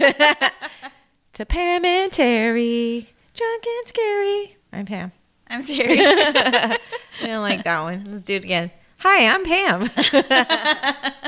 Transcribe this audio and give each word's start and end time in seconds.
to 1.34 1.44
Pam 1.44 1.84
and 1.84 2.10
Teri. 2.10 3.06
Drunk 3.34 3.64
and 3.66 3.88
scary. 3.88 4.56
I'm 4.72 4.86
Pam. 4.86 5.12
I'm 5.46 5.62
Teri. 5.62 5.98
I 6.00 6.78
don't 7.20 7.42
like 7.42 7.64
that 7.64 7.82
one. 7.82 8.10
Let's 8.10 8.24
do 8.24 8.36
it 8.36 8.44
again. 8.44 8.70
Hi, 8.98 9.26
I'm 9.26 9.44
Pam. 9.44 9.90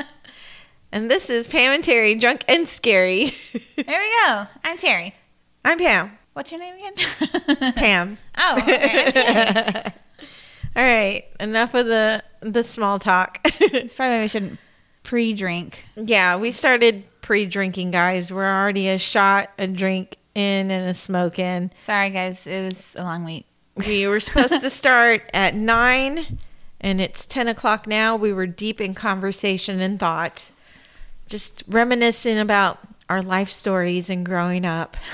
and 0.91 1.11
this 1.11 1.29
is 1.29 1.47
Pam 1.47 1.71
and 1.71 1.83
Teri, 1.83 2.19
drunk 2.19 2.45
and 2.47 2.67
scary. 2.67 3.33
there 3.75 4.01
we 4.01 4.09
go. 4.25 4.47
I'm 4.63 4.77
Teri. 4.77 5.13
I'm 5.63 5.77
Pam. 5.77 6.17
What's 6.33 6.51
your 6.51 6.59
name 6.59 6.73
again? 6.73 7.73
Pam. 7.73 8.17
Oh, 8.35 8.57
okay. 8.57 9.05
I'm 9.05 9.11
Teri. 9.11 9.93
All 10.75 10.83
right, 10.83 11.25
enough 11.39 11.75
of 11.75 11.85
the 11.85 12.23
the 12.41 12.63
small 12.63 12.97
talk. 12.97 13.39
It's 13.45 13.93
probably 13.93 14.21
we 14.21 14.27
shouldn't 14.27 14.59
pre-drink. 15.03 15.77
yeah, 15.95 16.37
we 16.37 16.51
started 16.51 17.03
pre-drinking, 17.23 17.89
guys. 17.89 18.31
We're 18.31 18.45
already 18.45 18.89
a 18.89 18.99
shot, 18.99 19.49
a 19.57 19.65
drink 19.65 20.17
in, 20.35 20.69
and 20.69 20.87
a 20.87 20.93
smoke 20.93 21.39
in. 21.39 21.71
Sorry, 21.83 22.11
guys. 22.11 22.45
It 22.45 22.65
was 22.65 22.95
a 22.95 23.03
long 23.03 23.25
week. 23.25 23.47
We 23.87 24.05
were 24.05 24.19
supposed 24.19 24.61
to 24.61 24.69
start 24.69 25.23
at 25.33 25.55
nine, 25.55 26.37
and 26.79 27.01
it's 27.01 27.25
ten 27.25 27.47
o'clock 27.47 27.87
now. 27.87 28.15
We 28.15 28.31
were 28.31 28.45
deep 28.45 28.79
in 28.79 28.93
conversation 28.93 29.81
and 29.81 29.99
thought, 29.99 30.51
just 31.27 31.63
reminiscing 31.67 32.37
about 32.37 32.77
our 33.09 33.23
life 33.23 33.49
stories 33.49 34.11
and 34.11 34.23
growing 34.23 34.65
up. 34.65 34.95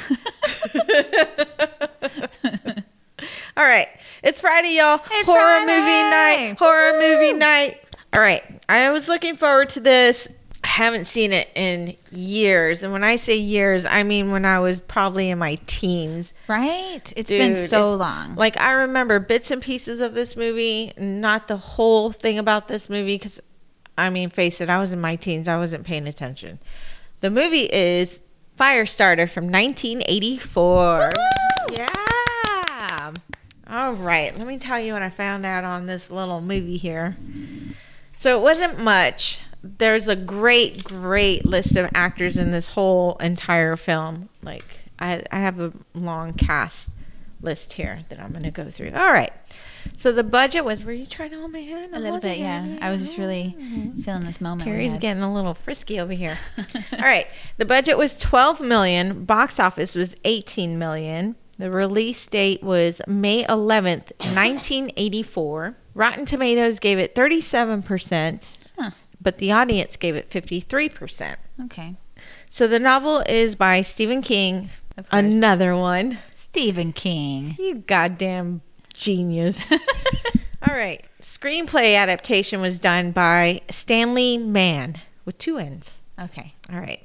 All 3.56 3.66
right, 3.66 3.88
it's 4.24 4.42
Friday, 4.42 4.78
y'all. 4.78 5.02
It's 5.12 5.26
horror 5.26 5.60
movie 5.62 5.70
night. 5.72 6.56
Horror 6.58 6.94
Woo. 6.94 7.00
movie 7.00 7.34
night. 7.34 7.82
All 8.14 8.22
right, 8.22 8.44
I 8.68 8.90
was 8.90 9.08
looking 9.08 9.38
forward 9.38 9.70
to 9.70 9.80
this. 9.80 10.28
Haven't 10.80 11.08
seen 11.08 11.34
it 11.34 11.50
in 11.56 11.98
years, 12.10 12.84
and 12.84 12.94
when 12.94 13.04
I 13.04 13.18
say 13.18 13.36
years, 13.36 13.86
I 13.86 14.04
mean 14.04 14.32
when 14.32 14.46
I 14.46 14.60
was 14.60 14.80
probably 14.80 15.30
in 15.30 15.38
my 15.38 15.60
teens. 15.68 16.34
Right? 16.48 17.02
It's 17.18 17.30
been 17.30 17.68
so 17.68 17.96
long. 17.96 18.36
Like 18.36 18.58
I 18.62 18.72
remember 18.72 19.20
bits 19.20 19.52
and 19.52 19.62
pieces 19.62 20.00
of 20.00 20.14
this 20.14 20.38
movie, 20.38 20.94
not 20.98 21.50
the 21.50 21.58
whole 21.58 22.14
thing 22.14 22.40
about 22.40 22.70
this 22.70 22.90
movie 22.90 23.16
because 23.16 23.42
I 23.98 24.10
mean, 24.10 24.30
face 24.30 24.62
it, 24.62 24.70
I 24.70 24.80
was 24.80 24.94
in 24.94 25.02
my 25.02 25.18
teens, 25.18 25.50
I 25.50 25.58
wasn't 25.58 25.84
paying 25.86 26.08
attention. 26.08 26.60
The 27.20 27.30
movie 27.30 27.70
is 27.70 28.22
Firestarter 28.58 29.30
from 29.30 29.52
1984. 29.52 31.10
Yeah. 31.74 33.12
All 33.70 33.92
right, 33.96 34.34
let 34.38 34.48
me 34.48 34.58
tell 34.58 34.80
you 34.80 34.94
what 34.94 35.02
I 35.02 35.10
found 35.10 35.46
out 35.46 35.66
on 35.66 35.88
this 35.88 36.10
little 36.10 36.40
movie 36.40 36.78
here. 36.78 37.18
So 38.16 38.40
it 38.40 38.42
wasn't 38.42 38.80
much. 38.80 39.42
There's 39.64 40.08
a 40.08 40.16
great, 40.16 40.84
great 40.84 41.46
list 41.46 41.76
of 41.76 41.90
actors 41.94 42.38
in 42.38 42.52
this 42.52 42.70
whole 42.70 43.18
entire 43.18 43.76
film. 43.76 44.30
Like 44.42 44.64
I, 45.00 45.24
I 45.32 45.40
have 45.40 45.60
a 45.60 45.74
long 45.94 46.34
cast 46.34 46.92
list 47.42 47.74
here 47.74 48.00
that 48.10 48.20
I'm 48.20 48.32
going 48.32 48.44
to 48.44 48.52
go 48.52 48.70
through. 48.70 48.92
All 48.94 49.12
right. 49.12 49.32
So 49.96 50.12
the 50.12 50.24
budget 50.26 50.66
was. 50.66 50.84
Were 50.84 50.92
you 50.92 51.06
trying 51.06 51.32
to 51.32 51.40
hold 51.40 51.52
my 51.54 51.60
hand? 51.60 51.96
a 51.96 52.00
little 52.00 52.20
bit, 52.20 52.38
yeah. 52.38 52.62
hand. 52.62 52.80
I 52.84 52.92
was 52.92 53.02
just 53.02 53.18
really 53.18 53.56
Mhm. 53.58 54.04
feeling 54.04 54.26
this 54.26 54.42
moment. 54.42 54.70
Teri's 54.70 54.98
getting 54.98 55.24
a 55.24 55.34
little 55.34 55.54
frisky 55.54 56.00
over 56.00 56.12
here. 56.14 56.38
All 56.94 57.00
right. 57.00 57.28
The 57.58 57.66
budget 57.66 57.98
was 57.98 58.18
12 58.20 58.60
million. 58.62 59.24
Box 59.26 59.60
office 59.60 59.96
was 59.96 60.16
18 60.26 60.78
million. 60.78 61.36
The 61.58 61.70
release 61.70 62.26
date 62.28 62.64
was 62.64 63.02
May 63.08 63.44
11th, 63.46 64.12
1984. 64.20 65.76
Rotten 65.94 66.26
Tomatoes 66.26 66.80
gave 66.80 66.98
it 67.00 67.16
37%, 67.16 68.58
Huh. 68.58 68.59
But 69.22 69.38
the 69.38 69.52
audience 69.52 69.98
gave 69.98 70.16
it 70.16 70.30
53%. 70.30 71.36
Okay. 71.66 71.96
So 72.50 72.68
the 72.68 72.80
novel 72.80 73.24
is 73.28 73.56
by 73.56 73.82
Stephen 73.82 74.22
King. 74.22 74.70
Another 75.12 75.76
one. 75.76 76.20
Stephen 76.36 76.94
King. 76.94 77.56
You 77.60 77.76
goddamn 77.76 78.62
genius. 78.94 79.72
All 80.68 80.76
right. 80.76 81.06
Screenplay 81.22 81.96
adaptation 81.96 82.60
was 82.62 82.80
done 82.80 83.12
by 83.12 83.62
Stanley 83.70 84.38
Mann 84.38 85.00
with 85.26 85.38
two 85.38 85.58
N's. 85.58 86.00
Okay. 86.20 86.54
All 86.72 86.80
right. 86.80 87.02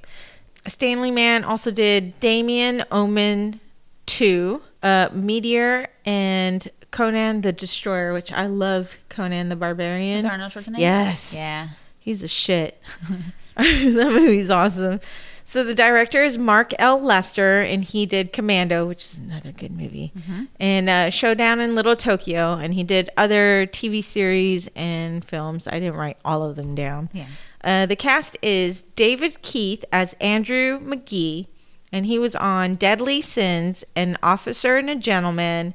Stanley 0.67 1.11
Mann 1.11 1.45
also 1.45 1.71
did 1.71 2.19
Damien 2.21 2.85
Omen 2.91 3.61
2, 4.07 4.63
uh, 4.83 5.09
Meteor, 5.13 5.87
and 6.05 6.67
Conan 6.91 7.43
the 7.43 7.53
Destroyer, 7.53 8.13
which 8.13 8.33
I 8.33 8.47
love 8.47 8.97
Conan 9.09 9.51
the 9.51 9.57
Barbarian. 9.57 10.23
With 10.23 10.33
Arnold 10.33 10.53
Schwarzenegger? 10.53 10.79
Yes. 10.79 11.35
Yeah. 11.35 11.69
He's 12.05 12.23
a 12.23 12.29
shit. 12.29 12.81
that 13.57 14.11
movie's 14.13 14.51
awesome. 14.51 15.01
So 15.47 15.63
the 15.63 15.75
director 15.75 16.25
is 16.25 16.39
Mark 16.39 16.73
L. 16.79 17.01
Lester, 17.01 17.61
and 17.61 17.85
he 17.85 18.07
did 18.07 18.33
Commando, 18.33 18.87
which 18.87 19.05
is 19.05 19.19
another 19.19 19.53
good 19.53 19.73
movie, 19.73 20.13
Mhm. 20.19 20.49
and 20.59 20.89
uh, 20.91 21.11
Showdown 21.11 21.61
in 21.61 21.75
Little 21.75 21.97
Tokyo, 21.97 22.55
and 22.55 22.75
he 22.75 22.83
did 22.83 23.11
other 23.17 23.67
TV 23.67 24.03
series 24.03 24.69
and 24.75 25.25
films. 25.25 25.67
I 25.69 25.73
didn't 25.81 25.97
write 25.97 26.17
all 26.25 26.43
of 26.43 26.57
them 26.57 26.75
down. 26.75 27.11
Yeah. 27.13 27.27
Uh, 27.63 27.87
the 27.87 27.97
cast 27.97 28.37
is 28.43 28.83
David 28.97 29.41
Keith 29.43 29.85
as 29.93 30.15
Andrew 30.21 30.81
McGee, 30.81 31.47
and 31.93 32.07
he 32.07 32.19
was 32.19 32.35
on 32.37 32.75
Deadly 32.75 33.21
Sins, 33.21 33.85
An 33.95 34.17
Officer 34.23 34.77
and 34.79 34.89
a 34.91 34.97
Gentleman, 34.97 35.75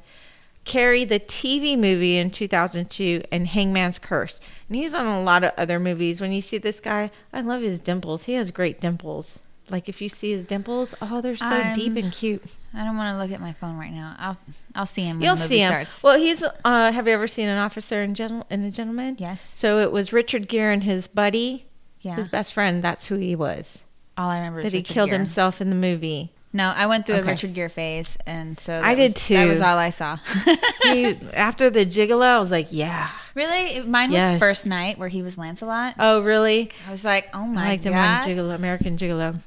Carrie, 0.70 1.04
the 1.04 1.18
TV 1.18 1.76
movie 1.76 2.16
in 2.16 2.30
2002, 2.30 3.22
and 3.32 3.48
Hangman's 3.48 3.98
Curse. 3.98 4.40
And 4.68 4.76
he's 4.76 4.94
on 4.94 5.04
a 5.06 5.20
lot 5.20 5.42
of 5.42 5.50
other 5.56 5.80
movies. 5.80 6.20
When 6.20 6.30
you 6.32 6.40
see 6.40 6.58
this 6.58 6.78
guy, 6.78 7.10
I 7.32 7.40
love 7.40 7.60
his 7.62 7.80
dimples. 7.80 8.24
He 8.24 8.34
has 8.34 8.52
great 8.52 8.80
dimples. 8.80 9.40
Like 9.68 9.88
if 9.88 10.00
you 10.00 10.08
see 10.08 10.30
his 10.32 10.46
dimples, 10.46 10.94
oh, 11.02 11.20
they're 11.20 11.36
so 11.36 11.72
deep 11.74 11.94
I'm- 11.94 12.04
and 12.04 12.12
cute. 12.12 12.42
I 12.72 12.84
don't 12.84 12.96
want 12.96 13.14
to 13.14 13.18
look 13.20 13.32
at 13.32 13.40
my 13.40 13.52
phone 13.54 13.76
right 13.78 13.90
now. 13.92 14.14
I'll 14.18 14.38
I'll 14.76 14.86
see 14.86 15.02
him 15.02 15.16
when 15.18 15.24
You'll 15.24 15.34
the 15.34 15.40
movie 15.42 15.54
see 15.56 15.60
him. 15.60 15.68
starts. 15.68 16.02
Well, 16.04 16.18
he's. 16.18 16.42
Uh, 16.64 16.92
have 16.92 17.06
you 17.08 17.14
ever 17.14 17.26
seen 17.26 17.48
an 17.48 17.58
officer 17.58 18.00
and, 18.02 18.14
gentle- 18.14 18.46
and 18.50 18.64
a 18.64 18.70
gentleman? 18.70 19.16
yes. 19.18 19.50
So 19.56 19.78
it 19.80 19.90
was 19.90 20.12
Richard 20.12 20.48
Gere 20.48 20.72
and 20.72 20.84
his 20.84 21.08
buddy, 21.08 21.66
Yeah. 22.00 22.14
his 22.16 22.28
best 22.28 22.54
friend. 22.54 22.82
That's 22.82 23.06
who 23.06 23.16
he 23.16 23.34
was. 23.34 23.82
All 24.16 24.28
I 24.30 24.38
remember 24.38 24.60
is 24.60 24.64
that 24.66 24.72
he 24.72 24.78
Richard 24.78 24.92
killed 24.94 25.10
Gere. 25.10 25.18
himself 25.18 25.60
in 25.60 25.70
the 25.70 25.76
movie. 25.76 26.30
No, 26.52 26.68
I 26.74 26.86
went 26.86 27.06
through 27.06 27.16
Okay. 27.16 27.28
a 27.28 27.30
Richard 27.30 27.54
Gere 27.54 27.68
phase, 27.68 28.18
and 28.26 28.58
so 28.58 28.80
I 28.82 28.94
did 28.96 29.14
was- 29.14 29.28
That 29.28 29.46
was 29.46 29.60
all 29.60 29.78
I 29.78 29.90
saw. 29.90 30.18
He, 30.82 31.16
after 31.32 31.70
the 31.70 31.86
Gigolo, 31.86 32.24
I 32.24 32.38
was 32.40 32.50
like, 32.50 32.68
yeah. 32.70 33.08
really, 33.34 33.82
mine 33.86 34.10
was 34.10 34.16
Yes. 34.16 34.40
First 34.40 34.66
Knight 34.66 34.98
where 34.98 35.08
he 35.08 35.22
was 35.22 35.38
Lancelot. 35.38 35.94
Oh, 35.98 36.22
really? 36.22 36.70
I 36.88 36.90
was 36.90 37.04
like, 37.04 37.28
oh 37.34 37.46
my 37.46 37.64
I 37.64 37.68
liked 37.68 37.84
him 37.84 37.92
god. 37.92 38.22
on 38.24 38.28
Gigolo, 38.28 38.54
American 38.54 38.96
Gigolo. 38.96 39.38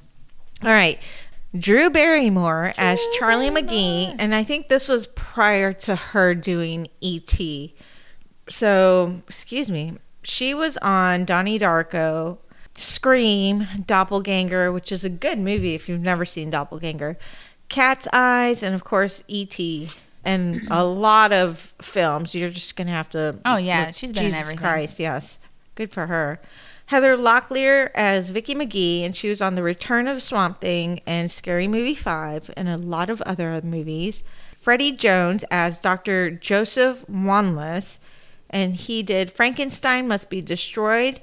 All 0.63 0.69
right. 0.71 1.01
Drew 1.57 1.89
Barrymore 1.89 2.73
as 2.77 2.99
Charlie 3.19 3.49
McGee, 3.49 4.15
and 4.17 4.33
I 4.33 4.43
think 4.45 4.69
this 4.69 4.87
was 4.87 5.05
prior 5.07 5.73
to 5.73 5.95
her 5.95 6.33
doing 6.33 6.87
E.T. 7.01 7.75
So, 8.49 9.21
excuse 9.27 9.69
me, 9.69 9.97
she 10.23 10.53
was 10.53 10.77
on 10.77 11.25
Donnie 11.25 11.59
Darko, 11.59 12.37
Scream, 12.75 13.67
Doppelganger, 13.85 14.71
which 14.71 14.91
is 14.91 15.03
a 15.03 15.09
good 15.09 15.39
movie 15.39 15.75
if 15.75 15.87
you've 15.87 16.01
never 16.01 16.25
seen 16.25 16.49
Doppelganger, 16.49 17.17
Cat's 17.69 18.07
Eyes, 18.13 18.63
and 18.63 18.73
of 18.73 18.83
course 18.83 19.23
E.T. 19.27 19.89
And 20.25 20.65
a 20.71 20.85
lot 20.85 21.33
of 21.33 21.75
films. 21.81 22.33
You're 22.33 22.49
just 22.49 22.75
gonna 22.75 22.91
have 22.91 23.09
to. 23.09 23.37
Oh, 23.45 23.57
yeah, 23.57 23.91
she's 23.91 24.13
been 24.13 24.25
in 24.25 24.31
Jesus 24.31 24.39
everything. 24.39 24.59
Christ, 24.59 24.99
yes, 24.99 25.39
good 25.75 25.91
for 25.91 26.07
her. 26.07 26.39
Heather 26.87 27.17
Locklear 27.17 27.91
as 27.95 28.29
Vicky 28.29 28.55
McGee, 28.55 29.03
and 29.03 29.15
she 29.15 29.29
was 29.29 29.41
on 29.41 29.55
The 29.55 29.63
Return 29.63 30.07
of 30.07 30.21
Swamp 30.21 30.61
Thing 30.61 31.01
and 31.05 31.31
Scary 31.31 31.67
Movie 31.67 31.95
5 31.95 32.51
and 32.55 32.69
a 32.69 32.77
lot 32.77 33.09
of 33.09 33.21
other 33.23 33.59
movies. 33.63 34.23
Freddie 34.55 34.91
Jones 34.91 35.43
as 35.49 35.79
Dr. 35.79 36.31
Joseph 36.31 37.05
Wanless, 37.07 37.99
and 38.49 38.75
he 38.75 39.03
did 39.03 39.31
Frankenstein 39.31 40.07
Must 40.07 40.29
Be 40.29 40.41
Destroyed. 40.41 41.21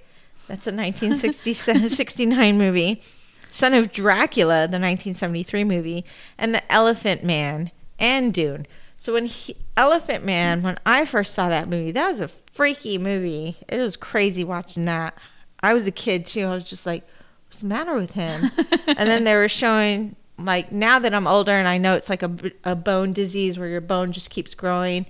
That's 0.50 0.67
a 0.67 0.73
1969 0.73 2.58
movie. 2.58 3.00
Son 3.47 3.73
of 3.73 3.93
Dracula, 3.93 4.67
the 4.67 4.81
1973 4.81 5.62
movie, 5.62 6.05
and 6.37 6.52
The 6.52 6.73
Elephant 6.73 7.23
Man 7.23 7.70
and 8.00 8.35
Dune. 8.35 8.67
So 8.99 9.12
when 9.12 9.26
he, 9.26 9.56
Elephant 9.76 10.25
Man, 10.25 10.62
when 10.62 10.76
I 10.85 11.05
first 11.05 11.35
saw 11.35 11.49
that 11.49 11.69
movie, 11.69 11.93
that 11.93 12.08
was 12.08 12.20
a 12.20 12.26
freaky 12.26 12.99
movie. 12.99 13.58
It 13.69 13.79
was 13.79 13.94
crazy 13.94 14.43
watching 14.43 14.87
that. 14.87 15.17
I 15.62 15.73
was 15.73 15.87
a 15.87 15.93
kid 15.93 16.26
too. 16.26 16.47
I 16.47 16.55
was 16.55 16.64
just 16.64 16.85
like, 16.85 17.06
what's 17.47 17.61
the 17.61 17.67
matter 17.67 17.94
with 17.94 18.11
him? 18.11 18.50
and 18.88 19.08
then 19.08 19.23
they 19.23 19.37
were 19.37 19.49
showing 19.49 20.17
like 20.37 20.73
now 20.73 20.99
that 20.99 21.14
I'm 21.14 21.29
older 21.29 21.52
and 21.52 21.69
I 21.69 21.79
know 21.79 21.94
it's 21.94 22.08
like 22.08 22.25
a 22.25 22.75
bone 22.75 23.12
disease 23.12 23.56
where 23.56 23.69
your 23.69 23.81
bone 23.81 24.11
just 24.11 24.31
keeps 24.31 24.55
growing. 24.55 25.06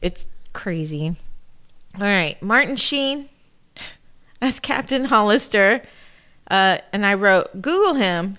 It's 0.00 0.28
crazy. 0.52 1.16
All 1.96 2.02
right, 2.02 2.40
Martin 2.40 2.76
Sheen 2.76 3.28
as 4.40 4.60
Captain 4.60 5.06
Hollister. 5.06 5.82
Uh, 6.50 6.78
and 6.92 7.06
I 7.06 7.14
wrote, 7.14 7.62
Google 7.62 7.94
him. 7.94 8.38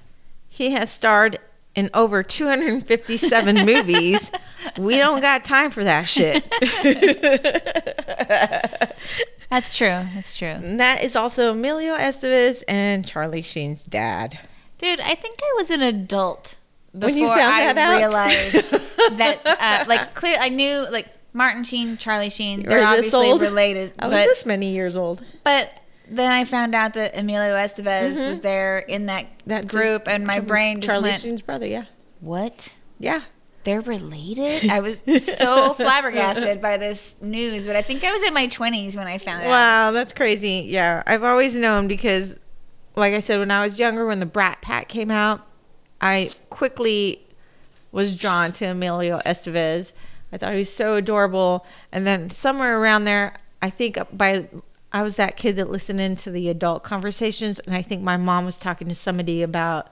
He 0.49 0.71
has 0.71 0.91
starred 0.91 1.39
in 1.75 1.89
over 1.93 2.23
257 2.23 3.55
movies. 3.65 4.31
We 4.77 4.97
don't 4.97 5.21
got 5.21 5.45
time 5.45 5.71
for 5.71 5.83
that 5.83 6.03
shit. 6.03 6.43
That's 9.49 9.75
true. 9.75 9.87
That's 9.87 10.37
true. 10.37 10.47
And 10.47 10.79
that 10.79 11.03
is 11.03 11.15
also 11.15 11.51
Emilio 11.51 11.95
Estevez 11.97 12.63
and 12.67 13.05
Charlie 13.05 13.41
Sheen's 13.41 13.83
dad. 13.83 14.39
Dude, 14.77 14.99
I 14.99 15.15
think 15.15 15.35
I 15.41 15.53
was 15.57 15.69
an 15.69 15.81
adult 15.81 16.55
before 16.93 17.09
When 17.09 17.17
you 17.17 17.27
found 17.27 17.39
I 17.39 17.73
that 17.73 17.97
realized 17.97 18.53
that, 19.17 19.39
uh, 19.45 19.85
like, 19.87 20.13
clear. 20.13 20.37
I 20.39 20.49
knew 20.49 20.85
like 20.89 21.07
Martin 21.33 21.63
Sheen, 21.63 21.97
Charlie 21.97 22.29
Sheen. 22.29 22.63
They're 22.63 22.85
obviously 22.85 23.27
old? 23.27 23.41
related, 23.41 23.93
I 23.99 24.07
was 24.07 24.13
but 24.13 24.25
this 24.25 24.45
many 24.45 24.71
years 24.71 24.95
old. 24.95 25.23
but 25.43 25.69
then 26.11 26.31
I 26.31 26.45
found 26.45 26.75
out 26.75 26.93
that 26.93 27.17
Emilio 27.17 27.55
Estevez 27.55 28.27
was 28.27 28.41
there 28.41 28.79
in 28.79 29.05
that 29.07 29.25
Mm-hmm. 29.25 29.49
That's 29.49 29.67
group, 29.67 30.07
and 30.07 30.25
my 30.25 30.39
brain 30.39 30.81
just 30.81 30.91
Charlie 30.91 31.09
went, 31.09 31.21
Sheen's 31.21 31.41
brother. 31.41 31.65
Yeah, 31.65 31.85
"What? 32.19 32.73
yeah. 32.99 33.21
They're 33.63 33.81
related?" 33.81 34.69
I 34.69 34.79
was 34.79 34.97
so 35.23 35.73
flabbergasted 35.73 36.61
by 36.61 36.77
this 36.77 37.15
news, 37.21 37.65
but 37.65 37.75
I 37.75 37.81
think 37.81 38.03
I 38.03 38.11
was 38.11 38.21
in 38.23 38.33
my 38.33 38.47
twenties 38.47 38.95
when 38.95 39.07
I 39.07 39.17
found 39.17 39.41
out. 39.41 39.47
Wow, 39.47 39.91
that's 39.91 40.13
crazy. 40.13 40.65
Yeah, 40.67 41.01
I've 41.07 41.23
always 41.23 41.55
known 41.55 41.87
because, 41.87 42.39
like 42.95 43.13
I 43.13 43.19
said, 43.19 43.39
when 43.39 43.51
I 43.51 43.63
was 43.63 43.79
younger, 43.79 44.05
when 44.05 44.19
the 44.19 44.25
Brat 44.27 44.61
Pack 44.61 44.89
came 44.89 45.09
out, 45.09 45.45
I 45.99 46.29
quickly 46.49 47.25
was 47.91 48.15
drawn 48.15 48.51
to 48.53 48.65
Emilio 48.65 49.19
Estevez. 49.25 49.93
I 50.31 50.37
thought 50.37 50.53
he 50.53 50.59
was 50.59 50.73
so 50.73 50.95
adorable. 50.95 51.65
And 51.91 52.07
then 52.07 52.29
somewhere 52.29 52.79
around 52.79 53.03
there, 53.03 53.35
I 53.61 53.69
think 53.69 53.97
by 54.13 54.47
I 54.93 55.03
was 55.03 55.15
that 55.15 55.37
kid 55.37 55.55
that 55.55 55.69
listened 55.69 56.01
into 56.01 56.31
the 56.31 56.49
adult 56.49 56.83
conversations, 56.83 57.59
and 57.59 57.75
I 57.75 57.81
think 57.81 58.01
my 58.01 58.17
mom 58.17 58.45
was 58.45 58.57
talking 58.57 58.89
to 58.89 58.95
somebody 58.95 59.41
about 59.41 59.87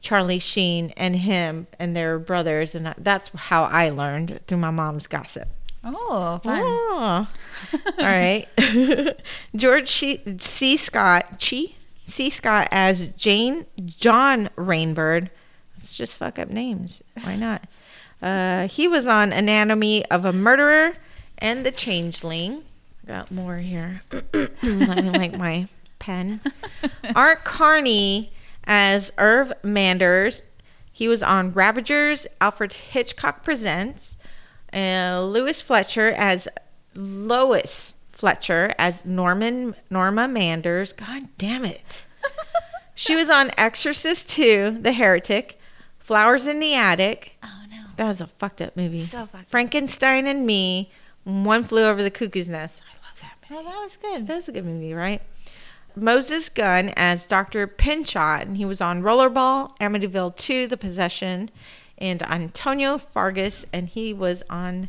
Charlie 0.00 0.38
Sheen 0.38 0.92
and 0.96 1.14
him 1.14 1.66
and 1.78 1.94
their 1.96 2.18
brothers, 2.18 2.74
and 2.74 2.94
that's 2.98 3.30
how 3.34 3.64
I 3.64 3.90
learned 3.90 4.40
through 4.46 4.58
my 4.58 4.70
mom's 4.70 5.06
gossip. 5.06 5.48
Oh, 5.84 6.40
fun. 6.42 6.60
Oh. 6.62 7.28
All 7.72 8.04
right. 8.04 8.46
George 9.56 9.90
C. 9.90 10.20
C. 10.38 10.76
Scott, 10.76 11.42
Chi? 11.42 11.74
C. 12.06 12.28
Scott 12.28 12.68
as 12.70 13.08
Jane 13.08 13.66
John 13.84 14.50
Rainbird. 14.56 15.30
Let's 15.76 15.96
just 15.96 16.18
fuck 16.18 16.38
up 16.38 16.50
names. 16.50 17.02
Why 17.22 17.36
not? 17.36 17.62
Uh, 18.20 18.68
he 18.68 18.86
was 18.86 19.06
on 19.06 19.32
Anatomy 19.32 20.04
of 20.10 20.24
a 20.24 20.32
Murderer 20.32 20.96
and 21.38 21.64
The 21.64 21.70
Changeling. 21.70 22.64
Got 23.10 23.32
more 23.32 23.56
here. 23.56 24.02
Let 24.12 24.62
me 24.62 25.10
like 25.10 25.36
my 25.36 25.66
pen. 25.98 26.40
Art 27.16 27.42
Carney 27.42 28.32
as 28.62 29.12
Irv 29.18 29.52
Manders. 29.64 30.44
He 30.92 31.08
was 31.08 31.20
on 31.20 31.52
Ravagers, 31.52 32.28
Alfred 32.40 32.72
Hitchcock 32.72 33.42
Presents. 33.42 34.16
Uh, 34.72 35.22
Lewis 35.24 35.60
Fletcher 35.60 36.12
as 36.12 36.46
Lois 36.94 37.94
Fletcher 38.10 38.72
as 38.78 39.04
Norman 39.04 39.74
Norma 39.90 40.28
Manders. 40.28 40.92
God 40.92 41.26
damn 41.36 41.64
it. 41.64 42.06
she 42.94 43.16
was 43.16 43.28
on 43.28 43.50
Exorcist 43.58 44.30
2, 44.30 44.78
The 44.82 44.92
Heretic, 44.92 45.58
Flowers 45.98 46.46
in 46.46 46.60
the 46.60 46.76
Attic. 46.76 47.36
Oh 47.42 47.64
no. 47.68 47.86
That 47.96 48.06
was 48.06 48.20
a 48.20 48.28
fucked 48.28 48.62
up 48.62 48.76
movie. 48.76 49.04
So 49.04 49.26
fucked 49.26 49.34
up. 49.34 49.50
Frankenstein 49.50 50.28
and 50.28 50.46
Me, 50.46 50.92
One 51.24 51.64
Flew 51.64 51.82
Over 51.82 52.04
the 52.04 52.10
Cuckoo's 52.12 52.48
Nest. 52.48 52.80
I 52.88 52.92
love 52.92 52.92
that 52.92 52.98
movie. 52.98 52.99
Oh, 53.52 53.64
that 53.64 53.80
was 53.80 53.96
good. 53.96 54.26
That 54.26 54.36
was 54.36 54.48
a 54.48 54.52
good 54.52 54.64
movie, 54.64 54.94
right? 54.94 55.20
Moses 55.96 56.48
Gunn 56.48 56.92
as 56.96 57.26
Dr. 57.26 57.66
Pynchot, 57.66 58.42
and 58.42 58.56
he 58.56 58.64
was 58.64 58.80
on 58.80 59.02
Rollerball, 59.02 59.76
Amityville 59.78 60.36
2, 60.36 60.68
The 60.68 60.76
Possession, 60.76 61.50
and 61.98 62.22
Antonio 62.22 62.96
Fargas, 62.96 63.66
and 63.72 63.88
he 63.88 64.14
was 64.14 64.44
on. 64.48 64.88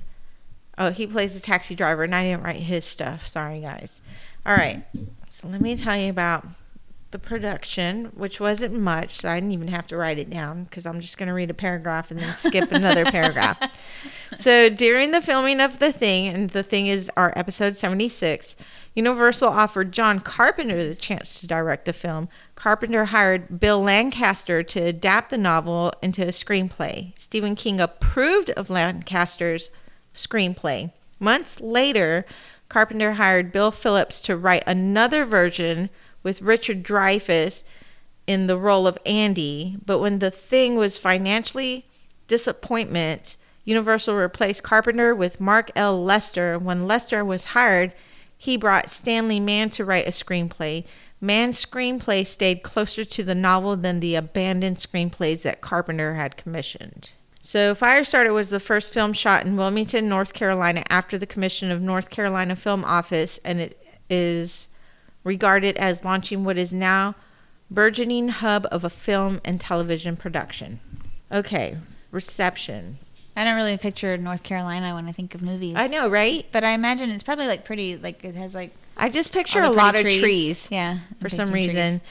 Oh, 0.77 0.91
he 0.91 1.07
plays 1.07 1.35
a 1.35 1.41
taxi 1.41 1.75
driver, 1.75 2.03
and 2.03 2.13
I 2.13 2.23
didn't 2.23 2.43
write 2.43 2.57
his 2.57 2.85
stuff. 2.85 3.27
Sorry, 3.27 3.61
guys. 3.61 4.01
All 4.45 4.55
right, 4.55 4.83
so 5.29 5.47
let 5.47 5.61
me 5.61 5.75
tell 5.75 5.97
you 5.97 6.09
about 6.09 6.45
the 7.11 7.19
production, 7.19 8.05
which 8.15 8.39
wasn't 8.39 8.73
much, 8.73 9.19
so 9.19 9.29
I 9.29 9.35
didn't 9.35 9.51
even 9.51 9.67
have 9.67 9.87
to 9.87 9.97
write 9.97 10.17
it 10.17 10.29
down 10.29 10.63
because 10.63 10.85
I'm 10.85 11.01
just 11.01 11.17
going 11.17 11.27
to 11.27 11.33
read 11.33 11.49
a 11.49 11.53
paragraph 11.53 12.09
and 12.09 12.19
then 12.19 12.33
skip 12.33 12.71
another 12.71 13.05
paragraph. 13.11 13.57
So 14.35 14.69
during 14.69 15.11
the 15.11 15.21
filming 15.21 15.59
of 15.59 15.79
The 15.79 15.91
Thing, 15.91 16.27
and 16.27 16.49
The 16.49 16.63
Thing 16.63 16.87
is 16.87 17.11
our 17.17 17.33
episode 17.35 17.75
76, 17.75 18.55
Universal 18.95 19.49
offered 19.49 19.91
John 19.91 20.19
Carpenter 20.19 20.85
the 20.85 20.95
chance 20.95 21.39
to 21.39 21.47
direct 21.47 21.85
the 21.85 21.93
film. 21.93 22.29
Carpenter 22.55 23.05
hired 23.05 23.59
Bill 23.59 23.81
Lancaster 23.81 24.63
to 24.63 24.79
adapt 24.79 25.29
the 25.29 25.37
novel 25.37 25.93
into 26.01 26.23
a 26.23 26.31
screenplay. 26.31 27.17
Stephen 27.19 27.55
King 27.55 27.79
approved 27.79 28.49
of 28.51 28.69
Lancaster's 28.69 29.69
screenplay. 30.13 30.91
Months 31.19 31.61
later, 31.61 32.25
Carpenter 32.67 33.13
hired 33.13 33.51
Bill 33.51 33.71
Phillips 33.71 34.21
to 34.21 34.37
write 34.37 34.63
another 34.65 35.25
version 35.25 35.89
with 36.23 36.41
Richard 36.41 36.83
Dreyfuss 36.83 37.63
in 38.27 38.47
the 38.47 38.57
role 38.57 38.87
of 38.87 38.97
Andy, 39.05 39.77
but 39.85 39.99
when 39.99 40.19
the 40.19 40.31
thing 40.31 40.75
was 40.75 40.97
financially 40.97 41.85
disappointment, 42.27 43.37
Universal 43.63 44.15
replaced 44.15 44.63
Carpenter 44.63 45.13
with 45.13 45.39
Mark 45.39 45.69
L. 45.75 46.03
Lester. 46.03 46.57
When 46.57 46.87
Lester 46.87 47.23
was 47.23 47.45
hired, 47.45 47.93
he 48.37 48.57
brought 48.57 48.89
Stanley 48.89 49.39
Mann 49.39 49.69
to 49.71 49.85
write 49.85 50.07
a 50.07 50.11
screenplay. 50.11 50.85
Mann's 51.19 51.63
screenplay 51.63 52.25
stayed 52.25 52.63
closer 52.63 53.05
to 53.05 53.23
the 53.23 53.35
novel 53.35 53.75
than 53.75 53.99
the 53.99 54.15
abandoned 54.15 54.77
screenplays 54.77 55.43
that 55.43 55.61
Carpenter 55.61 56.15
had 56.15 56.37
commissioned. 56.37 57.11
So, 57.43 57.75
Firestarter 57.75 58.33
was 58.33 58.49
the 58.49 58.59
first 58.59 58.93
film 58.93 59.13
shot 59.13 59.45
in 59.45 59.57
Wilmington, 59.57 60.09
North 60.09 60.33
Carolina, 60.33 60.83
after 60.89 61.17
the 61.17 61.25
commission 61.25 61.71
of 61.71 61.81
North 61.81 62.09
Carolina 62.09 62.55
Film 62.55 62.83
Office, 62.83 63.39
and 63.43 63.59
it 63.59 63.83
is 64.09 64.67
regarded 65.23 65.77
as 65.77 66.03
launching 66.03 66.43
what 66.43 66.57
is 66.57 66.73
now 66.73 67.15
burgeoning 67.69 68.29
hub 68.29 68.67
of 68.71 68.83
a 68.83 68.89
film 68.89 69.39
and 69.45 69.59
television 69.59 70.17
production. 70.17 70.79
Okay, 71.31 71.77
reception. 72.11 72.97
I 73.35 73.45
don't 73.45 73.55
really 73.55 73.77
picture 73.77 74.17
North 74.17 74.43
Carolina 74.43 74.93
when 74.93 75.07
I 75.07 75.13
think 75.13 75.33
of 75.33 75.41
movies. 75.41 75.75
I 75.77 75.87
know, 75.87 76.09
right? 76.09 76.45
but 76.51 76.63
I 76.63 76.71
imagine 76.71 77.09
it's 77.11 77.23
probably 77.23 77.47
like 77.47 77.63
pretty. 77.63 77.95
Like 77.95 78.23
it 78.25 78.35
has 78.35 78.53
like 78.53 78.73
I 78.97 79.09
just 79.09 79.31
picture 79.31 79.61
a 79.61 79.69
lot 79.69 79.95
of 79.95 80.01
trees. 80.01 80.67
Yeah, 80.69 80.99
for 81.19 81.29
some 81.29 81.47
picturing 81.49 81.63
trees. 81.69 81.75
reason. 81.75 82.01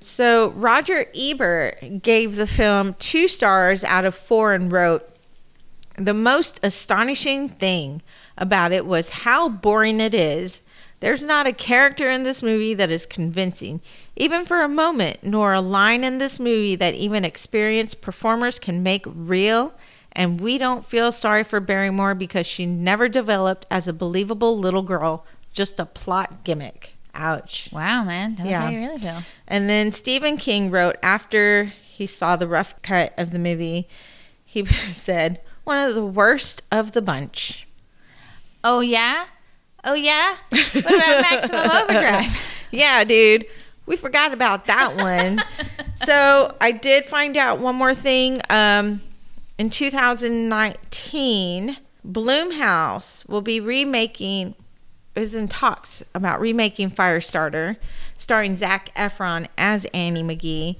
So 0.00 0.50
Roger 0.50 1.06
Ebert 1.14 2.02
gave 2.02 2.36
the 2.36 2.46
film 2.46 2.94
two 2.98 3.28
stars 3.28 3.84
out 3.84 4.06
of 4.06 4.14
four 4.14 4.54
and 4.54 4.72
wrote, 4.72 5.06
The 5.96 6.14
most 6.14 6.58
astonishing 6.62 7.50
thing 7.50 8.02
about 8.38 8.72
it 8.72 8.86
was 8.86 9.10
how 9.10 9.50
boring 9.50 10.00
it 10.00 10.14
is. 10.14 10.62
There's 11.00 11.22
not 11.22 11.46
a 11.46 11.52
character 11.52 12.10
in 12.10 12.22
this 12.24 12.42
movie 12.42 12.74
that 12.74 12.90
is 12.90 13.06
convincing, 13.06 13.80
even 14.16 14.44
for 14.44 14.60
a 14.62 14.68
moment, 14.68 15.18
nor 15.22 15.54
a 15.54 15.60
line 15.62 16.04
in 16.04 16.18
this 16.18 16.38
movie 16.38 16.76
that 16.76 16.94
even 16.94 17.24
experienced 17.24 18.00
performers 18.02 18.58
can 18.58 18.82
make 18.82 19.04
real. 19.06 19.74
And 20.12 20.40
we 20.40 20.58
don't 20.58 20.84
feel 20.84 21.10
sorry 21.12 21.42
for 21.44 21.58
Barrymore 21.60 22.14
because 22.14 22.46
she 22.46 22.66
never 22.66 23.08
developed 23.08 23.64
as 23.70 23.88
a 23.88 23.92
believable 23.92 24.58
little 24.58 24.82
girl, 24.82 25.24
just 25.52 25.80
a 25.80 25.86
plot 25.86 26.44
gimmick. 26.44 26.94
Ouch. 27.14 27.70
Wow, 27.72 28.04
man, 28.04 28.34
that's 28.34 28.48
Yeah. 28.50 28.62
how 28.62 28.68
you 28.70 28.80
really 28.80 28.98
feel. 29.00 29.22
And 29.48 29.68
then 29.70 29.92
Stephen 29.92 30.36
King 30.36 30.70
wrote 30.70 30.96
after 31.02 31.64
he 31.64 32.06
saw 32.06 32.36
the 32.36 32.46
rough 32.48 32.80
cut 32.82 33.14
of 33.16 33.30
the 33.30 33.38
movie, 33.38 33.88
he 34.44 34.64
said, 34.92 35.40
one 35.64 35.78
of 35.78 35.94
the 35.94 36.04
worst 36.04 36.62
of 36.70 36.92
the 36.92 37.02
bunch. 37.02 37.66
Oh 38.62 38.80
yeah, 38.80 39.24
oh 39.84 39.94
yeah. 39.94 40.36
What 40.50 40.76
about 40.76 40.88
Maximum 41.30 41.70
Overdrive? 41.70 42.26
yeah, 42.70 43.02
dude. 43.04 43.46
We 43.86 43.96
forgot 43.96 44.32
about 44.32 44.66
that 44.66 44.96
one. 44.96 45.42
so 46.04 46.54
I 46.60 46.70
did 46.70 47.06
find 47.06 47.36
out 47.36 47.58
one 47.58 47.74
more 47.76 47.94
thing. 47.94 48.40
Um, 48.48 49.00
in 49.58 49.68
2019, 49.70 51.76
Blumhouse 52.06 53.28
will 53.28 53.42
be 53.42 53.60
remaking. 53.60 54.54
Is 55.16 55.34
in 55.34 55.48
talks 55.48 56.04
about 56.14 56.40
remaking 56.40 56.92
Firestarter, 56.92 57.76
starring 58.16 58.54
Zac 58.54 58.94
Efron 58.94 59.48
as 59.58 59.84
Annie 59.86 60.22
McGee. 60.22 60.76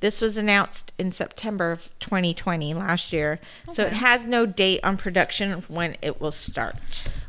This 0.00 0.20
was 0.20 0.36
announced 0.36 0.92
in 0.98 1.12
September 1.12 1.70
of 1.70 1.88
2020 2.00 2.74
last 2.74 3.12
year, 3.12 3.38
so 3.70 3.84
it 3.84 3.92
has 3.92 4.26
no 4.26 4.46
date 4.46 4.80
on 4.82 4.96
production 4.96 5.62
when 5.68 5.96
it 6.02 6.20
will 6.20 6.32
start. 6.32 6.74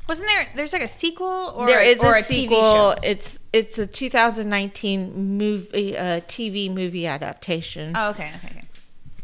Wasn't 0.10 0.28
there? 0.28 0.48
There's 0.56 0.74
like 0.74 0.82
a 0.82 0.88
sequel 0.88 1.54
or 1.56 1.68
there 1.68 1.82
is 1.82 2.04
or 2.04 2.16
a, 2.16 2.22
TV 2.22 2.26
sequel. 2.26 2.62
show? 2.62 2.96
It's 3.04 3.40
it's 3.54 3.78
a 3.78 3.86
2019 3.86 5.38
movie, 5.38 5.96
uh, 5.96 6.22
TV 6.22 6.74
movie 6.74 7.06
adaptation. 7.06 7.94
Oh, 7.96 8.10
okay, 8.10 8.32
okay, 8.38 8.48
okay. 8.58 8.66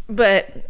But 0.07 0.69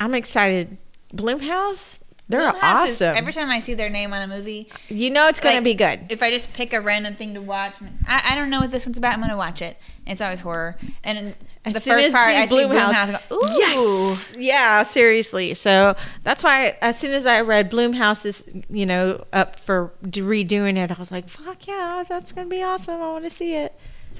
I'm 0.00 0.12
excited. 0.14 0.76
Blumhouse, 1.14 1.98
They're 2.28 2.40
Blumhouse 2.40 2.86
is- 2.88 2.94
awesome. 3.02 3.16
every 3.16 3.32
time 3.32 3.48
I 3.48 3.60
see 3.60 3.74
their 3.74 3.88
name 3.88 4.12
on 4.12 4.22
a 4.22 4.26
movie, 4.26 4.68
you 4.88 5.10
know 5.10 5.28
it's 5.28 5.38
going 5.38 5.54
like, 5.54 5.60
to 5.62 5.64
be 5.64 5.74
good. 5.74 6.06
if 6.10 6.20
I 6.22 6.30
just 6.30 6.52
pick 6.52 6.72
a 6.72 6.80
random 6.80 7.14
thing 7.14 7.34
to 7.34 7.40
watch, 7.40 7.76
I, 8.08 8.32
I 8.32 8.34
don't 8.34 8.50
know 8.50 8.60
what 8.60 8.72
this 8.72 8.84
one's 8.84 8.98
about. 8.98 9.12
I'm 9.14 9.20
gonna 9.20 9.36
watch 9.36 9.62
it. 9.62 9.76
It's 10.04 10.20
always 10.20 10.40
horror. 10.40 10.76
And 11.04 11.36
As 11.66 11.72
the 11.74 11.80
first 11.80 12.12
part, 12.12 12.28
I 12.30 12.44
see 12.46 12.56
Blumhouse. 12.56 12.94
I 12.94 13.20
go, 13.28 13.36
Ooh, 13.36 13.48
Yes. 13.48 14.36
Yeah, 14.38 14.82
seriously. 14.82 15.54
So 15.54 15.94
that's 16.22 16.44
why 16.44 16.76
as 16.82 16.98
soon 16.98 17.12
as 17.12 17.24
I 17.26 17.40
read 17.40 17.70
Blumhouse 17.70 18.26
is, 18.26 18.44
you 18.68 18.84
know, 18.86 19.24
up 19.32 19.58
for 19.60 19.92
redoing 20.02 20.76
it, 20.76 20.90
I 20.90 20.94
was 20.98 21.10
like, 21.10 21.28
fuck 21.28 21.66
yeah, 21.66 22.02
that's 22.08 22.32
going 22.32 22.46
to 22.48 22.50
be 22.50 22.62
awesome. 22.62 22.96
I 23.00 23.08
want 23.12 23.24
to 23.24 23.30
see 23.30 23.54
it. 23.54 23.74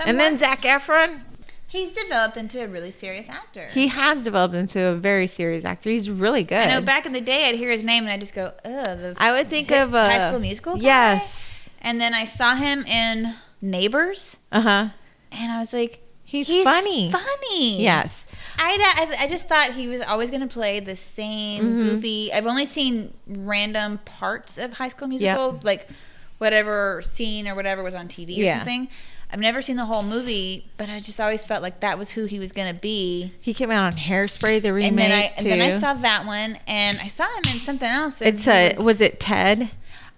And 0.04 0.18
then 0.18 0.38
Zac 0.38 0.62
Efron, 0.62 1.20
he's 1.68 1.92
developed 1.92 2.36
into 2.36 2.62
a 2.64 2.66
really 2.66 2.90
serious 2.90 3.28
actor. 3.28 3.68
he 3.72 3.88
has 3.88 4.24
developed 4.24 4.54
into 4.54 4.82
a 4.82 4.94
very 4.94 5.26
serious 5.26 5.64
actor. 5.64 5.90
He's 5.90 6.08
really 6.10 6.42
good. 6.44 6.56
I 6.58 6.70
know 6.70 6.80
back 6.80 7.04
in 7.06 7.12
the 7.12 7.20
day, 7.20 7.48
I'd 7.48 7.54
hear 7.56 7.70
his 7.70 7.84
name 7.84 8.04
and 8.04 8.10
I 8.10 8.14
would 8.14 8.20
just 8.20 8.34
go, 8.34 8.52
ugh. 8.64 8.84
The 8.84 9.14
I 9.18 9.32
would 9.32 9.48
think 9.48 9.68
hit 9.70 9.82
of 9.82 9.94
uh, 9.94 10.06
High 10.08 10.28
School 10.30 10.40
Musical. 10.40 10.76
guy? 10.76 10.82
Yes. 10.82 11.58
And 11.82 12.00
then 12.00 12.14
I 12.14 12.24
saw 12.24 12.54
him 12.54 12.84
in 12.86 13.34
Neighbors, 13.60 14.36
Uh 14.52 14.60
huh. 14.62 14.88
and 15.32 15.52
I 15.52 15.58
was 15.58 15.72
like, 15.72 16.00
He's, 16.42 16.64
funny. 16.64 17.10
Funny. 17.12 17.82
Yes. 17.82 18.26
I, 18.58 19.16
I, 19.18 19.24
I 19.24 19.28
just 19.28 19.48
thought 19.48 19.72
he 19.72 19.88
was 19.88 20.00
always 20.00 20.30
going 20.30 20.42
to 20.42 20.46
play 20.52 20.80
the 20.80 20.96
same 20.96 21.62
Mhm. 21.64 21.82
goofy. 21.90 22.32
I've 22.32 22.46
only 22.46 22.66
seen 22.66 23.12
random 23.26 23.98
parts 24.04 24.58
of 24.58 24.74
High 24.74 24.88
School 24.88 25.08
Musical, 25.08 25.60
like 25.62 25.88
whatever 26.38 27.02
scene 27.04 27.48
or 27.48 27.54
whatever 27.54 27.82
was 27.82 27.94
on 27.94 28.08
TV 28.08 28.38
or 28.38 28.42
Yeah. 28.44 28.58
something. 28.58 28.88
I've 29.32 29.40
never 29.40 29.62
seen 29.62 29.74
the 29.76 29.86
whole 29.86 30.04
movie, 30.04 30.68
but 30.76 30.88
I 30.88 31.00
just 31.00 31.20
always 31.20 31.44
felt 31.44 31.62
like 31.62 31.80
that 31.80 31.98
was 31.98 32.10
who 32.10 32.26
he 32.26 32.38
was 32.38 32.52
going 32.52 32.72
to 32.72 32.78
be. 32.80 33.32
He 33.40 33.52
came 33.52 33.70
out 33.70 33.92
on 33.92 33.98
Hairspray, 33.98 34.62
the 34.62 34.72
remake 34.72 34.90
and 34.90 34.98
then 34.98 35.10
I 35.12 35.26
too. 35.28 35.34
and 35.38 35.46
then 35.50 35.60
I 35.60 35.78
saw 35.80 35.94
that 35.94 36.24
one, 36.24 36.58
and 36.68 36.96
I 37.02 37.08
saw 37.08 37.24
him 37.24 37.42
in 37.56 37.60
something 37.60 37.88
else. 37.88 38.22
it's 38.22 38.44
he 38.44 38.50
a 38.50 38.74
was 38.78 39.00
it 39.00 39.18
Ted? 39.18 39.70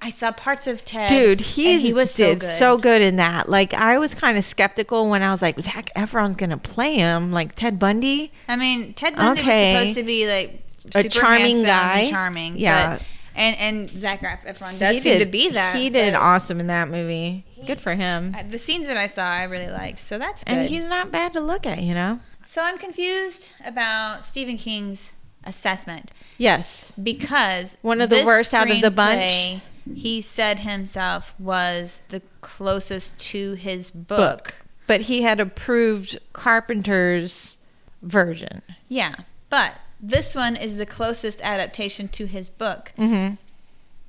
I 0.02 0.10
saw 0.10 0.30
parts 0.30 0.66
of 0.66 0.84
Ted. 0.84 1.08
Dude, 1.08 1.40
he 1.40 1.78
he 1.80 1.92
was 1.92 2.10
so 2.10 2.26
did 2.30 2.40
good. 2.40 2.58
so 2.58 2.76
good 2.78 3.02
in 3.02 3.16
that. 3.16 3.48
Like 3.48 3.72
I 3.74 3.98
was 3.98 4.14
kind 4.14 4.36
of 4.38 4.44
skeptical 4.44 5.08
when 5.08 5.22
I 5.22 5.30
was 5.32 5.40
like, 5.42 5.58
Zac 5.60 5.90
Efron's 5.96 6.36
gonna 6.36 6.58
play 6.58 6.94
him, 6.96 7.32
like 7.32 7.56
Ted 7.56 7.78
Bundy, 7.78 8.32
I 8.48 8.56
mean, 8.56 8.94
Ted 8.94 9.16
Bundy 9.16 9.40
Okay. 9.40 9.72
was 9.74 9.80
supposed 9.80 9.96
to 9.98 10.02
be 10.04 10.26
like 10.28 10.62
A 10.94 11.08
charming 11.08 11.62
guy. 11.62 12.10
charming. 12.10 12.56
Yeah. 12.58 12.98
but, 12.98 13.02
and 13.34 13.56
and 13.58 13.90
Zac 13.90 14.20
Efron 14.20 14.72
So 14.72 14.78
does 14.86 14.96
he 14.96 15.00
seem 15.00 15.12
did, 15.18 15.24
to 15.24 15.30
be 15.30 15.50
that. 15.50 15.74
He 15.76 15.90
did 15.90 16.14
awesome 16.14 16.60
in 16.60 16.66
that 16.68 16.88
movie. 16.88 17.44
Good 17.66 17.80
for 17.80 17.94
him. 17.94 18.36
The 18.50 18.58
scenes 18.58 18.86
that 18.86 18.96
I 18.96 19.06
saw, 19.08 19.24
I 19.24 19.44
really 19.44 19.68
liked, 19.70 19.98
so 19.98 20.18
that's 20.18 20.44
good. 20.44 20.52
And 20.52 20.68
he's 20.68 20.84
not 20.84 21.10
bad 21.10 21.32
to 21.32 21.40
look 21.40 21.66
at, 21.66 21.82
you 21.82 21.94
know. 21.94 22.20
so 22.44 22.62
I'm 22.62 22.78
confused 22.78 23.48
about 23.64 24.24
Stephen 24.24 24.56
King's 24.58 25.12
assessment 25.44 26.12
Yes, 26.38 26.84
because 27.02 27.76
One 27.82 28.00
of 28.00 28.10
the 28.10 28.24
worst 28.24 28.52
out 28.54 28.70
of 28.70 28.80
the 28.82 28.90
bunch. 28.90 29.60
He 29.94 30.20
said 30.20 30.60
himself 30.60 31.34
was 31.38 32.00
the 32.08 32.22
closest 32.40 33.18
to 33.30 33.54
his 33.54 33.90
book. 33.90 34.18
book, 34.18 34.54
but 34.86 35.02
he 35.02 35.22
had 35.22 35.40
approved 35.40 36.18
Carpenter's 36.32 37.56
version. 38.02 38.62
Yeah, 38.88 39.14
but 39.50 39.74
this 40.00 40.34
one 40.34 40.56
is 40.56 40.76
the 40.76 40.86
closest 40.86 41.40
adaptation 41.42 42.08
to 42.08 42.26
his 42.26 42.50
book. 42.50 42.92
Mm-hmm. 42.98 43.34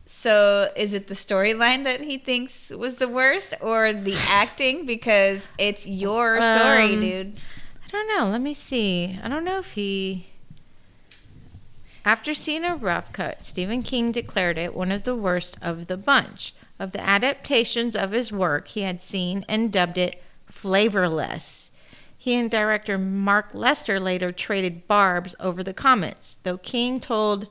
So 0.05 0.71
is 0.75 0.93
it 0.93 1.07
the 1.07 1.13
storyline 1.13 1.83
that 1.83 2.01
he 2.01 2.17
thinks 2.17 2.69
was 2.69 2.95
the 2.95 3.07
worst 3.09 3.53
or 3.61 3.93
the 3.93 4.15
acting? 4.27 4.85
Because 4.85 5.47
it's 5.57 5.85
your 5.85 6.41
story, 6.41 6.93
Um, 6.93 7.01
dude. 7.01 7.39
I 7.85 7.89
don't 7.91 8.07
know. 8.17 8.29
Let 8.29 8.41
me 8.41 8.53
see. 8.53 9.19
I 9.23 9.27
don't 9.27 9.43
know 9.45 9.59
if 9.59 9.71
he. 9.73 10.27
After 12.07 12.33
seeing 12.33 12.63
a 12.63 12.77
rough 12.77 13.11
cut, 13.11 13.43
Stephen 13.43 13.83
King 13.83 14.13
declared 14.13 14.57
it 14.57 14.73
one 14.73 14.93
of 14.93 15.03
the 15.03 15.13
worst 15.13 15.57
of 15.61 15.87
the 15.87 15.97
bunch. 15.97 16.55
Of 16.79 16.93
the 16.93 17.01
adaptations 17.01 17.97
of 17.97 18.11
his 18.11 18.31
work 18.31 18.69
he 18.69 18.83
had 18.83 19.01
seen 19.01 19.43
and 19.49 19.73
dubbed 19.73 19.97
it 19.97 20.23
flavorless. 20.45 21.69
He 22.17 22.35
and 22.35 22.49
director 22.49 22.97
Mark 22.97 23.49
Lester 23.53 23.99
later 23.99 24.31
traded 24.31 24.87
barbs 24.87 25.35
over 25.41 25.61
the 25.61 25.73
comments, 25.73 26.37
though 26.43 26.57
King 26.57 27.01
told 27.01 27.49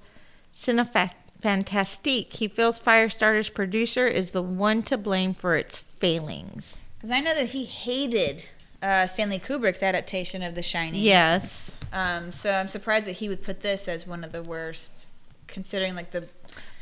Cinefantastique 0.54 2.32
he 2.32 2.48
feels 2.48 2.80
Firestarter's 2.80 3.50
producer 3.50 4.06
is 4.06 4.30
the 4.30 4.40
one 4.40 4.82
to 4.84 4.96
blame 4.96 5.34
for 5.34 5.58
its 5.58 5.76
failings. 5.76 6.78
Because 6.96 7.10
I 7.10 7.20
know 7.20 7.34
that 7.34 7.50
he 7.50 7.66
hated 7.66 8.46
uh, 8.83 9.06
Stanley 9.06 9.38
Kubrick's 9.38 9.83
adaptation 9.83 10.42
of 10.42 10.54
The 10.54 10.62
Shining. 10.62 11.00
Yes. 11.02 11.76
Um, 11.92 12.33
so 12.33 12.50
I'm 12.50 12.68
surprised 12.68 13.06
that 13.06 13.16
he 13.16 13.28
would 13.28 13.42
put 13.42 13.61
this 13.61 13.88
as 13.88 14.06
one 14.06 14.25
of 14.25 14.33
the 14.33 14.42
worst, 14.42 15.06
considering 15.47 15.95
like 15.95 16.11
the, 16.11 16.28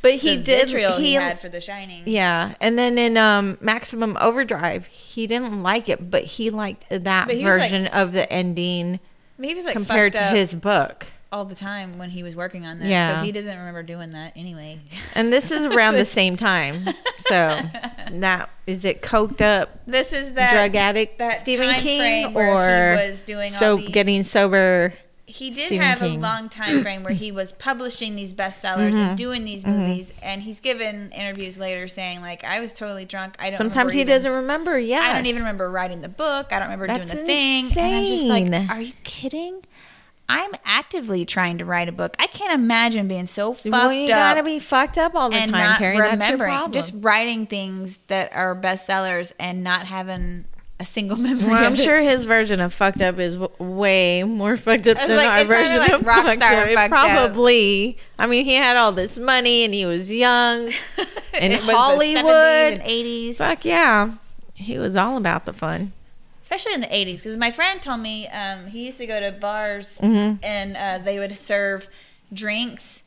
But 0.03 0.15
he 0.15 0.37
the 0.37 0.43
did 0.43 0.71
he, 0.71 0.91
he 0.93 1.15
had 1.15 1.41
for 1.41 1.49
The 1.49 1.61
Shining. 1.61 2.03
Yeah, 2.07 2.55
and 2.61 2.79
then 2.79 2.99
in 2.99 3.17
um, 3.17 3.59
Maximum 3.61 4.17
Overdrive, 4.21 4.87
he 4.87 5.27
didn't 5.27 5.63
like 5.63 5.89
it, 5.89 6.11
but 6.11 6.25
he 6.25 6.51
liked 6.51 6.85
that 6.91 7.29
was, 7.29 7.37
like, 7.37 7.45
version 7.45 7.87
of 7.89 8.13
the 8.13 8.31
ending 8.33 9.01
he 9.41 9.55
was 9.55 9.65
like 9.65 9.75
compared 9.75 10.13
to 10.13 10.23
up 10.23 10.35
his 10.35 10.55
book. 10.55 11.07
All 11.35 11.45
the 11.45 11.55
time 11.55 11.99
when 11.99 12.11
he 12.11 12.23
was 12.23 12.37
working 12.37 12.65
on 12.65 12.79
this. 12.79 12.87
Yeah. 12.89 13.19
So 13.21 13.25
he 13.25 13.33
doesn't 13.33 13.59
remember 13.59 13.83
doing 13.83 14.11
that 14.13 14.33
anyway. 14.37 14.79
And 15.17 15.33
this 15.33 15.51
is 15.51 15.67
around 15.67 15.95
the 15.95 16.05
same 16.21 16.37
time, 16.37 16.85
so 17.19 17.61
that 18.13 18.51
is 18.67 18.85
it. 18.85 19.03
Coked 19.03 19.41
up 19.41 19.81
This 19.87 20.13
is 20.13 20.33
that 20.35 20.53
drug 20.53 20.77
addict 20.77 21.19
that 21.19 21.39
Stephen 21.41 21.75
King, 21.75 22.37
or 22.37 22.97
he 23.01 23.09
was 23.11 23.23
doing 23.23 23.51
so 23.51 23.77
these, 23.79 23.89
getting 23.91 24.23
sober. 24.23 24.95
he 25.27 25.51
did 25.51 25.67
Stephen 25.67 25.87
have 25.87 25.99
King. 25.99 26.19
a 26.19 26.23
long 26.23 26.49
time 26.49 26.83
frame 26.83 27.03
where 27.03 27.13
he 27.15 27.33
was 27.33 27.51
publishing 27.53 28.15
these 28.15 28.33
bestsellers 28.33 28.93
Mhm. 28.93 29.09
and 29.09 29.19
doing 29.19 29.45
these 29.45 29.65
Mhm. 29.65 29.77
movies 29.79 30.13
and 30.23 30.43
he's 30.43 30.61
given 30.61 31.11
interviews 31.13 31.57
later 31.59 31.89
saying 31.89 32.21
like 32.21 32.45
I 32.45 32.61
was 32.61 32.73
totally 32.75 33.07
drunk 33.07 33.35
I 33.41 33.49
don't 33.51 33.57
Sometimes 33.59 33.93
he 33.95 34.01
even- 34.03 34.13
doesn't 34.15 34.31
remember. 34.31 34.79
Yeah, 34.79 35.01
I 35.01 35.13
don't 35.15 35.27
even 35.27 35.41
remember 35.43 35.71
writing 35.71 36.01
the 36.03 36.09
book 36.11 36.53
I 36.53 36.59
don't 36.59 36.69
remember 36.69 36.87
That's 36.87 37.11
doing 37.11 37.25
the 37.25 37.27
thing 37.27 37.65
and 37.79 37.97
I'm 37.97 38.07
just 38.07 38.27
like 38.27 38.71
are 38.71 38.81
you 38.83 38.93
kidding 39.03 39.63
I'm 40.29 40.53
actively 40.65 41.25
trying 41.27 41.59
to 41.59 41.65
write 41.65 41.89
a 41.89 41.93
book 41.93 42.17
I 42.19 42.27
can't 42.27 42.53
imagine 42.55 43.09
being 43.09 43.27
so 43.27 43.53
fucked 43.53 43.67
Well, 43.67 43.93
you 43.93 44.05
up 44.05 44.09
gotta 44.11 44.43
be 44.43 44.59
fucked 44.59 44.97
up 44.99 45.15
all 45.15 45.29
the 45.31 45.37
and 45.37 45.51
time, 45.53 45.65
not 45.71 45.79
Teri. 45.79 46.13
Remembering 46.13 46.73
just 46.73 46.93
writing 46.97 47.47
things 47.47 47.99
that 48.07 48.33
are 48.33 48.55
bestsellers 48.57 49.33
and 49.39 49.63
not 49.63 49.87
having 49.87 50.47
a 50.81 50.85
single 50.85 51.17
memory 51.19 51.51
Well, 51.51 51.63
I'm 51.65 51.77
sure 51.77 52.01
his 52.01 52.25
version 52.25 52.61
of 52.61 52.73
fucked 52.73 53.03
up 53.03 53.19
is 53.19 53.37
w- 53.37 53.53
way 53.75 54.23
more 54.25 54.57
fucked 54.57 54.89
up 54.89 54.97
than 54.97 55.17
like- 55.17 55.29
our 55.29 55.45
version 55.45 55.79
like 55.79 55.93
of 55.93 56.07
rock 56.07 56.25
fucked 56.25 56.37
star 56.37 56.63
up. 56.65 56.69
Fucked 56.71 56.79
up. 56.95 57.11
Probably. 57.11 57.97
I 58.19 58.27
mean, 58.27 58.45
he 58.45 58.55
had 58.55 58.77
all 58.77 58.93
this 58.93 59.19
money 59.19 59.65
and 59.65 59.73
he 59.75 59.85
was 59.87 60.11
young. 60.11 60.69
In 61.35 61.53
It 61.53 61.61
was 61.61 61.67
the 61.67 61.75
Hollywood. 61.77 62.25
70s 62.25 62.73
and 62.73 62.83
80s 62.83 63.37
Fuck 63.37 63.65
yeah, 63.65 64.15
he 64.55 64.79
was 64.79 64.97
all 64.97 65.17
about 65.17 65.45
the 65.45 65.53
fun. 65.53 65.93
Especially 66.45 66.75
in 66.75 66.81
the 66.81 66.87
80s 66.87 67.17
because 67.17 67.37
my 67.37 67.51
friend 67.51 67.83
told 67.83 67.99
me 68.01 68.29
um, 68.29 68.67
he 68.69 68.87
used 68.87 68.99
to 68.99 69.07
go 69.07 69.19
to 69.19 69.33
bars 69.33 69.99
Mhm. 70.01 70.39
and 70.45 70.77
uh, 70.77 70.99
they 71.03 71.19
would 71.19 71.37
serve 71.37 71.89
drinks 72.33 73.03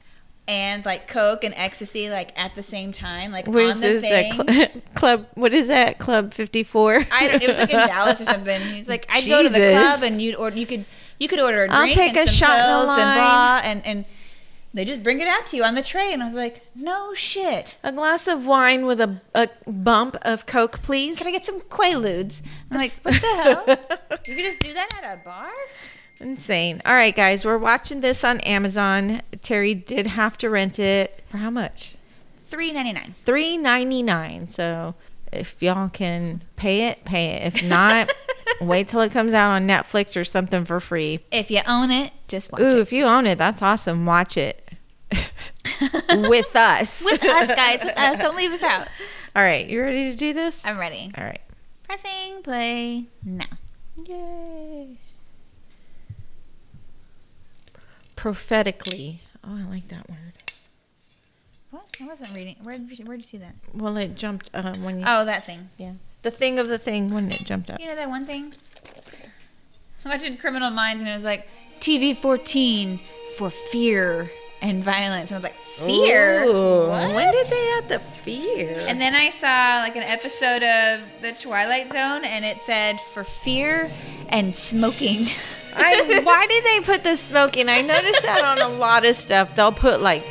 and 0.50 0.86
like 0.86 1.08
coke 1.08 1.44
and 1.44 1.53
ecstasy 1.56 2.10
like 2.10 2.32
at 2.39 2.56
the 2.56 2.63
same 2.63 2.91
time 2.94 3.32
like 3.32 3.46
Where's 3.48 3.74
on 3.75 3.79
the 3.82 4.00
thing 4.01 4.32
cl- 4.32 4.67
club? 4.96 5.27
What 5.36 5.53
is 5.53 5.67
that? 5.67 5.98
Club 6.00 6.34
Fifty 6.34 6.63
Four. 6.63 7.06
I 7.12 7.27
don't, 7.27 7.41
it 7.44 7.48
was 7.48 7.58
like 7.58 7.70
in 7.70 7.88
Dallas 7.88 8.22
or 8.22 8.25
something. 8.25 8.62
He's 8.62 8.88
like, 8.88 9.06
I'd 9.10 9.27
go 9.27 9.44
to 9.44 9.50
the 9.50 9.58
club 9.72 10.03
and 10.03 10.22
you'd 10.22 10.36
order, 10.36 10.58
you 10.58 10.65
could, 10.65 10.86
you 11.20 11.27
could 11.27 11.39
order 11.39 11.65
a 11.65 11.70
I'll 11.72 11.82
drink 11.82 11.96
take 11.96 12.15
and 12.15 12.27
a 12.27 12.32
some 12.32 12.36
shot 12.36 12.62
pills 12.62 12.89
and 12.89 12.96
blah, 13.17 13.62
and 13.63 13.86
and 13.86 14.06
they 14.77 14.86
just 14.86 15.01
bring 15.03 15.19
it 15.19 15.27
out 15.27 15.46
to 15.48 15.57
you 15.57 15.63
on 15.63 15.75
the 15.75 15.81
tray. 15.81 16.13
And 16.13 16.22
I 16.22 16.25
was 16.25 16.36
like, 16.36 16.65
no 16.75 17.13
shit. 17.13 17.77
A 17.84 17.91
glass 17.91 18.27
of 18.27 18.46
wine 18.46 18.86
with 18.86 19.01
a, 19.01 19.22
a 19.34 19.50
bump 19.69 20.17
of 20.22 20.46
Coke, 20.46 20.81
please. 20.81 21.17
Can 21.17 21.27
I 21.27 21.31
get 21.31 21.46
some 21.46 21.62
Quaaludes? 21.62 22.41
I'm 22.69 22.77
like, 22.77 22.93
what 23.01 23.13
the 23.15 23.27
hell? 23.27 23.65
You 24.27 24.36
can 24.36 24.43
just 24.43 24.60
do 24.60 24.74
that 24.74 24.89
at 25.01 25.19
a 25.19 25.24
bar? 25.24 25.50
Insane. 26.19 26.81
All 26.86 26.93
right, 26.93 27.15
guys, 27.15 27.46
we're 27.46 27.57
watching 27.57 28.01
this 28.01 28.24
on 28.24 28.39
Amazon. 28.41 29.22
Teri 29.38 29.86
did 29.86 30.05
have 30.05 30.38
to 30.39 30.50
rent 30.50 30.79
it 30.79 31.24
for 31.29 31.38
how 31.38 31.50
much? 31.50 31.96
Three 32.48 32.74
ninety 32.74 32.91
nine. 32.91 33.15
Three 33.24 33.55
ninety 33.55 34.03
nine. 34.03 34.50
So 34.50 34.96
if 35.31 35.62
y'all 35.62 35.89
can 35.89 36.43
pay 36.55 36.88
it, 36.88 37.05
pay 37.05 37.27
it. 37.36 37.53
If 37.53 37.63
not, 37.63 38.12
wait 38.62 38.88
till 38.88 39.01
it 39.01 39.12
comes 39.12 39.34
out 39.34 39.51
on 39.51 39.67
Netflix 39.67 40.19
or 40.19 40.25
something 40.25 40.65
for 40.65 40.79
free. 40.79 41.19
If 41.31 41.51
you 41.51 41.62
own 41.67 41.91
it, 41.91 42.12
just 42.27 42.51
watch 42.51 42.62
Ooh, 42.62 42.67
it. 42.67 42.79
if 42.79 42.91
you 42.91 43.05
own 43.05 43.27
it, 43.27 43.38
that's 43.38 43.62
awesome. 43.62 44.05
Watch 44.05 44.36
it 44.38 44.66
with 46.30 46.56
us. 46.56 47.02
With 47.06 47.26
us, 47.26 47.52
guys. 47.52 47.84
With 47.84 47.98
us. 47.98 48.18
Don't 48.18 48.36
leave 48.36 48.52
us 48.52 48.64
out. 48.64 48.88
All 49.36 49.44
right, 49.44 49.68
you 49.68 49.82
ready 49.82 50.12
to 50.12 50.18
do 50.18 50.34
this? 50.34 50.66
I'm 50.66 50.80
ready. 50.80 51.12
All 51.18 51.24
right. 51.24 51.42
Pressing 51.84 52.42
play 52.44 53.06
now. 53.24 53.46
Yay. 54.06 54.98
Prophetically. 58.16 59.22
Oh, 59.44 59.56
I 59.56 59.70
like 59.70 59.88
that 59.90 60.10
word. 60.10 60.34
What? 61.72 61.86
I 62.02 62.08
wasn't 62.08 62.34
reading. 62.34 62.56
Where 62.64 62.78
did 62.78 62.98
you, 62.98 63.06
where'd 63.06 63.20
you 63.20 63.24
see 63.24 63.38
that? 63.38 63.56
Well, 63.74 63.96
it 63.98 64.16
jumped 64.16 64.50
uh, 64.54 64.76
when 64.76 65.00
you. 65.00 65.06
Oh, 65.08 65.26
that 65.26 65.46
thing. 65.46 65.70
Yeah. 65.78 65.94
The 66.24 66.32
thing 66.32 66.60
of 66.60 66.68
the 66.68 66.78
thing 66.78 67.14
when 67.14 67.32
it 67.32 67.46
jumped 67.46 67.70
up. 67.70 67.80
You 67.80 67.88
know 67.88 67.96
that 67.96 68.10
one 68.10 68.26
thing? 68.26 68.54
I 70.06 70.10
watching 70.10 70.38
Criminal 70.38 70.70
Minds 70.70 71.02
and 71.02 71.10
it 71.10 71.14
was 71.14 71.26
like 71.26 71.48
TV 71.80 72.16
14 72.16 73.00
for 73.38 73.50
fear. 73.50 74.30
And 74.62 74.84
violence. 74.84 75.32
And 75.32 75.36
I 75.36 75.38
was 75.38 75.44
like, 75.44 75.56
fear? 75.56 76.44
Ooh? 76.46 76.90
When 76.90 77.32
did 77.32 77.48
they 77.48 77.74
add 77.78 77.90
the 77.90 78.00
fear? 78.00 78.80
And 78.88 79.00
then 79.00 79.16
I 79.16 79.30
saw 79.30 79.82
like 79.84 79.96
an 79.96 80.04
episode 80.04 80.64
of 80.64 81.22
The 81.22 81.32
Twilight 81.34 81.92
Zone, 81.92 82.26
and 82.26 82.44
it 82.44 82.62
said 82.64 83.00
for 83.14 83.24
fear 83.24 83.90
and 84.30 84.54
smoking. 84.56 85.28
I, 85.76 86.22
why 86.24 86.48
did 86.48 86.64
they 86.64 86.80
put 86.86 87.04
the 87.04 87.16
smoking? 87.16 87.70
I 87.70 87.82
noticed 87.82 88.24
that 88.24 88.44
on 88.44 88.60
a 88.60 88.76
lot 88.78 89.06
of 89.06 89.16
stuff. 89.16 89.56
They'll 89.56 89.72
put 89.72 90.02
like 90.02 90.24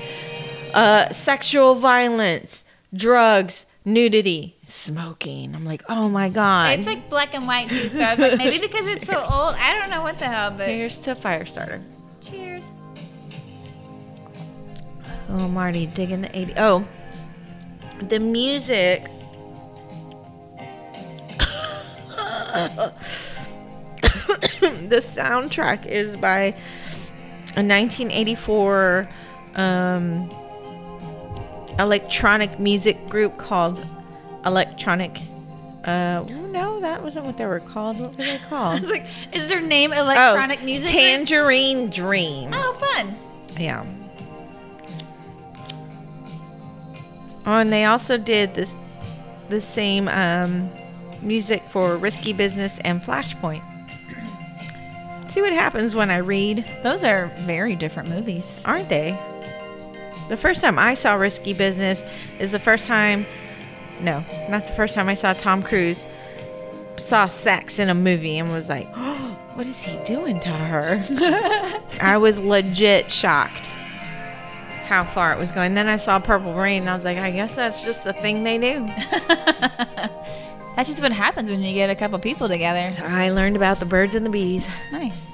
uh, 0.74 1.10
sexual 1.10 1.76
violence, 1.76 2.64
drugs, 2.92 3.64
nudity, 3.84 4.56
smoking. 4.66 5.54
I'm 5.54 5.64
like, 5.64 5.84
oh 5.88 6.08
my 6.08 6.28
god. 6.28 6.78
It's 6.78 6.86
like 6.86 7.08
black 7.08 7.34
and 7.34 7.46
white 7.46 7.70
too, 7.70 7.88
so 7.88 8.00
I 8.00 8.10
was 8.10 8.18
like, 8.18 8.38
maybe 8.38 8.58
because 8.58 8.86
it's 8.86 9.06
so 9.06 9.14
old. 9.32 9.54
I 9.56 9.78
don't 9.78 9.90
know 9.90 10.02
what 10.02 10.18
the 10.18 10.26
hell, 10.26 10.50
but 10.50 10.68
Here's 10.68 10.98
to 11.00 11.14
Firestarter. 11.14 11.80
cheers. 12.20 12.68
Oh, 15.28 15.48
Marty, 15.48 15.86
digging 15.86 16.22
the 16.22 16.38
80. 16.38 16.54
Oh, 16.56 16.86
the 18.08 18.18
music. 18.18 19.08
the 24.60 25.02
soundtrack 25.02 25.86
is 25.86 26.16
by 26.16 26.54
a 27.54 27.62
1984 27.62 29.08
um, 29.56 30.30
electronic 31.78 32.58
music 32.58 33.08
group 33.08 33.36
called 33.36 33.84
Electronic. 34.44 35.20
Uh, 35.84 36.24
no, 36.50 36.80
that 36.80 37.02
wasn't 37.02 37.24
what 37.26 37.36
they 37.36 37.46
were 37.46 37.60
called. 37.60 38.00
What 38.00 38.16
were 38.16 38.24
they 38.24 38.38
called? 38.48 38.82
like, 38.84 39.06
is 39.32 39.48
their 39.48 39.60
name 39.60 39.92
electronic 39.92 40.60
oh, 40.62 40.64
music? 40.64 40.90
group? 40.90 41.02
Tangerine 41.02 41.90
Dream. 41.90 42.50
Oh, 42.52 42.72
fun. 42.94 43.14
Yeah. 43.58 43.84
Oh, 47.46 47.58
and 47.58 47.72
they 47.72 47.84
also 47.84 48.18
did 48.18 48.54
this 48.54 48.74
the 49.48 49.60
same 49.60 50.08
um, 50.08 50.68
music 51.22 51.62
for 51.62 51.96
Risky 51.96 52.32
Business 52.32 52.80
and 52.80 53.00
Flashpoint. 53.00 53.62
See 55.28 55.40
what 55.40 55.52
happens 55.52 55.94
when 55.94 56.10
I 56.10 56.18
read, 56.18 56.64
Those 56.82 57.04
are 57.04 57.30
very 57.40 57.76
different 57.76 58.08
movies. 58.08 58.60
aren't 58.64 58.88
they? 58.88 59.16
The 60.28 60.36
first 60.36 60.60
time 60.60 60.76
I 60.76 60.94
saw 60.94 61.14
Risky 61.14 61.52
Business 61.52 62.02
is 62.40 62.50
the 62.50 62.58
first 62.58 62.86
time, 62.86 63.24
no, 64.00 64.24
not 64.48 64.66
the 64.66 64.72
first 64.72 64.96
time 64.96 65.08
I 65.08 65.14
saw 65.14 65.32
Tom 65.32 65.62
Cruise 65.62 66.04
saw 66.96 67.26
sex 67.26 67.78
in 67.78 67.90
a 67.90 67.94
movie 67.94 68.38
and 68.38 68.50
was 68.52 68.68
like, 68.68 68.88
oh, 68.96 69.38
what 69.54 69.66
is 69.68 69.80
he 69.82 69.96
doing 70.04 70.40
to 70.40 70.48
her? 70.48 71.00
I 72.00 72.18
was 72.18 72.40
legit 72.40 73.12
shocked 73.12 73.70
how 74.86 75.04
far 75.04 75.32
it 75.32 75.38
was 75.38 75.50
going. 75.50 75.74
Then 75.74 75.88
I 75.88 75.96
saw 75.96 76.18
Purple 76.18 76.54
Rain 76.54 76.82
and 76.82 76.90
I 76.90 76.94
was 76.94 77.04
like, 77.04 77.18
I 77.18 77.30
guess 77.30 77.56
that's 77.56 77.82
just 77.84 78.06
a 78.06 78.12
thing 78.12 78.42
they 78.44 78.56
do. 78.58 78.88
That's 80.76 80.90
just 80.90 81.00
what 81.00 81.10
happens 81.10 81.50
when 81.50 81.62
you 81.62 81.72
get 81.72 81.88
a 81.88 81.94
couple 81.94 82.18
people 82.18 82.48
together. 82.48 82.90
So 82.90 83.02
I 83.04 83.30
learned 83.30 83.56
about 83.56 83.78
the 83.80 83.86
birds 83.86 84.14
and 84.14 84.26
the 84.26 84.30
bees 84.30 84.68
Nice. 84.92 85.26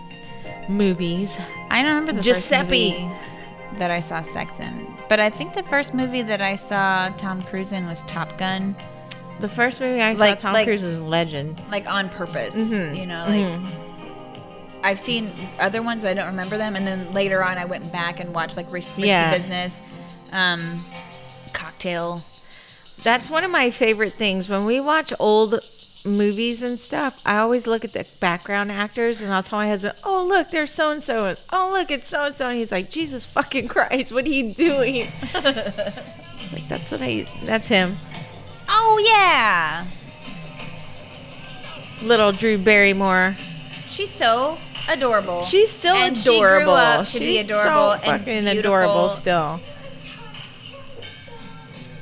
movies. 0.68 1.36
I 1.68 1.82
don't 1.82 1.90
remember 1.96 2.12
the 2.12 2.22
Giuseppe. 2.22 2.90
first 2.92 3.00
movie 3.02 3.78
that 3.78 3.90
I 3.90 3.98
saw 3.98 4.22
sex 4.22 4.52
in, 4.60 4.86
but 5.08 5.18
I 5.18 5.30
think 5.30 5.54
the 5.54 5.64
first 5.64 5.94
movie 5.94 6.22
that 6.22 6.40
I 6.40 6.54
saw 6.54 7.08
Tom 7.18 7.42
Cruise 7.42 7.72
in 7.72 7.86
was 7.88 8.02
Top 8.02 8.36
Gun, 8.38 8.76
The 9.40 9.48
first 9.48 9.80
movie 9.80 10.00
I 10.00 10.12
Like- 10.12 10.38
saw 10.38 10.42
Tom 10.42 10.52
like- 10.52 10.66
Cruise 10.68 10.84
is 10.84 11.00
Legend. 11.00 11.60
like 11.72 11.90
on 11.90 12.08
purpose. 12.10 12.54
Mhm. 12.54 12.96
You 12.96 13.06
know, 13.06 13.24
like 13.26 13.40
Mhm. 13.40 13.66
I've 14.82 14.98
seen 14.98 15.30
other 15.60 15.82
ones, 15.82 16.02
but 16.02 16.08
I 16.10 16.14
don't 16.14 16.26
remember 16.26 16.56
them. 16.58 16.74
And 16.76 16.86
then 16.86 17.12
later 17.12 17.42
on, 17.44 17.56
I 17.58 17.64
went 17.64 17.90
back 17.92 18.20
and 18.20 18.34
watched 18.34 18.56
like 18.56 18.70
Risky 18.72 19.02
Yeah. 19.02 19.32
Business, 19.34 19.80
um, 20.32 20.78
Cocktail. 21.52 22.20
That's 23.02 23.30
one 23.30 23.44
of 23.44 23.50
my 23.50 23.70
favorite 23.70 24.12
things. 24.12 24.48
When 24.48 24.64
we 24.64 24.80
watch 24.80 25.12
old 25.18 25.58
movies 26.04 26.62
and 26.62 26.78
stuff, 26.80 27.22
I 27.26 27.38
always 27.38 27.66
look 27.66 27.84
at 27.84 27.92
the 27.92 28.08
background 28.20 28.72
actors 28.72 29.20
and 29.20 29.32
I'll 29.32 29.42
tell 29.42 29.58
my 29.60 29.68
husband, 29.68 29.94
Oh, 30.04 30.24
look, 30.26 30.50
there's 30.50 30.72
so 30.72 30.90
and 30.92 31.02
so. 31.02 31.34
Oh, 31.52 31.70
look, 31.72 31.90
it's 31.90 32.08
so 32.08 32.24
and 32.24 32.34
so. 32.34 32.48
And 32.48 32.58
he's 32.58 32.72
like, 32.72 32.90
Jesus 32.90 33.24
fucking 33.24 33.68
Christ, 33.68 34.12
what 34.12 34.24
are 34.24 34.28
you 34.28 34.52
doing? 34.52 35.06
like, 35.34 36.66
that's 36.68 36.90
what 36.90 37.00
I, 37.02 37.26
that's 37.44 37.68
him. 37.68 37.94
Oh 38.68 39.04
yeah, 39.06 39.84
Little 42.02 42.32
Drew 42.32 42.58
Barrymore. 42.58 43.34
she's 43.88 44.10
so 44.10 44.56
adorable. 44.88 45.42
She's 45.42 45.70
still 45.70 45.94
And 45.94 46.16
she 46.16 46.36
adorable. 46.36 46.64
grew 46.64 46.72
up 46.74 47.06
to 47.06 47.10
She's 47.12 47.20
be 47.20 47.38
adorable 47.38 47.92
so 47.92 48.00
and 48.04 48.20
fucking 48.24 48.46
adorable 48.46 49.08
still. 49.08 49.60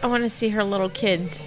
I 0.03 0.07
want 0.07 0.23
to 0.25 0.31
see 0.31 0.49
her 0.51 0.65
little 0.65 0.89
kids. 0.89 1.47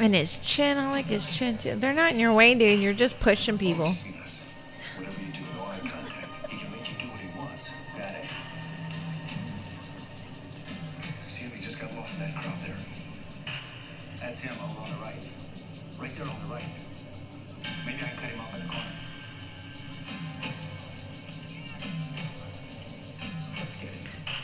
And 0.00 0.14
his 0.14 0.38
chin, 0.38 0.78
I 0.78 0.90
like 0.92 1.06
his 1.06 1.26
chin 1.26 1.58
too. 1.58 1.74
They're 1.74 1.92
not 1.92 2.12
in 2.12 2.20
your 2.20 2.32
way, 2.32 2.54
dude. 2.54 2.80
You're 2.80 2.92
just 2.92 3.18
pushing 3.18 3.58
people. 3.58 3.88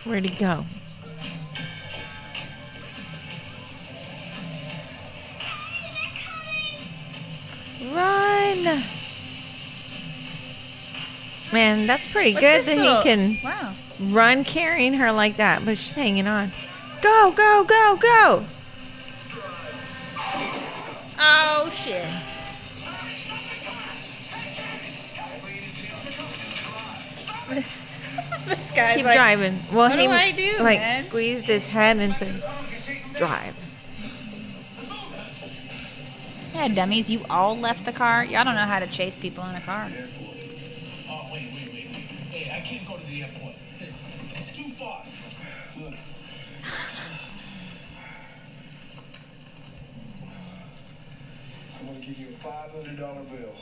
Where'd 0.04 0.24
he 0.28 0.34
go? 0.36 0.64
Run! 7.92 8.82
Man, 11.52 11.86
that's 11.86 12.10
pretty 12.10 12.32
What's 12.32 12.40
good 12.40 12.64
that 12.64 12.76
little- 12.76 12.96
he 12.96 13.02
can 13.02 13.38
Wow. 13.44 13.74
run 14.00 14.44
carrying 14.44 14.94
her 14.94 15.12
like 15.12 15.36
that, 15.36 15.64
but 15.64 15.78
she's 15.78 15.94
hanging 15.94 16.26
on. 16.26 16.52
Go, 17.00 17.30
go, 17.32 17.64
go, 17.64 17.96
go! 18.00 18.44
Oh 21.18 21.70
shit. 21.70 22.04
this 28.48 28.72
guy's 28.74 28.96
Keep 28.96 29.06
like, 29.06 29.16
driving. 29.16 29.58
Well, 29.72 29.88
"What 29.88 29.98
he 29.98 30.06
do 30.06 30.12
I 30.12 30.30
do, 30.32 30.62
like 30.62 30.80
man?" 30.80 31.04
squeezed 31.04 31.44
his 31.44 31.66
head 31.66 31.96
and 31.96 32.14
said, 32.14 32.34
"Drive." 33.16 33.54
Yeah, 36.54 36.68
dummies, 36.68 37.10
you 37.10 37.20
all 37.30 37.56
left 37.58 37.84
the 37.84 37.92
car. 37.92 38.24
Y'all 38.24 38.44
don't 38.44 38.54
know 38.54 38.60
how 38.60 38.78
to 38.78 38.86
chase 38.86 39.18
people 39.20 39.44
in 39.44 39.56
a 39.56 39.60
car. 39.60 39.88
Oh, 39.90 41.28
wait, 41.32 41.50
wait, 41.52 41.66
wait, 41.72 41.72
wait. 41.72 42.06
Hey, 42.30 42.56
I 42.56 42.60
can't 42.60 42.86
go 42.86 42.96
to 42.96 43.06
the 43.06 43.22
airport. 43.22 43.54
It's 43.80 44.56
too 44.56 44.70
far. 44.70 45.02
Look. 45.82 45.94
I'm 51.80 51.86
gonna 51.86 52.06
give 52.06 52.18
you 52.18 52.28
a 52.28 52.32
five 52.32 52.70
hundred 52.70 52.98
dollar 53.00 53.22
bill. 53.24 53.52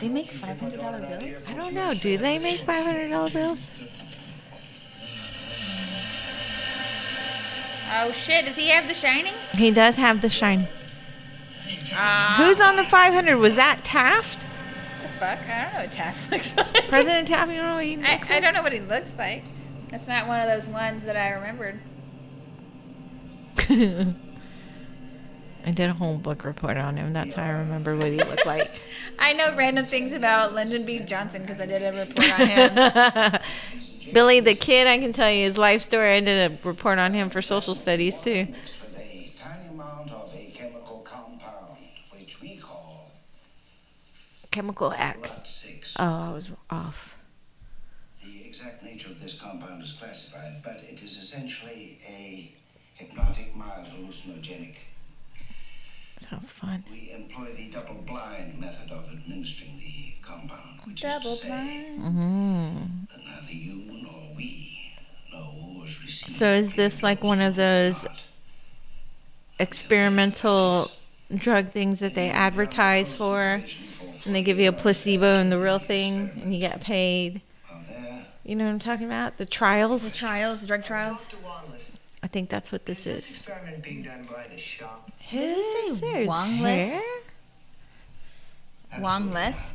They 0.00 0.08
make 0.08 0.26
five 0.26 0.58
hundred 0.60 0.78
dollar 0.78 1.00
bills. 1.00 1.24
I 1.48 1.54
don't 1.54 1.74
know. 1.74 1.92
Do 2.00 2.16
they 2.18 2.38
make 2.38 2.60
five 2.60 2.84
hundred 2.84 3.08
dollar 3.10 3.30
bills? 3.30 3.80
Oh 7.90 8.12
shit! 8.12 8.44
Does 8.44 8.54
he 8.56 8.68
have 8.68 8.86
The 8.86 8.94
Shining? 8.94 9.32
He 9.52 9.70
does 9.70 9.96
have 9.96 10.20
the 10.20 10.28
shine. 10.28 10.66
Uh, 11.96 12.36
Who's 12.36 12.60
on 12.60 12.76
the 12.76 12.84
five 12.84 13.12
hundred? 13.12 13.38
Was 13.38 13.56
that 13.56 13.82
Taft? 13.82 14.40
the 15.02 15.08
fuck? 15.08 15.38
I 15.48 15.62
don't 15.64 15.72
know 15.74 15.80
what 15.80 15.92
Taft 15.92 16.30
looks 16.30 16.56
like. 16.56 16.88
President 16.88 17.26
Taft? 17.28 17.50
You 17.50 17.56
know 17.58 17.74
what 17.74 17.84
he 17.84 17.94
I, 17.96 18.14
looks 18.14 18.30
I 18.30 18.34
like? 18.34 18.42
don't 18.42 18.54
know 18.54 18.62
what 18.62 18.72
he 18.72 18.80
looks 18.80 19.14
like. 19.16 19.42
That's 19.88 20.06
not 20.06 20.28
one 20.28 20.38
of 20.40 20.46
those 20.46 20.66
ones 20.66 21.04
that 21.06 21.16
I 21.16 21.30
remembered. 21.30 21.80
I 25.64 25.72
did 25.72 25.90
a 25.90 25.94
whole 25.94 26.16
book 26.18 26.44
report 26.44 26.76
on 26.76 26.96
him. 26.96 27.12
That's 27.12 27.34
how 27.34 27.42
I 27.44 27.50
remember 27.50 27.96
what 27.96 28.12
he 28.12 28.22
looked 28.22 28.46
like. 28.46 28.70
I 29.18 29.32
know 29.34 29.54
random 29.54 29.86
things 29.86 30.12
about 30.12 30.54
Lyndon 30.54 30.84
B. 30.84 31.00
Johnson 31.00 31.42
because 31.42 31.60
I 31.60 31.66
did 31.66 31.82
a 31.82 31.92
report 31.92 32.30
on 32.40 32.46
him. 32.46 33.40
Billy 34.12 34.40
the 34.40 34.54
Kid, 34.54 34.86
I 34.86 34.98
can 34.98 35.12
tell 35.12 35.30
you 35.30 35.44
his 35.44 35.58
life 35.58 35.82
story. 35.82 36.16
I 36.16 36.20
did 36.20 36.52
a 36.52 36.68
report 36.68 36.98
on 36.98 37.12
him 37.12 37.28
for 37.28 37.42
social 37.42 37.74
studies 37.74 38.20
too. 38.22 38.46
Mixed 38.50 38.80
with 38.80 38.96
a 38.98 39.30
tiny 39.36 39.66
amount 39.68 40.12
of 40.12 40.32
a 40.34 40.50
chemical 40.52 41.00
compound, 41.04 41.76
which 42.10 42.40
we 42.40 42.56
call 42.56 43.10
Chemical 44.50 44.92
X. 44.92 45.96
Oh, 45.98 46.04
I 46.04 46.32
was 46.32 46.50
off. 46.70 47.16
The 48.22 48.46
exact 48.46 48.82
nature 48.84 49.10
of 49.10 49.20
this 49.20 49.34
compound 49.40 49.82
is 49.82 49.92
classified, 49.92 50.62
but 50.62 50.82
it 50.82 51.02
is 51.02 51.16
essentially 51.16 51.98
a 52.08 52.52
hypnotic 52.94 53.54
mild 53.56 53.86
hallucinogenic. 53.86 54.76
Sounds 56.20 56.52
fun. 56.52 56.84
We 56.90 57.12
employ 57.14 57.52
the 57.52 57.70
double-blind 57.70 58.58
method 58.60 58.90
of 58.90 59.08
administering 59.10 59.78
the 59.78 60.14
compound, 60.20 60.80
which 60.84 61.04
is 61.04 61.12
Double 61.12 61.30
to 61.30 61.36
say 61.36 61.48
blind. 61.48 62.00
Mm-hmm. 62.00 63.04
that 63.08 63.24
neither 63.24 63.52
you 63.52 64.02
nor 64.02 64.36
we 64.36 64.94
know 65.32 65.38
who 65.42 65.82
has 65.82 66.02
received 66.02 66.36
So 66.36 66.48
is 66.48 66.74
this 66.74 67.02
like 67.02 67.22
one 67.22 67.40
of 67.40 67.54
those 67.54 68.06
experimental 69.58 70.90
drug 71.34 71.70
things 71.70 72.00
that 72.00 72.14
they 72.14 72.30
advertise 72.30 73.12
for? 73.12 73.42
And 74.26 74.34
they 74.34 74.42
give 74.42 74.58
you 74.58 74.68
a 74.68 74.72
placebo 74.72 75.34
and 75.34 75.50
the 75.52 75.58
real 75.58 75.78
thing, 75.78 76.30
and 76.42 76.52
you 76.52 76.60
get 76.60 76.80
paid. 76.80 77.40
You 78.44 78.56
know 78.56 78.64
what 78.64 78.70
I'm 78.70 78.78
talking 78.78 79.06
about? 79.06 79.36
The 79.36 79.46
trials. 79.46 80.02
The 80.02 80.16
trials, 80.16 80.66
drug 80.66 80.82
trials. 80.82 81.26
Dr. 82.20 82.22
Wanless, 82.22 82.24
I 82.24 82.26
think 82.28 82.48
that's 82.50 82.72
what 82.72 82.84
this 82.86 82.98
is 83.00 83.04
this 83.16 83.30
is. 83.30 83.36
experiment 83.38 83.82
being 83.82 84.02
done 84.02 84.26
by 84.30 84.46
the 84.50 84.58
shop? 84.58 85.10
Did 85.30 85.56
he 85.56 85.62
say 85.62 85.88
His- 85.88 86.00
there's 86.00 86.28
Wangless? 86.28 87.00
Wong 89.00 89.32
less. 89.32 89.72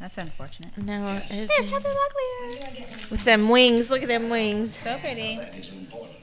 That's 0.00 0.18
unfortunate. 0.18 0.76
No, 0.78 1.20
it's 1.22 1.28
There's 1.48 1.68
Heather 1.68 1.88
Locklear. 1.90 3.10
with 3.10 3.24
them 3.24 3.48
wings. 3.48 3.90
Look 3.90 4.02
at 4.02 4.08
them 4.08 4.28
wings. 4.30 4.76
So 4.78 4.98
pretty. 4.98 5.36
that 5.36 5.54
is 5.56 5.70
important? 5.72 6.18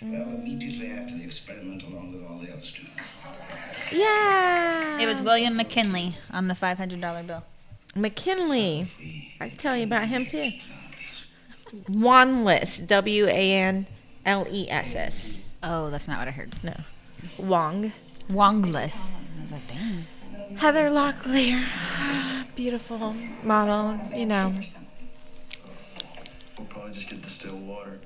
Well, 0.00 0.22
immediately 0.34 0.90
after 0.92 1.14
the 1.16 1.24
experiment, 1.24 1.82
along 1.84 2.12
with 2.12 2.24
all 2.24 2.38
the 2.38 2.50
other 2.50 2.60
students. 2.60 3.20
Yeah. 3.90 5.00
It 5.00 5.06
was 5.06 5.20
William 5.22 5.56
McKinley 5.56 6.16
on 6.30 6.46
the 6.48 6.54
$500 6.54 7.26
bill. 7.26 7.42
McKinley. 7.96 8.86
I 9.40 9.48
can 9.48 9.58
tell 9.58 9.76
you 9.76 9.84
about 9.84 10.06
him 10.08 10.24
too. 10.24 10.50
Wanless. 11.90 12.86
W 12.86 13.26
A 13.26 13.52
N 13.54 13.86
L 14.24 14.46
E 14.50 14.68
S 14.70 14.94
S. 14.94 15.48
Oh, 15.62 15.90
that's 15.90 16.08
not 16.08 16.18
what 16.18 16.28
I 16.28 16.30
heard. 16.32 16.52
No. 16.62 16.74
Wong. 17.38 17.92
Wongless. 18.28 19.12
I 19.14 19.42
was 19.42 19.52
like, 19.52 19.66
dang. 19.68 20.56
Heather 20.56 20.82
Locklear. 20.82 21.64
Beautiful 22.56 23.14
model, 23.42 23.98
you 24.16 24.26
know. 24.26 24.54
We'll 26.56 26.66
probably 26.66 26.92
just 26.92 27.08
get 27.08 27.22
distilled 27.22 27.66
water. 27.66 27.98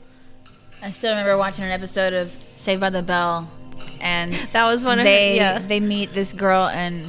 I 0.83 0.91
still 0.91 1.11
remember 1.11 1.39
watching 1.39 1.65
an 1.65 1.71
episode 1.71 2.13
of 2.13 2.31
Saved 2.57 2.81
by 2.81 2.91
the 2.91 3.03
Bell, 3.03 3.49
and 4.03 4.35
That 4.53 4.67
was 4.67 4.85
one 4.85 4.99
of 4.99 5.05
they 5.05 5.31
her, 5.31 5.37
yeah. 5.37 5.59
they 5.59 5.81
meet 5.81 6.13
this 6.13 6.33
girl, 6.33 6.67
and 6.67 7.05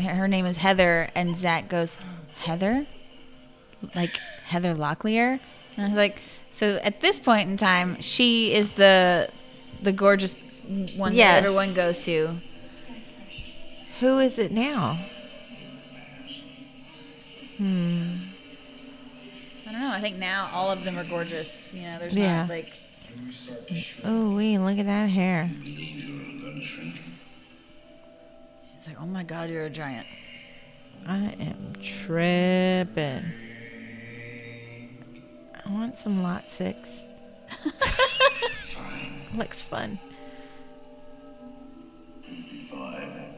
her 0.00 0.14
her 0.14 0.28
name 0.28 0.46
is 0.46 0.56
Heather, 0.56 1.08
and 1.14 1.36
Zach 1.36 1.68
goes, 1.68 1.96
Heather, 2.40 2.84
like 3.94 4.16
Heather 4.44 4.74
Locklear, 4.74 5.32
and 5.76 5.84
I 5.84 5.88
was 5.88 5.96
like, 5.96 6.20
so 6.58 6.80
at 6.82 7.00
this 7.00 7.20
point 7.20 7.48
in 7.48 7.56
time, 7.56 8.00
she 8.00 8.52
is 8.52 8.74
the 8.74 9.30
the 9.82 9.92
gorgeous 9.92 10.34
one 10.96 11.14
Yes. 11.14 11.42
that 11.42 11.44
everyone 11.46 11.72
goes 11.74 12.04
to. 12.04 12.28
Who 14.00 14.18
is 14.18 14.38
it 14.38 14.50
now? 14.52 14.94
Hmm. 17.58 18.14
I 19.68 19.72
don't 19.72 19.80
know. 19.80 19.90
I 19.92 20.00
think 20.00 20.16
now 20.18 20.48
all 20.52 20.70
of 20.70 20.82
them 20.84 20.98
are 20.98 21.04
gorgeous. 21.04 21.72
You 21.72 21.82
know, 21.82 21.98
there's 21.98 22.14
Yeah. 22.14 22.40
not 22.42 22.48
like 22.48 22.72
Oh, 24.04 24.36
wee, 24.36 24.58
look 24.58 24.78
at 24.78 24.86
that 24.86 25.08
hair. 25.08 25.48
Believe 25.62 26.04
you're 26.04 26.50
gonna 26.50 26.62
shrink. 26.62 26.94
it's 28.76 28.86
like, 28.86 28.96
oh 29.00 29.06
my 29.06 29.22
God, 29.22 29.48
you're 29.48 29.64
a 29.64 29.70
giant. 29.70 30.06
I 31.06 31.34
am 31.40 31.72
tripping. 31.80 33.22
I 35.68 35.72
want 35.72 35.94
some 35.94 36.22
lot 36.22 36.42
six. 36.44 37.02
Fine. 38.64 39.12
Looks 39.38 39.62
fun. 39.62 39.98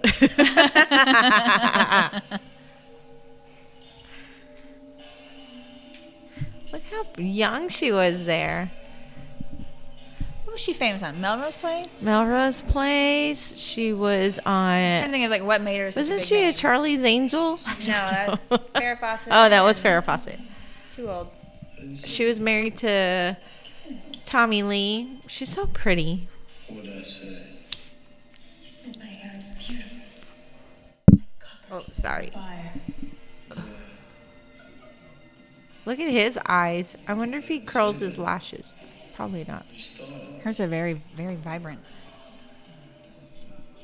Look 6.72 6.82
how 6.90 7.02
young 7.16 7.68
she 7.68 7.92
was 7.92 8.26
there. 8.26 8.68
What 10.44 10.52
was 10.54 10.60
she 10.60 10.72
famous 10.72 11.02
on? 11.02 11.20
Melrose 11.20 11.60
Place. 11.60 12.02
Melrose 12.02 12.62
Place. 12.62 13.56
She 13.58 13.92
was 13.92 14.38
on. 14.40 14.74
I'm 14.74 15.02
trying 15.02 15.06
to 15.06 15.10
think 15.12 15.24
of 15.24 15.30
like 15.30 15.44
what 15.44 15.62
made 15.62 15.78
her. 15.78 15.90
Such 15.90 16.02
Wasn't 16.08 16.16
a 16.16 16.20
big 16.20 16.28
she 16.28 16.48
a. 16.48 16.52
Charlie's 16.52 17.04
Angel? 17.04 17.50
No, 17.50 17.56
that 17.86 18.38
was 18.50 18.60
Farrah 18.74 18.98
Fawcett. 18.98 19.32
Oh, 19.32 19.48
that 19.48 19.62
was 19.62 19.84
and- 19.84 19.86
Farrah 19.86 20.04
Fawcett. 20.04 20.40
Too 20.96 21.08
old. 21.08 21.28
She 21.94 22.24
was 22.24 22.40
married 22.40 22.76
to 22.78 23.36
Tommy 24.24 24.62
Lee. 24.62 25.20
She's 25.26 25.48
so 25.48 25.66
pretty. 25.66 26.28
What 26.68 26.84
did 26.84 26.90
I 26.90 27.02
say? 27.02 27.46
He 28.38 28.66
said 28.66 28.96
my 28.98 29.06
hair 29.06 29.36
is 29.36 29.50
beautiful. 29.66 31.18
Oh, 31.72 31.80
sorry. 31.80 32.30
Look 35.86 35.98
at 35.98 36.10
his 36.10 36.38
eyes. 36.46 36.96
I 37.08 37.14
wonder 37.14 37.38
if 37.38 37.48
he 37.48 37.60
curls 37.60 38.00
his 38.00 38.18
lashes. 38.18 38.72
Probably 39.16 39.44
not. 39.48 39.66
Just 39.72 39.92
thought 39.92 40.36
of 40.36 40.42
Hers 40.42 40.60
are 40.60 40.66
very, 40.66 40.94
very 41.14 41.36
vibrant. 41.36 41.80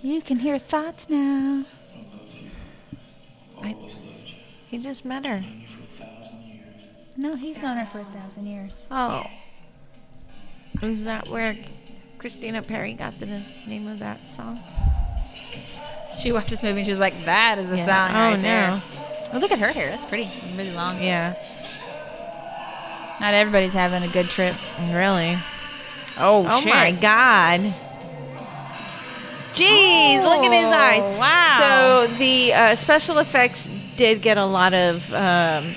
You 0.02 0.20
can 0.20 0.38
hear 0.38 0.58
thoughts 0.58 1.08
now. 1.08 1.64
I- 3.62 3.74
he 4.68 4.78
just 4.78 5.04
met 5.04 5.24
her. 5.24 5.42
No, 7.16 7.34
he's 7.34 7.56
known 7.62 7.76
her 7.78 7.86
for 7.86 8.00
a 8.00 8.04
thousand 8.04 8.46
years. 8.46 8.84
Oh. 8.90 9.24
Is 10.82 11.04
that 11.04 11.28
where 11.28 11.54
Christina 12.18 12.60
Perri 12.62 12.92
got 12.92 13.18
the 13.18 13.26
name 13.26 13.88
of 13.88 13.98
that 14.00 14.18
song? 14.18 14.58
She 16.20 16.32
watched 16.32 16.50
this 16.50 16.62
movie 16.62 16.78
and 16.80 16.86
she 16.86 16.92
was 16.92 17.00
like, 17.00 17.14
"That 17.24 17.58
is 17.58 17.68
the 17.68 17.76
Yeah. 17.78 17.86
song 17.86 18.16
Oh, 18.16 18.20
right 18.20 18.36
no. 18.36 18.42
there." 18.42 18.82
Oh, 19.32 19.38
look 19.38 19.50
at 19.52 19.58
her 19.58 19.68
hair. 19.72 19.90
That's 19.90 20.04
pretty. 20.06 20.28
Really 20.56 20.72
long. 20.72 21.00
Yeah, 21.02 21.34
Not 23.20 23.32
everybody's 23.34 23.72
having 23.72 24.02
a 24.02 24.08
good 24.08 24.28
trip. 24.28 24.54
really. 24.92 25.38
Oh, 26.18 26.46
Oh 26.48 26.60
my 26.66 26.92
God. 26.92 27.60
Jeez, 29.56 30.22
look 30.22 30.44
at 30.44 30.52
his 30.52 30.70
eyes. 30.70 31.00
Oh, 31.02 31.18
wow. 31.18 31.58
So 32.06 32.18
the 32.18 32.52
uh, 32.52 32.76
special 32.76 33.18
effects 33.18 33.94
did 33.96 34.20
get 34.20 34.36
a 34.36 34.44
lot 34.44 34.74
of 34.74 35.12
um, 35.14 35.74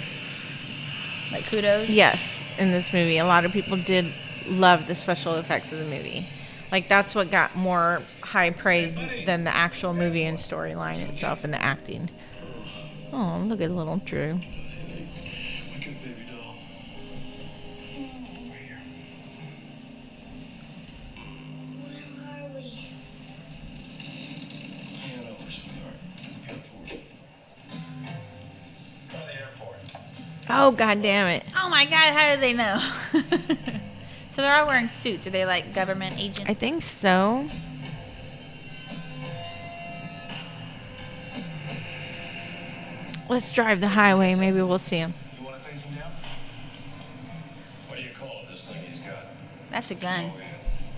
Like 1.31 1.45
kudos. 1.45 1.89
yes 1.89 2.41
in 2.57 2.71
this 2.71 2.91
movie. 2.91 3.17
A 3.17 3.25
lot 3.25 3.45
of 3.45 3.51
people 3.51 3.77
did 3.77 4.07
love 4.47 4.87
the 4.87 4.95
special 4.95 5.35
effects 5.35 5.71
of 5.71 5.79
the 5.79 5.85
movie. 5.85 6.25
Like 6.71 6.87
that's 6.87 7.15
what 7.15 7.31
got 7.31 7.55
more 7.55 8.01
high 8.21 8.51
praise 8.51 8.95
than 9.25 9.43
the 9.43 9.55
actual 9.55 9.93
movie 9.93 10.23
and 10.23 10.37
storyline 10.37 11.07
itself 11.07 11.43
and 11.43 11.53
the 11.53 11.61
acting. 11.61 12.09
Oh, 13.11 13.43
look 13.45 13.61
at 13.61 13.71
little 13.71 13.97
Drew. 13.97 14.39
Oh 30.49 30.71
god 30.71 31.01
damn 31.01 31.27
it. 31.27 31.43
Oh 31.55 31.69
my 31.69 31.85
God! 31.85 32.13
How 32.13 32.33
do 32.35 32.41
they 32.41 32.53
know? 32.53 32.77
so 34.31 34.41
they're 34.41 34.55
all 34.55 34.67
wearing 34.67 34.89
suits. 34.89 35.27
Are 35.27 35.29
they 35.29 35.45
like 35.45 35.73
government 35.75 36.15
agents? 36.19 36.49
I 36.49 36.53
think 36.53 36.83
so. 36.83 37.45
Let's 43.29 43.51
drive 43.51 43.79
the 43.79 43.87
highway. 43.87 44.33
Maybe 44.35 44.61
we'll 44.61 44.77
see 44.79 44.97
him. 44.97 45.13
You 45.39 45.45
want 45.45 45.57
to 45.57 45.61
face 45.69 45.83
him 45.83 45.95
down? 45.95 46.11
What 47.87 47.97
do 47.97 48.03
you 48.03 48.09
call 48.09 48.41
this 48.49 48.65
thing 48.65 48.83
he's 48.89 48.99
got? 48.99 49.17
that's 49.71 49.91
a 49.91 49.95
gun. 49.95 50.31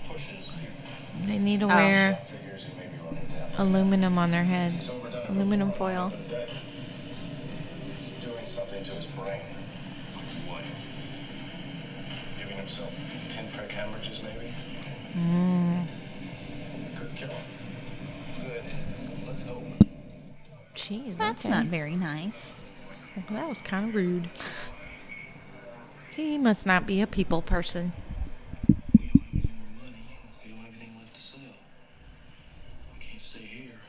Pushing 0.08 0.36
his 0.36 0.46
speed. 0.46 0.68
They 1.26 1.38
need 1.38 1.60
to 1.60 1.66
Oh. 1.66 1.68
wear 1.68 2.14
Figures 2.16 2.66
he 2.66 2.74
may 2.80 2.86
be 2.86 2.96
running 3.04 3.26
down. 3.28 3.50
aluminum 3.66 4.16
on 4.18 4.30
their 4.30 4.44
head. 4.44 4.72
He's 4.72 4.88
overdone 4.88 5.22
it 5.22 5.28
Aluminum 5.30 5.68
before, 5.70 5.90
foil. 5.90 6.12
But 8.42 8.48
today 8.48 8.78
He's 8.78 8.82
doing 8.82 8.82
something 8.82 8.82
to 8.84 8.92
his 8.92 9.06
brain. 9.06 9.40
What? 10.48 10.62
Giving 12.38 12.56
himself 12.56 12.92
pinprick 13.34 13.72
hemorrhages, 13.72 14.22
maybe? 14.22 14.52
Mm. 15.16 15.86
Could 16.98 17.14
kill 17.14 17.28
him. 17.28 17.44
Good. 18.42 18.62
Let's 19.26 19.42
hope. 19.46 19.62
Jeez, 20.74 21.16
That's 21.16 21.44
okay. 21.44 21.54
not 21.54 21.66
very 21.66 21.94
nice. 21.94 22.52
Well, 23.16 23.24
that 23.40 23.48
was 23.48 23.60
kind 23.60 23.88
of 23.88 23.94
rude. 23.94 24.28
He 26.16 26.38
must 26.38 26.66
not 26.66 26.86
be 26.86 27.00
a 27.00 27.06
people 27.06 27.42
person. 27.42 27.92
We 28.68 29.08
don't 29.08 29.22
have 29.22 29.34
any 29.34 29.52
more 29.58 29.68
money. 29.82 29.96
We 30.44 30.50
don't 30.50 30.58
have 30.60 30.68
anything 30.68 30.96
left 30.98 31.14
to 31.14 31.20
sell. 31.20 31.40
We 32.94 33.04
can't 33.04 33.20
stay 33.20 33.40
here. 33.40 33.80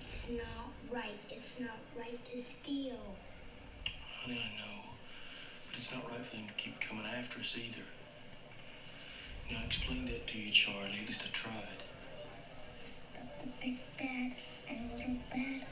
It's 0.00 0.30
not 0.30 0.72
right. 0.92 1.18
It's 1.30 1.60
not 1.60 1.76
right 1.98 2.24
to 2.24 2.38
steal. 2.38 2.96
Honey, 4.22 4.40
I 4.42 4.58
know. 4.58 4.82
But 5.68 5.78
it's 5.78 5.92
not 5.94 6.10
right 6.10 6.24
for 6.24 6.36
them 6.36 6.46
to 6.48 6.54
keep 6.54 6.80
coming 6.80 7.04
after 7.18 7.40
us 7.40 7.56
either. 7.56 7.82
Now 9.50 9.64
explain 9.64 10.04
that 10.06 10.26
to 10.26 10.38
you, 10.38 10.50
Charlie. 10.50 10.98
At 11.00 11.06
least 11.06 11.22
I 11.24 11.28
tried. 11.32 11.82
big 13.62 13.78
bad 13.98 14.32
and 14.68 14.90
little 14.92 15.16
bad. 15.30 15.66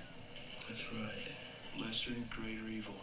That's 0.68 0.92
right. 0.92 1.32
Lesser 1.78 2.12
and 2.12 2.30
greater 2.30 2.66
evil. 2.68 2.94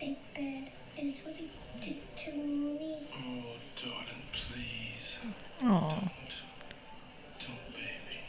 Big 0.00 0.16
bad 0.34 0.70
is 0.98 1.24
what 1.24 1.34
he 1.34 1.50
did 1.80 1.96
to 2.16 2.32
me. 2.32 2.96
Oh, 3.14 3.56
darling, 3.76 4.24
please. 4.32 5.24
Oh. 5.62 5.88
Don't. 5.90 6.34
Don't, 7.40 7.74
baby. 7.74 8.20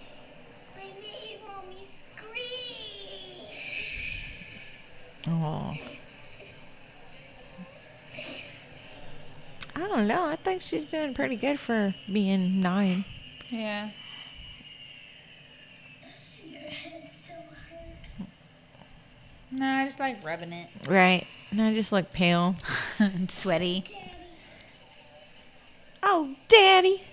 I 0.75 0.87
made 0.99 1.39
mommy 1.47 1.83
scream. 1.83 2.39
Oh. 5.27 5.73
I 9.83 9.87
don't 9.87 10.07
know. 10.07 10.25
I 10.25 10.37
think 10.37 10.61
she's 10.61 10.89
doing 10.89 11.13
pretty 11.13 11.35
good 11.35 11.59
for 11.59 11.93
being 12.11 12.61
nine. 12.61 13.03
Yeah. 13.49 13.89
Does 16.09 16.41
your 16.45 16.61
head 16.61 17.05
still 17.07 17.35
hurt? 17.35 18.27
No, 19.51 19.67
I 19.67 19.85
just 19.85 19.99
like 19.99 20.23
rubbing 20.23 20.53
it. 20.53 20.69
Right. 20.87 21.27
And 21.51 21.61
I 21.61 21.73
just 21.73 21.91
look 21.91 22.13
pale. 22.13 22.55
and 22.97 23.29
sweaty. 23.31 23.81
Daddy, 23.81 23.99
Oh, 26.01 26.33
Daddy. 26.47 27.03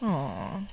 Looking. 0.00 0.66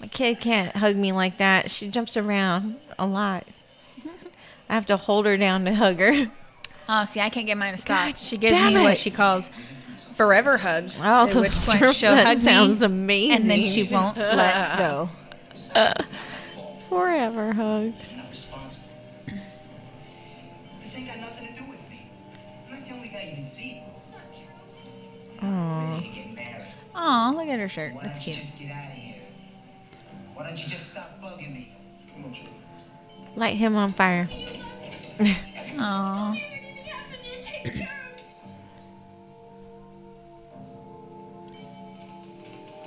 My 0.00 0.06
kid 0.08 0.40
can't 0.40 0.74
hug 0.76 0.96
me 0.96 1.12
like 1.12 1.36
that. 1.38 1.70
She 1.70 1.88
jumps 1.88 2.16
around 2.16 2.76
a 2.98 3.06
lot. 3.06 3.44
I 4.70 4.74
have 4.74 4.86
to 4.86 4.96
hold 4.96 5.26
her 5.26 5.36
down 5.36 5.66
to 5.66 5.74
hug 5.74 5.98
her. 5.98 6.30
Oh, 6.88 7.04
see, 7.04 7.20
I 7.20 7.28
can't 7.30 7.46
get 7.46 7.56
mine 7.58 7.72
to 7.72 7.78
stop. 7.78 8.06
God 8.12 8.18
she 8.18 8.36
gives 8.36 8.58
me 8.58 8.74
what 8.74 8.96
she 8.98 9.10
calls 9.10 9.50
forever 10.14 10.56
hugs. 10.56 11.00
Oh, 11.02 11.26
at 11.26 11.34
which 11.34 11.52
point 11.52 11.94
she'll 11.94 12.14
that 12.14 12.26
hug 12.26 12.38
sounds 12.38 12.80
me, 12.80 12.86
amazing. 12.86 13.32
and 13.42 13.50
then 13.50 13.64
she 13.64 13.82
won't 13.84 14.16
let 14.16 14.78
go. 14.78 15.08
Forever 16.88 17.52
hugs. 17.52 18.12
I'm 18.12 18.18
not 18.18 18.30
responsible. 18.30 18.88
This 20.80 20.96
ain't 20.96 21.08
got 21.08 21.18
nothing 21.18 21.48
to 21.48 21.54
do 21.60 21.68
with 21.68 21.90
me. 21.90 22.06
I'm 22.68 22.74
not 22.78 22.86
the 22.86 22.94
only 22.94 23.08
guy 23.08 23.26
you 23.30 23.34
can 23.36 23.46
see. 23.46 23.82
it's 23.96 24.08
not 24.10 24.20
true. 24.32 24.44
Oh. 25.42 25.90
Ready 25.94 26.08
to 26.08 26.14
get 26.14 26.34
married. 26.34 26.66
Aw, 26.94 27.32
look 27.36 27.48
at 27.48 27.58
her 27.58 27.68
shirt. 27.68 27.94
Why 27.94 28.02
That's 28.02 28.14
don't 28.14 28.26
you 28.28 28.32
cute. 28.32 28.36
just 28.36 28.60
get 28.60 28.70
out 28.70 28.92
of 28.92 28.96
here? 28.98 29.14
Why 30.34 30.44
don't 30.46 30.62
you 30.62 30.68
just 30.68 30.92
stop 30.92 31.20
bugging 31.20 31.52
me? 31.52 31.72
Light 33.34 33.56
him 33.56 33.76
on 33.76 33.92
fire. 33.92 34.26
Aw. 35.78 36.36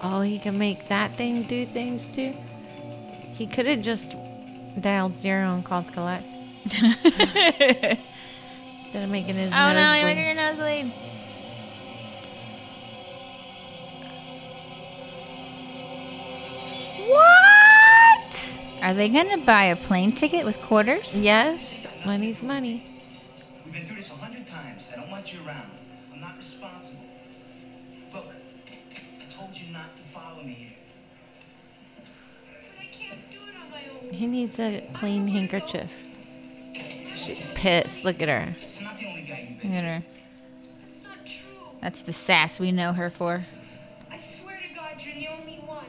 Oh, 0.01 0.21
he 0.21 0.39
can 0.39 0.57
make 0.57 0.87
that 0.87 1.11
thing 1.11 1.43
do 1.43 1.65
things 1.65 2.07
too. 2.15 2.33
He 3.37 3.45
could 3.47 3.65
have 3.65 3.81
just 3.81 4.15
dialed 4.79 5.19
zero 5.19 5.53
and 5.53 5.65
called 5.65 5.91
collect 5.91 6.25
instead 6.63 7.97
of 9.03 9.09
making 9.09 9.35
his 9.35 9.51
Oh 9.51 9.73
nose 9.73 9.75
no, 9.75 9.93
you're 9.93 10.05
making 10.05 10.25
your 10.25 10.35
nose 10.35 10.55
bleed. 10.55 10.91
What? 17.09 18.57
Are 18.83 18.93
they 18.93 19.09
gonna 19.09 19.37
buy 19.39 19.65
a 19.65 19.75
plane 19.75 20.11
ticket 20.11 20.45
with 20.45 20.61
quarters? 20.61 21.15
Yes, 21.15 21.85
money's 22.05 22.41
money. 22.43 22.81
He 34.19 34.27
needs 34.27 34.59
a 34.59 34.85
clean 34.91 35.29
handkerchief. 35.29 35.89
She's 37.15 37.45
pissed. 37.55 38.03
Look 38.03 38.21
at 38.21 38.27
her. 38.27 38.53
I'm 38.77 38.83
not 38.83 38.97
the 38.97 39.07
only 39.07 39.21
guy 39.21 39.47
you've 39.49 39.63
Look 39.63 39.71
at 39.71 39.83
her. 39.85 40.03
It's 40.89 41.03
not 41.05 41.25
true. 41.25 41.55
That's 41.81 42.01
the 42.01 42.11
sass 42.11 42.59
we 42.59 42.73
know 42.73 42.91
her 42.91 43.09
for. 43.09 43.45
I 44.11 44.17
swear 44.17 44.57
to 44.57 44.75
God, 44.75 44.95
you're 44.99 45.15
the 45.15 45.29
only 45.29 45.61
one. 45.65 45.85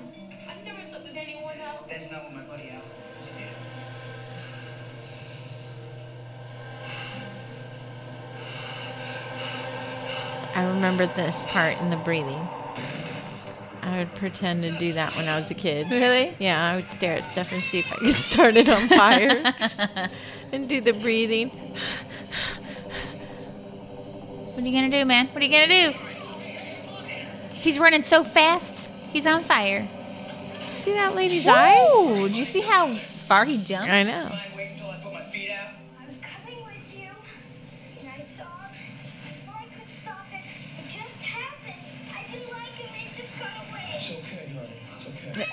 I've 0.49 0.65
never 0.65 0.81
slept 0.89 1.09
with 1.09 1.17
anyone 1.17 1.59
else. 1.59 1.83
That's 1.89 2.13
not 2.13 2.23
what 2.23 2.35
my 2.35 2.43
buddy 2.43 2.71
Al. 2.71 2.83
I 10.55 10.69
remember 10.69 11.07
this 11.07 11.43
part 11.49 11.81
in 11.81 11.91
the 11.91 11.97
breathing. 11.97 12.49
I 13.83 13.99
would 13.99 14.15
pretend 14.15 14.63
to 14.65 14.71
do 14.73 14.93
that 14.93 15.17
when 15.17 15.29
I 15.29 15.39
was 15.39 15.51
a 15.51 15.55
kid. 15.55 15.91
Really? 15.91 16.35
Yeah, 16.39 16.63
I 16.63 16.77
would 16.77 16.89
stare 16.89 17.17
at 17.17 17.25
stuff 17.25 17.51
and 17.53 17.61
see 17.61 17.79
if 17.79 17.93
I 17.93 17.97
could 17.97 18.15
start 18.31 18.57
it 18.57 18.69
on 18.69 18.89
fire 18.89 19.33
and 20.53 20.69
do 20.69 20.81
the 20.81 20.93
breathing. 20.93 21.49
What 24.55 24.65
are 24.65 24.67
you 24.67 24.73
gonna 24.75 24.91
do, 24.91 25.05
man? 25.07 25.27
What 25.29 25.43
are 25.43 25.47
you 25.47 25.53
gonna 25.53 25.93
do? 25.93 25.99
He's 27.55 27.79
running 27.79 28.03
so 28.03 28.25
fast. 28.25 28.87
He's 29.13 29.27
on 29.27 29.43
fire. 29.43 29.87
See 29.87 30.93
that 30.93 31.15
lady's 31.15 31.47
eyes? 31.47 31.79
Whoa! 31.91 32.29
Did 32.29 32.37
you 32.37 32.45
see 32.45 32.61
how 32.61 32.89
far 32.89 33.45
he 33.45 33.59
jumped? 33.63 33.91
I 33.91 34.03
know. 34.03 34.29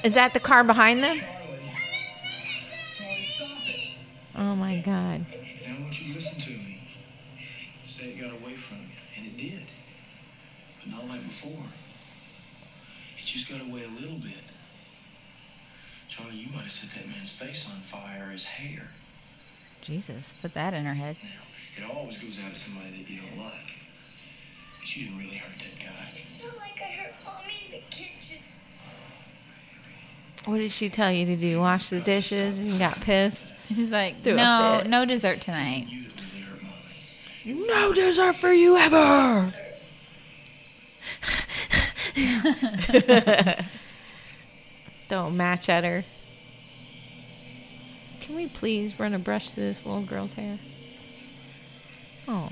Is 0.03 0.13
that 0.13 0.33
the 0.33 0.39
car 0.39 0.63
behind 0.63 1.03
them? 1.03 1.17
Charlie. 1.17 1.59
Charlie, 2.97 3.21
stop 3.21 3.49
it. 3.67 3.91
Oh 4.35 4.55
my 4.55 4.77
god. 4.79 5.25
Now 5.29 5.75
I 5.77 5.81
want 5.81 6.01
you 6.01 6.13
to 6.13 6.15
listen 6.19 6.39
to 6.39 6.49
me. 6.49 6.79
You 7.83 7.89
say 7.89 8.05
it 8.09 8.21
got 8.21 8.31
away 8.31 8.55
from 8.55 8.77
you, 8.77 8.95
and 9.17 9.25
it 9.27 9.37
did. 9.37 9.63
But 10.79 10.91
not 10.91 11.07
like 11.07 11.23
before. 11.23 11.63
It 13.17 13.25
just 13.25 13.49
got 13.49 13.61
away 13.61 13.83
a 13.83 14.01
little 14.01 14.17
bit. 14.19 14.43
Charlie, 16.07 16.35
you 16.35 16.51
might 16.51 16.63
have 16.63 16.71
set 16.71 16.89
that 16.95 17.07
man's 17.07 17.29
face 17.29 17.67
on 17.69 17.81
fire 17.81 18.29
his 18.31 18.43
hair. 18.45 18.87
Jesus, 19.81 20.33
put 20.41 20.53
that 20.53 20.73
in 20.73 20.85
her 20.85 20.93
head. 20.93 21.17
It 21.77 21.83
always 21.95 22.17
goes 22.17 22.39
out 22.43 22.51
to 22.51 22.57
somebody 22.57 22.89
that 22.91 23.09
you 23.09 23.21
don't 23.21 23.37
like. 23.45 23.75
But 24.79 24.95
you 24.95 25.05
didn't 25.05 25.19
really 25.19 25.37
hurt 25.37 25.59
that 25.59 25.79
guy. 25.79 26.45
Not 26.45 26.57
like 26.57 26.79
I 26.81 26.91
hurt 26.91 27.13
mommy 27.23 27.53
in 27.65 27.71
the 27.71 27.83
kitchen. 27.89 28.26
What 30.47 30.59
did 30.59 30.71
she 30.71 30.89
tell 30.89 31.11
you 31.11 31.25
to 31.25 31.35
do? 31.35 31.59
Wash 31.59 31.89
the 31.89 31.99
dishes 31.99 32.57
and 32.57 32.69
you 32.69 32.79
got 32.79 33.01
pissed? 33.01 33.53
She's 33.67 33.89
like, 33.89 34.23
Threw 34.23 34.35
no, 34.37 34.81
no 34.85 35.03
dessert 35.03 35.41
tonight. 35.41 35.87
You 35.89 36.03
that 36.05 36.21
really 36.23 36.41
hurt 36.41 36.63
mommy. 36.63 37.67
No 37.67 37.93
dessert 37.93 38.33
for 38.33 38.53
you 38.53 38.77
ever. 38.77 39.53
Don't 45.09 45.35
match 45.35 45.67
at 45.67 45.83
her. 45.83 46.05
Can 48.21 48.35
we 48.35 48.47
please 48.47 48.97
run 48.97 49.13
a 49.13 49.19
brush 49.19 49.51
through 49.51 49.65
this 49.65 49.85
little 49.85 50.03
girl's 50.03 50.31
hair? 50.35 50.59
Oh, 52.25 52.47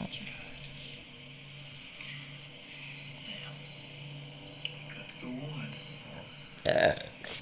Got 4.89 5.07
to 5.07 5.25
go 5.25 5.29
on. 5.29 5.69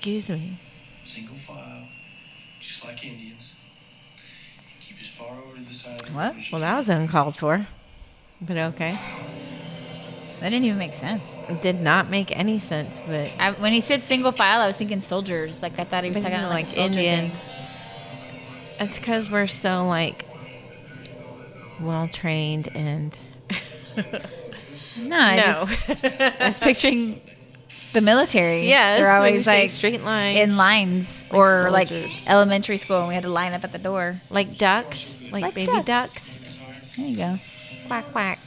Excuse 0.03 0.29
me. 0.29 0.59
Single 1.05 1.33
file. 1.37 1.87
Just 2.59 2.83
like 2.83 3.05
Indians. 3.05 3.55
And 4.73 4.81
keep 4.81 4.97
as 5.01 5.07
far 5.07 5.29
over 5.29 5.55
to 5.55 5.63
the 5.63 5.73
side 5.73 6.01
of 6.01 6.07
the 6.07 6.11
What? 6.11 6.33
road 6.33 6.39
as 6.39 6.51
you 6.51 6.55
Well, 6.55 6.59
that 6.61 6.75
was 6.75 6.89
uncalled 6.89 7.37
for. 7.37 7.65
But 8.41 8.57
okay. 8.57 8.91
That 10.41 10.49
didn't 10.49 10.65
even 10.65 10.77
make 10.77 10.93
sense. 10.93 11.23
It 11.47 11.61
did 11.61 11.79
not 11.79 12.09
make 12.09 12.35
any 12.37 12.59
sense, 12.59 12.99
but 13.07 13.33
I, 13.39 13.51
when 13.53 13.71
he 13.71 13.79
said 13.79 14.03
single 14.03 14.33
file, 14.33 14.59
I 14.59 14.67
was 14.67 14.75
thinking 14.75 14.99
soldiers. 14.99 15.61
Like 15.61 15.79
I 15.79 15.85
thought 15.85 16.03
he 16.03 16.09
was 16.09 16.19
talking 16.19 16.37
about 16.37 16.49
like, 16.49 16.67
like 16.67 16.77
Indians. 16.77 17.33
thing. 17.33 18.85
it's 18.85 18.99
because 18.99 19.31
we're 19.31 19.47
so 19.47 19.87
like 19.87 20.25
well 21.79 22.09
trained 22.09 22.67
and 22.75 23.17
No, 25.01 25.17
I 25.17 25.35
no. 25.37 25.65
just 25.87 26.03
I 26.05 26.45
was 26.47 26.59
picturing 26.59 27.21
the 27.93 28.01
military. 28.01 28.67
yes, 28.67 28.99
they're 28.99 29.11
always 29.11 29.45
like 29.47 29.69
straight 29.69 30.03
line, 30.03 30.37
in 30.37 30.57
lines 30.57 31.25
or 31.31 31.69
like 31.71 31.89
elementary 32.27 32.77
school, 32.77 32.99
and 32.99 33.07
we 33.07 33.13
had 33.13 33.23
to 33.23 33.29
line 33.29 33.53
up 33.53 33.63
at 33.63 33.71
the 33.71 33.77
door. 33.79 34.19
like 34.29 34.57
ducks, 34.57 35.19
like, 35.31 35.43
Like 35.43 35.53
baby 35.55 35.71
ducks. 35.71 35.85
ducks. 35.85 36.39
There 36.97 37.05
you 37.07 37.17
go. 37.17 37.39
Quack 37.87 38.05
quack. 38.11 38.39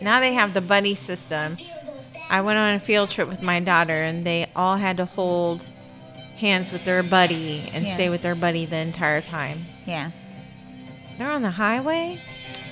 Now 0.00 0.20
they 0.20 0.32
have 0.34 0.52
the 0.54 0.60
buddy 0.60 0.94
system. 0.94 1.56
Feel 1.56 1.66
those 1.86 2.08
bad 2.08 2.22
I 2.30 2.40
went 2.40 2.58
on 2.58 2.74
a 2.74 2.80
field 2.80 3.10
trip 3.10 3.28
with 3.28 3.42
my 3.42 3.60
daughter, 3.60 4.02
and 4.02 4.24
they 4.26 4.50
all 4.56 4.76
had 4.76 4.96
to 4.98 5.04
hold 5.04 5.64
hands 6.38 6.72
with 6.72 6.84
their 6.84 7.02
buddy 7.02 7.62
and 7.72 7.86
Yeah. 7.86 7.94
stay 7.94 8.08
with 8.08 8.22
their 8.22 8.34
buddy 8.34 8.64
the 8.66 8.76
entire 8.76 9.20
time. 9.20 9.64
Yeah, 9.86 10.10
They're 11.18 11.30
on 11.30 11.42
the 11.42 11.50
highway. 11.50 12.18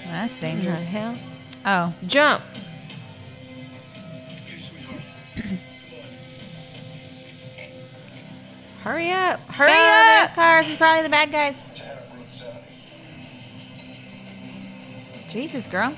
well, 0.07 0.13
that's 0.13 0.37
dangerous. 0.39 0.85
hell? 0.89 1.15
Oh, 1.65 1.93
Jump! 2.07 2.43
Hurry 8.83 9.11
up! 9.11 9.41
Hurry 9.41 9.69
Go, 9.69 9.75
there's 9.75 10.31
up! 10.31 10.35
cars. 10.35 10.67
It's 10.67 10.79
probably 10.79 11.03
the 11.03 11.11
bad 11.11 11.31
guys. 11.31 11.55
To 11.75 11.83
head 11.83 11.99
up 11.99 12.13
Route 12.15 12.29
70. 12.31 12.61
Jesus, 15.29 15.67
girl. 15.67 15.95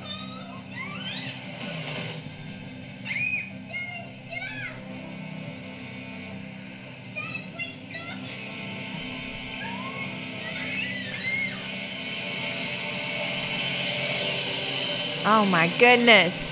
Oh 15.24 15.46
my 15.46 15.68
goodness! 15.78 16.51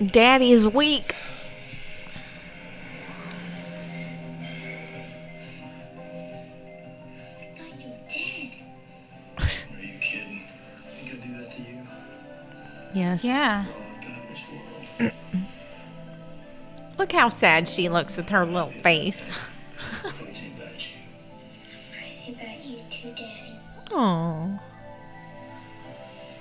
That 0.00 0.40
to 11.50 11.62
you? 11.62 11.78
Yes. 12.94 13.22
Yeah. 13.22 13.66
All 13.68 13.74
I've 13.82 14.00
got 14.00 14.10
in 14.10 14.28
this 14.30 14.44
world. 14.98 15.12
Look 16.98 17.12
how 17.12 17.28
sad 17.28 17.68
she 17.68 17.88
looks 17.88 18.16
with 18.16 18.28
her 18.30 18.44
little 18.44 18.70
face. 18.70 19.46
Crazy 19.76 20.50
about 20.56 20.80
you. 20.80 20.96
Crazy 21.94 22.32
about 22.32 22.64
you 22.64 22.78
too, 22.88 23.10
Daddy. 23.10 23.58
Oh. 23.90 24.58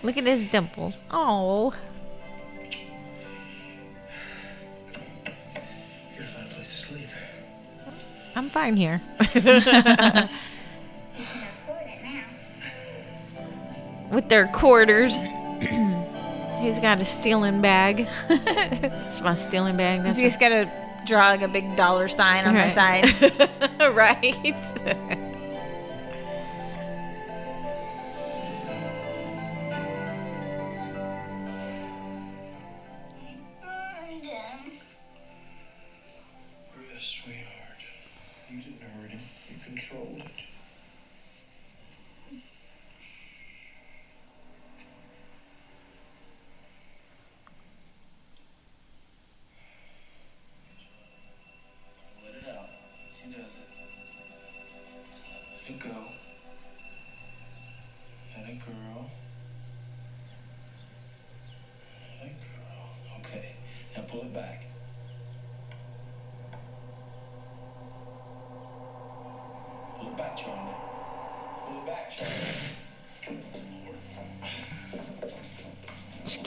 Look 0.01 0.17
at 0.17 0.23
his 0.23 0.49
dimples. 0.49 1.01
Oh. 1.11 1.73
I'm 8.39 8.49
fine 8.49 8.77
here. 8.77 9.01
You 9.33 9.41
can 9.41 10.29
afford 11.43 11.87
it 11.87 11.99
now. 12.05 12.23
with 14.15 14.29
their 14.29 14.47
quarters. 14.47 15.13
He's 16.61 16.79
got 16.79 17.01
a 17.01 17.05
stealing 17.05 17.59
bag. 17.59 18.07
it's 18.29 19.19
my 19.19 19.35
stealing 19.35 19.75
bag. 19.75 20.03
That's 20.03 20.19
just 20.19 20.39
gotta 20.39 20.71
draw 21.05 21.27
like 21.27 21.41
a 21.41 21.49
big 21.49 21.75
dollar 21.75 22.07
sign 22.07 22.45
on 22.45 22.53
the 22.53 22.69
side. 22.69 23.11
right. 23.93 24.55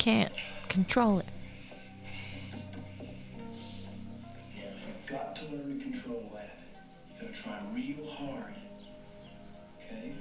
Can't 0.03 0.33
control 0.69 1.21
it. 1.21 1.27
Now, 4.57 4.63
you've 4.85 5.07
got 5.07 5.37
to 5.37 5.45
learn 5.45 5.79
to 5.79 5.85
control 5.85 6.29
that. 6.35 6.59
You 7.15 7.21
gotta 7.21 7.33
try 7.33 7.61
real 7.73 8.05
hard. 8.11 8.55
Okay? 9.79 10.15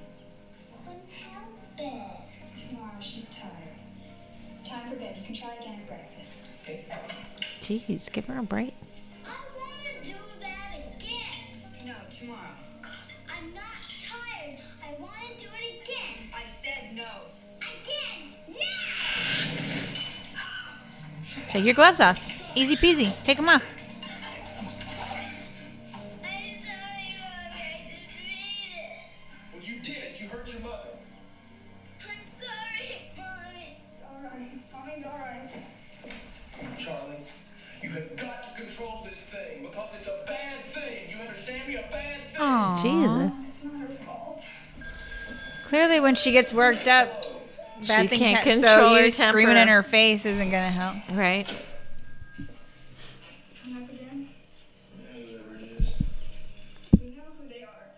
Couldn't 0.86 1.10
help. 1.10 2.22
Tomorrow 2.56 2.92
she's 3.00 3.36
tired. 3.36 3.54
Time 4.64 4.88
for 4.88 4.98
bed. 4.98 5.18
You 5.18 5.26
can 5.26 5.34
try 5.34 5.56
again 5.60 5.80
at 5.82 5.88
breakfast. 5.88 6.50
Okay. 6.64 6.86
Jeez, 7.62 8.12
give 8.12 8.28
her 8.28 8.38
a 8.38 8.44
break. 8.44 8.76
A 41.76 41.84
bad 41.92 42.22
thing. 42.28 42.42
Aww. 42.42 42.82
Jesus. 42.82 43.32
It's 43.50 43.64
not 43.64 43.82
her 43.82 43.88
fault. 43.88 44.50
Clearly, 45.68 46.00
when 46.00 46.16
she 46.16 46.32
gets 46.32 46.54
worked 46.54 46.88
up, 46.88 47.21
bad 47.88 48.02
She 48.04 48.08
things 48.08 48.20
can't 48.20 48.38
happen. 48.38 48.62
control 48.62 48.90
So 48.90 48.96
her 48.96 49.06
you 49.06 49.12
screaming 49.12 49.58
in 49.58 49.68
her 49.68 49.84
face 49.84 50.26
isn't 50.26 50.52
gonna 50.52 50.70
help. 50.72 50.96
Right. 51.12 51.48
Come 53.64 53.84
up 53.84 53.90
again. 53.90 54.30
Whoever 55.14 55.56
it 55.56 55.80
is. 55.80 56.02
We 57.00 57.08
know 57.16 57.24
who 57.40 57.48
they 57.48 57.64
are. 57.64 57.92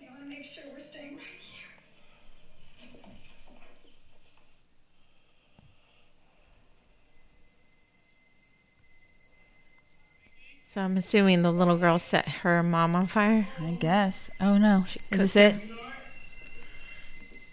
They 0.00 0.06
want 0.08 0.22
to 0.22 0.28
make 0.28 0.44
sure 0.44 0.64
we're 0.72 0.80
staying 0.80 1.16
right 1.16 1.24
here. 1.40 1.68
So 10.68 10.82
I'm 10.82 10.96
assuming 10.96 11.42
the 11.42 11.50
little 11.50 11.78
girl 11.78 11.98
set 11.98 12.28
her 12.28 12.62
mom 12.62 12.94
on 12.94 13.06
fire. 13.06 13.46
I 13.60 13.70
guess. 13.72 14.30
Oh 14.40 14.58
no. 14.58 14.84
Is 15.10 15.32
this 15.32 15.36
it? 15.36 15.54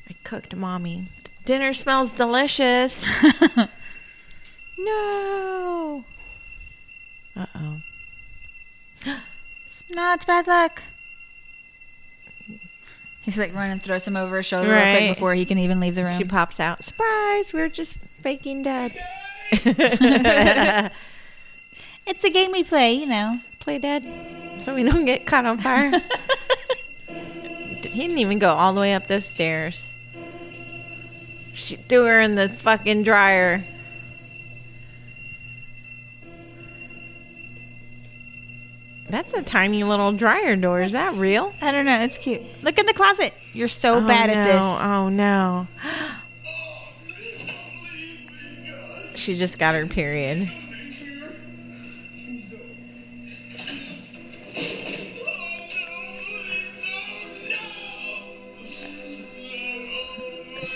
I 0.07 0.13
cooked 0.29 0.55
mommy. 0.55 1.07
Dinner 1.45 1.73
smells 1.75 2.11
delicious. 2.11 3.03
no. 4.79 6.03
Uh 7.37 7.45
oh. 7.55 7.77
No, 9.95 10.13
it's 10.13 10.25
bad 10.25 10.47
luck. 10.47 10.71
He's 13.25 13.37
like 13.37 13.53
running, 13.53 13.77
throws 13.77 14.07
him 14.07 14.17
over 14.17 14.37
his 14.37 14.45
shoulder 14.47 14.69
real 14.69 14.81
quick 14.81 15.15
before 15.15 15.33
he 15.35 15.45
can 15.45 15.57
even 15.59 15.79
leave 15.79 15.95
the 15.95 16.03
room. 16.03 16.17
She 16.17 16.25
pops 16.25 16.59
out. 16.59 16.83
Surprise! 16.83 17.53
We're 17.53 17.69
just 17.69 17.95
faking 17.97 18.63
dead. 18.63 18.91
it's 19.51 20.91
a 22.23 22.29
game 22.29 22.51
we 22.51 22.63
play, 22.63 22.93
you 22.93 23.07
know. 23.07 23.37
Play 23.61 23.79
dead, 23.79 24.03
so 24.03 24.75
we 24.75 24.83
don't 24.83 25.05
get 25.05 25.25
caught 25.25 25.45
on 25.45 25.57
fire. 25.57 25.89
he 27.09 27.99
didn't 27.99 28.17
even 28.17 28.37
go 28.39 28.53
all 28.53 28.73
the 28.73 28.81
way 28.81 28.93
up 28.93 29.07
those 29.07 29.25
stairs. 29.25 29.84
She 31.65 31.77
threw 31.77 32.05
her 32.05 32.21
in 32.21 32.35
the 32.35 32.47
fucking 32.47 33.01
dryer. 33.01 33.57
That's 39.09 39.33
a 39.33 39.43
tiny 39.43 39.83
little 39.83 40.11
dryer 40.11 40.55
door. 40.55 40.81
Is 40.81 40.91
that 40.91 41.13
real? 41.15 41.51
I 41.61 41.71
don't 41.71 41.85
know. 41.85 41.99
It's 42.01 42.17
cute. 42.17 42.41
Look 42.63 42.77
in 42.77 42.85
the 42.85 42.93
closet. 42.93 43.33
You're 43.53 43.67
so 43.67 43.95
Oh, 43.95 44.07
bad 44.07 44.29
no. 44.29 44.33
at 44.35 44.45
this. 44.45 44.61
Oh 44.81 45.09
no. 45.09 45.67
She 49.15 49.35
just 49.37 49.57
got 49.57 49.73
her 49.73 49.87
period. 49.87 50.47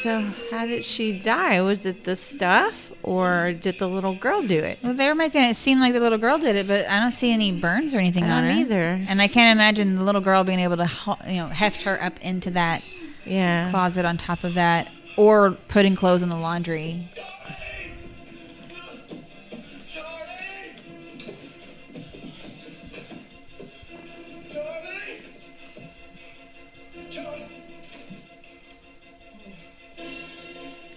So, 0.10 0.22
how 0.50 0.66
did 0.66 0.86
she 0.86 1.20
die? 1.20 1.62
Was 1.62 1.86
it 1.86 2.04
the 2.04 2.16
stuff, 2.16 2.92
or 3.06 3.54
did 3.54 3.78
the 3.78 3.88
little 3.88 4.16
girl 4.16 4.42
do 4.42 4.58
it? 4.58 4.80
Well, 4.84 4.96
they 4.96 5.08
were 5.08 5.14
making 5.14 5.44
it 5.44 5.56
seem 5.56 5.80
like 5.80 5.94
the 5.94 6.00
little 6.00 6.18
girl 6.18 6.40
did 6.40 6.56
it, 6.56 6.68
but 6.68 6.88
I 6.90 7.00
don't 7.00 7.12
see 7.12 7.32
any 7.32 7.52
burns 7.62 7.94
or 7.94 8.00
anything 8.00 8.24
I 8.24 8.32
on 8.40 8.44
her. 8.46 8.50
either. 8.50 9.00
And 9.08 9.22
I 9.22 9.28
can't 9.28 9.56
imagine 9.56 9.98
the 9.98 10.04
little 10.04 10.20
girl 10.22 10.44
being 10.44 10.62
able 10.62 10.78
to, 10.78 10.90
you 11.28 11.36
know, 11.36 11.46
heft 11.46 11.84
her 11.84 12.02
up 12.02 12.14
into 12.24 12.50
that 12.52 12.84
Yeah. 13.24 13.70
closet 13.70 14.04
on 14.04 14.18
top 14.18 14.44
of 14.44 14.56
that, 14.56 14.90
or 15.16 15.52
putting 15.68 15.96
clothes 15.96 16.24
in 16.24 16.30
the 16.30 16.36
laundry. 16.38 17.02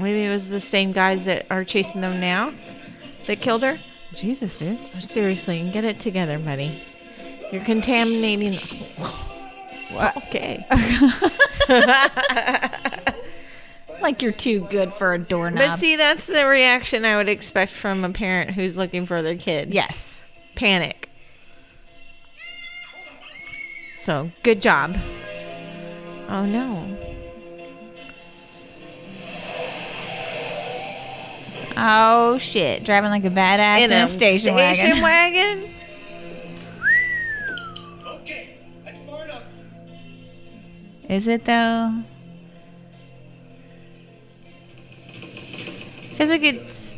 Maybe 0.03 0.25
it 0.25 0.31
was 0.31 0.49
the 0.49 0.61
same 0.61 0.93
guys 0.93 1.25
that 1.27 1.47
are 1.51 1.65
chasing 1.65 2.01
them 2.01 2.21
now 2.21 2.53
that 3.27 3.41
killed 3.41 3.63
her. 3.63 3.75
Jesus, 4.17 4.59
dude. 4.59 4.77
Seriously, 4.79 5.69
get 5.73 5.85
it 5.85 5.99
together, 6.01 6.39
buddy. 6.41 6.71
You're 7.51 7.65
contaminating. 7.65 8.55
Okay. 10.29 10.59
Like 14.01 14.21
you're 14.21 14.33
too 14.33 14.67
good 14.69 14.93
for 14.93 15.15
a 15.15 15.19
doorknob. 15.21 15.65
But 15.65 15.77
see, 15.77 15.95
that's 15.95 16.27
the 16.27 16.45
reaction 16.45 17.05
I 17.05 17.15
would 17.17 17.29
expect 17.29 17.71
from 17.71 18.05
a 18.05 18.11
parent 18.11 18.51
who's 18.51 18.77
looking 18.77 19.07
for 19.07 19.23
their 19.23 19.37
kid. 19.37 19.73
yes. 19.73 20.25
Panic. 20.57 21.09
So, 23.95 24.29
good 24.43 24.61
job. 24.61 24.91
Oh 26.29 26.45
no. 26.53 27.12
Oh 31.77 32.39
shit! 32.39 32.85
Driving 32.85 33.11
like 33.11 33.25
a 33.25 33.31
badass 33.31 33.81
in, 33.81 33.93
a, 33.93 34.09
station, 34.09 34.55
wagon. 34.55 35.03
wagon? 35.03 35.65
Okay, 38.21 38.57
that's 38.85 38.99
far 39.09 39.25
enough. 39.25 39.45
Is 41.11 41.29
it 41.29 41.43
though? 41.45 41.93
Feels 46.17 46.31
like 46.31 46.43
it's 46.43 46.95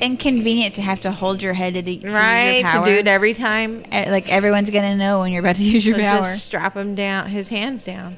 inconvenient 0.00 0.74
to 0.74 0.82
have 0.82 1.00
to 1.02 1.10
hold 1.12 1.42
your 1.42 1.54
head 1.54 1.74
to, 1.74 1.82
to 1.82 1.90
use 1.90 2.02
your 2.02 2.12
right, 2.12 2.62
to 2.62 2.84
do 2.84 2.90
it 2.96 3.06
every 3.06 3.34
time. 3.34 3.82
Eh, 3.92 4.10
Like 4.10 4.30
everyone's 4.30 4.70
gonna 4.70 4.96
know 4.96 5.20
when 5.20 5.32
you're 5.32 5.40
about 5.40 5.56
to 5.56 5.62
use 5.64 5.84
your 5.86 5.96
power. 5.98 6.18
just 6.22 6.46
strap 6.46 6.74
him 6.76 6.94
down, 6.94 7.28
his 7.28 7.48
hands 7.48 7.84
down. 7.84 8.16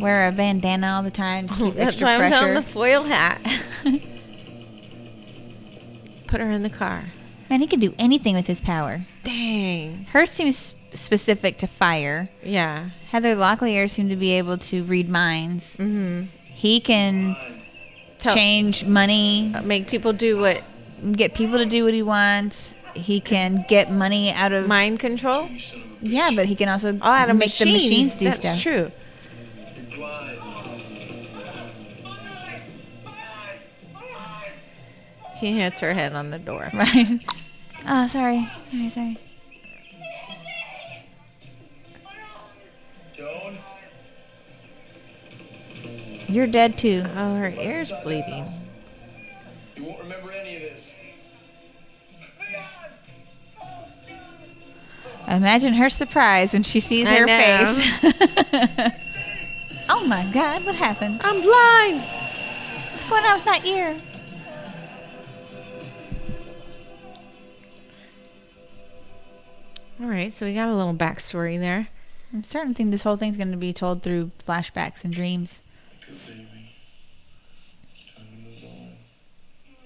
Wear 0.00 0.26
a 0.26 0.32
bandana 0.32 0.88
all 0.96 1.02
the 1.02 1.10
time 1.10 1.46
to 1.48 1.54
keep 1.54 1.74
That's 1.76 1.88
extra 1.88 2.06
why 2.06 2.24
I'm 2.24 2.30
telling 2.30 2.54
the 2.54 2.62
foil 2.62 3.04
hat. 3.04 3.40
Put 6.34 6.40
her 6.40 6.50
in 6.50 6.64
the 6.64 6.68
car. 6.70 7.04
Man, 7.48 7.60
he 7.60 7.68
can 7.68 7.78
do 7.78 7.94
anything 7.96 8.34
with 8.34 8.48
his 8.48 8.60
power. 8.60 9.02
Dang. 9.22 10.04
Hers 10.06 10.32
seems 10.32 10.74
specific 10.92 11.58
to 11.58 11.68
fire. 11.68 12.28
Yeah. 12.42 12.88
Heather 13.10 13.36
Locklear 13.36 13.88
seemed 13.88 14.10
to 14.10 14.16
be 14.16 14.32
able 14.32 14.56
to 14.58 14.82
read 14.82 15.08
minds. 15.08 15.76
Mm-hmm. 15.76 16.22
He 16.46 16.80
can 16.80 17.36
Tell, 18.18 18.34
change 18.34 18.84
money, 18.84 19.54
make 19.62 19.86
people 19.86 20.12
do 20.12 20.40
what 20.40 20.60
get 21.12 21.34
people 21.34 21.58
to 21.58 21.66
do 21.66 21.84
what 21.84 21.94
he 21.94 22.02
wants. 22.02 22.74
He 22.94 23.20
can 23.20 23.64
get 23.68 23.92
money 23.92 24.32
out 24.32 24.50
of 24.50 24.66
mind 24.66 24.98
control. 24.98 25.48
yeah, 26.02 26.30
but 26.34 26.46
he 26.46 26.56
can 26.56 26.68
also 26.68 26.98
Oh, 27.00 27.04
out 27.04 27.30
of 27.30 27.36
make 27.36 27.56
the 27.56 27.66
machines 27.66 28.16
do 28.16 28.24
That's 28.24 28.38
stuff. 28.40 28.60
true. 28.60 28.90
He 35.44 35.60
hits 35.60 35.80
her 35.80 35.92
head 35.92 36.14
on 36.14 36.30
the 36.30 36.38
door. 36.38 36.70
Right? 36.72 37.22
Oh, 37.86 38.06
sorry, 38.06 38.48
sorry, 38.70 38.88
sorry. 38.88 39.18
Joan? 43.14 43.58
You're 46.28 46.46
dead 46.46 46.78
too. 46.78 47.04
Oh, 47.14 47.36
her 47.36 47.50
ear's 47.50 47.92
bleeding. 48.02 48.46
You 49.76 49.84
won't 49.84 50.00
remember 50.00 50.32
any 50.32 50.56
of 50.56 50.62
this. 50.62 50.92
Imagine 55.28 55.74
her 55.74 55.90
surprise 55.90 56.54
when 56.54 56.62
she 56.62 56.80
sees 56.80 57.06
I 57.06 57.16
her 57.16 57.26
know. 57.26 57.36
face. 57.36 58.00
oh 59.90 60.06
my 60.06 60.26
God! 60.32 60.64
What 60.64 60.74
happened? 60.76 61.20
I'm 61.22 61.42
blind. 61.42 61.96
What's 61.98 63.10
going 63.10 63.24
on 63.26 63.36
with 63.36 63.46
my 63.46 63.60
ear? 63.66 63.94
All 70.04 70.10
right, 70.10 70.30
so 70.30 70.44
we 70.44 70.52
got 70.52 70.68
a 70.68 70.74
little 70.74 70.92
backstory 70.92 71.58
there. 71.58 71.88
I'm 72.30 72.44
starting 72.44 72.74
to 72.74 72.76
think 72.76 72.90
this 72.90 73.04
whole 73.04 73.16
thing's 73.16 73.38
going 73.38 73.52
to 73.52 73.56
be 73.56 73.72
told 73.72 74.02
through 74.02 74.32
flashbacks 74.46 75.02
and 75.02 75.10
dreams. 75.10 75.62
Good 76.02 76.18
baby. 76.26 76.60
It's 77.94 78.14
time 78.14 78.26
to 78.26 78.36
move 78.36 78.64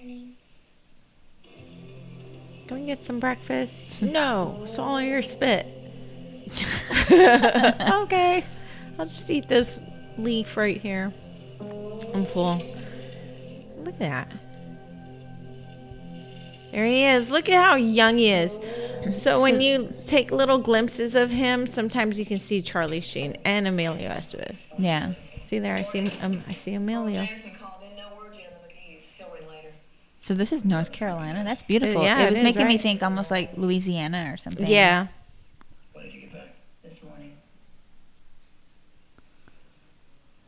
on. 0.01 0.35
Go 2.67 2.75
and 2.75 2.85
get 2.85 3.01
some 3.01 3.21
breakfast. 3.21 4.01
No, 4.01 4.65
swallow 4.67 4.97
your 4.97 5.21
spit. 5.21 5.65
okay, 7.11 8.43
I'll 8.97 9.05
just 9.05 9.29
eat 9.29 9.47
this 9.47 9.79
leaf 10.17 10.57
right 10.57 10.75
here. 10.75 11.13
I'm 12.13 12.25
full. 12.25 12.61
Look 13.77 13.87
at 13.87 13.99
that. 13.99 14.31
There 16.71 16.85
he 16.85 17.05
is. 17.05 17.31
Look 17.31 17.49
at 17.49 17.55
how 17.55 17.75
young 17.75 18.17
he 18.17 18.31
is. 18.31 18.59
So 19.17 19.41
when 19.41 19.61
you 19.61 19.93
take 20.07 20.31
little 20.31 20.57
glimpses 20.57 21.15
of 21.15 21.31
him, 21.31 21.67
sometimes 21.67 22.19
you 22.19 22.25
can 22.25 22.37
see 22.37 22.61
Charlie 22.61 23.01
Sheen 23.01 23.37
and 23.45 23.67
Emilio 23.67 24.09
Estevez. 24.09 24.57
Yeah. 24.77 25.13
See 25.43 25.59
there, 25.59 25.75
I 25.75 25.81
see 25.83 26.07
um, 26.21 26.43
I 26.47 26.53
see 26.53 26.73
Emilio. 26.75 27.25
Jameson 27.25 27.55
called 27.59 27.81
in, 27.81 27.95
no 27.97 28.03
word 28.17 28.35
yet 28.35 28.53
on 28.53 28.67
the 28.67 28.73
McGee's. 28.73 29.11
He'll 29.17 29.29
ring 29.33 29.47
later. 29.49 29.69
So 30.21 30.35
this 30.35 30.51
is 30.51 30.63
North 30.63 30.91
Carolina. 30.91 31.43
That's 31.43 31.63
beautiful. 31.63 32.03
yeah, 32.03 32.19
it 32.19 32.25
it 32.27 32.29
was 32.29 32.39
is, 32.39 32.43
making 32.43 32.67
me 32.67 32.77
think 32.77 33.01
almost 33.01 33.31
like 33.31 33.57
Louisiana 33.57 34.29
or 34.31 34.37
something. 34.37 34.67
Yeah. 34.67 35.07
When 35.93 36.05
did 36.05 36.13
you 36.13 36.21
get 36.21 36.33
back? 36.33 36.49
This 36.83 37.03
morning. 37.03 37.31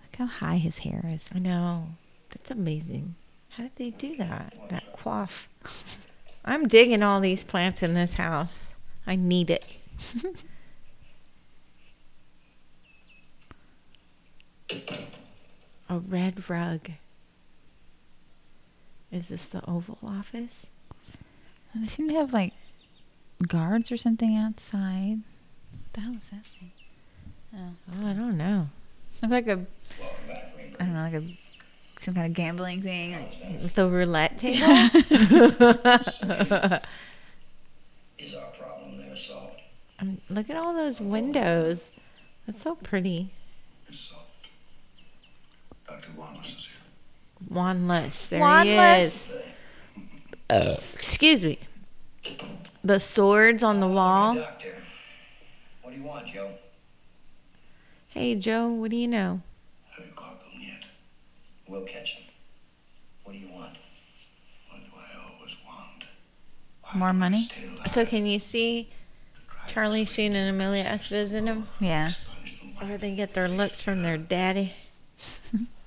Look 0.03 0.15
how 0.17 0.26
high 0.28 0.57
his 0.57 0.80
hair 0.80 1.03
is. 1.11 1.30
I 1.34 1.39
know. 1.39 1.88
That's 2.30 2.51
amazing. 2.51 3.15
How 3.49 3.63
did 3.63 3.76
they 3.78 3.89
do 3.89 4.17
that? 4.17 4.53
That 4.69 4.93
quaff. 4.93 5.49
I'm 6.43 6.67
digging 6.67 7.03
all 7.03 7.19
these 7.19 7.43
plants 7.43 7.83
in 7.83 7.93
this 7.93 8.15
house. 8.15 8.69
I 9.05 9.15
need 9.15 9.49
it. 9.49 9.77
A 15.89 15.99
red 15.99 16.49
rug. 16.49 16.89
Is 19.11 19.27
this 19.27 19.45
the 19.47 19.63
Oval 19.69 19.99
Office? 20.03 20.67
They 21.75 21.85
seem 21.87 22.07
to 22.07 22.15
have 22.15 22.33
like 22.33 22.53
guards 23.47 23.91
or 23.91 23.97
something 23.97 24.37
outside. 24.37 25.19
What 25.71 25.93
the 25.93 26.01
hell 26.01 26.13
is 26.13 26.29
that 26.31 26.45
thing? 26.45 26.71
Oh, 27.53 28.07
I 28.07 28.13
don't 28.13 28.37
know. 28.37 28.69
Look 29.21 29.31
like 29.31 29.47
a 29.47 29.65
Welcome 29.99 30.27
back, 30.27 30.57
Rainbird. 30.57 30.75
I 30.79 30.85
don't 30.85 30.93
know, 30.93 31.01
like 31.01 31.13
a 31.13 31.37
some 32.02 32.14
kind 32.16 32.26
of 32.26 32.34
gambling 32.34 32.82
thing. 32.82 33.12
Like, 33.14 33.74
The 33.76 33.88
roulette 33.88 34.38
table? 34.38 34.60
Is 38.18 38.34
our 38.36 38.45
problem 38.58 38.97
there 38.97 39.16
solved? 39.16 39.62
Um, 39.99 40.20
Look 40.30 40.49
at 40.49 40.58
all 40.58 40.74
those 40.74 40.99
windows. 40.99 41.91
That's 42.47 42.62
so 42.62 42.76
pretty. 42.76 43.32
It's 43.88 43.99
solved. 43.99 44.26
Dr. 45.88 46.10
Wanless 46.18 46.58
is 46.58 46.68
here. 46.68 47.56
Wanless. 47.56 48.30
There 48.30 48.41
Wanless. 48.41 49.32
he 50.49 50.56
is. 50.56 50.78
Excuse 50.95 51.43
me. 51.43 51.60
The 52.84 52.99
swords 52.99 53.64
on 53.64 53.80
the 53.80 53.88
wall. 53.88 54.36
Doctor, 54.36 54.76
what 55.84 55.93
do 55.93 55.99
you 55.99 56.06
want, 56.06 56.28
Joe? 56.28 56.52
Hey, 58.10 58.36
Joe, 58.36 58.68
what 58.70 58.91
do 58.91 58.97
you 58.97 59.08
know? 59.08 59.41
Have 59.95 60.06
you 60.06 60.12
caught 60.14 60.39
them 60.41 60.49
yet? 60.60 60.84
We'll 61.72 61.84
catch 61.84 62.15
him. 62.15 62.24
What 63.24 63.32
do 63.32 63.39
you 63.39 63.47
want? 63.47 63.78
What 64.69 64.82
do 64.82 64.91
I 64.93 65.34
always 65.34 65.55
want? 65.65 66.03
More 66.93 67.13
money? 67.13 67.47
So, 67.88 68.05
can 68.05 68.26
you 68.26 68.39
see 68.39 68.89
Charlie 69.67 70.03
Sheen 70.03 70.36
and 70.36 70.49
Emilio 70.49 70.84
Estevez 70.84 71.34
in 71.34 71.45
them? 71.45 71.67
Yeah. 71.80 72.09
Or 72.82 72.97
they 72.97 73.15
get 73.15 73.34
their 73.34 73.47
looks 73.47 73.82
from 73.82 74.03
their 74.03 74.17
daddy? 74.17 74.74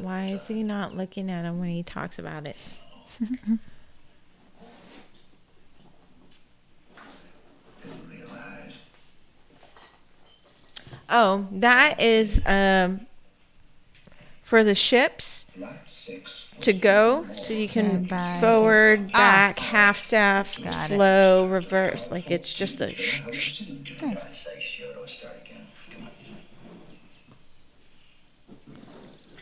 Why 0.00 0.26
is 0.26 0.46
he 0.46 0.62
not 0.62 0.96
looking 0.96 1.30
at 1.30 1.44
him 1.44 1.58
when 1.60 1.70
he 1.70 1.82
talks 1.82 2.18
about 2.18 2.46
it? 2.46 2.56
Oh, 11.08 11.46
that 11.52 12.00
is 12.00 12.40
um, 12.46 13.06
for 14.42 14.62
the 14.62 14.74
ships 14.74 15.46
to 16.60 16.72
go, 16.72 17.26
so 17.36 17.52
you 17.52 17.68
can 17.68 18.06
Stand 18.06 18.08
by. 18.08 18.38
forward, 18.40 19.10
Ah. 19.12 19.18
back, 19.18 19.58
half 19.58 19.98
staff, 19.98 20.56
Got 20.62 20.68
it. 20.68 20.94
slow, 20.94 21.48
reverse. 21.48 22.10
Like 22.10 22.30
it's 22.30 22.52
just 22.52 22.80
a. 22.80 22.94
Sh- 22.94 23.22
I'd 23.26 23.34
say 24.22 24.60
sure 24.60 24.92
to 24.94 25.06
start 25.08 25.36
again. 25.44 25.66
Come 25.90 26.04
on. 26.04 26.10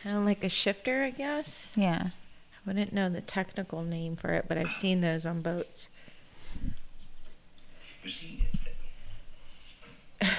Kind 0.03 0.17
of 0.17 0.23
like 0.25 0.43
a 0.43 0.49
shifter, 0.49 1.03
I 1.03 1.11
guess. 1.11 1.71
Yeah. 1.75 2.07
I 2.07 2.57
wouldn't 2.65 2.93
know 2.93 3.09
the 3.09 3.21
technical 3.21 3.83
name 3.83 4.15
for 4.15 4.31
it, 4.33 4.45
but 4.47 4.57
I've 4.57 4.73
seen 4.73 5.01
those 5.01 5.25
on 5.25 5.41
boats. 5.41 5.89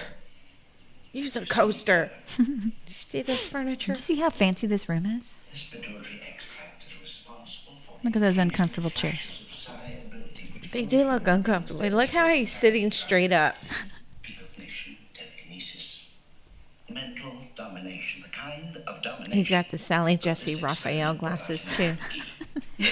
Use 1.12 1.34
a 1.36 1.44
coaster. 1.46 2.10
Did 2.36 2.46
you 2.86 2.94
see 2.94 3.22
this 3.22 3.48
furniture? 3.48 3.92
Did 3.92 3.98
you 3.98 4.02
see 4.02 4.20
how 4.20 4.30
fancy 4.30 4.66
this 4.66 4.88
room 4.88 5.06
is? 5.06 5.34
this 5.50 5.64
pituitary 5.64 6.20
extract 6.28 6.84
is 6.86 7.00
responsible 7.00 7.72
for 7.84 7.98
Look 8.04 8.14
at 8.14 8.20
those 8.20 8.38
uncomfortable 8.38 8.90
chairs. 8.90 9.14
flashes 9.18 9.40
of 9.42 9.50
psi 9.50 9.98
ability 10.06 10.50
which 10.54 10.70
They 10.70 10.84
do 10.84 11.04
look 11.04 11.26
uncomfortable. 11.26 11.80
Look 11.88 12.10
how 12.10 12.28
he's 12.28 12.52
sitting 12.52 12.92
straight 12.92 13.32
up. 13.32 13.56
precognition, 14.22 14.96
telekinesis, 15.12 16.10
mental 16.88 17.32
domination, 17.56 18.22
the 18.22 18.28
kind 18.28 18.76
He's 19.32 19.48
got 19.48 19.70
the 19.70 19.78
Sally 19.78 20.16
Jessy 20.16 20.60
Raphael 20.60 21.14
glasses 21.14 21.68
too. 21.76 21.94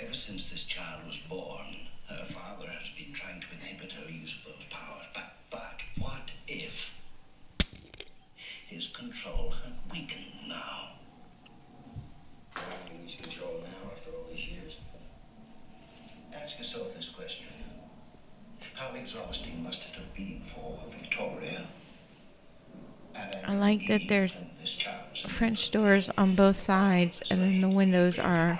Ever 0.00 0.12
since 0.12 0.50
this 0.50 0.64
child 0.64 1.06
was 1.06 1.18
born, 1.18 1.66
her 2.08 2.24
father 2.24 2.66
has 2.68 2.88
been 2.90 3.12
trying 3.12 3.40
to 3.40 3.46
inhibit 3.52 3.92
her 3.92 4.10
use 4.10 4.38
of 4.38 4.44
those 4.52 4.64
powers. 4.70 5.04
But, 5.14 5.34
but 5.50 5.82
what 5.98 6.30
if 6.48 6.98
his 8.68 8.88
control 8.88 9.52
had 9.62 9.74
weakened 9.92 10.48
now? 10.48 10.92
How 12.54 12.62
can 12.86 12.96
you 12.96 13.02
lose 13.02 13.16
control 13.16 13.60
now 13.60 13.90
after 13.92 14.10
all 14.10 14.24
these 14.30 14.46
years? 14.46 14.78
Ask 16.34 16.58
yourself 16.58 16.94
this 16.94 17.10
question. 17.10 17.46
How 18.74 18.94
exhausting 18.94 19.62
must 19.62 19.80
it 19.80 19.96
have 19.96 20.14
been 20.14 20.42
for 20.54 20.78
Victoria? 20.98 21.66
and 23.14 23.36
I 23.46 23.54
like 23.56 23.81
that 23.92 24.08
there's 24.08 24.42
French 25.28 25.70
doors 25.70 26.10
on 26.16 26.34
both 26.34 26.56
sides, 26.56 27.20
and 27.30 27.42
then 27.42 27.60
the 27.60 27.68
windows 27.68 28.18
are. 28.18 28.58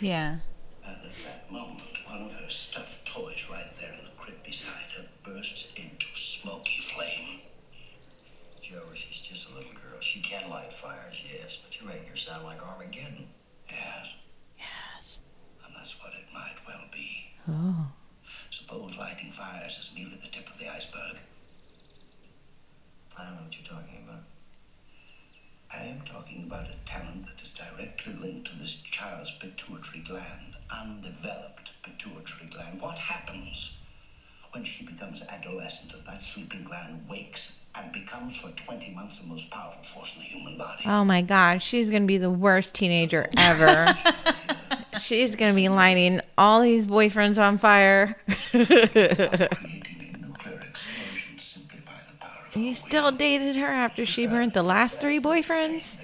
Yeah. 0.00 0.38
And 0.84 0.96
at 0.96 1.12
that 1.24 1.52
moment, 1.52 1.82
one 2.08 2.22
of 2.22 2.32
her 2.32 2.50
stuffed 2.50 3.06
toys 3.06 3.46
right 3.48 3.72
there 3.80 3.92
in 3.92 4.04
the 4.04 4.10
crib 4.18 4.42
beside 4.44 4.90
her 4.96 5.04
bursts 5.22 5.72
into 5.76 6.06
smoky 6.14 6.80
flame. 6.80 7.40
Joe, 8.60 8.82
she's 8.94 9.20
just 9.20 9.48
a 9.52 9.54
little 9.54 9.70
girl. 9.70 10.00
She 10.00 10.20
can 10.20 10.50
light 10.50 10.72
fires, 10.72 11.22
yes, 11.32 11.56
but 11.64 11.78
you're 11.80 11.88
making 11.88 12.08
her 12.08 12.16
sound 12.16 12.42
like 12.44 12.60
Armageddon. 12.60 13.28
Yes, 13.70 14.08
Yes. 14.58 15.20
and 15.64 15.72
that's 15.76 15.94
what 16.02 16.12
it 16.14 16.26
might 16.34 16.56
well 16.66 16.84
be. 16.92 17.26
Oh. 17.48 17.86
Suppose 18.50 18.96
lighting 18.98 19.30
fires 19.30 19.78
is 19.78 19.92
merely 19.94 20.16
the 20.20 20.26
tip 20.28 20.48
of 20.52 20.58
the 20.58 20.68
iceberg. 20.68 21.18
I 23.16 23.24
don't 23.24 23.36
know 23.36 23.42
what 23.44 23.54
you're 23.56 23.66
talking 23.68 24.02
about. 24.04 24.24
I 25.74 25.82
am 25.84 26.00
talking 26.02 26.44
about 26.44 26.68
a 26.70 26.76
talent 26.84 27.26
that 27.26 27.42
is 27.42 27.52
directly 27.52 28.12
linked 28.14 28.48
to 28.50 28.56
this 28.58 28.74
child's 28.82 29.32
pituitary 29.32 30.00
gland, 30.04 30.54
undeveloped 30.70 31.72
pituitary 31.82 32.48
gland. 32.50 32.80
What 32.80 32.98
happens 32.98 33.76
when 34.52 34.64
she 34.64 34.84
becomes 34.86 35.22
adolescent 35.22 35.92
and 35.92 36.06
that 36.06 36.22
sleeping 36.22 36.64
gland 36.64 37.06
wakes 37.08 37.52
and 37.74 37.92
becomes 37.92 38.38
for 38.38 38.50
20 38.50 38.94
months 38.94 39.18
the 39.18 39.26
most 39.26 39.50
powerful 39.50 39.82
force 39.82 40.14
in 40.14 40.20
the 40.20 40.26
human 40.26 40.56
body? 40.56 40.84
Oh 40.86 40.95
my 41.06 41.22
God, 41.22 41.62
she's 41.62 41.88
gonna 41.90 42.06
be 42.06 42.18
the 42.18 42.30
worst 42.30 42.74
teenager 42.74 43.28
ever. 43.36 43.96
she's 45.00 45.34
gonna 45.34 45.54
be 45.54 45.68
lighting 45.68 46.20
all 46.36 46.60
these 46.60 46.86
boyfriends 46.86 47.40
on 47.42 47.58
fire. 47.58 48.16
creating 48.50 48.88
a 48.94 50.18
nuclear 50.26 50.60
explosion 50.60 51.38
simply 51.38 51.78
by 51.86 51.92
the 52.06 52.16
power 52.18 52.46
of 52.46 52.54
he 52.54 52.72
still 52.74 53.12
dated 53.12 53.56
her 53.56 53.66
after 53.66 54.04
she 54.04 54.26
burnt 54.26 54.54
the 54.54 54.62
last 54.62 55.00
three 55.00 55.20
boyfriends. 55.20 55.98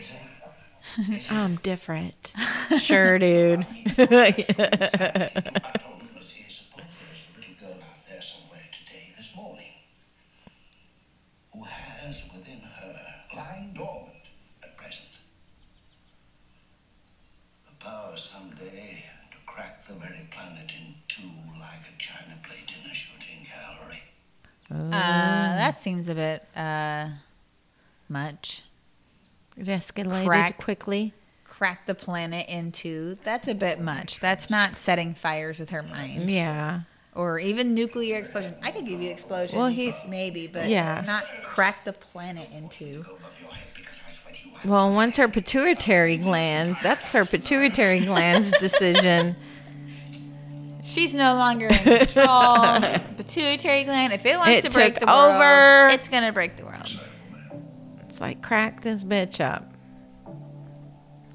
I'm 1.31 1.57
different. 1.57 2.33
Sure, 2.81 3.19
dude. 3.19 3.67
I 3.99 4.31
told 4.31 4.59
him, 5.21 6.09
was 6.17 6.33
he 6.33 6.49
suppose 6.49 6.87
there's 6.89 7.27
a 7.29 7.39
little 7.39 7.55
girl 7.61 7.77
out 7.83 8.07
there 8.09 8.23
somewhere 8.23 8.63
today, 8.73 9.13
this 9.15 9.31
morning, 9.37 9.73
who 11.53 11.63
has 11.65 12.23
within 12.35 12.61
her, 12.61 12.97
lying 13.37 13.75
dormant 13.75 14.15
at 14.63 14.75
present, 14.79 15.11
the 17.67 17.85
power 17.85 18.17
someday 18.17 19.05
to 19.33 19.37
crack 19.47 19.85
the 19.87 19.95
very 19.95 20.27
planet 20.31 20.73
in 20.81 20.95
two 21.09 21.29
like 21.61 21.81
a 21.95 21.99
china 21.99 22.35
plate 22.43 22.73
in 22.83 22.91
a 22.91 22.95
shooting 22.95 23.47
gallery. 23.47 24.03
Uh, 24.77 24.91
that 24.91 25.79
seems 25.81 26.09
a 26.09 26.15
bit 26.15 26.45
uh, 26.57 27.09
much. 28.09 28.63
It 29.57 29.67
escalated 29.67 30.27
Crack. 30.27 30.59
quickly. 30.59 31.13
Crack 31.45 31.87
the 31.87 31.95
planet 31.95 32.49
into. 32.49 33.17
That's 33.23 33.47
a 33.49 33.55
bit 33.55 33.81
much. 33.81 34.19
That's 34.21 34.49
not 34.51 34.79
setting 34.79 35.15
fires 35.15 35.59
with 35.59 35.71
her 35.71 35.83
mind. 35.83 36.31
Yeah. 36.31 36.81
Or 37.15 37.39
even 37.39 37.75
nuclear 37.75 38.17
explosion. 38.17 38.55
I 38.63 38.71
could 38.71 38.87
give 38.87 39.01
you 39.03 39.11
explosions. 39.11 39.55
Well, 39.55 39.69
he's- 39.69 40.07
maybe, 40.09 40.47
but 40.47 40.69
yeah. 40.69 41.03
not 41.07 41.27
crack 41.45 41.85
the 41.85 41.93
planet 41.93 42.49
into. 42.51 43.03
Go 43.03 43.13
above 43.17 43.39
your 43.41 43.51
head 43.51 43.65
because 43.77 44.01
I 44.09 44.13
swear 44.13 44.35
to 44.35 44.49
you, 44.49 44.55
I 44.65 44.67
Well, 44.67 44.91
once 44.95 45.19
her 45.19 45.29
pituitary 45.29 46.17
gland, 46.17 46.77
that's 46.83 47.13
her 47.13 47.25
pituitary 47.27 48.01
gland's 48.01 48.51
decision. 48.59 49.37
She's 50.93 51.15
no 51.15 51.35
longer 51.37 51.69
in 51.69 51.75
control. 51.75 52.79
Pituitary 53.17 53.85
gland. 53.85 54.13
If 54.13 54.27
it 54.27 54.37
wants 54.37 54.59
It 54.59 54.63
to 54.65 54.71
break 54.71 54.99
the 55.01 55.07
world, 55.07 55.35
over. 55.37 55.89
it's 55.91 56.07
gonna 56.09 56.33
break 56.33 56.57
the 56.57 56.65
world. 56.67 57.01
It's 58.09 58.21
like 58.21 58.43
crack 58.43 58.83
this 58.83 59.03
bitch 59.03 59.41
up. 59.41 59.73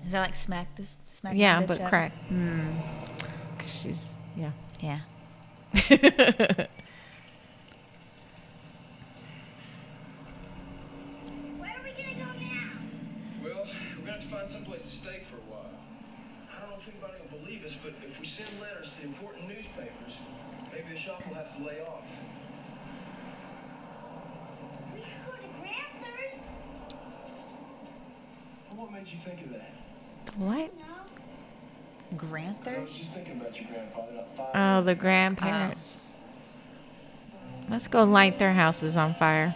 Is 0.05 0.11
that 0.11 0.21
like 0.21 0.35
smack 0.35 0.75
this? 0.75 0.93
Smack 1.11 1.33
this 1.33 1.39
Yeah, 1.39 1.61
bitch 1.63 1.67
but 1.67 1.81
up? 1.81 1.89
crack. 1.89 2.11
Hmm. 2.27 2.59
Mm. 2.59 3.59
Cause 3.59 3.73
she's 3.81 4.15
yeah. 4.35 4.51
Yeah. 4.79 4.99
Where 11.59 11.71
are 11.71 11.83
we 11.83 11.91
gonna 11.91 12.13
go 12.15 12.29
now? 12.39 12.71
Well, 13.43 13.65
we're 13.97 13.99
gonna 14.05 14.11
have 14.13 14.21
to 14.21 14.27
find 14.27 14.49
someplace 14.49 14.81
to 14.83 14.87
stay 14.87 15.19
for 15.29 15.37
a 15.37 15.45
while. 15.51 15.71
I 16.55 16.59
don't 16.61 16.69
know 16.69 16.77
if 16.79 16.87
anybody 16.87 17.19
will 17.21 17.39
believe 17.39 17.65
us, 17.65 17.75
but 17.83 17.93
if 18.05 18.19
we 18.19 18.25
send 18.25 18.49
letters 18.61 18.91
to 18.99 19.05
important 19.05 19.47
newspapers, 19.47 20.13
maybe 20.71 20.85
the 20.93 20.97
shop 20.99 21.25
will 21.27 21.35
have 21.35 21.55
to 21.57 21.63
lay 21.63 21.81
off. 21.81 22.03
We 24.93 25.01
could 25.01 25.25
go 25.25 25.31
to 25.33 25.47
Grandpa's. 25.59 26.39
Well, 28.71 28.85
what 28.85 28.91
made 28.93 29.07
you 29.09 29.16
think 29.27 29.41
of 29.45 29.49
that? 29.51 29.71
What? 30.37 30.71
No. 30.77 30.83
I 32.19 32.79
was 32.79 32.97
just 32.97 33.11
thinking 33.11 33.39
about 33.39 33.59
your 33.59 33.69
grandfather, 33.69 34.13
not. 34.37 34.51
Oh, 34.55 34.81
the 34.83 34.95
grandparents. 34.95 35.95
Let's 37.69 37.87
go 37.87 38.05
light 38.05 38.39
their 38.39 38.53
houses 38.53 38.95
on 38.95 39.13
fire. 39.13 39.53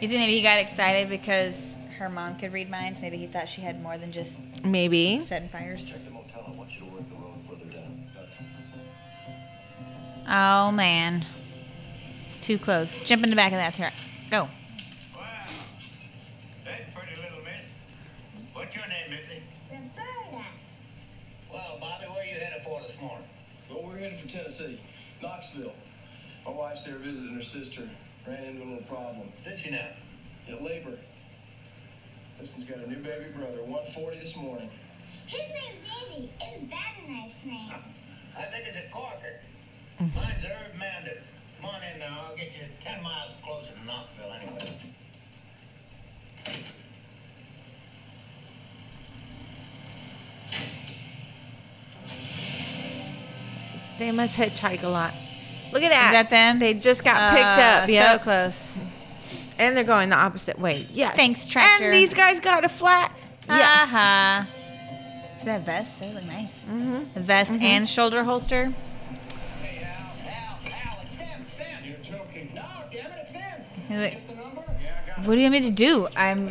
You 0.00 0.08
think 0.08 0.20
maybe 0.20 0.36
he 0.36 0.42
got 0.42 0.60
excited 0.60 1.08
because 1.08 1.74
her 1.98 2.08
mom 2.08 2.36
could 2.36 2.52
read 2.52 2.70
minds? 2.70 3.00
Maybe 3.00 3.16
he 3.16 3.26
thought 3.26 3.48
she 3.48 3.62
had 3.62 3.82
more 3.82 3.98
than 3.98 4.12
just 4.12 4.34
Maybe. 4.64 5.20
setting 5.24 5.48
fires. 5.48 5.88
Check 5.90 6.04
the 6.04 6.10
motel. 6.12 6.44
I 6.46 6.50
want 6.56 6.72
you 6.74 6.86
to 6.86 6.92
work 6.92 7.08
the 7.08 7.16
road 7.16 7.34
further 7.48 7.64
down. 7.64 8.04
Oh 10.28 10.70
man, 10.72 11.24
it's 12.26 12.38
too 12.38 12.58
close. 12.58 12.96
Jump 12.98 13.24
in 13.24 13.30
the 13.30 13.36
back 13.36 13.52
of 13.52 13.58
that 13.58 13.74
truck. 13.74 13.92
Go. 14.30 14.48
Wow. 15.16 15.28
That's 16.64 16.82
pretty 16.94 17.20
little 17.20 17.40
miss. 17.44 18.44
What's 18.52 18.74
your 18.74 18.86
name, 18.86 19.10
Missy? 19.10 19.42
Roberta. 19.70 20.44
Well, 21.52 21.78
Bobby, 21.80 22.06
where 22.06 22.24
you 22.24 22.34
headed 22.40 22.62
for 22.62 22.80
this 22.80 22.96
morning? 23.00 23.26
Well, 24.12 24.20
we're 24.20 24.28
for 24.28 24.36
Tennessee, 24.36 24.78
Knoxville. 25.22 25.72
My 26.44 26.52
wife's 26.52 26.84
there 26.84 26.96
visiting 26.96 27.34
her 27.34 27.40
sister. 27.40 27.88
Ran 28.28 28.44
into 28.44 28.62
a 28.62 28.68
little 28.68 28.84
problem. 28.84 29.32
Did 29.42 29.58
she 29.58 29.70
now? 29.70 29.88
Yeah, 30.46 30.56
labor. 30.56 30.98
This 32.38 32.52
one's 32.52 32.64
got 32.64 32.78
a 32.80 32.90
new 32.90 32.96
baby 32.96 33.30
brother, 33.34 33.62
140 33.62 34.18
this 34.18 34.36
morning. 34.36 34.68
His 35.26 35.40
name's 35.40 35.88
Andy. 36.04 36.30
Isn't 36.46 36.70
that 36.70 36.92
a 37.02 37.10
nice 37.10 37.42
name? 37.46 37.70
I 38.36 38.42
think 38.42 38.66
it's 38.66 38.76
a 38.76 38.90
corker. 38.90 39.40
Mm-hmm. 39.98 40.14
Mine's 40.14 40.44
Irv 40.44 40.78
Mander. 40.78 41.22
Come 41.62 41.70
on 41.70 41.80
in 41.94 42.00
now. 42.00 42.26
I'll 42.28 42.36
get 42.36 42.54
you 42.54 42.64
10 42.80 43.02
miles 43.02 43.34
closer 43.42 43.72
to 43.72 43.86
Knoxville 43.86 44.30
anyway. 44.30 44.68
They 54.02 54.10
must 54.10 54.36
hitchhike 54.36 54.82
a 54.82 54.88
lot. 54.88 55.14
Look 55.72 55.84
at 55.84 55.90
that. 55.90 56.06
Is 56.06 56.12
that 56.12 56.28
them? 56.28 56.58
They 56.58 56.74
just 56.74 57.04
got 57.04 57.30
picked 57.30 57.44
up. 57.44 57.88
Yeah. 57.88 58.16
So 58.16 58.24
close. 58.24 58.76
And 59.60 59.76
they're 59.76 59.84
going 59.84 60.08
the 60.08 60.16
opposite 60.16 60.58
way. 60.58 60.88
Yes. 60.90 61.14
Thanks, 61.14 61.46
tractor. 61.46 61.84
And 61.84 61.94
these 61.94 62.12
guys 62.12 62.40
got 62.40 62.64
a 62.64 62.68
flat. 62.68 63.12
Yes. 63.48 63.94
Uh-huh. 63.94 65.38
Is 65.38 65.44
that 65.44 65.60
vest? 65.60 66.00
They 66.00 66.12
look 66.12 66.24
nice. 66.24 66.64
Mm-hmm. 66.64 67.20
Vest 67.20 67.52
and 67.52 67.88
shoulder 67.88 68.24
holster. 68.24 68.74
Hey, 69.62 69.84
Al, 69.84 70.10
Al, 70.26 70.96
Al, 70.96 71.02
it's 71.04 71.16
them, 71.18 71.28
it's 71.44 71.56
them. 71.56 71.66
You're 71.84 71.96
joking. 71.98 72.50
No, 72.56 72.62
damn 72.90 73.06
it, 73.06 73.18
it's 73.20 73.34
them. 73.34 73.60
Like, 73.88 74.10
Get 74.14 74.28
the 74.28 74.34
number? 74.34 74.64
Yeah, 74.82 75.00
I 75.00 75.06
got 75.10 75.18
it. 75.18 75.28
what 75.28 75.34
do 75.36 75.40
you 75.40 75.48
want 75.48 75.62
me 75.64 75.70
to 75.70 75.76
do? 75.76 76.08
I'm 76.16 76.48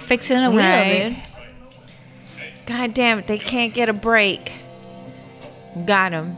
fixing 0.00 0.38
a 0.38 0.48
wheel, 0.48 0.60
Right. 0.60 1.14
dude. 2.38 2.46
God 2.64 2.94
damn 2.94 3.18
it. 3.18 3.26
They 3.26 3.38
can't 3.38 3.74
get 3.74 3.90
a 3.90 3.92
break. 3.92 4.52
Got 5.84 6.12
him. 6.12 6.34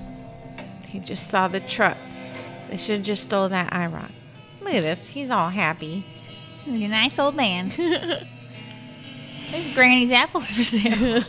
He 0.90 0.98
just 0.98 1.28
saw 1.28 1.46
the 1.46 1.60
truck. 1.60 1.96
They 2.68 2.76
should 2.76 2.98
have 2.98 3.06
just 3.06 3.24
stole 3.24 3.48
that 3.48 3.72
IROC. 3.72 4.10
Look 4.62 4.74
at 4.74 4.82
this. 4.82 5.06
He's 5.06 5.30
all 5.30 5.48
happy. 5.48 6.00
He's 6.64 6.82
a 6.82 6.88
nice 6.88 7.18
old 7.18 7.36
man. 7.36 7.68
There's 7.76 9.74
Granny's 9.74 10.10
apples 10.10 10.50
for 10.50 10.64
sale. 10.64 11.22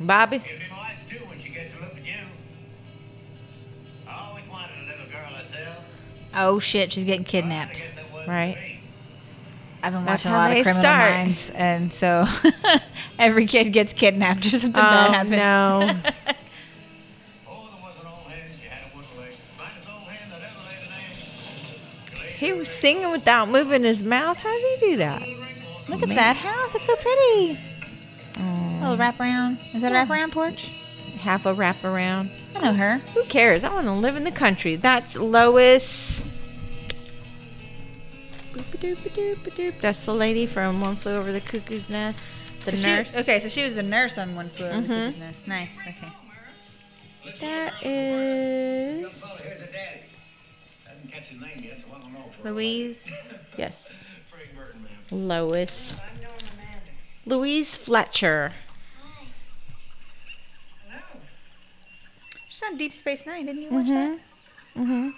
Well, 0.00 0.30
oh 6.38 6.58
shit, 6.58 6.92
she's 6.92 7.04
getting 7.04 7.24
kidnapped. 7.24 7.74
guess 7.76 7.94
that 7.96 8.10
wasn't 8.12 8.28
Right. 8.28 8.78
I've 9.82 9.92
been 9.92 10.04
That's 10.04 10.24
watching 10.24 10.32
a 10.32 10.38
lot 10.38 10.50
of 10.50 10.62
Criminal 10.64 10.82
start. 10.82 11.12
Minds, 11.12 11.50
and 11.50 11.92
so 11.92 12.24
every 13.18 13.46
kid 13.46 13.72
gets 13.72 13.92
kidnapped 13.92 14.44
or 14.46 14.50
something 14.50 14.70
Oh, 14.80 14.82
bad 14.82 15.14
happens. 15.14 15.30
no. 15.30 15.80
Oh, 17.48 17.68
there 17.70 17.84
was 17.86 17.96
an 18.00 18.06
old 18.08 18.26
hen, 18.26 18.50
she 18.60 18.66
had 18.68 18.80
a 18.92 18.96
wooden 18.96 19.20
leg. 19.20 19.30
Finest 19.56 19.88
old 19.92 20.02
hen 20.08 20.30
that 20.30 20.40
ever 20.42 20.60
laid 20.66 20.82
an 20.88 22.24
egg. 22.26 22.32
He 22.34 22.52
was 22.52 22.68
singing 22.68 23.10
without 23.12 23.48
moving 23.48 23.84
his 23.84 24.02
mouth. 24.02 24.36
How 24.36 24.50
did 24.52 24.80
he 24.80 24.86
do 24.90 24.96
that? 24.98 25.22
Look 25.88 26.02
at 26.02 26.08
that 26.10 26.36
house. 26.36 26.74
It's 26.74 26.84
so 26.86 26.96
pretty. 26.96 27.58
Oh, 28.40 28.78
Little 28.82 28.96
wraparound. 28.96 29.56
Is 29.74 29.80
that 29.82 29.92
a 29.92 29.94
wraparound 29.94 30.32
porch? 30.32 30.74
half 31.22 31.46
a 31.46 31.54
wraparound. 31.54 32.30
I 32.56 32.60
know 32.62 32.72
her. 32.72 32.98
Who 33.14 33.24
cares? 33.24 33.64
I 33.64 33.72
want 33.72 33.86
to 33.86 33.92
live 33.92 34.16
in 34.16 34.22
the 34.24 34.30
country. 34.30 34.76
That's 34.76 35.16
Lois. 35.16 36.27
That's 38.58 40.04
the 40.04 40.14
lady 40.14 40.46
from 40.46 40.80
One 40.80 40.96
Flew 40.96 41.16
Over 41.16 41.32
the 41.32 41.40
Cuckoo's 41.40 41.88
Nest. 41.90 42.64
The 42.64 42.72
So 42.72 42.76
she- 42.76 42.82
nurse. 42.86 43.14
okay, 43.14 43.40
so 43.40 43.48
she 43.48 43.64
was 43.64 43.76
the 43.76 43.82
nurse 43.82 44.18
on 44.18 44.34
One 44.34 44.48
Flew 44.48 44.66
Over 44.66 44.80
the 44.80 44.86
Mhm. 44.94 45.06
Cuckoo's 45.06 45.18
Nest. 45.18 45.48
Nice. 45.48 45.78
Okay. 45.80 46.12
That 47.40 47.74
is. 47.84 49.00
Young 49.02 49.10
fella 49.10 49.38
here's 49.42 49.60
a 49.60 49.66
daddy. 49.72 50.00
I 50.88 50.94
didn't 50.94 51.12
catch 51.12 51.28
his 51.28 51.40
name 51.40 51.60
yet, 51.62 51.80
so 51.86 51.94
I 51.94 51.98
don't 52.00 52.12
know. 52.12 52.32
for 52.42 52.48
a 52.48 52.52
Louise. 52.52 53.10
Yes. 53.56 54.02
Frank 54.30 54.48
Lois. 55.10 55.98
I'm 56.00 56.20
Norma 56.20 56.36
Manders. 56.56 57.26
Louise 57.26 57.76
Fletcher. 57.76 58.52
Hello. 60.88 61.00
She's 62.48 62.62
on 62.64 62.76
Deep 62.76 62.94
Space 62.94 63.24
Nine. 63.26 63.46
Didn't 63.46 63.62
you 63.62 63.70
watch 63.70 63.86
that? 63.88 64.18
Mm-hmm. 64.76 65.10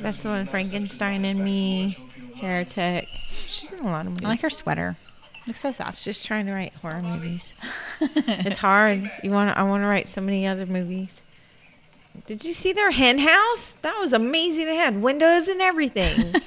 That's 0.00 0.22
the 0.22 0.28
one 0.30 0.46
Frankenstein 0.46 1.24
and 1.24 1.44
Me, 1.44 1.96
Heretic. 2.40 3.06
She's 3.46 3.70
in 3.72 3.80
a 3.80 3.84
lot 3.84 4.06
of 4.06 4.12
movies. 4.12 4.26
I 4.26 4.28
like 4.28 4.40
her 4.40 4.50
sweater. 4.50 4.96
Looks 5.46 5.60
so 5.60 5.72
soft. 5.72 6.02
Just 6.02 6.24
trying 6.26 6.46
to 6.46 6.52
write 6.52 6.72
horror 6.74 7.02
movies. 7.02 7.54
It's 8.02 8.58
hard. 8.58 9.10
You 9.22 9.30
want? 9.30 9.56
I 9.58 9.62
want 9.62 9.82
to 9.82 9.86
write 9.86 10.08
so 10.08 10.20
many 10.22 10.46
other 10.46 10.64
movies. 10.66 11.20
Did 12.26 12.44
you 12.44 12.52
see 12.54 12.72
their 12.72 12.90
hen 12.90 13.18
house? 13.18 13.72
That 13.82 13.98
was 14.00 14.12
amazing. 14.14 14.68
It 14.68 14.74
had 14.74 15.02
windows 15.02 15.48
and 15.48 15.60
everything. 15.60 16.34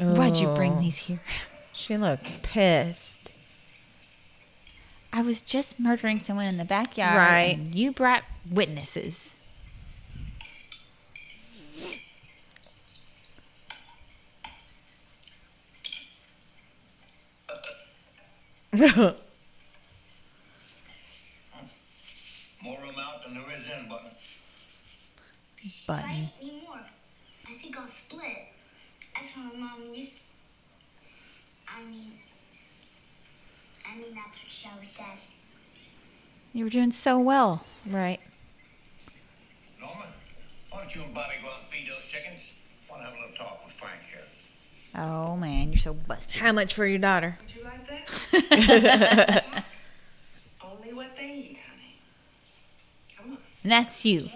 Why'd 0.00 0.36
you 0.36 0.48
bring 0.54 0.74
Oh, 0.74 0.80
these 0.80 0.98
here? 0.98 1.20
She 1.72 1.96
looked 1.96 2.42
pissed. 2.42 3.30
I 5.12 5.22
was 5.22 5.40
just 5.42 5.78
murdering 5.80 6.18
someone 6.18 6.46
in 6.46 6.56
the 6.58 6.64
backyard. 6.64 7.16
Right. 7.16 7.56
And 7.56 7.74
you 7.74 7.92
brought 7.92 8.22
witnesses. 8.50 9.35
More 22.62 22.78
room 22.82 22.94
out 22.98 23.22
than 23.24 23.34
there 23.34 23.44
is 23.56 23.64
in, 23.70 23.88
but 23.88 24.02
Button. 25.86 26.04
Right? 26.04 26.30
Need 26.42 26.62
more. 26.62 26.80
I 27.48 27.54
think 27.54 27.78
I'll 27.78 27.86
split. 27.86 28.48
That's 29.14 29.34
what 29.34 29.54
my 29.54 29.60
mom 29.60 29.94
used 29.94 30.18
to. 30.18 30.22
I 31.68 31.82
mean, 31.88 32.12
I 33.90 33.96
mean, 33.96 34.14
that's 34.14 34.42
what 34.42 34.52
she 34.52 34.68
always 34.70 34.90
says. 34.90 35.36
You 36.52 36.64
were 36.64 36.70
doing 36.70 36.92
so 36.92 37.18
well. 37.18 37.64
right. 37.90 38.20
Norman, 39.80 40.06
why 40.70 40.80
don't 40.80 40.94
you 40.94 41.02
and 41.02 41.14
Bobby 41.14 41.34
go 41.40 41.48
out 41.48 41.60
and 41.60 41.68
feed 41.68 41.88
those 41.88 42.04
chickens? 42.08 42.52
Want 42.90 43.02
to 43.02 43.08
have 43.08 43.16
a 43.16 43.20
little 43.20 43.36
talk 43.36 43.64
with 43.64 43.74
Frank 43.74 44.00
here. 44.10 44.22
Oh 45.02 45.36
man, 45.36 45.70
you're 45.72 45.78
so 45.78 45.94
busted. 45.94 46.36
How 46.36 46.52
much 46.52 46.74
for 46.74 46.86
your 46.86 46.98
daughter? 46.98 47.38
Would 48.32 48.42
you 48.50 48.80
that? 48.80 49.44
Only 50.64 50.92
what 50.92 51.16
they 51.16 51.30
eat, 51.30 51.58
honey. 51.68 51.98
Come 53.16 53.32
on. 53.32 53.38
And 53.62 53.72
that's 53.72 54.04
you. 54.04 54.28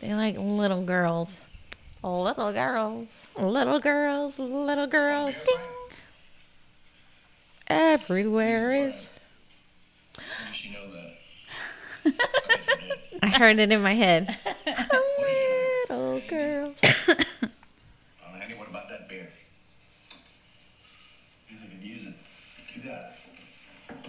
They 0.00 0.14
like 0.14 0.36
little 0.38 0.82
girls. 0.84 1.40
Little 2.02 2.52
girls. 2.52 3.30
Little 3.36 3.80
girls, 3.80 4.38
little 4.38 4.86
girls. 4.86 5.48
Everywhere 7.68 8.70
is. 8.70 9.08
How 10.16 10.52
know 10.72 10.92
that? 10.92 12.14
I 13.22 13.28
heard 13.28 13.58
it 13.58 13.72
in 13.72 13.82
my 13.82 13.94
head. 13.94 14.38
little 15.88 16.20
girls. 16.28 16.80
Well, 18.22 18.42
Andy, 18.42 18.54
what 18.54 18.68
about 18.68 18.88
that 18.88 19.08
beer? 19.08 19.28
You 21.48 21.56
think 21.58 21.72
you 21.82 21.94
use 21.94 22.06
it? 22.06 22.14
You 22.74 22.82
got 22.82 23.12
it. 23.90 24.06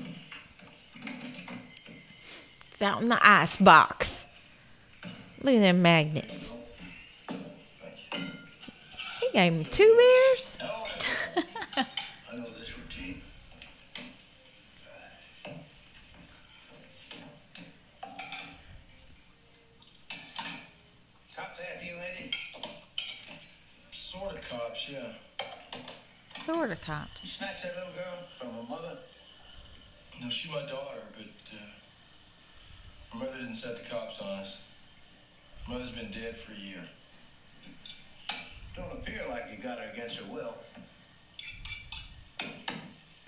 It's 2.78 2.84
out 2.84 3.02
in 3.02 3.10
the 3.10 3.18
ice 3.28 3.58
box. 3.58 4.28
Look 5.42 5.56
at 5.56 5.62
them 5.62 5.82
magnets. 5.82 6.54
He 9.20 9.30
gave 9.34 9.52
him 9.52 9.66
two 9.66 9.96
beers. 9.98 10.56
Sort 23.92 24.36
of 24.36 24.48
cops, 24.48 24.92
yeah. 24.92 25.00
Sort 26.46 26.70
of 26.70 26.82
cops. 26.84 27.24
You 27.24 27.30
snatched 27.30 27.64
that 27.64 27.76
little 27.76 27.94
girl 27.94 28.20
from 28.38 28.54
her 28.54 28.70
mother? 28.70 29.00
No, 30.22 30.30
she's 30.30 30.52
my 30.52 30.62
daughter, 30.62 31.02
but 31.16 31.56
uh, 31.56 31.66
her 33.14 33.20
mother 33.20 33.38
didn't 33.38 33.54
set 33.56 33.78
the 33.82 33.90
cops 33.90 34.22
on 34.22 34.28
us. 34.40 34.64
Mother's 35.68 35.92
been 35.92 36.12
dead 36.12 36.36
for 36.36 36.54
a 36.54 36.56
year. 36.56 36.84
Don't 38.76 38.92
appear 38.92 39.22
like 39.30 39.46
you 39.52 39.58
got 39.62 39.80
her 39.80 39.90
against 39.92 40.20
her 40.20 40.32
will. 40.34 40.56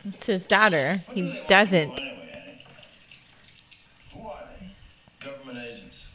It's 0.06 0.28
his 0.28 0.46
daughter. 0.48 1.02
What 1.06 1.16
He 1.18 1.24
they 1.24 1.30
want 1.38 1.48
doesn't. 1.48 1.90
you 1.90 1.96
to 1.96 2.02
do 2.02 2.08
Anyway, 2.10 2.66
Who 4.14 4.28
are 4.28 4.44
they? 4.60 5.26
Government 5.26 5.58
agents. 5.66 6.10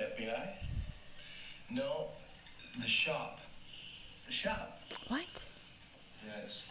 FBI? 0.00 0.48
No, 1.70 2.06
the 2.80 2.86
shop. 2.86 3.40
The 4.26 4.32
shop? 4.32 4.80
What? 5.08 5.24
Yes. 6.26 6.62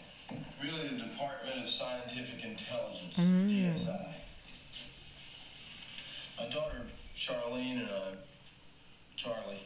Really, 0.64 0.88
the 0.88 0.96
Department 1.04 1.62
of 1.64 1.70
Scientific 1.70 2.44
Intelligence, 2.44 3.18
Mm. 3.18 3.50
DSI. 3.76 4.15
My 6.38 6.46
daughter, 6.50 6.82
Charlene, 7.16 7.80
and 7.80 7.90
I, 7.90 8.16
Charlie, 9.16 9.64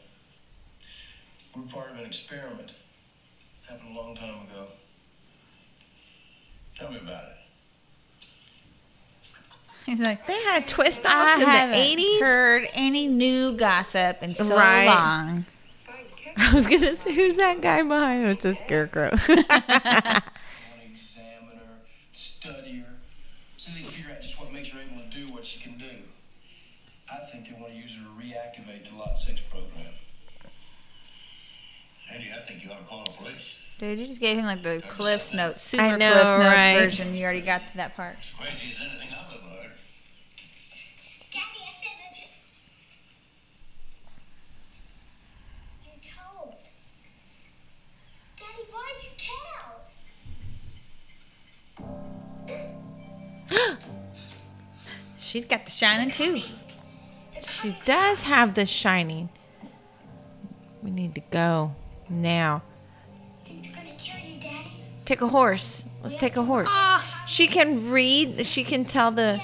we're 1.55 1.63
part 1.63 1.91
of 1.91 1.97
an 1.99 2.05
experiment. 2.05 2.73
Happened 3.67 3.95
a 3.95 3.99
long 3.99 4.15
time 4.15 4.29
ago. 4.49 4.67
Tell 6.77 6.91
me 6.91 6.97
about 6.97 7.23
it. 7.23 7.35
He's 9.85 9.99
like, 9.99 10.25
They 10.27 10.39
had 10.43 10.67
twist 10.67 11.05
offs 11.05 11.33
in 11.35 11.39
the 11.39 11.45
haven't 11.45 11.75
80s. 11.99 12.19
heard 12.19 12.69
any 12.73 13.07
new 13.07 13.53
gossip 13.53 14.21
in 14.21 14.35
so 14.35 14.55
Right. 14.55 14.85
long. 14.85 15.45
I 16.37 16.53
was 16.53 16.67
going 16.67 16.81
to 16.81 16.95
say, 16.95 17.13
who's 17.13 17.35
that 17.37 17.61
guy 17.61 17.81
behind? 17.81 18.27
It's 18.27 18.45
a 18.45 18.53
scarecrow. 18.53 19.09
want 19.27 19.27
to 19.27 20.21
examine 20.85 21.57
her, 21.57 21.79
study 22.13 22.79
her, 22.79 22.93
so 23.57 23.71
they 23.73 23.81
can 23.81 23.89
figure 23.89 24.11
out 24.11 24.21
just 24.21 24.39
what 24.39 24.53
makes 24.53 24.69
her 24.71 24.79
able 24.79 25.01
to 25.01 25.09
do 25.09 25.33
what 25.33 25.45
she 25.45 25.59
can 25.59 25.77
do. 25.77 25.85
I 27.11 27.17
think 27.25 27.47
they 27.49 27.59
want 27.59 27.73
to 27.73 27.77
use 27.79 27.95
her 27.95 28.03
to 28.03 28.09
reactivate 28.25 28.87
the 28.89 28.95
Lot 28.95 29.17
6 29.17 29.41
program. 29.49 29.87
Andy, 32.13 32.27
I 32.35 32.39
think 32.45 32.63
you 32.63 32.71
ought 32.71 32.79
to 32.79 32.85
call 32.85 33.03
the 33.05 33.11
police. 33.11 33.57
Dude, 33.79 33.97
you 33.97 34.07
just 34.07 34.19
gave 34.19 34.37
him 34.37 34.43
like 34.43 34.61
the 34.61 34.83
Cliff's 34.89 35.33
Notes, 35.33 35.63
super 35.63 35.83
I 35.83 35.95
know, 35.95 36.11
Cliff's 36.11 36.25
Notes 36.25 36.45
right? 36.45 36.79
version. 36.79 37.15
You 37.15 37.23
already 37.23 37.39
got 37.39 37.61
to 37.61 37.77
that 37.77 37.95
part. 37.95 38.17
As 38.19 38.31
crazy 38.31 38.71
as 38.71 38.81
anything 38.81 39.07
I've 39.13 39.33
ever 39.33 39.47
heard. 39.55 39.71
Daddy, 41.31 41.61
I 41.63 41.71
said 41.81 41.95
that 42.03 42.19
you. 42.19 42.27
You 45.85 45.91
told. 46.13 46.55
Daddy, 48.35 48.63
why'd 48.69 48.99
you 49.01 49.11
tell? 53.57 53.77
She's 55.17 55.45
got 55.45 55.63
the 55.63 55.71
shining 55.71 56.11
too. 56.11 56.41
she 57.41 57.77
does 57.85 58.23
have 58.23 58.55
the 58.55 58.65
shining. 58.65 59.29
We 60.83 60.91
need 60.91 61.15
to 61.15 61.21
go 61.31 61.71
now. 62.09 62.63
Take 65.09 65.21
a 65.21 65.27
horse. 65.27 65.83
Let's 66.03 66.17
take 66.17 66.37
a 66.37 66.43
horse. 66.43 66.67
Ah. 66.69 67.25
She 67.27 67.47
can 67.47 67.89
read. 67.89 68.45
She 68.45 68.63
can 68.63 68.85
tell 68.85 69.09
the. 69.09 69.41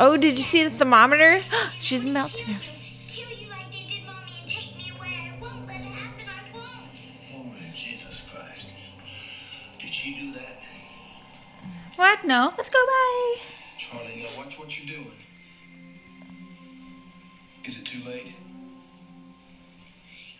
Oh, 0.00 0.16
did 0.16 0.38
you 0.38 0.42
see 0.42 0.64
the 0.64 0.70
thermometer? 0.70 1.42
She's 1.82 2.06
melting. 2.06 2.46
Kill, 2.46 3.26
kill 3.26 3.38
you 3.38 3.50
like 3.50 3.70
they 3.70 3.84
did 3.86 4.06
mommy 4.06 4.32
and 4.40 4.48
take 4.48 4.74
me 4.74 4.90
away. 4.96 5.30
I 5.30 5.38
won't 5.38 5.66
let 5.66 5.80
it 5.80 5.84
happen. 5.84 6.24
I 6.24 6.56
won't. 6.56 6.88
Oh, 7.34 7.74
Jesus 7.74 8.26
Christ. 8.32 8.68
Did 9.78 9.90
she 9.90 10.18
do 10.18 10.32
that? 10.32 10.56
What? 11.96 12.24
No. 12.24 12.54
Let's 12.56 12.70
go 12.70 12.82
by. 12.82 13.36
Charlie, 13.76 14.22
now 14.22 14.42
watch 14.42 14.58
what 14.58 14.82
you're 14.82 14.96
doing. 14.96 15.12
Is 17.66 17.78
it 17.78 17.84
too 17.84 18.02
late? 18.08 18.32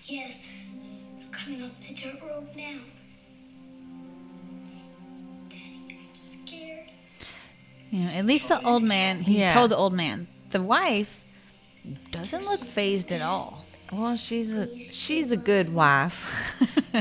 Yes. 0.05 0.57
We're 1.18 1.29
coming 1.29 1.62
up 1.62 1.79
the 1.83 1.93
dirt 1.93 2.23
road 2.23 2.49
now. 2.57 2.79
You 7.93 8.07
know, 8.07 8.11
at 8.11 8.24
least 8.26 8.49
the 8.49 8.61
old 8.66 8.82
man, 8.82 9.20
he 9.20 9.38
Yeah. 9.38 9.53
told 9.55 9.70
the 9.70 9.76
old 9.76 9.93
man. 9.93 10.26
The 10.51 10.62
wife 10.62 11.20
doesn't 12.11 12.45
look 12.45 12.61
phased 12.64 13.12
at 13.12 13.20
all. 13.22 13.64
Well, 13.93 14.16
she's 14.16 14.55
a 14.55 14.78
she's 14.80 15.30
a 15.30 15.36
good 15.36 15.72
wife. 15.74 16.55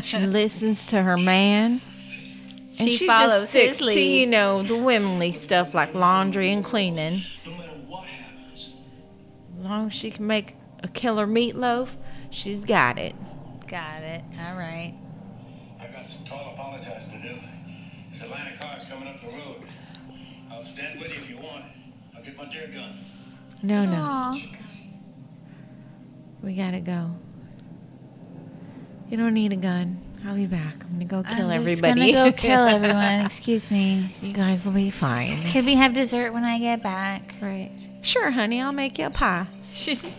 she 0.03 0.19
listens 0.19 0.85
to 0.87 1.01
her 1.01 1.17
man. 1.17 1.79
And 1.79 2.71
She 2.89 2.97
just 2.97 3.05
follows 3.05 3.49
sticks 3.49 3.79
his 3.79 3.87
to 3.93 3.99
you 4.01 4.27
know 4.27 4.63
the 4.63 4.75
womanly 4.77 5.31
stuff 5.33 5.73
like 5.73 5.93
laundry 5.95 6.51
and 6.51 6.63
cleaning. 6.63 7.21
No 7.45 7.51
matter 7.51 7.69
what 7.87 8.03
happens, 8.05 8.73
As 9.57 9.63
long 9.65 9.87
as 9.87 9.93
she 9.93 10.11
can 10.11 10.27
make 10.27 10.55
a 10.83 10.87
killer 10.89 11.25
meatloaf, 11.27 11.89
she's 12.31 12.63
got 12.65 12.97
it. 12.97 13.15
Got 13.67 14.03
it. 14.03 14.23
All 14.45 14.55
right. 14.57 14.93
I've 15.79 15.93
got 15.93 16.05
some 16.09 16.25
tall 16.25 16.53
apologizing 16.53 17.11
to 17.11 17.27
do. 17.29 17.35
This 18.11 18.21
Atlanta 18.23 18.53
car's 18.57 18.83
coming 18.85 19.07
up 19.07 19.21
the 19.21 19.27
road. 19.27 19.63
I'll 20.61 20.67
stand 20.67 20.99
with 20.99 21.07
you 21.09 21.15
if 21.15 21.27
you 21.27 21.37
want. 21.37 21.65
I'll 22.15 22.21
get 22.21 22.37
my 22.37 22.45
deer 22.45 22.67
gun. 22.71 22.93
No, 23.63 23.83
no, 23.83 23.95
Aw. 23.95 24.37
we 26.43 26.53
gotta 26.53 26.79
go. 26.79 27.09
You 29.09 29.17
don't 29.17 29.33
need 29.33 29.53
a 29.53 29.55
gun. 29.55 29.99
I'll 30.23 30.35
be 30.35 30.45
back. 30.45 30.75
I'm 30.83 30.91
gonna 30.91 31.05
go 31.05 31.23
kill 31.23 31.49
I'm 31.49 31.63
just 31.63 31.67
everybody. 31.67 32.11
gonna 32.13 32.29
go 32.29 32.37
kill 32.37 32.67
everyone. 32.67 33.25
Excuse 33.25 33.71
me. 33.71 34.13
you 34.21 34.33
guys 34.33 34.63
will 34.63 34.73
be 34.73 34.91
fine. 34.91 35.41
Could 35.49 35.65
we 35.65 35.73
have 35.73 35.95
dessert 35.95 36.31
when 36.31 36.43
I 36.43 36.59
get 36.59 36.83
back? 36.83 37.33
Right. 37.41 37.71
Sure, 38.03 38.29
honey. 38.29 38.61
I'll 38.61 38.71
make 38.71 38.99
you 38.99 39.07
a 39.07 39.09
pie. 39.09 39.47
She's 39.63 40.03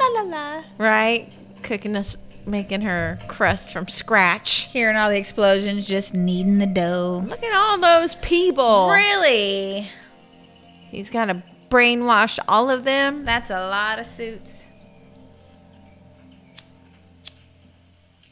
la 0.00 0.06
la 0.06 0.22
la. 0.22 0.64
Right? 0.78 1.30
Cooking 1.62 1.94
us, 1.94 2.16
making 2.46 2.82
her 2.82 3.18
crust 3.28 3.70
from 3.70 3.88
scratch. 3.88 4.68
Hearing 4.72 4.96
all 4.96 5.08
the 5.08 5.16
explosions, 5.16 5.86
just 5.86 6.14
kneading 6.14 6.58
the 6.58 6.66
dough. 6.66 7.24
Look 7.26 7.42
at 7.42 7.54
all 7.54 7.78
those 7.78 8.14
people. 8.16 8.88
Really? 8.90 9.88
He's 10.90 11.10
got 11.10 11.26
to 11.26 11.42
brainwash 11.70 12.38
all 12.46 12.70
of 12.70 12.84
them. 12.84 13.24
That's 13.24 13.50
a 13.50 13.68
lot 13.68 13.98
of 13.98 14.06
suits. 14.06 14.64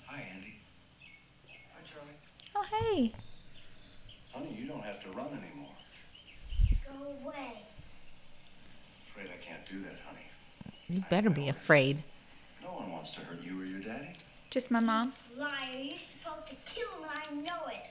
hi, 0.06 0.22
Andy. 0.32 0.54
Hi, 1.48 1.80
Charlie. 1.84 2.14
Oh 2.54 2.62
hey. 2.94 3.12
Honey, 4.32 4.56
you 4.56 4.68
don't 4.68 4.82
have 4.82 5.02
to 5.02 5.08
run 5.10 5.26
anymore. 5.26 5.72
Go 6.86 7.26
away. 7.26 7.62
Afraid 9.10 9.28
I 9.28 9.44
can't 9.44 9.66
do 9.68 9.80
that, 9.80 9.98
honey. 10.06 10.26
You 10.88 11.02
better 11.10 11.30
be 11.30 11.48
afraid. 11.48 12.02
No 12.62 12.74
one 12.74 12.92
wants 12.92 13.10
to 13.10 13.20
hurt 13.20 13.42
you 13.42 13.60
or 13.60 13.64
your 13.64 13.80
daddy. 13.80 14.10
Just 14.52 14.70
my 14.70 14.80
mom. 14.80 15.14
Liar, 15.38 15.50
you're 15.80 15.96
supposed 15.96 16.46
to 16.48 16.54
kill 16.66 16.86
him. 17.00 17.08
I 17.08 17.34
know 17.36 17.68
it. 17.68 17.86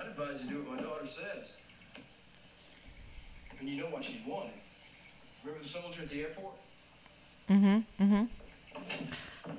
I'd 0.00 0.06
advise 0.06 0.42
you 0.42 0.52
do 0.52 0.62
what 0.62 0.78
my 0.78 0.82
daughter 0.82 1.04
says. 1.04 1.58
And 3.60 3.68
you 3.68 3.76
know 3.76 3.90
what 3.90 4.02
she's 4.02 4.26
wanted. 4.26 4.54
Remember 5.44 5.62
the 5.62 5.68
soldier 5.68 6.04
at 6.04 6.08
the 6.08 6.22
airport? 6.22 6.54
Mm-hmm. 7.50 8.02
Mm-hmm. 8.02 8.24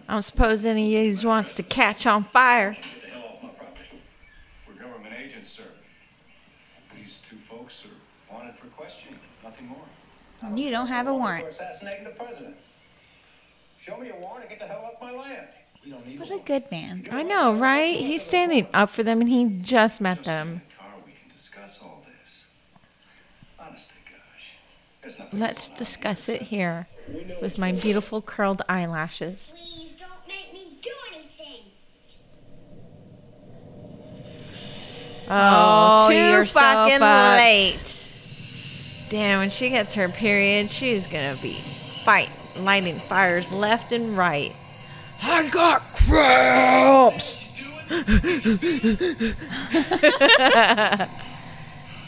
I 0.08 0.14
don't 0.14 0.24
suppose 0.24 0.66
any 0.66 1.08
of 1.08 1.22
you 1.22 1.28
wants 1.28 1.54
to 1.58 1.62
catch 1.62 2.08
on 2.08 2.24
fire. 2.24 2.72
Get 2.72 2.82
the 3.04 3.10
hell 3.12 3.34
off 3.36 3.44
my 3.44 3.50
property. 3.50 4.02
We're 4.68 4.84
government 4.84 5.14
agents, 5.24 5.52
sir. 5.52 5.66
These 6.96 7.20
two 7.30 7.38
folks 7.48 7.86
are 7.86 8.34
wanted 8.36 8.56
for 8.56 8.66
questioning, 8.70 9.20
nothing 9.44 9.68
more. 9.68 10.58
You 10.58 10.72
don't 10.72 10.88
have 10.88 11.06
a 11.06 11.14
warrant. 11.14 11.44
For 11.44 11.50
assassinating 11.50 12.06
the 12.06 12.10
president. 12.10 12.56
Show 13.80 13.98
me 13.98 14.10
a 14.10 14.16
warrant 14.16 14.42
and 14.42 14.50
get 14.50 14.60
the 14.60 14.66
hell 14.66 14.84
off 14.92 15.00
my 15.00 15.12
land. 15.12 15.48
We 15.86 15.92
don't 15.92 16.06
need 16.06 16.20
What 16.20 16.30
a 16.30 16.36
a 16.36 16.40
good 16.40 16.70
man. 16.72 17.06
I 17.12 17.24
know, 17.24 17.56
right? 17.56 17.96
He's 17.96 18.22
standing 18.24 18.68
up 18.74 18.90
for 18.90 19.04
them, 19.04 19.22
and 19.22 19.30
he 19.30 19.46
just 19.62 20.02
met 20.02 20.18
Just 20.18 20.28
in 20.28 20.34
them. 20.34 20.62
the 20.70 20.76
car, 20.78 20.90
we 21.06 21.12
can 21.14 21.30
discuss 21.32 21.82
all 21.82 22.04
this. 22.22 22.48
Honest 23.60 23.94
gosh. 25.04 25.30
Let's 25.32 25.70
discuss 25.70 26.26
here, 26.28 26.36
it 26.36 26.42
here 26.44 26.88
with 27.42 27.58
my 27.58 27.72
beautiful 27.72 28.22
curled 28.22 28.62
eyelashes. 28.68 29.54
Please 29.56 29.94
don't 29.94 30.12
make 30.28 30.54
me 30.54 30.78
do 30.82 30.92
anything. 31.14 31.64
Oh, 35.32 36.06
Oh, 36.06 36.10
too 36.10 36.16
you're 36.16 36.46
so 36.46 36.60
fucking 36.60 37.00
fucked. 37.00 37.38
late. 37.38 37.86
Damn, 39.10 39.40
when 39.40 39.50
she 39.50 39.70
gets 39.70 39.94
her 39.94 40.10
period, 40.10 40.70
she's 40.70 41.08
gonna 41.08 41.36
be 41.42 41.54
fight 42.04 42.30
lighting 42.60 42.96
fires 42.96 43.52
left 43.52 43.92
and 43.92 44.18
right. 44.18 44.52
I 45.22 45.48
got 45.50 45.82
cramps. 45.94 47.40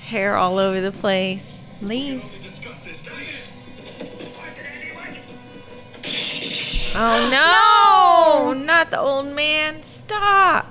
Hair 0.05 0.36
all 0.36 0.57
over 0.57 0.82
the 0.82 0.91
place. 0.91 1.62
Leave. 1.82 2.24
Oh 6.93 8.53
no! 8.53 8.53
Not 8.66 8.91
the 8.91 8.99
old 8.99 9.28
man. 9.28 9.82
Stop. 9.82 10.66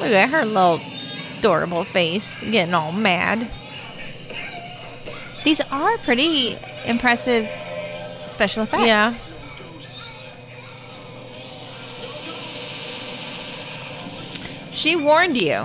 Look 0.00 0.10
at 0.10 0.28
her 0.30 0.44
little 0.44 0.80
adorable 1.38 1.84
face 1.84 2.38
getting 2.50 2.74
all 2.74 2.92
mad. 2.92 3.48
These 5.46 5.60
are 5.70 5.96
pretty 5.98 6.58
impressive 6.86 7.48
special 8.26 8.64
effects. 8.64 8.84
Yeah. 8.84 9.14
She 14.72 14.94
warned 14.96 15.36
you. 15.36 15.64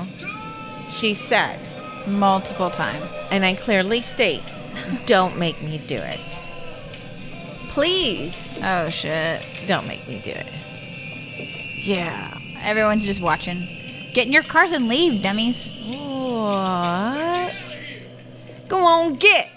She 0.90 1.14
said, 1.14 1.60
Multiple 2.08 2.70
times. 2.70 3.12
and 3.32 3.46
I 3.46 3.54
clearly 3.56 4.02
state, 4.02 4.42
don't 5.06 5.38
make 5.38 5.62
me 5.62 5.80
do 5.88 5.96
it. 5.96 6.20
Please 7.72 8.36
Oh 8.64 8.90
shit. 8.90 9.42
don't 9.68 9.88
make 9.88 10.08
me 10.08 10.22
do 10.24 10.32
it. 10.32 10.48
Yeah. 11.86 12.32
Everyone's 12.64 13.06
just 13.06 13.22
watching. 13.22 13.58
Get 14.14 14.28
in 14.28 14.34
your 14.34 14.44
cars 14.44 14.72
and 14.72 14.88
leave, 14.88 15.24
dummies. 15.24 15.68
What? 15.88 17.56
Go 18.68 18.84
on, 18.86 19.16
get. 19.16 19.50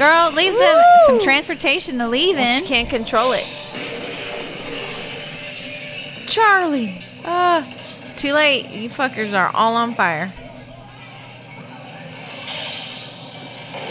Girl, 0.00 0.32
leave 0.32 0.56
them 0.56 0.82
some 1.08 1.20
transportation 1.20 1.98
to 1.98 2.08
leave 2.08 2.36
Well, 2.36 2.56
in. 2.58 2.62
she 2.62 2.68
can't 2.68 2.88
control 2.88 3.32
it. 3.32 3.44
Charlie. 6.26 6.96
Uh, 7.22 7.62
too 8.16 8.32
late. 8.32 8.70
You 8.70 8.88
fuckers 8.88 9.34
are 9.38 9.50
all 9.54 9.74
on 9.76 9.92
fire. 9.92 10.32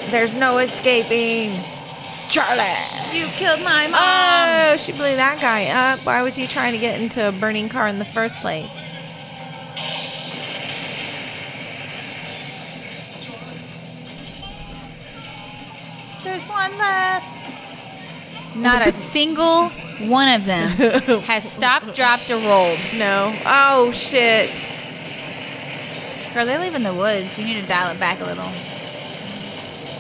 There's 0.10 0.34
no 0.34 0.58
escaping. 0.58 1.52
Charlie. 2.32 2.64
You 3.16 3.28
killed 3.28 3.62
my 3.62 3.86
mom. 3.88 4.00
Oh, 4.02 4.78
she 4.78 4.92
blew 4.94 5.16
that 5.16 5.40
guy 5.40 5.68
up. 5.68 6.04
Why 6.08 6.24
was 6.24 6.34
he 6.34 6.48
trying 6.48 6.72
to 6.74 6.80
get 6.80 7.00
into 7.00 7.28
a 7.28 7.32
burning 7.32 7.70
car 7.70 7.88
in 7.88 8.00
the 8.00 8.06
first 8.06 8.36
place? 8.38 8.72
There's 16.30 16.48
one 16.48 16.78
left. 16.78 17.26
Not 18.56 18.86
a 18.86 18.92
single 18.92 19.70
one 20.08 20.28
of 20.30 20.46
them 20.46 20.70
has 21.24 21.52
stopped, 21.52 21.96
dropped, 21.96 22.30
or 22.30 22.36
rolled. 22.36 22.80
No. 22.94 23.36
Oh, 23.48 23.92
shit. 23.94 24.48
Girl, 26.32 26.46
they 26.46 26.60
live 26.60 26.76
in 26.76 26.84
the 26.84 26.94
woods. 26.94 27.36
You 27.40 27.46
need 27.46 27.62
to 27.62 27.68
dial 27.68 27.92
it 27.92 28.00
back 28.00 28.22
a 28.22 28.26
little. 28.26 28.46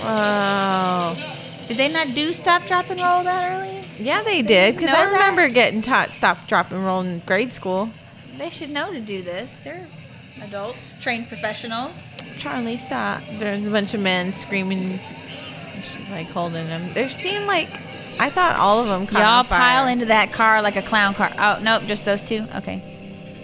Oh. 0.03 1.65
Did 1.67 1.77
they 1.77 1.91
not 1.91 2.13
do 2.13 2.31
stop, 2.31 2.63
drop, 2.67 2.91
and 2.91 3.01
roll 3.01 3.23
that 3.23 3.51
early? 3.51 3.83
Yeah, 3.97 4.21
they 4.21 4.43
did. 4.43 4.75
Because 4.75 4.91
I 4.91 5.05
that? 5.05 5.11
remember 5.11 5.49
getting 5.49 5.81
taught 5.81 6.11
stop, 6.11 6.47
drop, 6.47 6.71
and 6.71 6.85
roll 6.85 7.01
in 7.01 7.23
grade 7.25 7.51
school. 7.51 7.89
They 8.37 8.51
should 8.51 8.69
know 8.69 8.93
to 8.93 8.99
do 8.99 9.23
this. 9.23 9.59
They're 9.63 9.87
adults, 10.43 10.95
trained 11.01 11.27
professionals. 11.27 11.93
Charlie, 12.37 12.77
stop. 12.77 13.23
There's 13.39 13.65
a 13.65 13.71
bunch 13.71 13.95
of 13.95 14.01
men 14.01 14.31
screaming. 14.31 14.99
And 15.79 15.87
She's 15.87 16.09
like 16.09 16.27
holding 16.27 16.67
them. 16.67 16.93
There 16.93 17.09
seemed 17.09 17.45
like 17.45 17.69
I 18.19 18.29
thought 18.29 18.57
all 18.57 18.81
of 18.81 18.87
them 18.87 19.07
caught 19.07 19.21
Y'all 19.21 19.43
pile 19.45 19.87
into 19.87 20.05
that 20.05 20.33
car 20.33 20.61
like 20.61 20.75
a 20.75 20.81
clown 20.81 21.13
car. 21.13 21.31
Oh, 21.37 21.59
nope, 21.63 21.83
just 21.83 22.03
those 22.03 22.21
two? 22.21 22.45
Okay. 22.57 22.83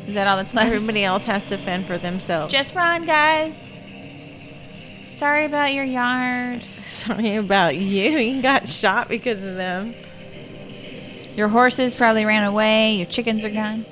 Is 0.06 0.16
that 0.16 0.28
all 0.28 0.36
that's 0.36 0.54
left? 0.54 0.68
Everybody 0.68 1.06
else 1.06 1.24
has 1.26 1.48
to 1.48 1.58
fend 1.58 1.86
for 1.86 1.98
themselves. 1.98 2.52
Just 2.52 2.76
run, 2.76 3.06
guys. 3.06 3.56
Sorry 5.16 5.46
about 5.46 5.74
your 5.74 5.86
yard. 5.86 6.62
sorry 6.82 7.38
about 7.38 7.78
you. 7.78 8.12
You 8.12 8.42
got 8.42 8.68
shot 8.68 9.08
because 9.08 9.42
of 9.42 9.56
them. 9.56 9.94
Your 11.36 11.48
horses 11.48 11.96
probably 11.96 12.26
ran 12.26 12.46
away. 12.46 12.96
Your 12.96 13.08
chickens 13.08 13.46
are 13.46 13.50
gone. 13.50 13.86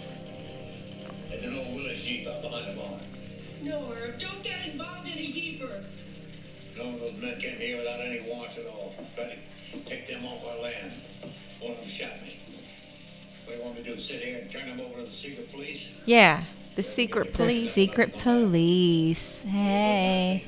Secret 15.24 15.52
police? 15.52 15.90
Yeah, 16.06 16.44
the 16.76 16.84
secret 16.84 17.34
police. 17.34 17.72
Secret 17.72 18.18
police. 18.20 19.42
Hey. 19.44 20.44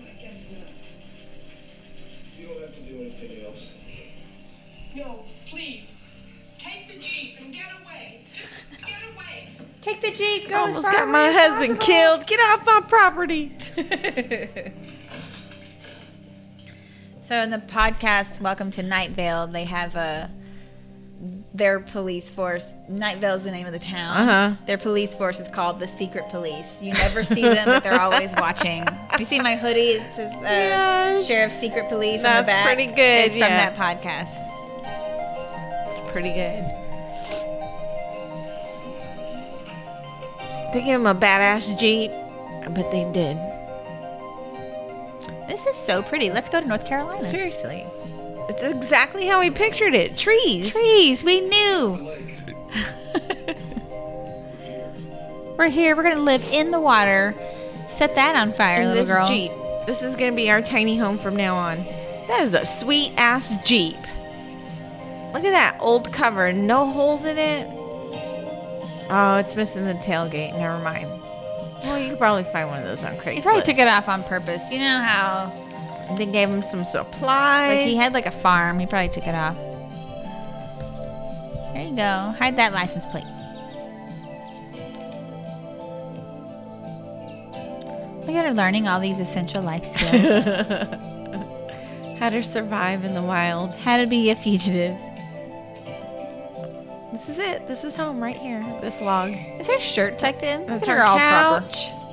I 0.00 0.22
guess 0.22 0.50
not. 0.50 0.60
You 2.36 2.48
don't 2.48 2.60
have 2.62 2.74
to 2.74 2.80
do 2.80 3.00
anything 3.00 3.46
else. 3.46 3.70
No, 4.94 5.24
please. 5.46 6.00
Take 6.58 6.92
the 6.92 6.98
Jeep 6.98 7.38
and 7.40 7.52
get 7.52 7.66
away. 7.84 8.22
Just 8.26 8.64
get 8.84 9.02
away. 9.14 9.48
Take 9.80 10.00
the 10.00 10.10
Jeep. 10.10 10.48
Go 10.48 10.56
Almost 10.56 10.90
got 10.90 11.08
my 11.08 11.30
husband 11.30 11.78
killed. 11.78 12.26
Get 12.26 12.40
off 12.40 12.66
my 12.66 12.80
property. 12.88 13.52
So 17.22 17.34
in 17.42 17.50
the 17.50 17.58
podcast, 17.58 18.40
Welcome 18.40 18.70
to 18.70 18.84
Night 18.84 19.10
Vale, 19.10 19.48
they 19.48 19.64
have 19.64 19.96
a 19.96 20.30
their 21.54 21.80
police 21.80 22.30
force. 22.30 22.66
Night 22.88 23.18
Vale 23.18 23.34
is 23.34 23.44
the 23.44 23.50
name 23.50 23.66
of 23.66 23.72
the 23.72 23.78
town. 23.78 24.28
Uh-huh. 24.28 24.56
Their 24.66 24.76
police 24.78 25.14
force 25.14 25.40
is 25.40 25.48
called 25.48 25.80
the 25.80 25.86
Secret 25.88 26.28
Police. 26.28 26.82
You 26.82 26.92
never 26.92 27.22
see 27.22 27.42
them, 27.42 27.64
but 27.66 27.82
they're 27.82 28.00
always 28.00 28.32
watching. 28.38 28.84
You 29.18 29.24
see 29.24 29.40
my 29.40 29.56
hoodie? 29.56 29.92
It 29.92 30.14
says 30.14 30.32
uh, 30.34 30.40
Yes. 30.42 31.26
Sheriff 31.26 31.52
Secret 31.52 31.88
Police 31.88 32.22
on 32.24 32.36
the 32.38 32.46
back. 32.46 32.66
pretty 32.66 32.86
good, 32.86 33.26
It's 33.26 33.34
from 33.36 33.48
that 33.48 33.74
podcast. 33.76 34.42
It's 35.90 36.00
pretty 36.12 36.28
good. 36.34 36.64
They 40.72 40.82
gave 40.82 40.96
him 40.96 41.06
a 41.06 41.14
badass 41.14 41.78
Jeep, 41.78 42.10
but 42.74 42.90
they 42.90 43.04
did. 43.12 43.38
This 45.48 45.64
is 45.66 45.76
so 45.76 46.02
pretty. 46.02 46.28
Let's 46.30 46.48
go 46.50 46.60
to 46.60 46.66
North 46.66 46.84
Carolina. 46.84 47.24
Seriously. 47.24 47.86
It's 48.48 48.62
exactly 48.62 49.26
how 49.26 49.40
we 49.40 49.50
pictured 49.50 49.94
it. 49.94 50.16
Trees. 50.16 50.70
Trees, 50.72 51.24
we 51.24 51.40
knew. 51.40 52.12
We're 55.56 55.68
here. 55.68 55.96
We're 55.96 56.02
gonna 56.02 56.20
live 56.20 56.46
in 56.52 56.70
the 56.70 56.80
water. 56.80 57.34
Set 57.88 58.14
that 58.14 58.36
on 58.36 58.52
fire, 58.52 58.82
and 58.82 58.88
little 58.88 59.04
this 59.04 59.12
girl. 59.12 59.26
Jeep. 59.26 59.50
This 59.86 60.02
is 60.02 60.16
going 60.16 60.32
to 60.32 60.36
be 60.36 60.50
our 60.50 60.60
tiny 60.60 60.98
home 60.98 61.16
from 61.16 61.36
now 61.36 61.54
on. 61.54 61.78
That 62.26 62.40
is 62.42 62.54
a 62.54 62.66
sweet 62.66 63.12
ass 63.16 63.54
Jeep. 63.64 63.96
Look 65.32 65.44
at 65.44 65.52
that 65.52 65.78
old 65.80 66.12
cover. 66.12 66.52
No 66.52 66.90
holes 66.90 67.24
in 67.24 67.38
it. 67.38 67.68
Oh, 69.08 69.36
it's 69.38 69.54
missing 69.54 69.84
the 69.84 69.94
tailgate. 69.94 70.58
Never 70.58 70.82
mind. 70.82 71.08
Well, 71.84 72.00
you 72.00 72.10
could 72.10 72.18
probably 72.18 72.42
find 72.44 72.68
one 72.68 72.80
of 72.80 72.84
those 72.84 73.04
on 73.04 73.14
Craigslist. 73.14 73.34
He 73.34 73.40
probably 73.42 73.62
took 73.62 73.78
it 73.78 73.86
off 73.86 74.08
on 74.08 74.24
purpose. 74.24 74.72
You 74.72 74.80
know 74.80 75.00
how 75.00 75.52
They 76.14 76.26
gave 76.26 76.48
him 76.48 76.62
some 76.62 76.84
supplies. 76.84 77.78
like 77.78 77.86
he 77.86 77.96
had 77.96 78.14
like 78.14 78.26
a 78.26 78.30
farm. 78.30 78.78
He 78.78 78.86
probably 78.86 79.08
took 79.08 79.26
it 79.26 79.34
off. 79.34 79.56
There 81.72 81.84
you 81.84 81.96
go. 81.96 82.34
Hide 82.38 82.56
that 82.56 82.72
license 82.72 83.04
plate. 83.06 83.24
Look 88.26 88.34
at 88.34 88.44
her 88.46 88.54
learning 88.54 88.88
all 88.88 88.98
these 88.98 89.20
essential 89.20 89.62
life 89.62 89.84
skills. 89.84 90.44
How 92.18 92.30
to 92.30 92.42
survive 92.42 93.04
in 93.04 93.14
the 93.14 93.22
wild. 93.22 93.74
How 93.74 93.98
to 93.98 94.06
be 94.06 94.30
a 94.30 94.36
fugitive. 94.36 94.96
This 97.12 97.28
is 97.28 97.38
it. 97.38 97.68
This 97.68 97.84
is 97.84 97.94
home 97.94 98.22
right 98.22 98.36
here. 98.36 98.60
This 98.80 99.00
log. 99.00 99.32
Is 99.60 99.66
her 99.68 99.78
shirt 99.78 100.18
tucked 100.18 100.42
in? 100.42 100.66
That's 100.66 100.88
our 100.88 100.96
her 100.96 101.04
all 101.04 101.18
couch. 101.18 101.88
What 101.90 102.05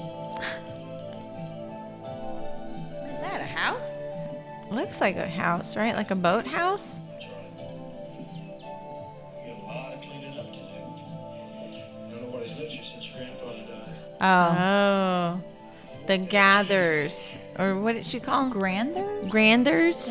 house? 3.53 3.87
Looks 4.71 4.99
like 5.01 5.15
a 5.17 5.27
house, 5.27 5.75
right? 5.77 5.95
Like 5.95 6.11
a 6.11 6.15
boat 6.15 6.47
house. 6.47 6.99
You 7.57 9.53
got 9.53 9.63
a 9.63 9.65
lot 9.65 9.93
of 9.93 10.01
cleaning 10.01 10.39
up 10.39 10.51
to 10.51 10.59
do. 10.59 10.65
You 11.71 11.81
know 12.09 12.25
nobody's 12.27 12.57
lived 12.59 12.71
here 12.71 12.83
since 12.83 13.09
your 13.09 13.17
grandfather 13.25 13.63
died. 13.67 13.93
Oh. 14.21 15.39
Oh, 15.39 16.05
the 16.07 16.17
gathers, 16.17 17.35
or 17.59 17.79
what 17.79 17.93
did 17.95 18.05
she 18.05 18.19
call 18.19 18.43
them? 18.43 18.51
Granders? 18.51 19.29
Granders, 19.29 20.09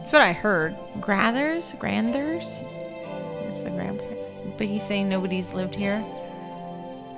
That's 0.00 0.12
what 0.12 0.22
I 0.22 0.32
heard. 0.32 0.74
grathers, 1.00 1.78
granders. 1.78 2.62
It's 3.48 3.60
the 3.60 3.70
grandparents. 3.70 4.40
But 4.58 4.66
he's 4.66 4.82
saying 4.84 5.08
nobody's 5.08 5.52
lived 5.52 5.74
here. 5.74 6.04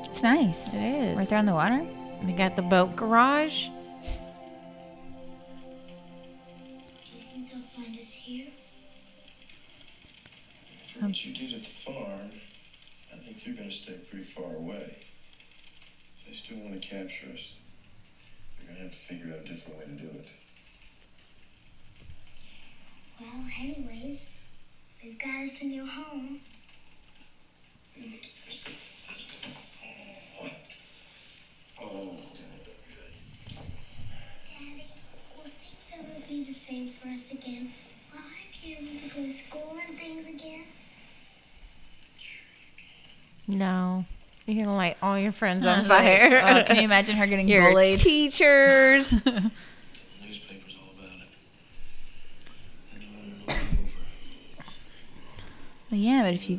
It's 0.05 0.23
nice. 0.23 0.73
It 0.75 0.81
is. 0.81 1.17
Right 1.17 1.29
there 1.29 1.39
on 1.39 1.47
the 1.47 1.55
water. 1.55 1.85
They 2.23 2.33
got 2.33 2.57
the 2.57 2.63
boat 2.63 2.95
garage. 2.97 3.69
What 11.01 11.25
you 11.25 11.33
did 11.33 11.55
at 11.55 11.63
the 11.63 11.71
farm, 11.71 12.31
I 13.13 13.17
think 13.19 13.45
they're 13.45 13.55
gonna 13.55 13.71
stay 13.71 13.93
pretty 14.11 14.25
far 14.25 14.57
away. 14.57 14.99
If 16.19 16.27
they 16.27 16.33
still 16.33 16.59
want 16.59 16.83
to 16.83 16.89
capture 16.89 17.29
us, 17.33 17.55
they're 18.59 18.67
gonna 18.67 18.81
have 18.81 18.91
to 18.91 18.97
figure 18.97 19.33
out 19.33 19.45
a 19.45 19.49
different 19.49 19.79
way 19.79 19.85
to 19.85 19.91
do 19.93 20.19
it. 20.19 20.33
Well, 23.21 23.45
anyways, 23.61 24.25
they've 25.01 25.19
got 25.19 25.45
us 25.45 25.63
a 25.63 25.67
new 25.67 25.87
home. 25.87 26.41
Let's 27.97 28.65
go. 28.65 28.73
Let's 29.09 29.25
go. 29.25 29.51
Oh, 31.81 31.81
oh. 31.81 32.17
Daddy, 34.51 34.85
will 35.37 35.45
things 35.45 35.93
ever 35.95 36.27
be 36.29 36.45
the 36.45 36.53
same 36.53 36.89
for 36.89 37.09
us 37.09 37.31
again? 37.31 37.71
Will 38.13 38.21
I 38.21 38.47
be 38.63 38.73
able 38.75 38.99
to 38.99 39.09
go 39.09 39.23
to 39.23 39.31
school 39.31 39.79
and 39.87 39.97
things 39.97 40.29
again? 40.29 40.65
No, 43.49 44.05
you're 44.47 44.63
gonna 44.65 44.77
light 44.77 44.97
all 45.03 45.19
your 45.19 45.33
friends 45.33 45.65
on 45.67 45.87
Oh, 45.87 45.89
fire. 45.89 46.65
can 46.65 46.77
you 46.77 46.83
imagine 46.93 47.17
her 47.17 47.27
getting 47.27 47.49
Your 47.49 47.71
bullied? 47.71 47.99
teachers. 47.99 49.11
The 49.11 49.21
newspaper's 50.23 50.77
all 50.79 50.91
about 50.95 51.17
it. 51.17 51.29
And 52.93 53.01
to 53.03 53.07
let 53.07 53.13
her 53.13 53.19
know 53.19 53.45
it's 53.85 53.95
over. 53.95 54.03
Well, 55.91 56.01
yeah, 56.01 56.23
but 56.23 56.35
if 56.35 56.51
you 56.51 56.59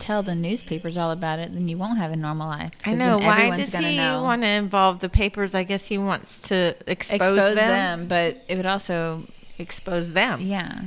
tell 0.00 0.22
the 0.24 0.34
newspapers 0.34 0.96
all 0.96 1.10
about 1.12 1.38
it, 1.38 1.52
then 1.52 1.68
you 1.68 1.78
won't 1.78 1.98
have 1.98 2.10
a 2.10 2.16
normal 2.16 2.48
life. 2.48 2.70
I 2.84 2.94
know. 2.94 3.18
then 3.18 3.26
Why 3.26 3.56
does 3.56 3.74
he 3.76 3.98
want 3.98 4.42
to 4.42 4.48
involve 4.48 4.98
the 5.00 5.08
papers? 5.08 5.54
I 5.54 5.62
guess 5.62 5.86
he 5.86 5.98
wants 5.98 6.42
to 6.48 6.74
expose, 6.88 7.20
expose 7.20 7.54
them. 7.54 7.56
them. 7.56 8.08
but 8.08 8.42
it 8.48 8.56
would 8.56 8.66
also, 8.66 9.22
Expose 9.58 10.12
them. 10.14 10.40
yeah, 10.40 10.80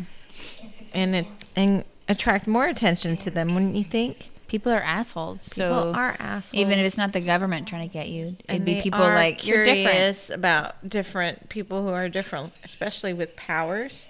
and 0.96 1.16
it 1.16 1.28
and 1.56 1.84
attract 2.10 2.48
more 2.48 2.66
attention 2.66 3.16
to 3.18 3.30
them, 3.30 3.50
wouldn't 3.54 3.76
you 3.76 3.84
think? 3.84 4.30
People 4.54 4.72
are 4.72 4.84
assholes. 4.84 5.50
People 5.50 5.92
so 5.92 5.94
are 5.96 6.16
assholes. 6.20 6.54
even 6.54 6.78
if 6.78 6.86
it's 6.86 6.96
not 6.96 7.12
the 7.12 7.22
government 7.22 7.68
trying 7.68 7.90
to 7.90 7.92
get 7.92 8.10
you, 8.10 8.38
it'd 8.48 8.64
be 8.64 8.84
people 8.84 9.00
like 9.00 9.48
you're 9.48 9.66
different. 9.66 9.90
curious 9.90 10.30
about 10.30 10.88
different 10.88 11.50
people 11.50 11.82
who 11.82 11.90
are 11.90 12.08
different, 12.08 12.54
especially 12.64 13.14
with 13.14 13.36
powers. 13.36 14.08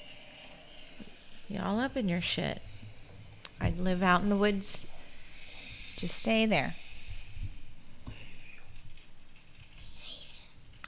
Y'all 1.48 1.80
up 1.80 1.96
in 1.96 2.10
your 2.10 2.20
shit. 2.20 2.62
I'd 3.62 3.80
live 3.80 4.04
out 4.04 4.22
in 4.22 4.28
the 4.28 4.36
woods. 4.36 4.86
Just 5.96 6.16
stay 6.16 6.46
there. 6.46 6.76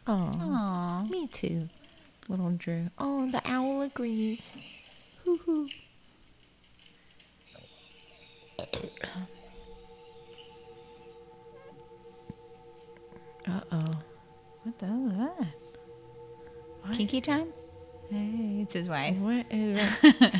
Oh, 0.06 1.08
me 1.10 1.28
too, 1.28 1.70
little 2.28 2.52
Drew. 2.52 2.90
Oh, 3.00 3.32
the 3.32 3.42
owl 3.46 3.84
agrees. 3.84 4.52
Hoo 5.24 5.38
hoo. 5.46 5.70
Uh 13.48 13.62
oh. 13.72 13.84
What 14.64 14.80
the 14.80 14.86
hell 14.88 15.08
is 15.08 15.18
that? 15.18 16.96
Kinky 16.98 17.22
time? 17.22 17.54
Hey, 18.10 18.60
it's 18.62 18.74
his 18.74 18.88
wife. 18.88 19.18
What 19.18 19.46
is? 19.50 19.80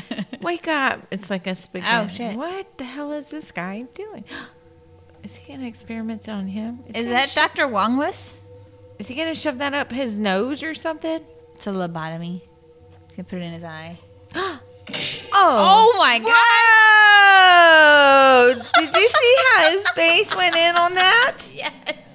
Wake 0.40 0.68
up! 0.68 1.06
It's 1.10 1.28
like 1.30 1.46
a 1.46 1.54
spaghetti. 1.54 2.04
Oh, 2.04 2.08
shit. 2.14 2.36
What 2.36 2.78
the 2.78 2.84
hell 2.84 3.12
is 3.12 3.28
this 3.30 3.50
guy 3.52 3.82
doing? 3.94 4.24
Is 5.24 5.34
he 5.34 5.52
gonna 5.52 5.66
experiment 5.66 6.28
on 6.28 6.46
him? 6.46 6.84
Is 6.86 6.92
gonna 6.94 7.08
that 7.08 7.30
sho- 7.30 7.40
Dr. 7.40 7.66
Wanless? 7.66 8.34
Is 9.00 9.08
he 9.08 9.16
gonna 9.16 9.34
shove 9.34 9.58
that 9.58 9.74
up 9.74 9.90
his 9.90 10.14
nose 10.16 10.62
or 10.62 10.72
something? 10.72 11.20
It's 11.56 11.66
a 11.66 11.70
lobotomy. 11.70 12.42
He's 13.08 13.16
gonna 13.16 13.24
put 13.24 13.38
it 13.40 13.42
in 13.42 13.52
his 13.54 13.64
eye. 13.64 13.98
Oh! 15.38 15.92
Oh 15.92 15.98
my 15.98 16.18
god! 16.20 16.32
Whoa! 18.58 18.62
Did 18.86 18.94
you 18.94 19.08
see 19.08 19.36
how 19.50 19.70
his 19.70 19.88
face 19.90 20.34
went 20.34 20.54
in 20.56 20.76
on 20.76 20.94
that? 20.94 21.36
Yes. 21.54 22.05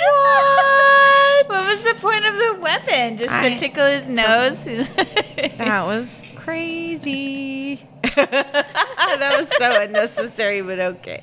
What? 0.00 1.48
What 1.48 1.66
was 1.66 1.82
the 1.82 1.94
point 2.00 2.24
of 2.24 2.34
the 2.34 2.58
weapon? 2.60 3.16
Just 3.18 3.34
I- 3.34 3.50
to 3.50 3.58
tickle 3.58 3.86
his 3.86 4.06
nose? 4.08 4.58
That 5.58 5.86
was 5.86 6.22
crazy. 6.36 7.76
that 8.16 9.34
was 9.36 9.48
so 9.58 9.80
unnecessary, 9.82 10.60
but 10.62 10.78
okay. 10.80 11.22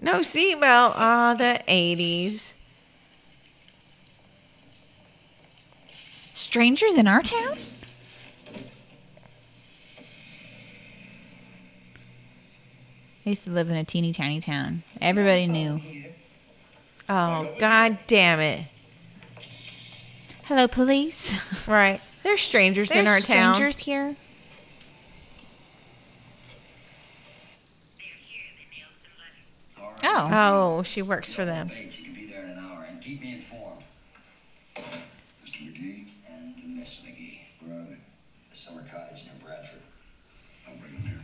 No 0.00 0.20
seatbelt. 0.20 0.94
Ah, 0.96 1.34
the 1.36 1.60
80s. 1.68 2.54
Strangers 6.34 6.94
in 6.94 7.06
our 7.06 7.22
town? 7.22 7.56
I 13.26 13.30
used 13.30 13.44
to 13.44 13.50
live 13.50 13.68
in 13.70 13.76
a 13.76 13.84
teeny 13.84 14.12
tiny 14.12 14.40
town. 14.40 14.82
Everybody 15.00 15.46
knew. 15.46 15.80
Oh, 17.12 17.52
god 17.58 17.98
damn 18.06 18.38
it. 18.38 18.66
Hello, 20.44 20.68
police. 20.68 21.34
Right. 21.66 22.00
There's 22.22 22.40
strangers 22.40 22.90
in 22.90 23.06
our 23.06 23.20
town. 23.20 23.20
There's 23.20 23.26
town. 23.26 23.54
strangers 23.54 23.78
here. 23.84 24.16
Oh. 30.02 30.28
Oh, 30.32 30.82
she 30.82 31.02
works 31.02 31.32
for 31.32 31.44
them. 31.44 31.68
Bates, 31.68 31.98
you 31.98 32.04
can 32.06 32.14
be 32.14 32.26
there 32.26 32.44
in 32.44 32.50
an 32.50 32.58
hour 32.58 32.86
and 32.88 33.00
keep 33.00 33.20
me 33.20 33.32
informed. 33.34 33.82
Mr. 34.76 35.60
McGee, 35.60 36.06
And 36.28 36.76
Miss 36.76 37.02
McGee, 37.02 37.40
where 37.66 37.78
are 37.80 37.84
they? 37.84 37.96
the 38.50 38.56
summer 38.56 38.84
cottage 38.90 39.24
near 39.24 39.34
Bradford. 39.44 39.80
I'll 40.66 40.76
bring 40.76 40.92
them 40.94 41.02
here. 41.02 41.20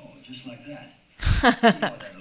Oh, 0.00 0.10
just 0.22 0.46
like 0.46 0.64
that. 0.66 0.92
you 1.62 1.70
know 1.72 1.90
what 1.90 2.00
that 2.00 2.00
little 2.00 2.00
girl 2.00 2.00
can 2.10 2.15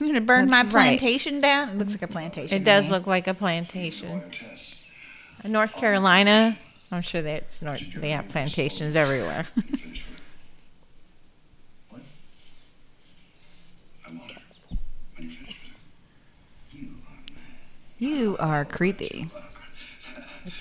I'm 0.00 0.06
gonna 0.06 0.20
burn 0.20 0.50
my 0.50 0.62
That's 0.62 0.74
right. 0.74 0.98
plantation 0.98 1.40
down. 1.40 1.70
It 1.70 1.78
looks 1.78 1.92
like 1.92 2.02
a 2.02 2.08
plantation. 2.08 2.56
It 2.56 2.64
does 2.64 2.90
look 2.90 3.06
like 3.06 3.26
a 3.26 3.34
plantation. 3.34 4.22
In 5.44 5.52
North 5.52 5.76
Carolina, 5.76 6.58
I'm 6.92 7.02
sure 7.02 7.22
that's 7.22 7.62
North, 7.62 7.82
they 7.96 8.10
have 8.10 8.28
plantations 8.28 8.94
everywhere. 8.96 9.46
You 9.56 9.62
finished 9.62 10.04
with 10.06 10.12
it? 10.12 10.12
What? 11.88 12.02
I 14.06 14.10
want 14.10 14.30
her. 14.32 14.40
When 15.16 15.26
you 15.28 15.30
finish 15.30 15.40
with 15.40 15.48
her. 15.48 15.54
You 17.98 18.36
are 18.38 18.64
creepy. 18.64 19.30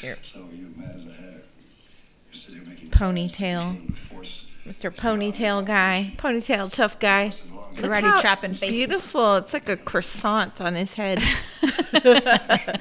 Your 0.02 0.18
So 0.24 0.40
are 0.42 0.56
you 0.56 0.74
mad 0.76 0.96
as 0.96 1.06
a 1.06 1.10
hatter? 1.14 1.44
You're 2.28 2.34
sitting 2.34 2.64
there 2.64 2.74
making 2.74 2.90
Ponytail. 2.90 3.76
plans 3.76 3.88
to 3.88 3.94
force 3.94 4.48
Mr. 4.66 4.96
Ponytail 4.96 5.66
guy. 5.66 6.14
Ponytail 6.18 6.74
tough 6.74 6.98
guy. 7.00 7.32
Look 7.78 7.92
Karate 7.92 8.02
how 8.02 8.22
chopping 8.22 8.54
faces. 8.54 8.76
Beautiful. 8.76 9.36
It's 9.38 9.54
like 9.54 9.68
a 9.70 9.78
croissant 9.78 10.62
on 10.62 10.76
his 10.76 10.94
head. 10.94 11.20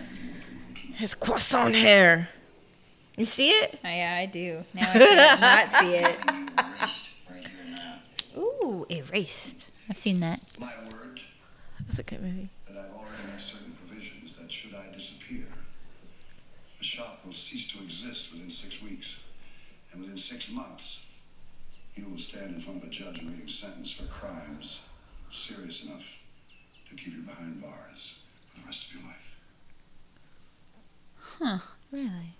his 0.94 1.14
croissant 1.14 1.74
hair. 1.74 2.28
You 3.16 3.24
see 3.24 3.50
it? 3.50 3.78
Oh, 3.84 3.88
yeah, 3.88 4.16
I 4.18 4.26
do. 4.26 4.64
Now 4.74 4.90
I 4.90 4.98
can't 4.98 5.40
not 5.40 5.70
see 5.80 5.94
it. 5.94 6.18
Erased 6.28 7.08
right 7.30 7.46
here 7.46 7.50
and 7.62 7.72
now. 7.72 8.40
Ooh, 8.40 8.86
erased. 8.90 9.66
I've 9.88 9.98
seen 9.98 10.20
that. 10.20 10.40
my 10.58 10.72
word 10.90 11.20
That's 11.86 11.98
a 11.98 12.02
good 12.02 12.22
movie. 12.22 12.48
that 12.68 12.76
I've 12.78 12.92
already 12.92 13.30
made 13.30 13.40
certain 13.40 13.72
provisions 13.72 14.34
that 14.34 14.50
should 14.50 14.74
I 14.74 14.92
disappear, 14.92 15.46
the 16.78 16.84
shop 16.84 17.20
will 17.24 17.32
cease 17.32 17.66
to 17.72 17.82
exist 17.82 18.32
within 18.32 18.50
six 18.50 18.82
weeks. 18.82 19.16
And 19.92 20.00
within 20.00 20.16
six 20.16 20.50
months, 20.50 21.03
you 21.96 22.08
will 22.08 22.18
stand 22.18 22.54
in 22.54 22.60
front 22.60 22.82
of 22.82 22.88
a 22.88 22.90
judge 22.90 23.22
awaiting 23.22 23.48
sentence 23.48 23.92
for 23.92 24.04
crimes 24.04 24.80
serious 25.30 25.84
enough 25.84 26.22
to 26.88 26.94
keep 26.94 27.14
you 27.14 27.22
behind 27.22 27.60
bars 27.62 28.16
for 28.50 28.60
the 28.60 28.66
rest 28.66 28.88
of 28.88 28.94
your 28.94 29.04
life. 29.04 29.36
Huh? 31.16 31.58
Really? 31.90 32.34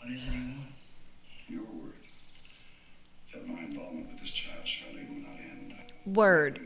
What 0.00 0.14
is 0.14 0.28
it 0.28 0.32
you 0.32 0.56
want? 0.56 0.68
Your 1.48 1.62
word 1.62 1.94
that 3.32 3.46
my 3.48 3.60
involvement 3.60 4.08
with 4.08 4.20
this 4.20 4.30
child, 4.30 4.64
Charlene, 4.64 5.08
will 5.08 5.28
not 5.28 5.40
end. 5.40 5.74
Word. 6.06 6.65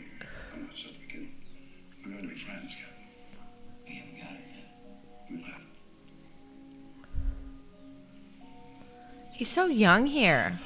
He's 9.41 9.49
so 9.49 9.69
young 9.69 10.05
here. 10.07 10.61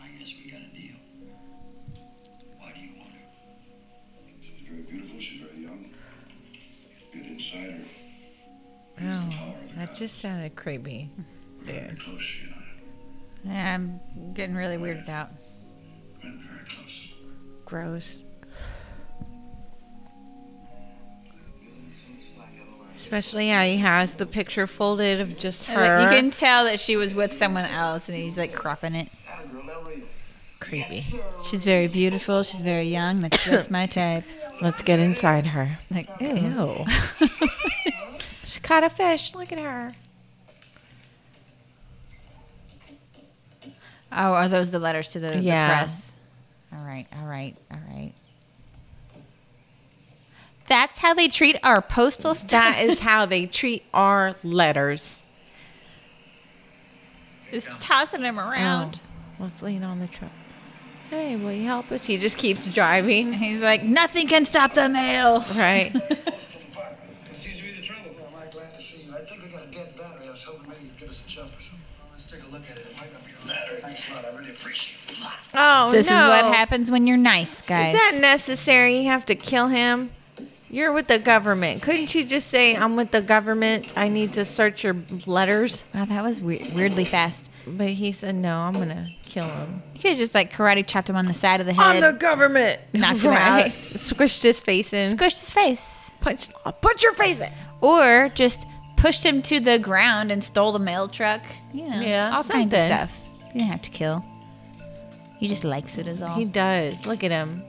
I 0.00 0.06
guess 0.16 0.32
we 0.38 0.48
got 0.48 0.60
a 0.60 0.76
deal. 0.76 0.94
Why 2.60 2.72
do 2.72 2.80
you 2.82 2.90
want 3.00 3.10
her? 3.10 3.18
She's 4.40 4.68
very 4.68 4.82
beautiful. 4.82 5.18
She's 5.18 5.40
very 5.40 5.64
young. 5.64 5.90
Good 7.12 7.26
insider. 7.26 7.78
Oh, 9.02 9.54
that 9.76 9.92
just 9.96 10.20
sounded 10.20 10.54
creepy. 10.54 11.10
Very 11.62 11.88
Dude. 11.88 11.98
close, 12.00 12.22
she 12.22 12.46
and 12.46 12.54
I. 12.54 13.52
Yeah, 13.52 13.74
I'm 13.74 14.00
getting 14.32 14.54
really 14.54 14.76
weirded 14.76 15.08
out. 15.08 15.30
We're 16.22 16.30
very 16.30 16.64
close. 16.64 17.08
Gross. 17.64 18.22
Especially 23.06 23.50
how 23.50 23.62
he 23.62 23.76
has 23.76 24.16
the 24.16 24.26
picture 24.26 24.66
folded 24.66 25.20
of 25.20 25.38
just 25.38 25.66
her. 25.66 26.02
You 26.02 26.08
can 26.08 26.32
tell 26.32 26.64
that 26.64 26.80
she 26.80 26.96
was 26.96 27.14
with 27.14 27.32
someone 27.32 27.64
else, 27.64 28.08
and 28.08 28.18
he's 28.18 28.36
like 28.36 28.52
cropping 28.52 28.96
it. 28.96 29.06
Creepy. 30.58 31.04
She's 31.48 31.64
very 31.64 31.86
beautiful. 31.86 32.42
She's 32.42 32.62
very 32.62 32.88
young. 32.88 33.20
That's 33.20 33.44
just 33.44 33.70
my 33.70 33.86
type. 33.86 34.24
Let's 34.60 34.82
get 34.82 34.98
inside 34.98 35.46
her. 35.46 35.78
Like, 35.88 36.08
ew. 36.20 36.34
Ew. 36.34 36.84
she 38.44 38.58
caught 38.58 38.82
a 38.82 38.90
fish. 38.90 39.36
Look 39.36 39.52
at 39.52 39.58
her. 39.60 39.92
Oh, 44.10 44.32
are 44.32 44.48
those 44.48 44.72
the 44.72 44.80
letters 44.80 45.10
to 45.10 45.20
the, 45.20 45.38
Yeah. 45.38 45.68
the 45.68 45.72
press? 45.74 46.12
All 46.76 46.84
right, 46.84 47.06
all 47.20 47.28
right, 47.28 47.54
all 47.70 47.78
right. 47.88 48.12
That's 50.68 50.98
how 50.98 51.14
they 51.14 51.28
treat 51.28 51.56
our 51.62 51.80
postal 51.82 52.34
stuff. 52.34 52.50
That 52.50 52.82
is 52.84 53.00
how 53.00 53.26
they 53.26 53.46
treat 53.46 53.84
our 53.94 54.36
letters. 54.42 55.26
just 57.50 57.68
tossing 57.80 58.22
them 58.22 58.38
around. 58.40 59.00
Oh, 59.38 59.44
let's 59.44 59.62
lean 59.62 59.82
on 59.82 59.98
the 60.00 60.06
truck. 60.08 60.32
Hey, 61.10 61.36
will 61.36 61.52
you 61.52 61.66
help 61.66 61.92
us? 61.92 62.04
He 62.04 62.16
just 62.18 62.36
keeps 62.36 62.66
driving. 62.66 63.32
He's 63.32 63.60
like, 63.60 63.82
nothing 63.84 64.26
can 64.26 64.44
stop 64.44 64.74
the 64.74 64.88
mail. 64.88 65.44
Right. 65.56 65.94
What 67.28 67.36
seems 67.42 67.58
to 67.58 67.64
be 67.64 67.72
the 67.76 67.82
trouble? 67.82 68.10
Well, 68.18 68.28
am 68.42 68.50
glad 68.50 68.74
to 68.74 68.80
see 68.80 69.02
you? 69.02 69.14
I 69.14 69.18
think 69.20 69.42
we 69.42 69.50
got 69.50 69.64
a 69.64 69.70
dead 69.70 69.94
battery. 69.98 70.26
I 70.26 70.30
was 70.32 70.42
hoping 70.42 70.70
maybe 70.70 70.84
you'd 70.84 70.96
give 70.98 71.10
us 71.10 71.22
a 71.22 71.28
jump 71.28 71.50
or 71.56 71.60
something. 71.60 71.80
Let's 72.12 72.24
take 72.24 72.42
a 72.42 72.46
look 72.46 72.62
at 72.70 72.78
it. 72.78 72.86
It 72.90 72.96
might 72.96 73.12
not 73.12 73.22
be 73.26 73.32
a 73.44 73.46
battery. 73.46 73.80
Thanks 73.82 74.10
a 74.10 74.14
lot. 74.14 74.24
I 74.24 74.36
really 74.38 74.50
appreciate 74.52 74.96
it. 75.10 75.18
Oh 75.52 75.90
This 75.90 76.08
no. 76.08 76.16
is 76.16 76.28
what 76.44 76.54
happens 76.54 76.90
when 76.90 77.06
you're 77.06 77.18
nice, 77.18 77.60
guys. 77.60 77.94
Is 77.94 78.00
that 78.00 78.18
necessary? 78.22 79.00
You 79.00 79.04
have 79.10 79.26
to 79.26 79.34
kill 79.34 79.68
him. 79.68 80.10
You're 80.68 80.92
with 80.92 81.06
the 81.06 81.18
government. 81.18 81.82
Couldn't 81.82 82.14
you 82.14 82.24
just 82.24 82.48
say, 82.48 82.76
"I'm 82.76 82.96
with 82.96 83.12
the 83.12 83.22
government. 83.22 83.92
I 83.96 84.08
need 84.08 84.32
to 84.34 84.44
search 84.44 84.82
your 84.84 84.96
letters"? 85.26 85.84
wow, 85.94 86.04
that 86.06 86.24
was 86.24 86.40
we- 86.40 86.68
weirdly 86.74 87.04
fast. 87.04 87.48
But 87.68 87.88
he 87.90 88.10
said, 88.12 88.34
"No, 88.34 88.58
I'm 88.60 88.72
gonna 88.74 89.08
kill 89.22 89.44
him." 89.48 89.82
You 89.94 90.00
could 90.00 90.10
have 90.10 90.18
just 90.18 90.34
like 90.34 90.52
karate 90.52 90.86
chopped 90.86 91.08
him 91.08 91.16
on 91.16 91.26
the 91.26 91.34
side 91.34 91.60
of 91.60 91.66
the 91.66 91.72
head, 91.72 91.96
I'm 91.96 92.00
the 92.00 92.12
government. 92.18 92.80
Knocked 92.92 93.20
him 93.20 93.32
out. 93.32 93.66
Squished 93.66 94.42
his 94.42 94.60
face 94.60 94.92
in. 94.92 95.16
squished 95.16 95.40
his 95.40 95.50
face, 95.50 96.10
Punch. 96.20 96.48
Put 96.80 97.02
your 97.02 97.12
face 97.14 97.40
in. 97.40 97.50
or 97.80 98.30
just 98.34 98.66
pushed 98.96 99.24
him 99.24 99.42
to 99.42 99.60
the 99.60 99.78
ground 99.78 100.30
and 100.32 100.42
stole 100.42 100.72
the 100.72 100.78
mail 100.78 101.08
truck. 101.08 101.42
You 101.72 101.88
know, 101.90 102.00
Yeah, 102.00 102.36
all 102.36 102.42
kinds 102.44 102.72
of 102.74 102.80
stuff. 102.80 103.12
You 103.48 103.60
didn't 103.60 103.70
have 103.70 103.82
to 103.82 103.90
kill. 103.90 104.24
He 105.38 105.46
just 105.48 105.64
likes 105.64 105.98
it, 105.98 106.06
is 106.08 106.22
all. 106.22 106.34
He 106.34 106.44
does. 106.44 107.04
Look 107.06 107.22
at 107.22 107.30
him. 107.30 107.62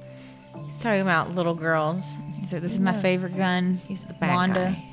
He's 0.65 0.77
talking 0.77 1.01
about 1.01 1.35
little 1.35 1.53
girls. 1.53 2.03
So 2.47 2.61
this 2.61 2.71
is 2.71 2.79
my 2.79 2.93
favorite 2.93 3.35
gun. 3.35 3.81
He's 3.89 4.05
the 4.05 4.13
bad 4.13 4.33
Wanda. 4.33 4.73
guy. 4.73 4.83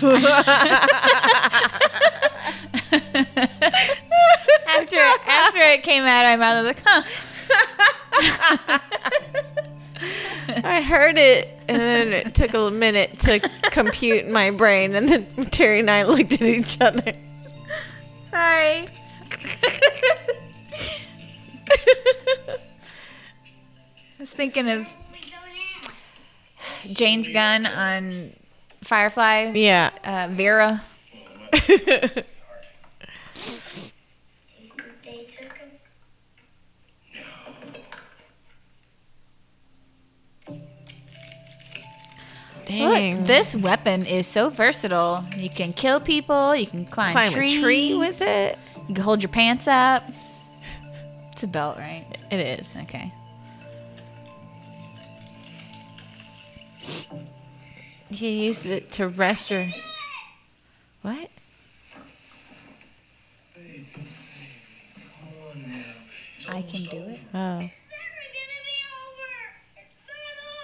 after 4.66 4.96
after 4.96 5.58
it 5.60 5.84
came 5.84 6.02
out 6.02 6.24
my 6.24 6.34
mouth, 6.34 6.54
I 6.54 6.62
was 6.62 6.66
like, 6.66 6.82
huh. 6.84 7.02
I 10.64 10.80
heard 10.80 11.16
it, 11.16 11.56
and 11.68 11.80
then 11.80 12.12
it 12.12 12.34
took 12.34 12.52
a 12.54 12.70
minute 12.72 13.20
to 13.20 13.38
compute 13.70 14.24
in 14.24 14.32
my 14.32 14.50
brain, 14.50 14.96
and 14.96 15.08
then 15.08 15.26
Teri 15.46 15.78
and 15.78 15.88
I 15.90 16.02
looked 16.02 16.32
at 16.32 16.42
each 16.42 16.80
other. 16.80 17.12
Sorry. 18.32 18.88
I 24.20 24.22
was 24.22 24.34
thinking 24.34 24.68
of 24.68 24.86
We 25.14 25.30
go 25.30 25.36
now. 25.86 25.92
Jayne's 26.92 27.30
gun 27.30 27.64
on 27.64 28.34
Firefly. 28.82 29.52
yeah. 29.54 29.88
Uh, 30.04 30.28
Vera. 30.30 30.82
Do 31.52 31.56
you 31.56 31.78
think 31.78 32.22
they 35.02 35.24
took 35.24 35.56
him? 35.56 35.70
Dang. 42.66 43.16
Look, 43.20 43.26
this 43.26 43.54
weapon 43.54 44.04
is 44.04 44.26
so 44.26 44.50
versatile. 44.50 45.24
You 45.34 45.48
can 45.48 45.72
kill 45.72 45.98
people. 45.98 46.54
You 46.54 46.66
can 46.66 46.84
climb, 46.84 47.12
climb 47.12 47.32
trees. 47.32 47.56
a 47.56 47.62
tree 47.62 47.94
with 47.94 48.20
it. 48.20 48.58
You 48.86 48.94
can 48.94 49.02
hold 49.02 49.22
your 49.22 49.32
pants 49.32 49.66
up. 49.66 50.02
It's 51.32 51.42
a 51.42 51.46
belt, 51.46 51.78
right? 51.78 52.04
It 52.30 52.60
is. 52.60 52.76
Okay. 52.82 53.14
You 58.10 58.28
use 58.28 58.66
it 58.66 58.90
to 58.92 59.08
rest 59.08 59.50
your. 59.50 59.66
What? 61.02 61.30
I 66.48 66.62
can 66.62 66.82
do 66.84 66.96
it. 66.96 67.20
Oh. 67.32 67.70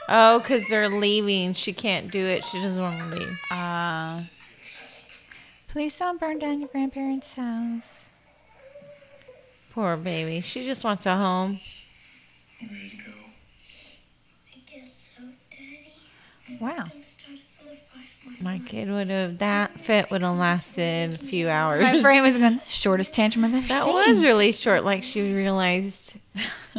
Oh, 0.09 0.39
because 0.39 0.69
they're 0.69 0.89
leaving. 0.89 1.53
She 1.53 1.73
can't 1.73 2.11
do 2.11 2.25
it. 2.25 2.45
She 2.45 2.61
doesn't 2.61 2.81
want 2.81 2.99
to 2.99 3.19
leave. 3.19 3.41
Uh, 3.51 4.21
please 5.69 5.97
don't 5.99 6.21
burn 6.21 6.39
down 6.39 6.61
your 6.61 6.69
grandparents' 6.69 7.35
house. 7.35 8.07
Poor 9.73 9.97
baby. 9.97 10.41
She 10.41 10.65
just 10.65 10.85
wants 10.85 11.07
a 11.07 11.17
home. 11.17 11.59
You 12.61 12.69
ready 12.69 12.91
to 12.91 12.97
go? 12.97 13.13
I 14.55 14.59
guess 14.67 15.15
so, 15.17 15.25
Daddy. 15.51 15.93
Wow. 16.61 16.85
Things 16.87 17.09
started 17.09 17.41
really 17.65 17.81
fine. 17.93 18.37
My 18.45 18.59
kid 18.61 18.89
would 18.91 19.09
have. 19.09 19.39
That 19.39 19.79
fit 19.81 20.11
would 20.11 20.23
have 20.23 20.37
lasted 20.37 21.15
a 21.15 21.19
few 21.19 21.49
hours. 21.49 21.83
My 21.83 22.01
brain 22.01 22.23
was 22.23 22.39
going, 22.39 22.61
shortest 22.69 23.15
tantrum 23.15 23.45
I've 23.45 23.55
ever 23.55 23.67
that 23.69 23.85
seen. 23.85 23.95
was 23.95 24.23
really 24.23 24.53
short. 24.53 24.85
Like 24.85 25.05
she 25.05 25.33
realized, 25.33 26.17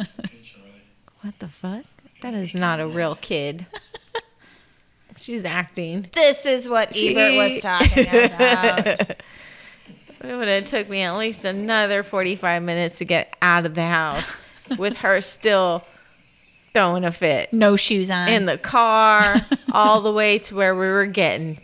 what 1.22 1.38
the 1.38 1.48
fuck? 1.48 1.84
That 2.22 2.34
is 2.34 2.54
not 2.54 2.80
a 2.80 2.86
real 2.86 3.14
kid. 3.14 3.66
She's 5.16 5.44
acting. 5.44 6.06
This 6.12 6.46
is 6.46 6.68
what 6.68 6.96
Ebert 6.96 7.34
was 7.34 7.62
talking 7.62 8.06
about. 8.24 8.86
It 8.86 9.16
would 10.36 10.48
have 10.48 10.66
took 10.66 10.88
me 10.88 11.02
at 11.02 11.16
least 11.16 11.44
another 11.44 12.02
45 12.04 12.62
minutes 12.62 12.98
to 12.98 13.04
get 13.04 13.36
out 13.42 13.66
of 13.66 13.74
the 13.74 13.82
house 13.86 14.34
with 14.78 14.98
her 14.98 15.20
still 15.20 15.84
throwing 16.78 17.04
a 17.04 17.12
fit 17.12 17.52
No 17.52 17.76
shoes 17.76 18.10
on. 18.10 18.28
in 18.28 18.46
the 18.46 18.56
car 18.58 19.36
all 19.72 20.00
the 20.00 20.12
way 20.12 20.38
to 20.40 20.54
where 20.54 20.74
we 20.74 20.86
were 20.88 21.06
getting. 21.06 21.60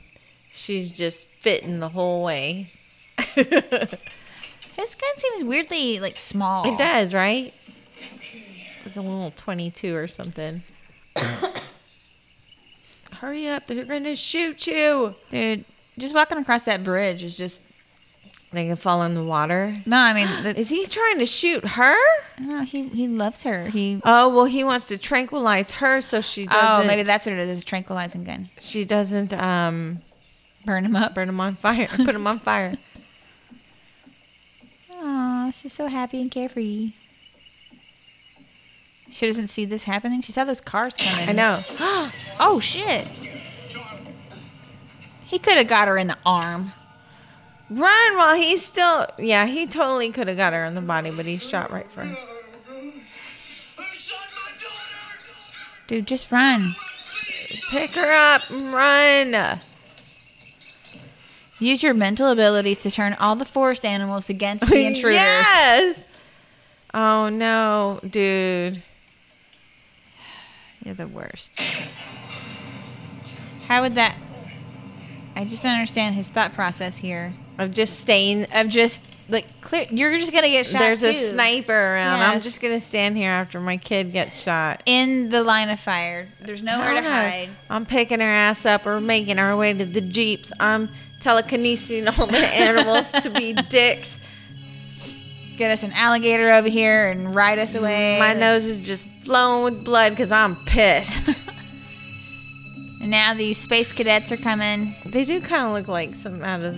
She's 0.52 0.90
just 0.90 1.26
fitting 1.26 1.78
the 1.80 1.88
whole 1.88 2.24
way. 2.24 2.70
His 3.34 3.46
gun 3.46 5.16
seems 5.16 5.44
weirdly 5.44 6.00
like 6.00 6.16
small. 6.16 6.72
It 6.72 6.78
does, 6.78 7.14
right? 7.14 7.54
With 8.84 8.96
a 8.96 9.00
little 9.00 9.32
22 9.36 9.94
or 9.94 10.08
something. 10.08 10.62
Hurry 13.12 13.48
up, 13.48 13.66
they're 13.66 13.84
going 13.84 14.04
to 14.04 14.16
shoot 14.16 14.66
you. 14.66 15.14
Dude, 15.30 15.64
just 15.98 16.14
walking 16.14 16.38
across 16.38 16.62
that 16.62 16.82
bridge 16.82 17.22
is 17.22 17.36
just 17.36 17.60
They 18.54 18.66
can 18.66 18.76
fall 18.76 19.02
in 19.02 19.14
the 19.14 19.22
water. 19.24 19.74
no. 19.84 19.96
I 19.96 20.12
mean, 20.12 20.28
the, 20.44 20.58
Is 20.58 20.68
he 20.68 20.86
trying 20.86 21.18
to 21.18 21.26
shoot 21.26 21.64
her? 21.66 21.96
no, 22.40 22.62
he 22.62 22.88
he 22.88 23.08
loves 23.08 23.42
her. 23.42 23.68
He 23.68 24.00
Oh, 24.04 24.28
well, 24.34 24.44
he 24.46 24.64
wants 24.64 24.88
to 24.88 24.96
tranquilize 24.98 25.72
her 25.72 26.00
so 26.00 26.20
she 26.20 26.46
doesn't. 26.46 26.84
oh 26.84 26.86
maybe 26.86 27.02
that's 27.02 27.26
what 27.26 27.34
it 27.34 27.48
is—a 27.48 27.64
tranquilizing 27.64 28.24
gun. 28.24 28.48
she 28.60 28.84
doesn't 28.84 29.32
um 29.32 29.98
Burn 30.64 30.84
him 30.84 30.96
up. 30.96 31.14
burn 31.14 31.28
him 31.28 31.40
on 31.40 31.56
fire. 31.56 31.88
Put 31.96 32.14
him 32.14 32.26
on 32.26 32.38
fire. 32.38 32.76
Aw, 34.92 35.50
she's 35.50 35.72
so 35.74 35.88
happy 35.88 36.20
and 36.22 36.30
carefree. 36.30 36.92
She 39.10 39.26
doesn't 39.26 39.48
see 39.48 39.64
this 39.64 39.84
happening. 39.84 40.22
She 40.22 40.32
saw 40.32 40.44
those 40.44 40.60
cars 40.60 40.94
coming. 40.96 41.28
I 41.28 41.32
know. 41.32 41.60
Oh 42.40 42.58
shit! 42.58 43.06
He 45.24 45.38
could 45.38 45.56
have 45.56 45.68
got 45.68 45.86
her 45.86 45.96
in 45.96 46.08
the 46.08 46.16
arm. 46.26 46.72
Run 47.70 48.16
while 48.16 48.34
he's 48.34 48.64
still. 48.64 49.06
Yeah, 49.18 49.46
he 49.46 49.66
totally 49.66 50.10
could 50.12 50.28
have 50.28 50.36
got 50.36 50.52
her 50.52 50.64
in 50.64 50.74
the 50.74 50.80
body, 50.80 51.10
but 51.10 51.24
he 51.26 51.38
shot 51.38 51.70
right 51.72 51.88
for 51.90 52.04
her. 52.04 52.14
Who 52.14 53.82
shot 53.92 54.18
my 54.34 54.50
daughter? 54.62 55.34
Dude, 55.86 56.06
just 56.06 56.30
run. 56.30 56.74
Pick 57.70 57.92
her 57.92 58.12
up 58.12 58.50
and 58.50 58.72
run. 58.72 59.60
Use 61.58 61.82
your 61.82 61.94
mental 61.94 62.28
abilities 62.28 62.82
to 62.82 62.90
turn 62.90 63.14
all 63.14 63.36
the 63.36 63.44
forest 63.46 63.84
animals 63.84 64.28
against 64.28 64.66
the 64.66 64.76
intruders. 64.86 65.14
yes. 65.16 66.08
Oh 66.92 67.28
no, 67.30 68.00
dude. 68.08 68.82
You're 70.84 70.94
the 70.94 71.06
worst. 71.08 71.58
How 73.66 73.80
would 73.82 73.94
that? 73.94 74.14
I 75.34 75.44
just 75.44 75.62
don't 75.62 75.72
understand 75.72 76.14
his 76.14 76.28
thought 76.28 76.52
process 76.52 76.98
here. 76.98 77.32
Of 77.58 77.72
just 77.72 78.00
staying. 78.00 78.46
Of 78.52 78.68
just 78.68 79.00
like 79.28 79.46
clear, 79.60 79.86
you're 79.90 80.18
just 80.18 80.32
gonna 80.32 80.48
get 80.48 80.66
shot. 80.66 80.80
There's 80.80 81.02
a 81.02 81.12
sniper 81.12 81.72
around. 81.72 82.20
I'm 82.20 82.40
just 82.40 82.60
gonna 82.60 82.80
stand 82.80 83.16
here 83.16 83.30
after 83.30 83.60
my 83.60 83.76
kid 83.76 84.12
gets 84.12 84.40
shot. 84.40 84.82
in 84.86 85.30
the 85.30 85.42
line 85.42 85.70
of 85.70 85.80
fire. 85.80 86.26
There's 86.42 86.62
nowhere 86.62 86.94
to 86.94 87.02
hide. 87.02 87.48
I'm 87.70 87.86
picking 87.86 88.20
her 88.20 88.26
ass 88.26 88.66
up. 88.66 88.84
We're 88.84 89.00
making 89.00 89.38
our 89.38 89.56
way 89.56 89.72
to 89.72 89.84
the 89.84 90.00
jeeps. 90.00 90.52
I'm 90.60 90.88
telekinesing 91.20 92.18
all 92.18 92.26
the 92.26 92.38
animals 92.54 93.10
to 93.12 93.30
be 93.30 93.54
dicks. 93.54 94.20
Get 95.56 95.70
us 95.70 95.84
an 95.84 95.92
alligator 95.92 96.50
over 96.52 96.68
here 96.68 97.08
and 97.08 97.34
ride 97.34 97.58
us 97.60 97.76
away. 97.76 98.18
My 98.18 98.34
nose 98.34 98.66
is 98.66 98.84
just 98.84 99.08
flowing 99.24 99.64
with 99.64 99.84
blood 99.84 100.10
because 100.10 100.32
I'm 100.32 100.56
pissed. 100.66 101.40
And 103.00 103.10
now 103.10 103.34
these 103.34 103.58
space 103.58 103.92
cadets 103.92 104.32
are 104.32 104.38
coming. 104.38 104.90
they 105.10 105.26
do 105.26 105.38
kind 105.42 105.66
of 105.66 105.72
look 105.74 105.88
like 105.88 106.14
some 106.14 106.42
out 106.42 106.62
of 106.62 106.74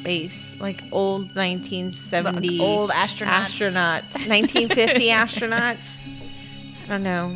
space, 0.00 0.60
like 0.60 0.80
old 0.92 1.22
1970 1.36 2.48
Like 2.58 2.60
old 2.60 2.90
astronauts. 2.90 3.58
astronauts, 3.58 4.14
1950 4.28 5.08
astronauts. 5.08 6.86
I 6.86 6.88
don't 6.88 7.02
know. 7.02 7.34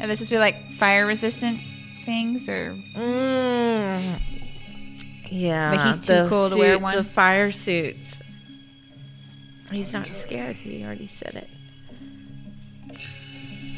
Are 0.00 0.06
this 0.06 0.20
to 0.24 0.30
be 0.30 0.38
like 0.38 0.56
fire 0.78 1.06
resistant 1.06 1.56
things 2.04 2.48
or 2.48 2.74
Mm. 2.96 4.20
Yeah, 5.30 5.74
But 5.74 5.86
he's 5.86 6.06
too 6.06 6.26
cool 6.28 6.48
to 6.50 6.58
wear 6.58 6.78
one? 6.78 6.96
The 6.96 7.02
fire 7.04 7.50
suits. 7.50 8.22
He's 9.72 9.92
not 9.92 10.06
scared. 10.06 10.54
He 10.56 10.84
already 10.84 11.06
said 11.08 11.34
it. 11.34 11.48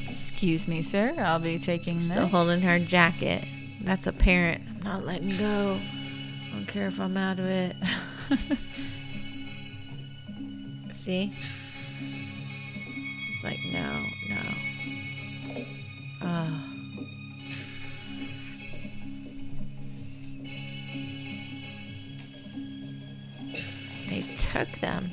excuse 0.08 0.68
me, 0.68 0.82
sir, 0.82 1.14
I'll 1.18 1.38
be 1.38 1.58
taking 1.58 2.00
Still 2.00 2.22
this. 2.22 2.30
holding 2.32 2.60
her 2.60 2.78
jacket. 2.78 3.42
That's 3.82 4.06
apparent. 4.06 4.62
I'm 4.78 4.84
not 4.84 5.06
letting 5.06 5.30
go. 5.38 5.78
I 5.78 6.50
don't 6.56 6.68
care 6.68 6.88
if 6.88 7.00
I'm 7.00 7.16
out 7.16 7.38
of 7.38 7.46
it. 7.46 7.74
See? 10.92 11.30
It's 13.32 13.44
like, 13.44 13.60
no, 13.72 14.04
no. 14.28 14.36
Oh. 16.22 16.62
They 24.08 24.22
took 24.52 24.68
them. 24.80 25.04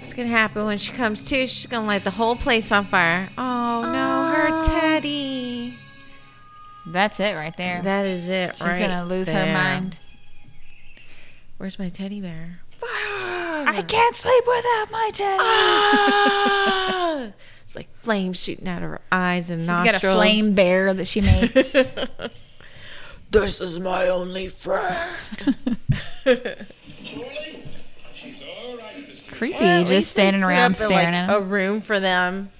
What's 0.00 0.14
gonna 0.14 0.28
happen 0.28 0.66
when 0.66 0.78
she 0.78 0.92
comes 0.92 1.24
to? 1.24 1.48
She's 1.48 1.66
gonna 1.66 1.88
light 1.88 2.02
the 2.02 2.10
whole 2.10 2.36
place 2.36 2.70
on 2.70 2.84
fire. 2.84 3.26
Oh 3.36 3.82
no, 3.92 4.28
her 4.32 4.62
teddy. 4.62 5.74
That's 6.86 7.18
it 7.18 7.34
right 7.34 7.56
there. 7.56 7.82
That 7.82 8.06
is 8.06 8.28
it. 8.28 8.54
She's 8.54 8.64
right 8.64 8.78
gonna 8.78 9.06
lose 9.06 9.28
her 9.28 9.52
mind. 9.52 9.96
Where's 11.56 11.78
my 11.78 11.88
teddy 11.88 12.20
bear? 12.20 12.60
I 13.66 13.82
can't 13.82 14.14
sleep 14.16 14.44
without 14.46 14.90
my 14.90 15.10
teddy. 15.14 15.38
Ah! 15.40 17.22
it's 17.66 17.74
like 17.76 17.88
flames 18.02 18.38
shooting 18.42 18.68
out 18.68 18.82
of 18.82 18.90
her 18.90 19.00
eyes 19.10 19.50
and 19.50 19.60
She's 19.62 19.68
nostrils. 19.68 19.94
She's 19.94 20.02
got 20.02 20.10
a 20.10 20.14
flame 20.16 20.54
bear 20.54 20.92
that 20.94 21.06
she 21.06 21.20
makes. 21.22 21.72
this 23.30 23.60
is 23.60 23.80
my 23.80 24.08
only 24.08 24.48
friend. 24.48 25.10
She's 26.94 28.42
all 28.42 28.76
right, 28.76 29.22
Creepy, 29.32 29.58
Well, 29.58 29.84
just 29.84 30.10
standing 30.10 30.42
around 30.42 30.76
staring 30.76 30.92
like, 30.92 31.06
at 31.08 31.30
A 31.30 31.38
him. 31.38 31.48
room 31.50 31.80
for 31.80 31.98
them. 32.00 32.50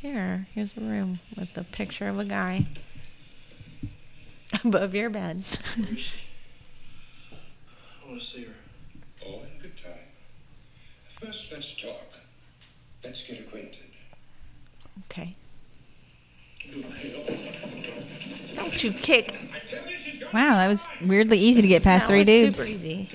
Here, 0.00 0.46
here's 0.54 0.76
a 0.76 0.80
room 0.80 1.20
with 1.38 1.56
a 1.56 1.64
picture 1.64 2.08
of 2.08 2.18
a 2.18 2.24
guy 2.24 2.66
above 4.64 4.94
your 4.94 5.10
bed. 5.10 5.44
Where 5.76 5.88
is 5.92 6.00
she? 6.00 6.18
I 7.30 7.36
want 8.12 8.20
to 8.20 8.26
see 8.28 8.44
her. 8.44 8.52
All 9.26 9.42
in 9.42 9.62
good 9.62 9.76
time. 9.76 9.92
First, 11.20 11.50
let's 11.52 11.80
talk. 11.80 12.12
Let's 13.02 13.26
get 13.26 13.40
acquainted. 13.40 13.86
Okay. 15.10 15.34
Don't 18.54 18.84
you 18.84 18.92
kick? 18.92 19.40
Wow, 20.32 20.56
that 20.56 20.68
was 20.68 20.84
weirdly 21.02 21.38
easy 21.38 21.62
to 21.62 21.68
get 21.68 21.82
past 21.82 22.02
That 22.06 22.08
three 22.10 22.18
was 22.20 22.26
dudes. 22.28 22.56
Super 22.58 22.68
easy. 22.68 23.08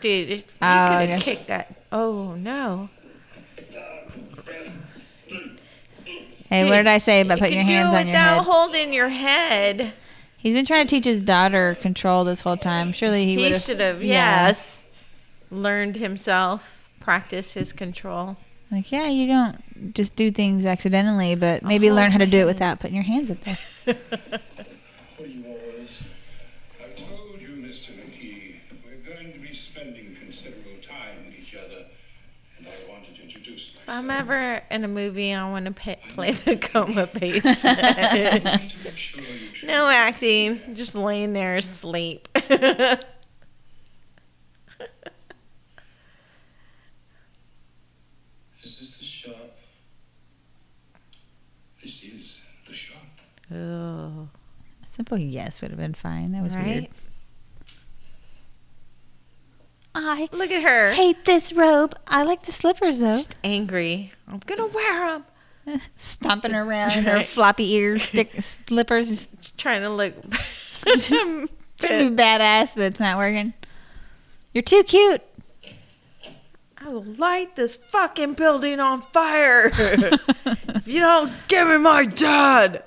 Dude, 0.00 0.30
if 0.30 0.38
you 0.38 0.44
Oh, 0.60 0.66
I 0.66 1.00
could 1.00 1.10
have 1.10 1.18
guess. 1.20 1.24
kicked 1.24 1.46
that. 1.48 1.74
Oh 1.90 2.34
no. 2.34 2.88
Hey, 6.48 6.68
what 6.68 6.76
did 6.76 6.86
I 6.86 6.98
say 6.98 7.22
about 7.22 7.38
You 7.38 7.44
putting 7.44 7.56
your 7.58 7.64
can 7.66 7.68
do 7.68 7.72
hands 7.74 7.94
it 7.94 7.96
on 7.96 8.06
your 8.06 8.12
without 8.12 8.34
head? 8.36 8.44
holding 8.44 8.92
your 8.92 9.08
head. 9.08 9.92
He's 10.42 10.54
been 10.54 10.66
trying 10.66 10.86
to 10.86 10.90
teach 10.90 11.04
his 11.04 11.22
daughter 11.22 11.76
control 11.80 12.24
this 12.24 12.40
whole 12.40 12.56
time. 12.56 12.92
Surely 12.92 13.24
he, 13.26 13.36
He, 13.36 13.50
have. 13.52 13.62
should 13.62 13.78
have, 13.78 14.02
yes, 14.02 14.82
learned 15.52 15.94
himself, 15.96 16.88
practice 16.98 17.52
his 17.52 17.72
control. 17.72 18.36
Like, 18.72 18.90
yeah, 18.90 19.06
you 19.06 19.28
don't 19.28 19.94
just 19.94 20.16
do 20.16 20.32
things 20.32 20.64
accidentally, 20.64 21.36
but 21.36 21.62
maybe 21.62 21.86
hold 21.86 21.96
learn 22.00 22.10
how 22.10 22.18
to 22.18 22.26
do 22.26 22.38
it 22.38 22.46
without 22.46 22.80
putting 22.80 22.96
your 22.96 23.04
hands 23.04 23.30
up 23.30 23.38
there. 23.44 23.58
What 25.16 25.26
do 25.26 25.30
you 25.30 25.42
want 25.42 25.60
with 25.64 25.84
us? 25.84 26.02
I 26.80 26.88
told 27.00 27.40
you, 27.40 27.48
Mr. 27.50 27.90
McGee, 27.92 28.54
we're 28.84 29.14
going 29.14 29.32
to 29.32 29.38
be 29.38 29.54
spending 29.54 30.16
considerable 30.18 30.72
time 30.82 31.18
with 31.26 31.38
each 31.38 31.54
other, 31.54 31.84
and 32.58 32.66
I 32.66 32.90
wanted 32.90 33.14
to 33.14 33.22
introduce 33.22 33.68
If 33.68 33.74
myself. 33.76 33.81
I'm 33.92 34.10
ever 34.10 34.62
in 34.70 34.84
a 34.84 34.88
movie, 34.88 35.34
I 35.34 35.50
want 35.50 35.66
to 35.66 35.72
pay, 35.72 35.98
play 36.14 36.30
the 36.32 36.56
coma 36.60 37.06
patient. 37.06 37.52
to 37.60 38.60
make 38.84 38.96
sure 38.96 39.22
you 39.22 39.54
should 39.54 39.68
no 39.68 39.86
acting, 39.86 40.74
just 40.74 40.94
laying 40.94 41.34
there 41.34 41.58
asleep. 41.58 42.26
Is 48.62 48.78
this 48.78 48.98
the 48.98 49.04
shop? 49.04 49.58
This 51.82 52.04
is 52.04 52.46
the 52.66 52.74
shop. 52.74 53.02
oh, 53.52 54.28
A 54.86 54.88
simple 54.90 55.18
yes 55.18 55.60
would 55.60 55.70
have 55.70 55.80
been 55.80 55.94
fine. 55.94 56.32
That 56.32 56.42
was 56.42 56.54
weird. 56.54 56.88
I 59.94 60.28
Look 60.32 60.50
at 60.50 60.62
her. 60.62 60.92
hate 60.92 61.24
this 61.24 61.52
robe. 61.52 61.94
I 62.06 62.22
like 62.22 62.44
the 62.44 62.52
slippers 62.52 62.98
though. 62.98 63.16
Just 63.16 63.36
angry. 63.44 64.12
I'm 64.26 64.38
gonna 64.46 64.66
wear 64.66 65.20
them. 65.66 65.80
Stomping 65.98 66.54
around 66.54 66.92
in 66.96 67.04
her 67.04 67.22
floppy 67.22 67.72
ears, 67.74 68.02
stick 68.06 68.30
slippers, 68.42 69.08
just 69.10 69.28
Trying 69.58 69.82
to 69.82 69.90
look. 69.90 70.14
trying 70.82 71.46
to 71.78 72.10
be 72.10 72.16
badass, 72.16 72.74
but 72.74 72.84
it's 72.84 73.00
not 73.00 73.18
working. 73.18 73.52
You're 74.54 74.62
too 74.62 74.82
cute. 74.82 75.20
I 76.78 76.88
will 76.88 77.04
light 77.04 77.54
this 77.54 77.76
fucking 77.76 78.34
building 78.34 78.80
on 78.80 79.02
fire 79.02 79.70
if 79.74 80.88
you 80.88 80.98
don't 80.98 81.32
give 81.46 81.68
me 81.68 81.76
my 81.76 82.04
dad. 82.06 82.82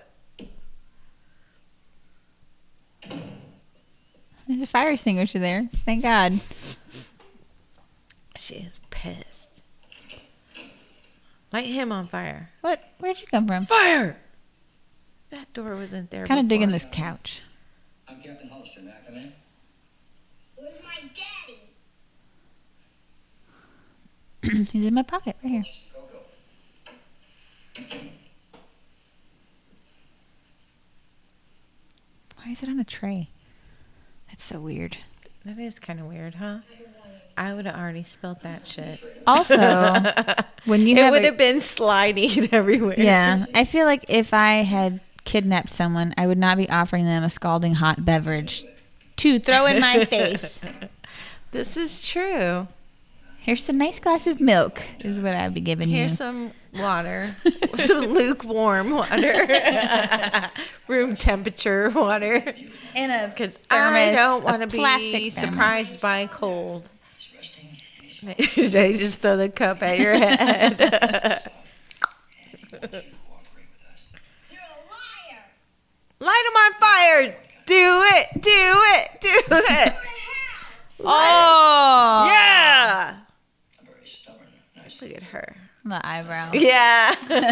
There's 4.48 4.61
a 4.61 4.68
fire 4.68 4.91
extinguisher 4.91 5.40
there. 5.40 5.68
Thank 5.86 6.03
God. 6.03 6.40
She 8.45 8.57
is 8.57 8.80
pissed. 8.91 9.63
Light 11.51 11.65
him 11.65 11.91
on 11.91 12.05
fire. 12.05 12.51
What? 12.61 12.80
Where'd 12.99 13.19
you 13.19 13.26
come 13.26 13.47
from? 13.47 13.65
Fire! 13.65 14.17
That 15.31 15.51
door 15.53 15.76
wasn't 15.76 16.11
there. 16.11 16.27
Kind 16.27 16.39
of 16.39 16.47
digging 16.47 16.69
this 16.69 16.85
couch. 16.91 17.41
I'm 18.07 18.22
Captain 18.22 18.47
Hollister. 18.47 18.81
May 18.81 18.91
I 18.91 19.03
come 19.03 19.15
in? 19.15 19.34
Where's 20.57 20.76
my 20.84 21.09
daddy? 24.43 24.65
He's 24.72 24.85
in 24.85 24.93
my 24.93 25.01
pocket 25.01 25.38
right 25.43 25.49
here. 25.49 25.63
Coco. 25.91 26.19
Why 32.35 32.51
is 32.51 32.61
it 32.61 32.69
on 32.69 32.80
a 32.80 32.84
tray? 32.84 33.31
That's 34.27 34.43
so 34.43 34.59
weird. 34.59 34.97
That 35.45 35.57
is 35.57 35.80
kind 35.80 35.99
of 35.99 36.05
weird, 36.05 36.35
huh? 36.35 36.59
I 37.37 37.53
would 37.53 37.65
have 37.65 37.75
already 37.75 38.03
spilled 38.03 38.41
that 38.43 38.65
shit. 38.67 39.03
Also, 39.27 39.55
when 40.65 40.87
you 40.87 40.95
it 40.97 41.11
would 41.11 41.23
a- 41.23 41.25
have 41.27 41.37
been 41.37 41.59
sliding 41.61 42.49
everywhere. 42.53 42.95
Yeah, 42.97 43.45
I 43.53 43.65
feel 43.65 43.85
like 43.85 44.05
if 44.07 44.33
I 44.33 44.63
had 44.63 44.99
kidnapped 45.25 45.73
someone, 45.73 46.13
I 46.17 46.27
would 46.27 46.37
not 46.37 46.57
be 46.57 46.69
offering 46.69 47.05
them 47.05 47.23
a 47.23 47.29
scalding 47.29 47.75
hot 47.75 48.05
beverage 48.05 48.63
to 49.17 49.39
throw 49.39 49.65
in 49.65 49.81
my 49.81 50.05
face. 50.09 50.59
This 51.51 51.75
is 51.77 52.05
true. 52.05 52.67
Here's 53.39 53.67
a 53.69 53.73
nice 53.73 53.99
glass 53.99 54.25
of 54.27 54.39
milk, 54.41 54.81
is 55.01 55.19
what 55.19 55.33
I'd 55.35 55.53
be 55.53 55.61
giving 55.61 55.89
you. 55.89 55.97
Here's 55.97 56.11
you. 56.11 56.17
some 56.17 56.51
water, 56.79 57.35
some 57.75 58.05
lukewarm 58.07 58.89
water, 58.91 59.47
room 60.87 61.15
temperature 61.15 61.89
water. 61.91 62.55
In 62.95 63.11
a 63.11 63.27
Because 63.27 63.59
I 63.69 64.13
don't 64.13 64.43
want 64.43 64.61
to 64.61 64.67
be 64.67 65.29
surprised 65.29 66.01
by 66.01 66.25
cold. 66.27 66.89
He's 67.17 67.33
resting 67.35 67.67
and 67.69 68.05
he's 68.05 68.14
they 68.56 68.97
just 68.97 69.22
throw 69.22 69.38
the 69.38 69.49
cup 69.49 69.84
at 69.84 69.99
your 69.99 70.14
head. 70.18 70.77
he 70.77 70.84
wants 70.84 71.06
you 72.73 72.81
to 72.81 73.03
cooperate 73.27 73.68
with 73.72 73.93
us. 73.93 74.07
You're 74.52 74.61
a 74.61 74.81
liar. 74.89 75.43
Light 76.19 76.43
them 76.47 76.57
on 76.57 76.73
fire. 76.81 77.38
Do 77.65 78.03
it. 78.15 78.41
Do 78.41 78.49
it. 78.49 79.22
Do 79.22 79.30
it. 79.49 79.93
Oh! 81.07 82.26
Yeah. 82.31 83.18
I'm 83.80 83.85
very 83.85 84.07
stubborn. 84.07 84.47
Look 85.02 85.11
at 85.11 85.23
her. 85.23 85.56
The 85.84 86.07
eyebrow. 86.07 86.52
Yeah. 86.53 87.14
I 87.19 87.27
know 87.27 87.35
you're 87.35 87.43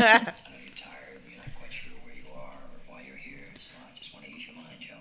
tired. 0.75 1.19
You're 1.29 1.37
not 1.37 1.53
quite 1.59 1.71
sure 1.73 1.91
where 2.05 2.15
you 2.15 2.23
are 2.33 2.39
or 2.39 2.79
why 2.87 3.03
you're 3.05 3.17
here. 3.17 3.43
So 3.59 3.69
I 3.83 3.95
just 3.95 4.13
want 4.13 4.25
to 4.25 4.31
ease 4.31 4.47
your 4.47 4.55
mind, 4.55 4.79
Joey. 4.79 4.95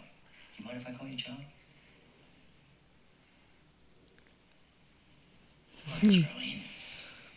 You 0.58 0.64
mind 0.66 0.76
if 0.78 0.88
I 0.88 0.92
call 0.92 1.06
you 1.06 1.14
Joey? 1.14 1.46
Charlene. 6.00 6.58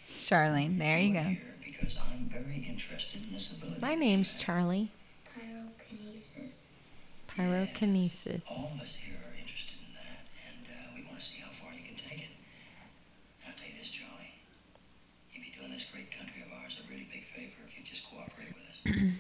Charlene, 0.10 0.80
there 0.80 1.00
you 1.00 1.14
go. 1.14 1.20
Here 1.22 1.56
because 1.64 1.98
I'm 2.10 2.26
very 2.30 2.66
interested 2.68 3.24
in 3.26 3.32
this 3.32 3.52
ability. 3.52 3.80
My 3.82 3.96
name's. 3.96 4.38
Charlie. 4.42 4.90
Pyrokinesis. 5.38 6.70
Pyrokinesis. 7.30 8.44
All 8.50 8.72
of 8.76 8.82
us 8.82 8.96
here 8.96 9.18
are 9.22 9.36
interested 9.40 9.78
in 9.86 9.94
that, 9.94 10.26
and 10.50 10.66
uh, 10.66 10.96
we 10.96 11.04
want 11.06 11.20
to 11.20 11.26
see 11.26 11.42
how 11.44 11.52
far 11.52 11.74
you 11.74 11.84
can 11.84 11.96
take 12.10 12.20
it. 12.22 12.34
And 13.44 13.52
I'll 13.52 13.58
tell 13.58 13.68
you 13.68 13.78
this, 13.78 13.90
Charlie. 13.90 14.34
You'd 15.32 15.44
be 15.44 15.52
doing 15.58 15.72
this 15.72 15.86
great 15.92 16.10
country 16.12 16.42
of 16.42 16.50
ours 16.64 16.82
a 16.84 16.90
really 16.90 17.08
big 17.12 17.26
favor 17.26 17.62
if 17.68 17.78
you 17.78 17.84
just 17.84 18.10
cooperate 18.10 18.56
with 18.56 18.66
us. 18.66 19.12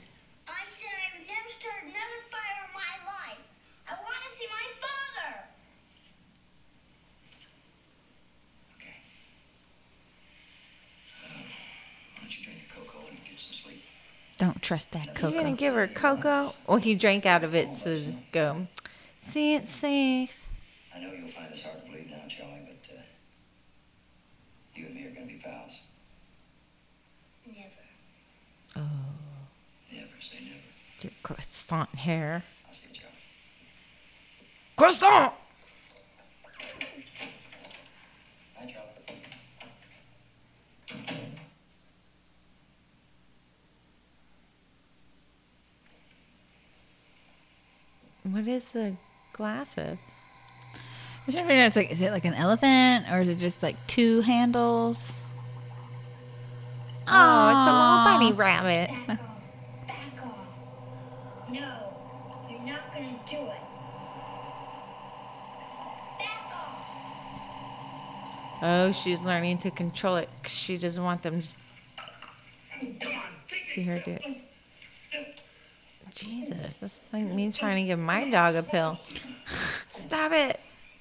Don't 14.37 14.61
trust 14.61 14.91
that 14.91 15.15
cocoa. 15.15 15.29
You 15.29 15.41
gonna 15.41 15.55
give 15.55 15.73
her 15.75 15.87
cocoa? 15.87 16.53
Well, 16.67 16.77
he 16.77 16.95
drank 16.95 17.25
out 17.25 17.43
of 17.43 17.55
it, 17.55 17.73
so 17.73 18.01
go. 18.31 18.67
See 19.21 19.55
it 19.55 19.69
safe. 19.69 20.45
I 20.93 20.99
know 20.99 21.11
you'll 21.11 21.27
find 21.27 21.51
this 21.51 21.63
hard 21.63 21.83
to 21.83 21.91
believe 21.91 22.09
now, 22.09 22.17
Charlie, 22.27 22.59
but 22.65 22.95
uh, 22.95 23.01
you 24.75 24.87
and 24.87 24.95
me 24.95 25.05
are 25.05 25.11
gonna 25.11 25.25
be 25.25 25.41
pals. 25.43 25.79
Never. 27.47 27.69
Oh. 28.75 28.81
Never 29.91 30.07
say 30.19 30.37
never. 30.43 30.59
Your 31.01 31.11
croissant 31.23 31.95
hair. 31.95 32.43
I'll 32.67 32.73
see 32.73 32.87
you, 32.89 32.93
Charlie. 32.93 33.11
Croissant. 34.75 35.33
What 48.29 48.47
is 48.47 48.71
the 48.71 48.93
glass 49.33 49.77
of? 49.77 49.99
I'm 51.27 51.33
trying 51.33 51.43
to 51.43 51.47
figure 51.47 51.61
out, 51.63 51.67
it's 51.67 51.75
like, 51.75 51.91
is 51.91 52.01
it 52.01 52.09
like 52.11 52.25
an 52.25 52.33
elephant 52.33 53.05
or 53.11 53.21
is 53.21 53.29
it 53.29 53.37
just 53.37 53.61
like 53.61 53.75
two 53.85 54.21
handles? 54.21 55.13
Oh, 57.07 57.49
it's 57.49 57.67
a 57.67 57.69
Aw. 57.69 58.05
little 58.07 58.19
bunny 58.19 58.33
rabbit. 58.33 58.89
Back 59.07 59.19
off. 59.19 59.87
Back 59.87 60.25
off. 60.25 60.37
No, 61.51 61.93
you're 62.49 62.61
not 62.61 62.91
gonna 62.91 63.19
do 63.27 63.37
it. 63.37 63.61
Back 66.17 66.51
off. 66.51 66.85
Oh, 68.63 68.91
she's 68.91 69.21
learning 69.21 69.59
to 69.59 69.69
control 69.69 70.15
it. 70.15 70.29
she 70.47 70.79
doesn't 70.79 71.03
want 71.03 71.21
them 71.21 71.43
to 71.43 71.47
see 73.67 73.83
her 73.83 73.99
do 73.99 74.11
it. 74.13 74.44
Jesus, 76.15 76.79
that's 76.79 77.01
like 77.11 77.23
me 77.23 77.51
trying 77.51 77.83
to 77.83 77.87
give 77.87 77.99
my 77.99 78.29
dog 78.29 78.55
a 78.55 78.63
pill. 78.63 78.97
Stop 79.89 80.31
it. 80.31 80.57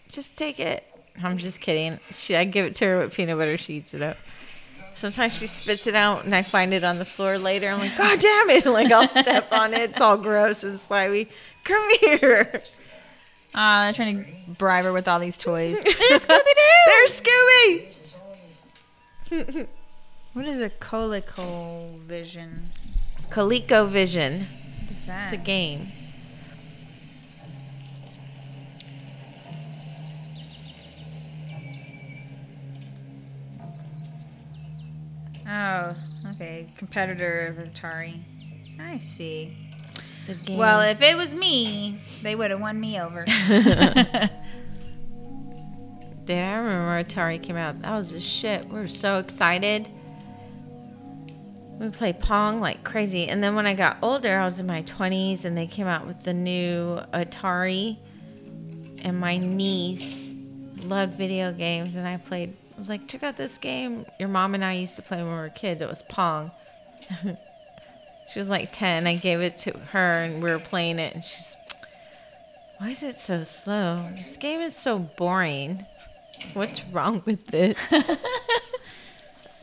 Just 0.09 0.37
take 0.37 0.59
it. 0.59 0.85
I'm 1.23 1.39
just 1.39 1.61
kidding. 1.61 2.01
She, 2.15 2.35
I 2.35 2.43
give 2.45 2.67
it 2.67 2.75
to 2.77 2.87
her 2.87 2.99
with 2.99 3.15
peanut 3.15 3.39
butter. 3.39 3.57
She 3.57 3.75
eats 3.75 3.95
it 3.95 4.03
up. 4.03 4.17
Sometimes 4.95 5.33
she 5.33 5.47
spits 5.47 5.87
it 5.87 5.95
out, 5.95 6.25
and 6.25 6.35
I 6.35 6.43
find 6.43 6.75
it 6.75 6.83
on 6.83 6.99
the 6.99 7.05
floor 7.05 7.39
later. 7.39 7.69
I'm 7.69 7.79
like, 7.79 7.97
God 7.97 8.19
damn 8.19 8.51
it! 8.51 8.67
Like 8.67 8.91
I'll 8.91 9.07
step 9.09 9.53
on 9.53 9.73
it. 9.73 9.91
It's 9.91 10.01
all 10.01 10.17
gross 10.17 10.65
and 10.65 10.81
slimy. 10.81 11.29
Come 11.63 11.89
here. 12.01 12.61
Ah, 13.55 13.83
they're 13.85 13.93
trying 13.93 14.25
to 14.25 14.31
bribe 14.59 14.85
her 14.85 14.93
with 14.93 15.07
all 15.07 15.21
these 15.21 15.39
toys. 15.39 15.75
There's 15.85 16.27
Scooby-Doo. 16.27 16.87
There's 16.87 17.21
Scooby. 17.21 18.17
what 20.33 20.47
is 20.47 20.59
a 20.59 20.71
ColecoVision? 20.71 22.63
Is 23.31 24.35
that? 24.35 24.64
It's 25.07 25.33
a 25.33 25.37
game. 25.37 25.89
Oh, 35.47 35.95
okay. 36.33 36.69
Competitor 36.77 37.47
of 37.47 37.57
Atari. 37.57 38.23
I 38.81 38.99
see. 38.99 39.57
It's 39.95 40.29
a 40.29 40.35
game. 40.35 40.59
Well, 40.59 40.81
if 40.81 41.03
it 41.03 41.17
was 41.17 41.35
me, 41.35 41.99
they 42.23 42.35
would 42.35 42.51
have 42.51 42.61
won 42.61 42.81
me 42.81 42.99
over. 42.99 43.25
Dude, 46.25 46.39
I 46.39 46.55
remember 46.55 47.05
Atari 47.05 47.43
came 47.43 47.57
out. 47.57 47.83
That 47.83 47.95
was 47.95 48.13
a 48.13 48.21
shit. 48.21 48.67
We 48.69 48.81
were 48.81 48.89
so 48.89 49.19
excited. 49.19 49.87
We 51.79 51.89
played 51.91 52.21
Pong 52.21 52.61
like 52.61 52.85
crazy. 52.85 53.27
And 53.29 53.43
then 53.43 53.55
when 53.55 53.67
I 53.67 53.75
got 53.75 53.99
older, 54.01 54.39
I 54.39 54.45
was 54.45 54.61
in 54.61 54.67
my 54.67 54.83
20s 54.83 55.45
and 55.45 55.57
they 55.57 55.67
came 55.67 55.87
out 55.87 56.07
with 56.07 56.23
the 56.23 56.33
new 56.33 57.01
Atari. 57.13 57.99
And 59.03 59.19
my 59.19 59.37
niece 59.37 60.35
loved 60.85 61.15
video 61.15 61.53
games. 61.53 61.97
And 61.97 62.07
I 62.07 62.17
played, 62.17 62.57
I 62.75 62.79
was 62.79 62.89
like, 62.89 63.07
check 63.09 63.23
out 63.23 63.37
this 63.37 63.59
game 63.59 64.07
your 64.19 64.29
mom 64.29 64.55
and 64.55 64.65
I 64.65 64.75
used 64.75 64.97
to 64.97 65.03
play 65.03 65.19
when 65.19 65.29
we 65.29 65.35
were 65.35 65.51
kids. 65.51 65.83
It 65.83 65.89
was 65.89 66.03
Pong. 66.03 66.53
she 68.33 68.39
was 68.39 68.49
like 68.49 68.71
10. 68.73 69.07
I 69.07 69.17
gave 69.17 69.41
it 69.41 69.59
to 69.59 69.77
her 69.93 70.23
and 70.25 70.43
we 70.43 70.51
were 70.51 70.59
playing 70.59 70.99
it. 70.99 71.15
And 71.15 71.25
she's, 71.25 71.57
why 72.79 72.91
is 72.91 73.03
it 73.03 73.17
so 73.17 73.45
slow? 73.45 74.09
This 74.17 74.37
game 74.37 74.61
is 74.61 74.77
so 74.77 74.99
boring. 74.99 75.85
What's 76.55 76.85
wrong 76.87 77.23
with 77.25 77.53
it? 77.53 77.77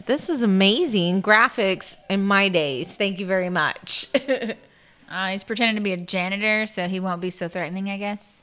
this 0.05 0.29
is 0.29 0.43
amazing 0.43 1.21
graphics 1.21 1.95
in 2.09 2.23
my 2.23 2.49
days. 2.49 2.87
Thank 2.87 3.19
you 3.19 3.25
very 3.25 3.49
much. 3.49 4.07
uh, 5.09 5.27
he's 5.27 5.43
pretending 5.43 5.75
to 5.75 5.81
be 5.81 5.93
a 5.93 5.97
janitor, 5.97 6.65
so 6.65 6.87
he 6.87 6.99
won't 6.99 7.21
be 7.21 7.29
so 7.29 7.47
threatening, 7.47 7.89
I 7.89 7.97
guess. 7.97 8.39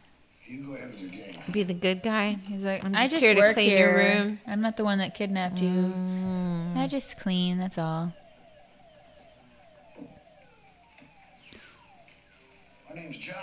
You 0.46 0.64
go 0.64 0.74
ahead 0.74 0.90
with 0.90 1.00
your 1.00 1.10
game. 1.10 1.34
Be 1.50 1.62
the 1.62 1.74
good 1.74 2.02
guy. 2.02 2.38
He's 2.46 2.64
like, 2.64 2.84
I'm 2.84 2.94
I 2.94 3.02
just 3.02 3.12
just 3.12 3.22
here 3.22 3.34
to 3.34 3.40
work 3.40 3.54
clean 3.54 3.70
here. 3.70 3.88
your 3.90 3.96
room." 3.98 4.40
I'm 4.46 4.60
not 4.60 4.76
the 4.76 4.84
one 4.84 4.98
that 4.98 5.14
kidnapped 5.14 5.60
you. 5.60 5.68
Mm. 5.68 6.76
I 6.76 6.86
just 6.86 7.18
clean. 7.18 7.58
That's 7.58 7.76
all. 7.76 8.12
My 12.88 12.94
name's 12.94 13.18
John. 13.18 13.36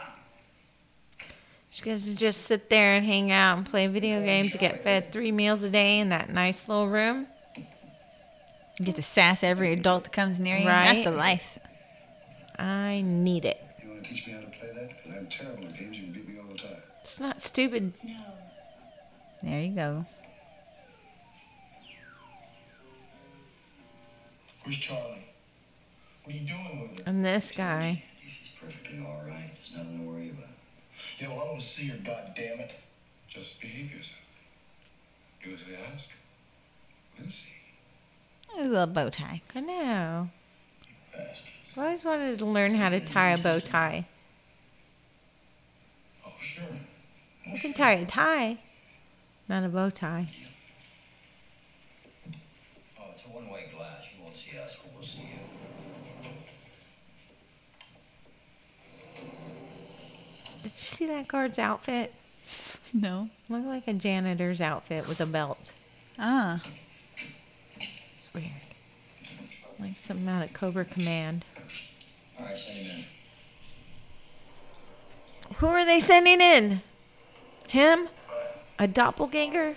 She 1.70 1.84
gets 1.84 2.06
to 2.06 2.16
just 2.16 2.44
sit 2.44 2.70
there 2.70 2.96
and 2.96 3.06
hang 3.06 3.32
out 3.32 3.58
and 3.58 3.66
play 3.66 3.86
video 3.88 4.24
games 4.24 4.52
and 4.52 4.60
get 4.60 4.82
fed 4.82 5.12
three 5.12 5.32
meals 5.32 5.62
a 5.62 5.70
day 5.70 6.00
in 6.00 6.10
that 6.10 6.30
nice 6.30 6.68
little 6.68 6.88
room. 6.88 7.28
You 8.80 8.86
get 8.86 8.96
to 8.96 9.02
sass 9.02 9.44
every 9.44 9.72
adult 9.72 10.04
that 10.04 10.14
comes 10.14 10.40
near 10.40 10.58
you. 10.58 10.66
That's 10.66 11.04
the 11.04 11.12
life. 11.12 11.60
I 12.60 13.02
need 13.02 13.46
it. 13.46 13.62
You 13.82 13.90
want 13.90 14.04
to 14.04 14.10
teach 14.10 14.28
me 14.28 14.34
how 14.34 14.42
to 14.42 14.48
play 14.48 14.70
that? 14.74 15.18
I'm 15.18 15.28
terrible 15.28 15.66
at 15.66 15.78
games. 15.78 15.98
You 15.98 16.04
can 16.04 16.14
beat 16.14 16.28
me 16.28 16.40
all 16.40 16.48
the 16.48 16.58
time. 16.58 16.82
It's 17.02 17.20
not 17.20 17.42
stupid. 17.42 17.94
No. 18.04 18.14
There 19.44 19.62
you 19.62 19.76
go. 19.76 20.06
Where's 24.64 24.78
Charlie? 24.78 25.28
What 26.24 26.36
are 26.36 26.38
you 26.38 26.48
doing 26.48 26.82
with 26.82 27.00
her? 27.00 27.04
And 27.06 27.24
this 27.24 27.52
guy. 27.52 28.04
She's 28.22 28.50
perfectly 28.60 29.00
all 29.00 29.22
right. 29.28 29.52
There's 29.58 29.74
nothing 29.78 30.00
to 30.00 30.06
worry 30.06 30.30
about. 30.32 30.50
Yeah, 31.20 31.30
well, 31.30 31.42
I 31.42 31.46
want 31.46 31.60
to 31.60 31.66
see 31.66 31.88
her, 31.88 31.98
goddammit. 31.98 32.74
Just 33.28 33.62
behave 33.62 33.94
yourself. 33.94 34.22
Do 35.44 35.52
as 35.54 35.64
I 35.70 35.94
ask. 35.94 36.10
We'll 37.20 37.30
see. 37.30 37.52
A 38.58 38.62
little 38.62 38.88
bow 38.88 39.10
tie. 39.10 39.42
I 39.54 39.60
know. 39.60 40.30
I 41.78 41.82
always 41.82 42.06
wanted 42.06 42.40
to 42.40 42.46
learn 42.46 42.74
how 42.74 42.90
to 42.90 43.00
tie 43.00 43.32
a 43.32 43.38
bow 43.38 43.60
tie. 43.60 44.06
Oh, 46.26 46.32
sure. 46.40 46.64
You 47.46 47.60
can 47.60 47.74
tie 47.74 47.94
a 47.94 48.06
tie, 48.06 48.58
not 49.50 49.64
a 49.64 49.68
bow 49.68 49.90
tie. 49.90 50.30
Oh, 52.98 53.04
it's 53.12 53.24
a 53.26 53.28
one-way 53.28 53.70
glass. 53.76 54.06
You 54.16 54.24
won't 54.24 54.36
see 54.36 54.58
us, 54.58 54.76
but 54.76 54.94
we'll 54.94 55.04
see 55.04 55.20
you. 55.20 55.40
Did 60.64 60.72
you 60.72 60.80
see 60.80 61.06
that 61.08 61.28
guard's 61.28 61.60
outfit? 61.60 62.14
No. 62.94 63.30
Looked 63.50 63.68
like 63.68 63.88
a 63.88 63.94
janitor's 63.94 64.62
outfit 64.62 65.08
with 65.08 65.20
a 65.20 65.26
belt. 65.26 65.74
Ah. 66.18 66.64
It's 68.36 68.44
weird. 68.44 68.52
Like 69.80 69.98
something 70.00 70.28
out 70.28 70.44
of 70.44 70.54
Cobra 70.54 70.86
Command. 70.86 71.46
All 72.40 72.46
right, 72.46 72.58
send 72.58 72.80
him 72.80 72.98
in. 72.98 73.06
Who 75.58 75.68
are 75.68 75.86
they 75.86 76.00
sending 76.00 76.42
in? 76.42 76.82
Him? 77.68 78.10
A 78.80 78.88
doppelganger? 78.88 79.76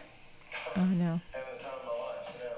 Oh 0.77 0.85
no. 0.85 1.21
Having 1.33 1.59
the 1.59 1.65
time 1.65 1.73
of 1.75 1.85
my 1.87 1.93
life. 2.07 2.27
Sit 2.27 2.41
down. 2.41 2.53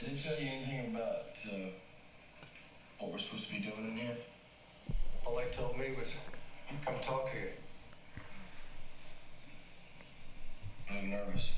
Did 0.00 0.10
they 0.10 0.22
tell 0.22 0.38
you 0.38 0.48
anything 0.48 0.94
about 0.94 1.26
uh, 1.46 1.70
what 2.98 3.12
we're 3.12 3.18
supposed 3.18 3.46
to 3.48 3.52
be 3.52 3.58
doing 3.58 3.88
in 3.88 3.96
here? 3.96 4.16
All 5.24 5.36
they 5.36 5.50
told 5.50 5.78
me 5.78 5.86
was, 5.98 6.16
come 6.84 6.94
talk 7.02 7.30
to 7.32 7.36
you. 7.36 7.48
I'm 11.06 11.12
nervous. 11.12 11.52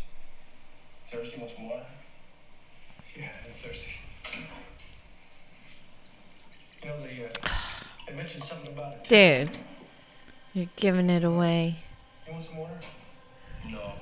Thirsty? 1.11 1.39
Want 1.39 1.51
some 1.57 1.71
water? 1.71 1.87
Yeah, 3.19 3.29
I'm 3.47 3.53
thirsty. 3.67 3.93
You 6.83 6.89
know, 6.91 7.03
they, 7.03 7.25
uh, 7.25 7.49
they 8.07 8.15
mentioned 8.15 8.45
something 8.45 8.71
about 8.73 8.93
it. 8.97 9.05
Dude. 9.05 9.57
You're 10.53 10.69
giving 10.77 11.09
it 11.09 11.25
away. 11.25 11.77
You 12.27 12.33
want 12.35 12.45
some 12.45 12.59
water? 12.59 12.79
No, 13.71 13.93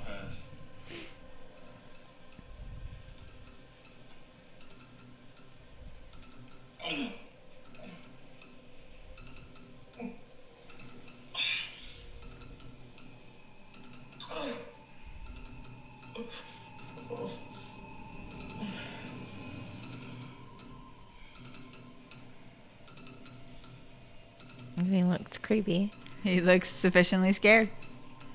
he 24.96 25.04
looks 25.04 25.36
creepy. 25.36 25.92
He 26.22 26.40
looks 26.40 26.70
sufficiently 26.70 27.32
scared. 27.32 27.68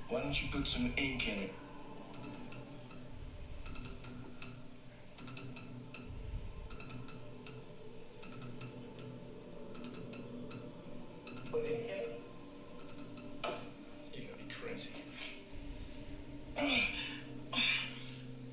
Why 0.10 0.22
don't 0.22 0.42
you 0.42 0.50
put 0.52 0.68
some 0.68 0.94
ink 0.96 1.28
in 1.28 1.44
it? 1.44 1.54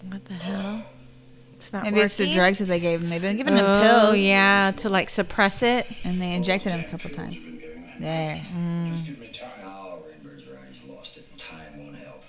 What 0.08 0.24
the 0.24 0.32
hell? 0.32 0.82
It's 1.56 1.72
not 1.72 1.82
Maybe 1.82 1.96
working. 1.96 2.04
it's 2.06 2.16
the 2.16 2.32
drugs 2.32 2.60
that 2.60 2.64
they 2.64 2.80
gave 2.80 3.02
him. 3.02 3.10
They've 3.10 3.20
been 3.20 3.36
giving 3.36 3.54
him 3.54 3.64
oh, 3.66 4.12
yeah, 4.12 4.72
to 4.78 4.88
like 4.88 5.10
suppress 5.10 5.62
it. 5.62 5.86
And 6.04 6.20
they 6.22 6.32
injected 6.32 6.72
him 6.72 6.80
a 6.80 6.84
couple 6.84 7.10
times. 7.10 7.36
There. 7.98 8.40
Mm. 8.54 8.88
Just 8.88 9.06
give 9.06 9.18
me 9.18 9.28
time. 9.28 9.50
Oh, 9.64 10.02
Rainbird's 10.06 10.46
right. 10.46 10.60
He's 10.70 10.88
lost 10.88 11.16
it. 11.16 11.38
Time 11.38 11.84
won't 11.84 11.96
help. 11.96 12.22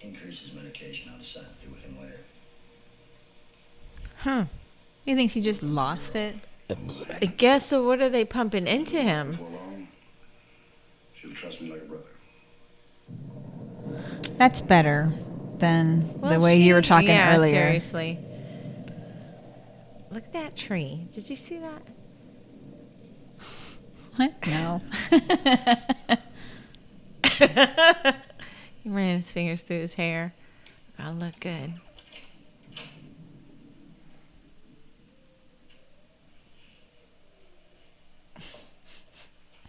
Increase 0.00 0.40
his 0.40 0.54
medication. 0.54 1.10
I'll 1.12 1.18
decide 1.18 1.44
to 1.60 1.66
do 1.66 1.72
with 1.72 1.82
him 1.82 1.96
later. 2.00 2.20
Huh. 4.18 4.44
He 5.04 5.14
thinks 5.14 5.34
he 5.34 5.42
just 5.42 5.62
lost 5.62 6.16
it. 6.16 6.34
I 7.20 7.26
guess 7.26 7.66
so. 7.66 7.86
What 7.86 8.00
are 8.00 8.08
they 8.08 8.24
pumping 8.24 8.66
into 8.66 9.00
him? 9.00 9.32
Before 9.32 9.50
long, 9.50 9.88
she'll 11.14 11.34
trust 11.34 11.60
me 11.60 11.70
like 11.70 11.82
a 11.82 11.84
brother. 11.84 12.04
That's 14.38 14.62
better 14.62 15.12
than 15.58 16.14
the 16.14 16.18
Well, 16.20 16.40
way 16.40 16.56
you 16.56 16.74
were 16.74 16.82
talking 16.82 17.08
yeah, 17.08 17.36
earlier. 17.36 17.66
Seriously. 17.66 18.18
Look 20.10 20.24
at 20.24 20.32
that 20.32 20.56
tree. 20.56 21.06
Did 21.14 21.28
you 21.28 21.36
see 21.36 21.58
that? 21.58 21.82
What? 24.16 24.32
No. 24.46 24.80
he 28.82 28.88
ran 28.88 29.16
his 29.16 29.32
fingers 29.32 29.62
through 29.62 29.80
his 29.80 29.94
hair. 29.94 30.32
I 30.96 31.10
look 31.10 31.40
good. 31.40 31.74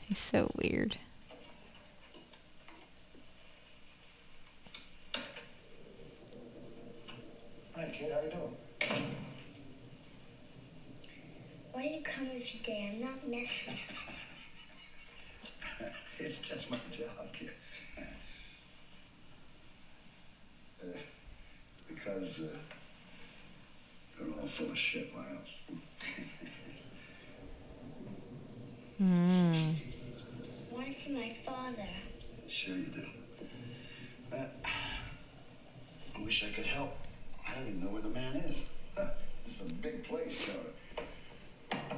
He's 0.01 0.19
so 0.19 0.51
weird. 0.55 0.97
Hi, 7.76 7.89
kid. 7.91 8.11
How 8.13 8.22
you 8.22 8.30
doing? 8.30 8.55
Why 11.72 11.81
do 11.81 11.89
you 11.89 12.01
come 12.03 12.27
every 12.27 12.59
day? 12.63 12.91
I'm 12.93 13.01
not 13.01 13.27
messy. 13.27 13.72
It's 16.19 16.39
just 16.47 16.71
my 16.71 16.77
job, 16.91 17.09
kid. 17.33 17.51
Uh, 20.81 20.87
because 21.87 22.39
uh, 22.39 22.47
they're 24.19 24.29
all 24.39 24.47
full 24.47 24.69
of 24.71 24.77
shit, 24.77 25.13
Miles. 25.13 25.49
Hmm. 28.97 29.53
I 30.71 30.73
want 30.73 30.85
to 30.85 30.91
see 30.91 31.13
my 31.13 31.35
father. 31.45 31.89
Sure 32.47 32.75
you 32.75 32.85
do. 32.85 33.03
Uh, 34.33 34.45
I 36.17 36.21
wish 36.23 36.45
I 36.45 36.49
could 36.55 36.65
help. 36.65 36.95
I 37.47 37.55
don't 37.55 37.67
even 37.67 37.81
know 37.83 37.89
where 37.89 38.01
the 38.01 38.09
man 38.09 38.35
is. 38.37 38.61
It's 39.47 39.61
a 39.61 39.73
big 39.73 40.03
place, 40.03 40.49
Carter. 41.69 41.91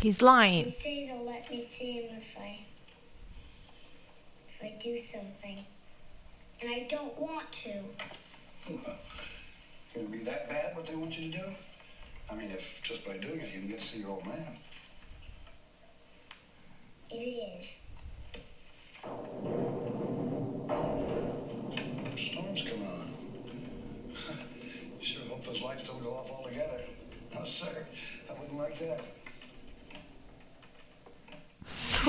He's 0.00 0.18
They 0.18 0.26
lying. 0.26 0.68
say 0.68 1.06
they'll 1.06 1.24
let 1.24 1.48
me 1.50 1.60
see 1.60 1.92
him 2.02 2.16
if 2.20 2.36
I 2.38 2.58
if 4.58 4.64
I 4.64 4.74
do 4.78 4.96
something. 4.96 5.58
And 6.60 6.70
I 6.70 6.86
don't 6.88 7.16
want 7.18 7.50
to. 7.52 7.72
Can 8.66 10.02
it 10.02 10.12
be 10.12 10.18
that 10.18 10.48
bad 10.48 10.74
what 10.76 10.86
they 10.86 10.96
want 10.96 11.18
you 11.18 11.30
to 11.30 11.38
do? 11.38 11.44
I 12.30 12.34
mean, 12.34 12.50
if 12.50 12.82
just 12.82 13.06
by 13.06 13.16
doing 13.16 13.40
it 13.40 13.54
you 13.54 13.60
can 13.60 13.68
get 13.68 13.78
to 13.78 13.84
see 13.84 14.00
your 14.00 14.10
old 14.10 14.26
man. 14.26 14.56
It 17.10 17.14
is. 17.14 17.78
Oh, 20.68 21.04
storm's 22.16 22.62
come 22.62 22.82
on. 22.82 23.10
sure 25.00 25.22
hope 25.28 25.42
those 25.44 25.62
lights 25.62 25.84
don't 25.84 26.02
go 26.02 26.10
off 26.10 26.30
altogether. 26.30 26.80
No, 27.34 27.44
sir. 27.44 27.86
I 28.28 28.32
wouldn't 28.38 28.58
like 28.58 28.78
that. 28.80 29.00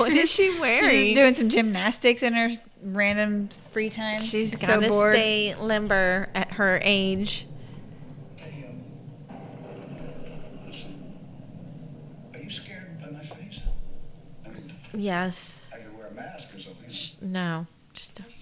What 0.00 0.12
is 0.12 0.30
she 0.30 0.58
wearing? 0.58 0.90
She's 0.90 1.16
doing 1.16 1.34
some 1.34 1.48
gymnastics 1.48 2.22
in 2.22 2.32
her 2.32 2.50
random 2.82 3.48
free 3.70 3.90
time. 3.90 4.20
She's 4.20 4.56
got 4.56 4.82
to 4.82 4.88
bored. 4.88 5.14
stay 5.14 5.54
limber 5.54 6.28
at 6.34 6.52
her 6.52 6.80
age. 6.82 7.46
Hey, 8.36 8.66
um. 8.68 9.36
Are 12.34 12.40
you 12.40 12.50
scared 12.50 13.00
by 13.00 13.10
my 13.10 13.22
face? 13.22 13.60
Yes. 14.92 15.68
I 15.72 15.78
could 15.78 15.96
wear 15.96 16.06
a 16.08 16.14
mask 16.14 16.54
or 16.54 16.58
something. 16.58 16.90
No. 17.20 17.66
Just 17.92 18.20
I've 18.20 18.32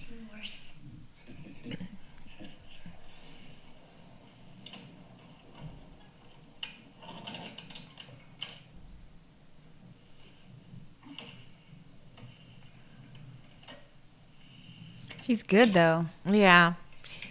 He's 15.29 15.43
good 15.43 15.75
though. 15.75 16.07
yeah. 16.25 16.73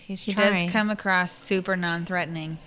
He's 0.06 0.22
He 0.22 0.34
trying. 0.34 0.66
does 0.66 0.72
come 0.72 0.92
across 0.92 1.32
super 1.32 1.76
non-threatening. 1.76 2.60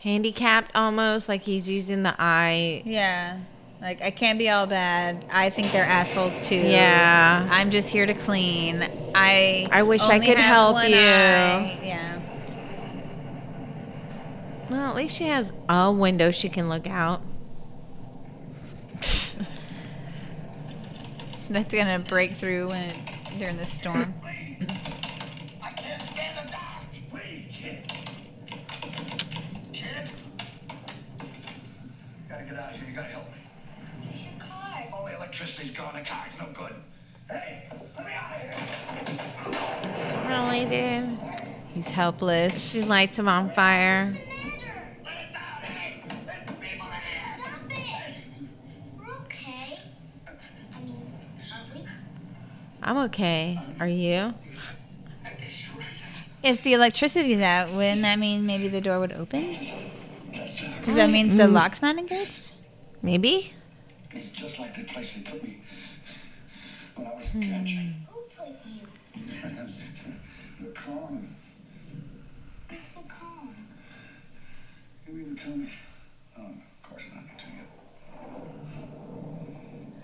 handicapped 0.00 0.70
almost, 0.76 1.28
like 1.28 1.42
he's 1.42 1.68
using 1.68 2.04
the 2.04 2.14
eye. 2.16 2.82
Yeah. 2.86 3.38
Like 3.80 4.00
I 4.02 4.12
can't 4.12 4.38
be 4.38 4.48
all 4.48 4.68
bad. 4.68 5.24
I 5.32 5.50
think 5.50 5.72
they're 5.72 5.82
assholes 5.84 6.38
too. 6.48 6.54
Yeah. 6.54 7.48
I'm 7.50 7.72
just 7.72 7.88
here 7.88 8.06
to 8.06 8.14
clean. 8.14 8.88
I 9.16 9.66
I 9.72 9.82
wish 9.82 10.00
I 10.02 10.20
could 10.20 10.38
help 10.38 10.76
you. 10.88 10.94
eye. 10.96 11.78
Yeah. 11.82 12.20
Well, 14.70 14.90
at 14.90 14.94
least 14.94 15.16
she 15.16 15.24
has 15.24 15.52
a 15.68 15.90
window 15.90 16.30
she 16.30 16.48
can 16.48 16.68
look 16.68 16.86
out. 16.86 17.22
That's 21.50 21.72
gonna 21.74 21.98
break 21.98 22.34
through 22.34 22.68
when 22.68 22.90
it, 22.90 22.94
during 23.38 23.56
the 23.56 23.64
storm. 23.64 24.12
I 25.62 25.70
can't 25.70 26.02
stand 26.02 26.46
the 26.46 26.52
dark. 26.52 26.84
Please, 27.10 27.46
kid. 27.50 27.90
Kid? 29.72 30.10
Gotta 32.28 32.44
get 32.44 32.52
out 32.52 32.70
of 32.70 32.76
here. 32.76 32.90
You 32.90 32.94
gotta 32.94 33.08
help 33.08 33.24
me. 33.28 33.38
Where's 34.02 34.24
your 34.24 34.32
car? 34.38 35.08
The 35.08 35.16
electricity's 35.16 35.70
gone. 35.70 35.94
The 35.94 36.02
car's 36.02 36.32
no 36.38 36.48
good. 36.52 36.74
Hey, 37.30 37.62
let 37.96 38.06
me 38.06 38.12
out 38.12 38.36
of 38.36 38.42
here. 40.12 40.28
Really, 40.28 40.64
dude? 40.66 41.18
He's 41.72 41.88
helpless. 41.88 42.62
She 42.62 42.82
lights 42.82 43.18
him 43.18 43.26
on 43.26 43.48
fire. 43.48 44.14
I'm 52.82 52.96
okay. 53.06 53.60
Are 53.80 53.88
you? 53.88 54.34
If 56.42 56.62
the 56.62 56.74
electricity's 56.74 57.40
out, 57.40 57.70
wouldn't 57.72 58.02
that 58.02 58.18
mean 58.18 58.46
maybe 58.46 58.68
the 58.68 58.80
door 58.80 59.00
would 59.00 59.12
open? 59.12 59.44
Because 60.30 60.94
that 60.94 61.10
means 61.10 61.36
the 61.36 61.44
mm. 61.44 61.52
lock's 61.52 61.82
not 61.82 61.98
engaged. 61.98 62.52
Maybe? 63.02 63.52
It's 64.12 64.28
just 64.28 64.58
like 64.58 64.74
the 64.74 64.84
place 64.84 65.14
they 65.14 65.30
put 65.30 65.42
me 65.42 65.60
when 66.94 67.06
I 67.06 67.14
was 67.14 67.28
a 67.28 67.38
kid. 67.38 67.44
Who 67.44 68.20
put 68.36 68.48
you? 68.66 68.80
the 70.60 70.70
Cong. 70.72 71.34
What's 72.68 72.88
the 72.94 73.00
Cong? 73.08 73.54
You 75.06 75.12
mean 75.14 75.36
to 75.36 75.44
tell 75.44 75.56
me? 75.56 75.68
Oh, 76.38 76.42
of 76.42 76.88
course 76.88 77.04
not. 77.14 77.24
You 77.24 77.38
too 77.38 77.50
yet. 77.56 77.68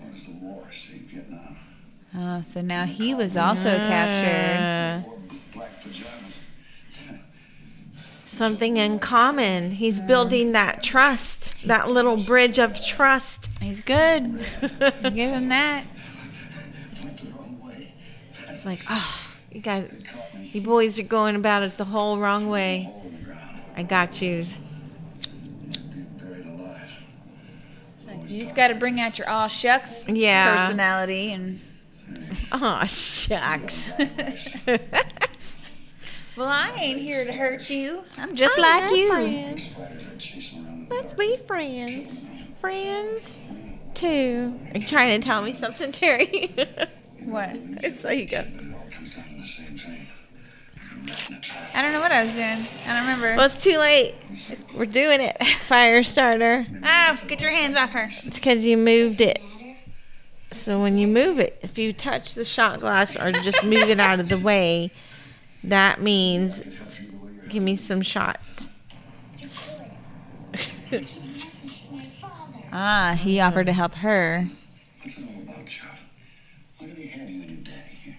It 0.03 0.11
was 0.11 0.23
the 0.23 0.31
war, 0.31 0.71
see, 0.71 0.99
Vietnam. 0.99 1.57
Oh, 2.17 2.43
so 2.51 2.61
now 2.61 2.85
he 2.85 3.13
was 3.13 3.35
also 3.35 3.75
captured. 3.77 5.09
Uh, 5.59 5.61
pajamas. 5.81 6.37
something 8.25 8.77
in 8.77 8.99
common. 8.99 9.71
He's 9.71 9.99
building 9.99 10.53
that 10.53 10.81
trust, 10.83 11.55
that 11.65 11.89
little 11.89 12.17
bridge 12.17 12.57
of 12.59 12.79
trust. 12.85 13.49
He's 13.61 13.81
good. 13.81 14.33
Give 15.03 15.31
him 15.31 15.49
that. 15.49 15.85
Went 17.03 17.17
the 17.17 17.31
wrong 17.31 17.59
way. 17.65 17.93
It's 18.49 18.65
like, 18.65 18.79
oh, 18.89 19.21
you 19.51 19.59
guys, 19.61 19.85
It 19.91 20.05
caught 20.07 20.35
me. 20.35 20.51
you 20.53 20.61
boys 20.61 20.97
are 20.99 21.03
going 21.03 21.35
about 21.35 21.63
it 21.63 21.75
the 21.77 21.85
whole 21.85 22.17
wrong 22.17 22.49
way. 22.49 22.83
Hole 22.83 23.03
in 23.05 23.17
the 23.17 23.23
ground. 23.25 23.41
I 23.75 23.83
got 23.83 24.21
yous. 24.21 24.55
Being 25.91 26.05
buried 26.17 26.45
alive. 26.45 26.97
You 28.27 28.39
just 28.39 28.55
got 28.55 28.69
to 28.69 28.75
bring 28.75 28.99
out 29.01 29.17
your 29.17 29.29
all 29.29 29.47
shucks 29.49 30.05
Yeah. 30.07 30.65
personality 30.67 31.31
and. 31.33 31.59
Oh, 32.51 32.85
shucks. 32.85 33.93
Well, 36.37 36.49
I 36.49 36.71
ain't 36.71 36.99
here 36.99 37.23
to 37.23 37.31
hurt 37.31 37.69
you. 37.69 38.03
I'm 38.17 38.35
just 38.35 38.57
Oh, 38.57 38.61
like 38.61 38.91
you. 38.93 39.07
friends. 39.07 39.69
Spiders 39.71 40.03
are 40.05 40.17
chasing 40.17 40.65
around 40.65 40.73
in 40.79 40.89
the 40.89 40.95
Let's 40.95 41.13
be 41.13 41.37
friends. 41.37 42.25
Friends, 42.59 43.47
too. 43.93 44.53
Are 44.73 44.77
you 44.77 44.85
trying 44.85 45.21
to 45.21 45.25
tell 45.25 45.41
me 45.41 45.53
something, 45.53 45.91
Teri? 45.93 46.87
What? 47.23 47.51
It's 47.81 48.01
so 48.01 48.09
you 48.11 48.25
go. 48.25 48.43
But 48.43 48.63
it 48.65 48.73
all 48.75 48.85
comes 48.91 49.15
down 49.15 49.23
to 49.29 49.35
the 49.41 49.47
same 49.47 49.77
thing. 49.77 50.05
I 51.73 51.81
don't 51.81 51.91
know 51.93 52.01
what 52.01 52.11
I 52.11 52.23
was 52.23 52.33
doing. 52.33 52.67
I 52.85 52.87
don't 52.87 53.01
remember. 53.01 53.35
Well, 53.37 53.45
it's 53.45 53.63
too 53.63 53.77
late. 53.79 54.13
We're 54.77 54.85
doing 54.85 55.21
it. 55.21 55.41
Fire 55.67 56.03
starter. 56.03 56.67
ah, 56.83 57.17
get 57.27 57.39
your 57.41 57.49
hands 57.51 57.77
off 57.77 57.91
her. 57.91 58.09
It's 58.25 58.35
because 58.37 58.63
you 58.65 58.75
moved 58.77 59.21
it. 59.21 59.39
So 60.55 60.81
when 60.81 60.97
you 60.97 61.07
move 61.07 61.39
it, 61.39 61.59
if 61.61 61.77
you 61.77 61.93
touch 61.93 62.33
the 62.33 62.45
shot 62.45 62.79
glass 62.79 63.15
or 63.15 63.31
just 63.31 63.63
move 63.63 63.89
it 63.89 63.99
out 63.99 64.19
of 64.19 64.29
the 64.29 64.37
way, 64.37 64.91
that 65.63 66.01
means 66.01 66.61
give 67.49 67.61
me 67.61 67.75
some 67.75 68.01
shots. 68.01 68.67
Ah, 72.77 73.17
he 73.17 73.39
offered 73.39 73.67
to 73.67 73.71
help 73.71 73.95
her. 73.95 74.49
What's 75.01 75.17
it 75.17 75.23
all 75.23 75.43
about, 75.43 75.65
child? 75.65 75.97
What 76.77 76.89
do 76.89 76.95
they 77.01 77.07
have 77.07 77.29
you 77.29 77.41
and 77.43 77.51
your 77.51 77.59
daddy 77.63 77.95
here? 78.03 78.17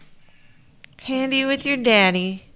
Handy 0.96 1.44
with 1.44 1.66
your 1.66 1.76
daddy. 1.76 2.46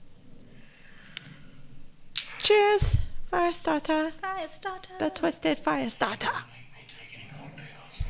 Cheers, 2.39 2.97
fire 3.31 3.52
starter. 3.52 4.12
Hi, 4.23 4.44
it's 4.44 4.59
Dota. 4.59 4.98
The 4.98 5.11
twisted 5.11 5.59
fire 5.59 5.90
starter. 5.90 6.28
Ain't 6.28 6.89
taking 6.89 7.20
any 7.28 7.39
more 7.39 7.51
pills. 7.51 8.02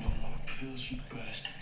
No 0.00 0.08
more 0.20 0.38
pills, 0.60 0.90
you 0.90 0.98
bastard. 1.08 1.54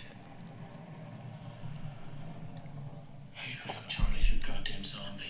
How 3.34 3.48
you 3.48 3.56
gonna 3.60 3.72
help 3.72 3.88
Charlie 3.88 4.18
if 4.18 4.32
you 4.32 4.40
goddamn 4.44 4.82
zombie? 4.82 5.22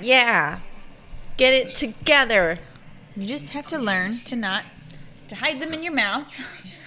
Yeah. 0.00 0.58
Get 1.36 1.52
it 1.54 1.68
together. 1.68 2.58
You 3.16 3.26
just 3.26 3.50
have 3.50 3.68
to 3.68 3.78
learn 3.78 4.12
to 4.24 4.36
not 4.36 4.64
to 5.28 5.36
hide 5.36 5.60
them 5.60 5.72
in 5.72 5.82
your 5.82 5.92
mouth. 5.92 6.26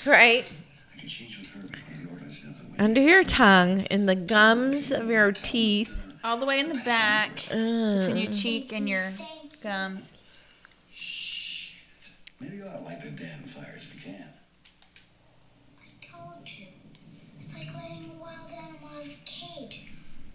Right? 0.05 0.45
I 0.93 0.99
can 0.99 1.07
change 1.07 1.37
with 1.37 1.47
her 1.51 1.61
before 1.61 2.03
the 2.03 2.09
order's 2.11 2.41
the 2.41 2.49
other 2.49 2.63
way. 2.63 2.75
Under 2.77 3.01
your 3.01 3.23
tongue, 3.23 3.81
in 3.85 4.05
the 4.05 4.15
gums 4.15 4.91
of 4.91 5.07
your 5.07 5.31
teeth. 5.31 5.97
All 6.23 6.37
the 6.37 6.45
way 6.45 6.59
in 6.59 6.67
the 6.67 6.81
back, 6.85 7.35
between 7.35 8.17
your 8.17 8.33
cheek 8.33 8.73
and 8.73 8.89
your 8.89 9.11
gums. 9.63 10.11
Shit. 10.91 11.75
Maybe 12.39 12.57
you 12.57 12.65
ought 12.65 12.79
to 12.79 12.83
light 12.83 13.01
the 13.01 13.11
damn 13.11 13.43
fires 13.43 13.83
if 13.83 13.95
you 13.95 14.11
can. 14.11 14.27
I 15.79 15.87
told 16.05 16.47
you. 16.49 16.65
It's 17.39 17.57
like 17.57 17.73
letting 17.75 18.09
a 18.09 18.21
wild 18.21 18.51
animal 18.51 18.89
out 18.95 19.05
of 19.05 19.11
a 19.11 19.17
cage. 19.25 19.87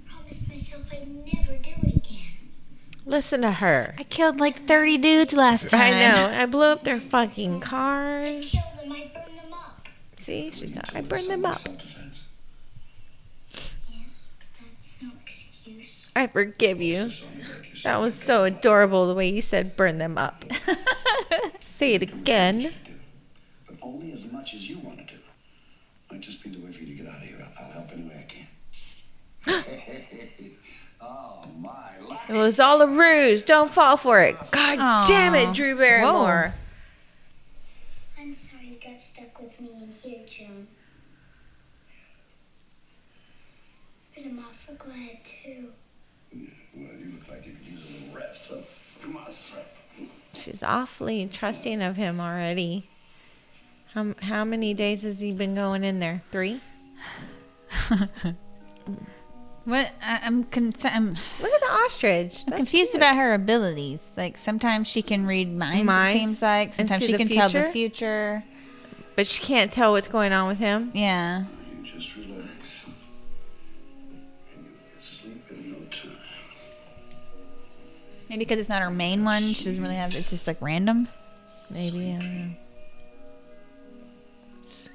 Promised 0.08 0.48
myself 0.48 0.82
I'd 0.92 1.08
never 1.08 1.58
do 1.58 1.70
it 1.82 1.96
again. 1.96 2.36
Listen 3.10 3.42
to 3.42 3.50
her. 3.50 3.96
I 3.98 4.04
killed 4.04 4.38
like 4.38 4.68
30 4.68 4.98
dudes 4.98 5.32
last 5.32 5.68
time. 5.68 5.94
I 5.94 5.98
know. 5.98 6.30
I 6.32 6.46
blew 6.46 6.62
up 6.62 6.84
their 6.84 7.00
fucking 7.00 7.56
I 7.56 7.58
cars. 7.58 8.52
killed 8.52 8.78
them, 8.78 8.92
I 8.92 9.10
burned 9.12 9.36
them 9.36 9.52
up. 9.52 9.88
See, 10.16 10.52
she's 10.52 10.76
not. 10.76 10.94
I 10.94 11.00
burned 11.00 11.28
them 11.28 11.44
up. 11.44 11.58
Yes, 13.90 14.36
no. 15.02 15.10
I 16.14 16.28
forgive 16.28 16.80
you. 16.80 17.08
Zombie 17.08 17.42
like 17.42 17.70
yourself. 17.70 17.82
That 17.82 17.96
was 17.96 18.14
so 18.14 18.44
adorable 18.44 19.08
the 19.08 19.14
way 19.14 19.28
you 19.28 19.42
said 19.42 19.76
burn 19.76 19.98
them 19.98 20.16
up. 20.16 20.44
Say 21.66 21.94
it 21.94 22.02
again. 22.02 22.72
But 23.66 23.78
only 23.82 24.12
as 24.12 24.30
much 24.30 24.54
as 24.54 24.70
you 24.70 24.78
want 24.78 24.98
to 24.98 25.14
do. 25.14 25.20
Might 26.12 26.20
just 26.20 26.44
be 26.44 26.50
the 26.50 26.64
way 26.64 26.70
for 26.70 26.84
you 26.84 26.94
to 26.96 27.02
get 27.02 27.12
out 27.12 27.20
of 27.20 27.28
here. 27.28 27.44
I'll, 27.58 27.64
I'll 27.64 27.72
help 27.72 27.90
any 27.90 28.04
way 28.04 28.24
I 28.24 28.32
can. 29.50 29.64
my 32.30 32.36
life. 32.36 32.42
It 32.42 32.46
was 32.46 32.60
all 32.60 32.80
a 32.82 32.86
ruse. 32.86 33.42
Don't 33.42 33.70
fall 33.70 33.96
for 33.96 34.20
it. 34.20 34.36
God 34.50 34.78
Aw. 34.78 35.04
damn 35.06 35.34
it, 35.34 35.52
Drew 35.54 35.76
Barrymore. 35.76 36.54
I'm 38.18 38.32
sorry 38.32 38.66
you 38.66 38.76
got 38.90 39.00
stuck 39.00 39.40
with 39.40 39.60
me 39.60 39.70
in 39.82 39.92
here, 40.02 40.20
Joan. 40.26 40.66
But 44.14 44.24
I'm 44.24 44.38
awful 44.38 44.74
glad 44.74 45.24
too. 45.24 45.68
Yeah, 46.32 46.48
Well, 46.76 46.88
you 46.98 47.12
look 47.12 47.28
like 47.28 47.46
you 47.46 47.52
could 47.54 47.66
use 47.66 47.88
a 47.88 48.04
little 48.04 48.20
rest. 48.20 48.44
So 48.46 48.62
come 49.02 49.16
on, 49.16 49.30
strap. 49.30 49.66
She's 50.34 50.62
awfully 50.62 51.28
trusting 51.32 51.82
of 51.82 51.96
him 51.96 52.20
already. 52.20 52.88
How, 53.94 54.14
how 54.22 54.44
many 54.44 54.72
days 54.74 55.02
has 55.02 55.18
he 55.18 55.32
been 55.32 55.56
going 55.56 55.82
in 55.82 55.98
there? 55.98 56.22
Three? 56.30 56.60
What? 59.70 59.92
I, 60.02 60.18
I'm, 60.24 60.42
concerned. 60.44 60.94
I'm, 60.96 61.08
Look 61.40 61.52
at 61.52 61.60
the 61.60 61.72
ostrich. 61.84 62.40
I'm 62.40 62.50
That's 62.50 62.56
confused 62.56 62.90
cute. 62.90 63.00
about 63.00 63.14
her 63.14 63.34
abilities. 63.34 64.02
Like 64.16 64.36
sometimes 64.36 64.88
she 64.88 65.00
can 65.00 65.26
read 65.26 65.56
minds. 65.56 65.86
Minds? 65.86 66.16
It 66.16 66.18
seems 66.18 66.42
like 66.42 66.74
sometimes 66.74 67.00
see 67.00 67.06
she 67.06 67.12
the 67.12 67.18
can 67.18 67.28
tell 67.28 67.48
the 67.48 67.70
future? 67.70 67.72
future. 67.72 68.44
But 69.14 69.28
she 69.28 69.40
can't 69.42 69.70
tell 69.70 69.92
what's 69.92 70.08
going 70.08 70.32
on 70.32 70.48
with 70.48 70.58
him. 70.58 70.90
Yeah. 70.92 71.44
You 71.70 71.84
just 71.84 72.16
relax. 72.16 72.50
And 74.56 74.64
you'll 74.64 74.74
get 74.92 75.02
sleep 75.04 75.44
in 75.50 75.70
no 75.70 75.78
time. 75.88 76.16
Maybe 78.28 78.40
because 78.40 78.58
it's 78.58 78.68
not 78.68 78.82
her 78.82 78.90
main 78.90 79.24
one, 79.24 79.52
she 79.54 79.66
doesn't 79.66 79.80
really 79.80 79.94
have. 79.94 80.16
It's 80.16 80.30
just 80.30 80.48
like 80.48 80.60
random. 80.60 81.06
Maybe, 81.70 82.10
I 82.10 82.18
don't 82.18 82.48
know. 82.48 82.54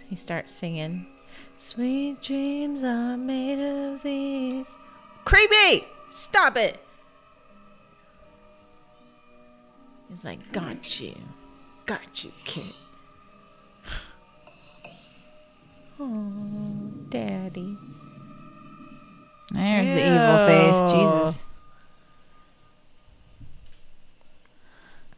He 0.10 0.18
starts 0.18 0.52
singing. 0.52 1.08
Sweet 1.58 2.22
dreams 2.22 2.84
are 2.84 3.18
made 3.18 3.60
of 3.60 4.04
these. 4.04 4.70
Creepy! 5.24 5.88
Stop 6.12 6.58
it! 6.58 6.80
He's 10.10 10.24
like, 10.24 10.52
got 10.52 11.00
you. 11.00 11.16
Got 11.86 12.24
you, 12.24 12.32
kid. 12.44 12.74
Oh, 15.98 16.92
daddy. 17.10 17.78
There's 19.54 19.88
the 19.88 20.08
evil 20.08 20.38
face. 20.46 20.92
Jesus. 20.92 21.46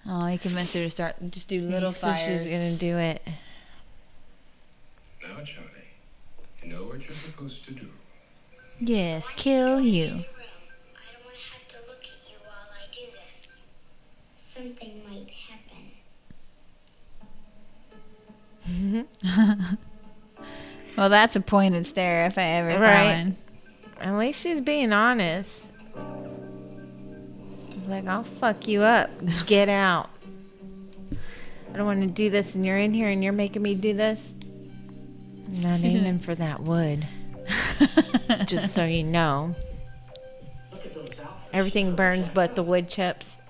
Oh, 0.10 0.26
he 0.28 0.38
convinced 0.38 0.74
her 0.76 0.84
to 0.84 0.90
start 0.90 1.16
just 1.32 1.50
do 1.50 1.62
little 1.62 1.92
so 1.92 2.08
fires. 2.08 2.44
she's 2.44 2.52
gonna 2.52 2.76
do 2.76 2.98
it. 2.98 3.22
Now, 5.22 5.44
Charlie, 5.44 5.70
you 5.76 5.77
know 6.68 6.84
what 6.84 7.04
you're 7.06 7.16
supposed 7.16 7.66
to 7.66 7.74
do. 7.74 7.88
Yes, 8.80 9.32
kill 9.36 9.82
you. 9.82 10.06
I 10.06 10.10
don't 10.10 11.26
want 11.26 11.38
to 11.38 11.54
have 11.54 11.68
to 11.68 11.78
look 11.88 12.04
at 12.04 12.30
you 12.30 12.36
while 12.44 12.70
I 12.72 12.86
do 12.92 13.02
this. 13.28 13.68
Something 14.36 15.02
might 15.10 15.30
happen. 15.30 15.84
Well, 20.98 21.10
that's 21.10 21.36
a 21.36 21.42
pointed 21.42 21.86
stare 21.86 22.26
if 22.26 22.40
I 22.40 22.42
ever 22.42 22.74
saw 22.74 22.82
Right. 22.82 23.24
one. 23.24 23.36
At 24.02 24.18
least 24.18 24.42
she's 24.42 24.62
being 24.62 24.92
honest. 24.92 25.72
She's 27.72 27.88
like, 27.88 28.08
I'll 28.08 28.24
fuck 28.24 28.68
you 28.68 28.82
up. 28.82 29.12
Get 29.46 29.70
out. 29.70 30.10
I 31.72 31.78
don't 31.78 31.86
want 31.86 32.02
to 32.02 32.08
do 32.08 32.32
this, 32.32 32.56
and 32.56 32.66
you're 32.66 32.80
in 32.80 32.96
here 32.96 33.10
and 33.10 33.24
you're 33.24 33.32
making 33.32 33.62
me 33.62 33.76
do 33.76 33.94
this. 33.94 34.34
I'm 35.48 35.62
not 35.62 35.84
aiming 35.84 36.20
for 36.20 36.36
that 36.36 36.62
wood. 36.62 37.06
Just 38.46 38.74
so 38.74 38.84
you 38.86 39.04
know. 39.04 39.56
Everything 41.54 41.96
burns 41.96 42.30
but 42.30 42.56
the 42.56 42.64
wood 42.64 42.90
chips. 42.90 43.38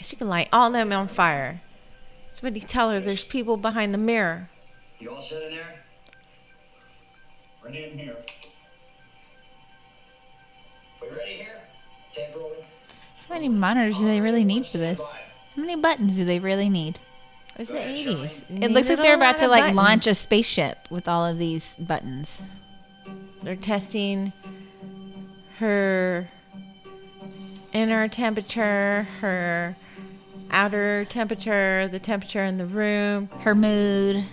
she 0.00 0.16
can 0.16 0.28
light 0.28 0.48
all 0.52 0.70
them 0.70 0.92
on 0.92 1.08
fire. 1.08 1.60
Somebody 2.30 2.60
tell 2.60 2.90
her 2.90 3.00
there's 3.00 3.24
people 3.24 3.56
behind 3.56 3.92
the 3.92 3.98
mirror. 3.98 4.48
You 5.00 5.10
all 5.10 5.20
sit 5.20 5.42
in 5.42 5.56
there? 5.56 5.82
Ready 7.64 7.84
in 7.84 7.98
here. 7.98 8.16
We 11.02 11.08
ready 11.08 11.32
here? 11.34 11.58
How 13.28 13.34
many 13.34 13.48
monitors 13.48 13.98
do 13.98 14.06
they 14.06 14.20
really 14.20 14.44
need 14.44 14.64
for 14.66 14.78
this? 14.78 15.00
How 15.58 15.64
many 15.64 15.80
buttons 15.82 16.14
do 16.14 16.24
they 16.24 16.38
really 16.38 16.68
need? 16.68 17.00
It 17.54 17.58
was 17.58 17.68
the 17.68 17.78
80s. 17.78 18.62
It 18.62 18.70
looks 18.70 18.88
like 18.88 18.98
they're 18.98 19.16
about 19.16 19.38
to 19.38 19.48
like 19.48 19.74
launch 19.74 20.06
a 20.06 20.14
spaceship 20.14 20.78
with 20.88 21.08
all 21.08 21.26
of 21.26 21.36
these 21.36 21.74
buttons. 21.80 22.40
They're 23.42 23.56
testing 23.56 24.32
her 25.56 26.28
inner 27.72 28.06
temperature, 28.06 29.08
her 29.20 29.74
outer 30.52 31.04
temperature, 31.06 31.88
the 31.88 31.98
temperature 31.98 32.44
in 32.44 32.58
the 32.58 32.66
room, 32.66 33.28
Her 33.40 33.56
mood, 33.56 34.24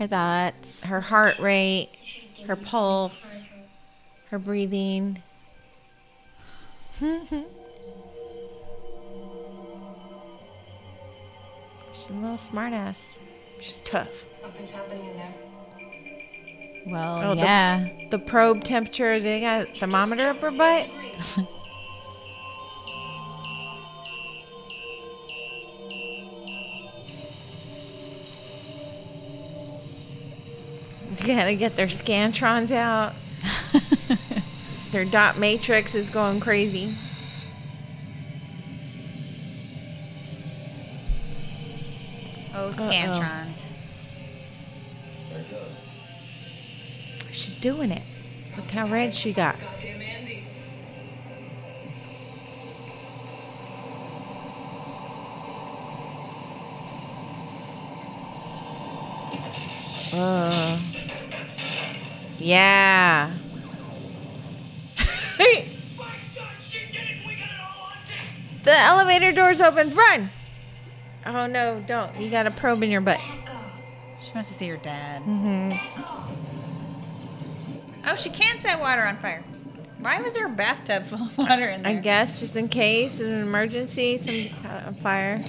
her 0.00 0.08
thoughts. 0.08 0.80
her 0.80 1.00
heart 1.00 1.38
rate, 1.38 1.90
her 2.48 2.56
pulse, 2.56 3.46
her 4.30 4.40
breathing. 4.40 5.22
a 12.12 12.20
little 12.20 12.36
smartass. 12.36 12.98
She's 13.60 13.78
tough. 13.80 14.08
Something's 14.40 14.70
happening 14.72 15.04
in 15.08 15.16
there. 15.16 15.32
Well, 16.86 17.20
Oh, 17.22 17.34
the- 17.34 17.40
yeah. 17.42 17.88
The 18.10 18.18
probe 18.18 18.64
temperature, 18.64 19.20
they 19.20 19.40
got 19.40 19.62
a 19.62 19.64
thermometer 19.66 20.28
up 20.28 20.38
her 20.40 20.50
butt. 20.56 20.88
They 31.16 31.26
gotta 31.26 31.54
get 31.54 31.76
their 31.76 31.86
scantrons 31.88 32.70
out. 32.70 33.14
their 34.92 35.04
dot 35.04 35.38
matrix 35.38 35.94
is 35.94 36.10
going 36.10 36.40
crazy. 36.40 36.92
Oh, 42.62 42.70
Scantrons. 42.70 43.66
She's 47.32 47.56
doing 47.56 47.90
it. 47.90 48.02
Look 48.56 48.66
how 48.66 48.86
red 48.86 49.12
she 49.16 49.32
got. 49.32 49.58
Goddamn 49.58 50.00
Andes. 50.00 50.68
Uh, 60.14 60.78
yeah. 62.38 63.32
the 68.62 68.72
elevator 68.72 69.32
door's 69.32 69.60
open. 69.60 69.92
Run! 69.96 70.30
Oh 71.24 71.46
no, 71.46 71.82
don't. 71.86 72.14
You 72.18 72.30
got 72.30 72.46
a 72.46 72.50
probe 72.50 72.82
in 72.82 72.90
your 72.90 73.00
butt. 73.00 73.20
She 74.24 74.32
wants 74.34 74.50
to 74.50 74.54
see 74.56 74.68
her 74.68 74.76
dad. 74.78 75.22
hmm 75.22 75.72
Oh, 78.04 78.16
she 78.16 78.30
can 78.30 78.60
set 78.60 78.80
water 78.80 79.02
on 79.02 79.16
fire. 79.18 79.44
Why 80.00 80.20
was 80.20 80.32
there 80.32 80.46
a 80.46 80.50
bathtub 80.50 81.04
full 81.06 81.22
of 81.26 81.38
water 81.38 81.68
in 81.68 81.82
there? 81.82 81.92
I 81.92 81.94
guess 81.96 82.40
just 82.40 82.56
in 82.56 82.68
case 82.68 83.20
in 83.20 83.28
an 83.28 83.42
emergency, 83.42 84.18
some 84.18 84.48
kind 84.62 84.88
of 84.88 84.98
fire. 84.98 85.40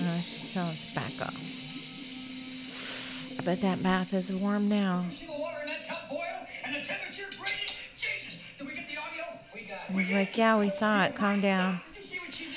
Uh, 0.00 0.16
she's 0.18 0.54
telling 0.54 0.68
us 0.70 0.94
back 0.94 1.26
off. 1.26 1.34
I 3.40 3.44
bet 3.44 3.60
that 3.62 3.82
bath 3.82 4.12
is 4.14 4.32
warm 4.32 4.68
now. 4.68 5.04
See 5.08 5.26
the 5.26 5.32
water 5.32 5.58
in 5.62 5.68
that 5.68 5.84
tub 5.84 6.08
boil 6.10 6.18
and 6.64 6.74
the 6.74 6.80
temperature 6.80 7.24
rating? 7.40 7.74
Jesus, 7.96 8.42
did 8.58 8.66
we 8.66 8.74
get 8.74 8.88
the 8.88 8.96
audio? 8.96 9.24
We 9.54 9.60
got 9.62 9.78
it. 9.90 9.94
He's 9.96 10.10
like, 10.12 10.36
yeah, 10.36 10.58
we 10.58 10.70
saw 10.70 11.04
it. 11.04 11.14
Calm 11.14 11.40
down. 11.40 11.80
Did 11.94 12.02
you 12.04 12.08
see 12.10 12.18
what 12.18 12.34
she 12.34 12.44
did? 12.46 12.54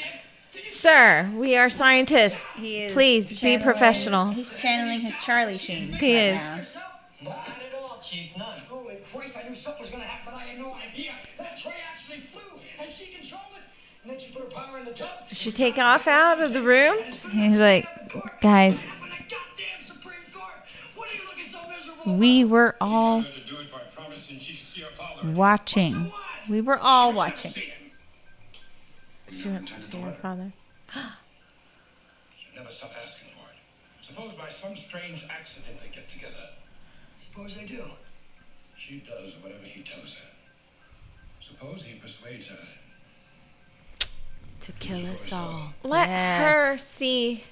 Did 0.52 0.65
you 0.65 0.70
Sir, 0.82 1.30
we 1.36 1.56
are 1.58 1.70
scientists. 1.70 2.44
He 2.58 2.82
is 2.86 2.94
Please 2.94 3.40
be 3.40 3.60
professional. 3.60 4.32
He's 4.32 4.52
channeling 4.58 5.02
his 5.02 5.14
Charlie 5.24 5.53
Sheen. 5.53 5.94
He 5.94 6.18
right 6.18 6.41
is. 6.41 6.76
now. 6.76 6.82
Not 7.24 7.49
at 7.49 7.80
all, 7.80 7.99
Chief. 7.99 8.36
None. 8.36 8.58
Holy 8.68 8.95
Christ, 8.95 9.38
I 9.38 9.48
knew 9.48 9.53
something 9.53 9.80
was 9.80 9.91
going 9.91 10.02
to 10.02 10.10
happen, 10.10 10.34
but 10.34 10.41
I 10.41 10.45
had 10.45 10.58
no 10.58 10.74
idea. 10.74 11.12
That 11.38 11.56
tray 11.56 11.76
actually 11.88 12.18
flew, 12.22 12.41
and 12.82 12.90
she 12.90 13.14
controlled 13.14 13.44
it. 13.58 13.62
And 14.02 14.12
then 14.12 14.20
she 14.20 14.34
put 14.34 14.41
her 14.41 14.49
power 14.49 14.80
in 14.80 14.86
the 14.86 14.91
tub. 14.91 15.30
Did 15.30 15.38
she 15.38 15.52
take 15.52 15.78
off 15.78 16.08
out 16.08 16.41
of 16.41 16.52
the 16.52 16.64
room? 16.64 16.98
He's 17.03 17.62
like, 17.62 17.88
guys, 18.41 18.82
Happened 18.82 19.12
to 19.30 19.36
goddamn 19.36 19.84
Supreme 19.84 20.16
Court. 20.34 20.52
What 20.95 21.12
are 21.12 21.16
you 21.16 21.22
looking 21.28 21.45
so 21.45 21.60
miserable? 21.70 22.16
we 22.16 22.44
were 22.44 22.76
all 22.82 23.22
to 23.22 23.30
do 23.48 23.60
it 23.60 23.72
by 23.72 23.82
promising 23.95 24.40
she 24.40 24.58
could 24.58 24.68
see 24.68 24.82
her 24.82 24.88
father. 24.88 25.30
watching. 25.30 26.12
We 26.49 26.62
were 26.62 26.80
all 26.80 27.14
watching. 27.14 27.72
She 29.30 29.48
wants 29.48 29.76
to 29.76 29.80
see 29.80 30.02
her 30.02 30.12
father. 30.14 30.52
She'll 32.62 32.66
never 32.66 32.72
stop 32.72 32.92
asking 33.04 33.30
for 33.32 33.50
it. 33.50 33.58
Suppose 34.02 34.36
by 34.36 34.50
some 34.50 34.76
strange 34.76 35.26
accident 35.32 35.80
they 35.82 35.90
get 35.90 36.08
together. 36.08 36.50
Suppose 37.28 37.56
they 37.56 37.66
do. 37.66 37.84
She 38.78 39.00
does 39.00 39.36
whatever 39.42 39.64
he 39.64 39.82
tells 39.82 40.16
her. 40.18 40.30
Suppose 41.40 41.84
he 41.84 41.98
persuades 41.98 42.50
her. 42.50 44.08
To 44.62 44.72
kill 44.74 45.04
us 45.08 45.34
all. 45.34 45.74
Let 45.84 46.08
Yes. 46.10 46.42
her 46.42 46.78
see. 46.78 47.46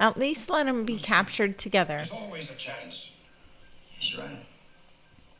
At 0.00 0.16
least 0.16 0.48
let 0.48 0.64
them 0.66 0.84
be 0.84 0.98
captured 0.98 1.58
together. 1.58 1.96
There's 1.96 2.12
always 2.12 2.50
a 2.50 2.56
chance. 2.56 3.16
He's 3.98 4.16
right. 4.16 4.44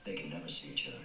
They 0.04 0.14
can 0.14 0.28
never 0.30 0.48
see 0.48 0.68
each 0.74 0.88
other 0.88 0.96
again. 0.96 1.01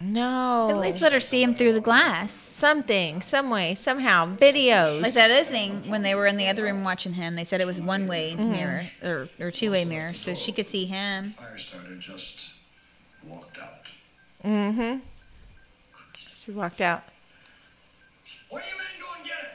No. 0.00 0.70
At 0.70 0.78
least 0.78 1.02
let 1.02 1.12
her 1.12 1.20
see 1.20 1.42
him 1.42 1.54
through 1.54 1.74
the 1.74 1.80
glass. 1.80 2.32
Something, 2.32 3.20
some 3.20 3.50
way, 3.50 3.74
somehow. 3.74 4.34
Videos. 4.36 5.02
Like 5.02 5.12
that 5.12 5.30
other 5.30 5.44
thing, 5.44 5.88
when 5.90 6.02
they 6.02 6.14
were 6.14 6.26
in 6.26 6.38
the 6.38 6.48
other 6.48 6.62
room 6.62 6.84
watching 6.84 7.12
him, 7.12 7.34
they 7.34 7.44
said 7.44 7.60
it 7.60 7.66
was 7.66 7.80
one 7.80 8.06
way 8.06 8.34
mirror 8.34 8.82
or, 9.02 9.28
or 9.38 9.50
two 9.50 9.70
way 9.70 9.84
mirror, 9.84 10.14
so 10.14 10.34
she 10.34 10.52
could 10.52 10.66
see 10.66 10.86
him. 10.86 11.34
Firestarter 11.38 11.98
just 11.98 12.50
walked 13.26 13.58
out. 13.58 13.86
Mm-hmm. 14.42 14.98
She 16.16 16.50
walked 16.50 16.80
out. 16.80 17.02
Where 18.48 18.62
you 18.62 18.76
men 18.78 18.86
go 19.00 19.06
and 19.16 19.24
get 19.24 19.34
her? 19.34 19.48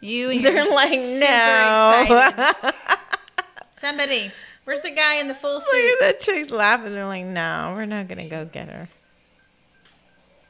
You 0.00 0.30
and 0.32 0.44
They're 0.44 0.72
like, 0.72 0.98
super 0.98 2.62
no. 2.62 2.72
Somebody, 3.78 4.30
where's 4.64 4.80
the 4.80 4.90
guy 4.90 5.14
in 5.16 5.26
the 5.26 5.34
full 5.34 5.60
suit? 5.60 5.72
Look 5.72 5.82
suit? 5.82 5.92
at 5.92 6.00
that 6.00 6.20
chick's 6.20 6.50
laughing. 6.50 6.92
They're 6.92 7.06
like, 7.06 7.24
no, 7.24 7.72
we're 7.76 7.84
not 7.84 8.06
gonna 8.06 8.28
go 8.28 8.44
get 8.44 8.68
her. 8.68 8.88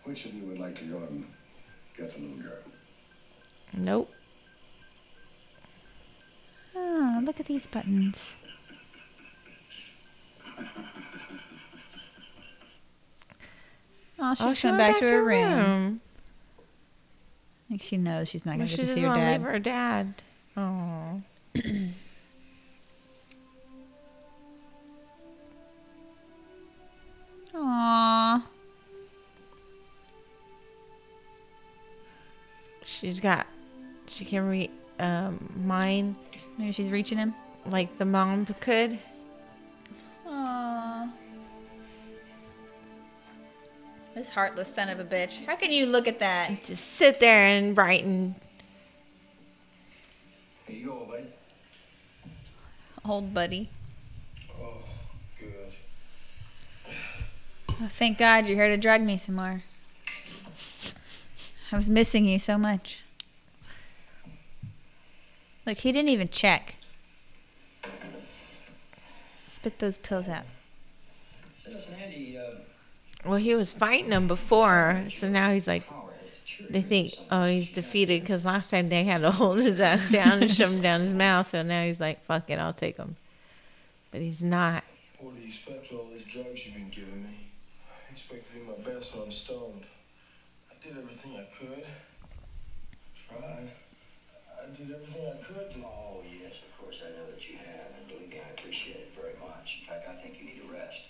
Which 0.08 0.24
of 0.24 0.32
you 0.32 0.44
would 0.46 0.58
like 0.58 0.74
to 0.76 0.84
go 0.84 0.96
and 0.96 1.26
get 1.94 2.10
the 2.14 2.20
little 2.22 2.38
girl? 2.38 2.62
Nope. 3.76 4.10
Oh, 6.74 7.20
look 7.22 7.38
at 7.38 7.44
these 7.44 7.66
buttons. 7.66 8.36
Oh, 14.18 14.34
she's 14.34 14.46
Oh, 14.46 14.52
she 14.52 14.68
going 14.68 14.78
went 14.78 14.94
back, 14.94 15.02
to 15.02 15.10
her 15.10 15.22
room. 15.24 15.54
room. 15.54 16.00
Like 17.70 17.82
she 17.82 17.96
knows 17.98 18.28
she's 18.30 18.46
not 18.46 18.52
Well, 18.52 18.66
going 18.66 18.68
she 18.68 18.76
to 18.76 18.82
get 18.82 18.94
to 18.94 18.94
doesn't 18.94 18.96
see 18.96 19.02
her 19.02 19.08
want 19.08 19.20
to 19.20 19.24
dad. 19.26 19.32
leave 19.32 19.42
her 19.42 19.58
dad. 19.58 20.14
Oh. 20.56 21.20
Aww. 27.54 28.42
She's 32.88 33.20
got. 33.20 33.46
She 34.06 34.24
can 34.24 34.48
read 34.48 34.70
um, 34.98 35.52
mine 35.62 36.16
Maybe 36.56 36.72
she's 36.72 36.90
reaching 36.90 37.18
him. 37.18 37.34
like 37.66 37.98
the 37.98 38.04
mom 38.06 38.46
could. 38.60 38.98
Aww. 40.26 41.12
This 44.14 44.30
heartless 44.30 44.74
son 44.74 44.88
of 44.88 45.00
a 45.00 45.04
bitch. 45.04 45.44
How 45.44 45.54
can 45.54 45.70
you 45.70 45.84
look 45.84 46.08
at 46.08 46.18
that? 46.20 46.64
Just 46.64 46.82
sit 46.82 47.20
there 47.20 47.44
and 47.46 47.76
write 47.76 48.04
and 48.04 48.34
Here 50.66 50.78
you 50.78 50.86
go, 50.86 51.04
buddy. 51.04 51.26
Old 53.04 53.34
buddy. 53.34 53.68
Oh, 54.58 54.78
good. 55.38 55.72
Oh, 57.68 57.88
thank 57.90 58.16
God 58.16 58.48
you're 58.48 58.56
here 58.56 58.68
to 58.68 58.78
drug 58.78 59.02
me 59.02 59.18
some 59.18 59.34
more. 59.34 59.62
I 61.70 61.76
was 61.76 61.90
missing 61.90 62.24
you 62.24 62.38
so 62.38 62.56
much. 62.56 63.02
Look, 65.66 65.78
he 65.78 65.92
didn't 65.92 66.08
even 66.08 66.28
check. 66.28 66.76
Spit 69.48 69.78
those 69.78 69.98
pills 69.98 70.28
out. 70.28 70.44
Say, 71.62 71.74
listen, 71.74 71.94
Andy, 72.02 72.38
uh, 72.38 72.60
well, 73.26 73.36
he 73.36 73.54
was 73.54 73.74
fighting 73.74 74.08
them 74.08 74.28
before, 74.28 75.04
so 75.10 75.28
now 75.28 75.52
he's 75.52 75.66
like. 75.66 75.86
power 75.86 76.10
has 76.22 76.36
to 76.36 76.44
cheer 76.44 76.66
They 76.70 76.80
think, 76.80 77.10
oh, 77.30 77.42
he's 77.42 77.70
defeated 77.70 78.22
because 78.22 78.46
last 78.46 78.70
time 78.70 78.88
they 78.88 79.04
had 79.04 79.20
to 79.22 79.30
hold 79.30 79.58
his 79.58 79.78
ass 79.78 80.10
down 80.10 80.42
and 80.42 80.50
shove 80.50 80.70
him 80.70 80.80
down 80.80 81.02
his 81.02 81.12
mouth. 81.12 81.50
So 81.50 81.62
now 81.62 81.84
he's 81.84 82.00
like, 82.00 82.24
fuck 82.24 82.48
it, 82.48 82.58
I'll 82.58 82.72
take 82.72 82.96
him. 82.96 83.16
But 84.10 84.22
he's 84.22 84.42
not. 84.42 84.84
What 85.18 85.34
do 85.34 85.42
you 85.42 85.48
expect 85.48 85.90
with 85.90 86.00
all 86.00 86.08
these 86.14 86.24
drugs 86.24 86.64
you've 86.64 86.76
been 86.76 86.88
giving 86.88 87.24
me? 87.24 87.50
I 87.90 88.12
expect 88.12 88.50
to 88.52 88.58
do 88.58 88.64
my 88.64 88.90
best 88.90 89.14
when 89.14 89.24
I'm 89.24 89.30
stoned. 89.30 89.82
I 90.88 90.94
did 90.94 91.02
everything 91.02 91.36
I 91.36 91.46
could. 91.58 91.84
Tried. 93.28 93.70
I 94.56 94.76
did 94.76 94.90
everything 94.90 95.26
I 95.26 95.42
could 95.42 95.70
to. 95.72 95.78
Oh, 95.84 96.22
yes, 96.42 96.60
of 96.62 96.82
course, 96.82 97.02
I 97.04 97.10
know 97.10 97.26
that 97.30 97.46
you 97.48 97.58
have, 97.58 97.88
and 97.98 98.08
believe 98.08 98.30
me, 98.30 98.38
I 98.38 98.50
appreciate 98.52 98.96
it 98.96 99.12
very 99.14 99.34
much. 99.38 99.80
In 99.82 99.86
fact, 99.88 100.08
I 100.08 100.14
think 100.14 100.38
you 100.38 100.46
need 100.46 100.62
a 100.66 100.72
rest. 100.72 101.02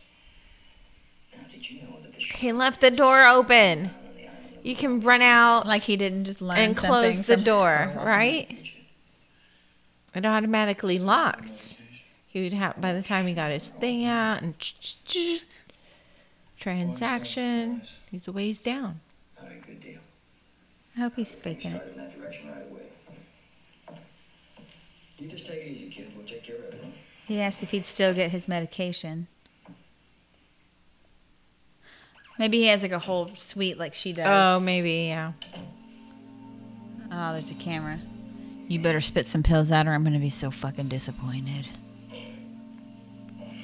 Now, 1.32 1.44
did 1.50 1.70
you 1.70 1.80
know 1.82 2.00
that 2.02 2.12
the 2.12 2.20
He 2.20 2.52
left 2.52 2.80
the 2.80 2.90
door 2.90 3.24
open. 3.24 3.84
on 3.86 3.90
the 4.16 4.22
island 4.26 4.56
of 4.58 4.66
You 4.66 4.74
can 4.74 5.00
run 5.00 5.22
out 5.22 5.66
Like 5.66 5.82
he 5.82 5.96
didn't 5.96 6.24
just 6.24 6.42
learn 6.42 6.58
and 6.58 6.76
close 6.76 7.22
the 7.22 7.36
door, 7.36 7.92
right? 7.96 8.48
It 10.14 10.26
automatically 10.26 10.98
locks. 10.98 11.78
He 12.26 12.42
would 12.42 12.52
have 12.52 12.80
by 12.80 12.92
the 12.92 13.02
time 13.02 13.26
he 13.26 13.34
got 13.34 13.52
his 13.52 13.68
thing 13.68 14.06
out 14.06 14.42
and 14.42 14.54
transaction. 16.58 17.82
He's 18.10 18.26
a 18.26 18.32
ways 18.32 18.60
down. 18.60 19.00
All 19.40 19.48
right, 19.48 19.64
good 19.66 19.80
deal. 19.80 20.00
I 20.98 21.02
hope 21.02 21.14
he's 21.14 21.32
faking 21.32 21.74
it. 21.74 21.92
In 21.92 21.98
that 22.02 22.18
direction 22.18 22.48
right 22.50 22.66
away. 22.68 22.82
You 25.16 25.28
just 25.28 25.46
take 25.46 25.58
it 25.58 25.68
easy, 25.68 25.90
kid. 25.90 26.10
We'll 26.16 26.26
take 26.26 26.42
care 26.42 26.56
of 26.56 26.64
everything. 26.64 26.92
He 27.24 27.40
asked 27.40 27.62
if 27.62 27.70
he'd 27.70 27.86
still 27.86 28.12
get 28.12 28.32
his 28.32 28.48
medication. 28.48 29.28
Maybe 32.36 32.58
he 32.58 32.66
has 32.66 32.82
like 32.82 32.90
a 32.90 32.98
whole 32.98 33.28
suite 33.36 33.78
like 33.78 33.94
she 33.94 34.12
does. 34.12 34.26
Oh, 34.26 34.58
maybe 34.58 35.06
yeah. 35.06 35.34
Oh, 37.12 37.32
there's 37.32 37.52
a 37.52 37.54
camera. 37.54 38.00
You 38.66 38.80
better 38.80 39.00
spit 39.00 39.28
some 39.28 39.44
pills 39.44 39.70
out 39.70 39.86
or 39.86 39.92
I'm 39.92 40.02
going 40.02 40.14
to 40.14 40.18
be 40.18 40.30
so 40.30 40.50
fucking 40.50 40.88
disappointed. 40.88 41.68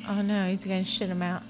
Oh 0.08 0.22
no, 0.22 0.48
he's 0.50 0.62
gonna 0.62 0.84
shit 0.84 1.08
him 1.08 1.22
out. 1.22 1.42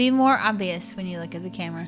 Be 0.00 0.10
more 0.10 0.38
obvious 0.38 0.96
when 0.96 1.06
you 1.06 1.20
look 1.20 1.34
at 1.34 1.42
the 1.42 1.50
camera. 1.50 1.86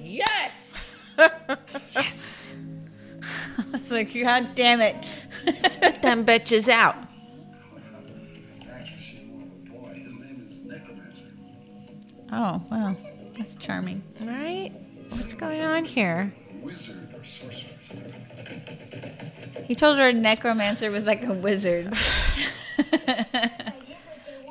Yes. 0.00 0.88
Yes. 1.94 2.54
I 3.58 3.64
was 3.70 3.90
like, 3.90 4.14
God 4.14 4.54
damn 4.54 4.80
it. 4.80 5.04
Spit 5.68 6.00
them 6.00 6.24
bitches 6.24 6.70
out. 6.70 6.96
Actress 8.66 9.12
is 9.12 9.24
more 9.24 9.42
of 9.42 9.48
a 9.48 9.70
boy. 9.70 9.88
His 9.92 10.14
name 10.14 10.46
is 10.48 10.64
Necromancer. 10.64 11.26
oh, 12.32 12.62
wow. 12.70 12.96
That's 13.36 13.56
charming. 13.56 14.02
Right? 14.22 14.72
What's 15.10 15.34
going 15.34 15.60
on 15.60 15.84
here? 15.84 16.32
Wizard 16.62 17.14
or 17.14 17.22
sorcerer. 17.24 17.74
He 19.66 19.74
told 19.74 19.98
her 19.98 20.08
a 20.08 20.14
necromancer 20.14 20.90
was 20.90 21.04
like 21.04 21.24
a 21.24 21.34
wizard. 21.34 21.94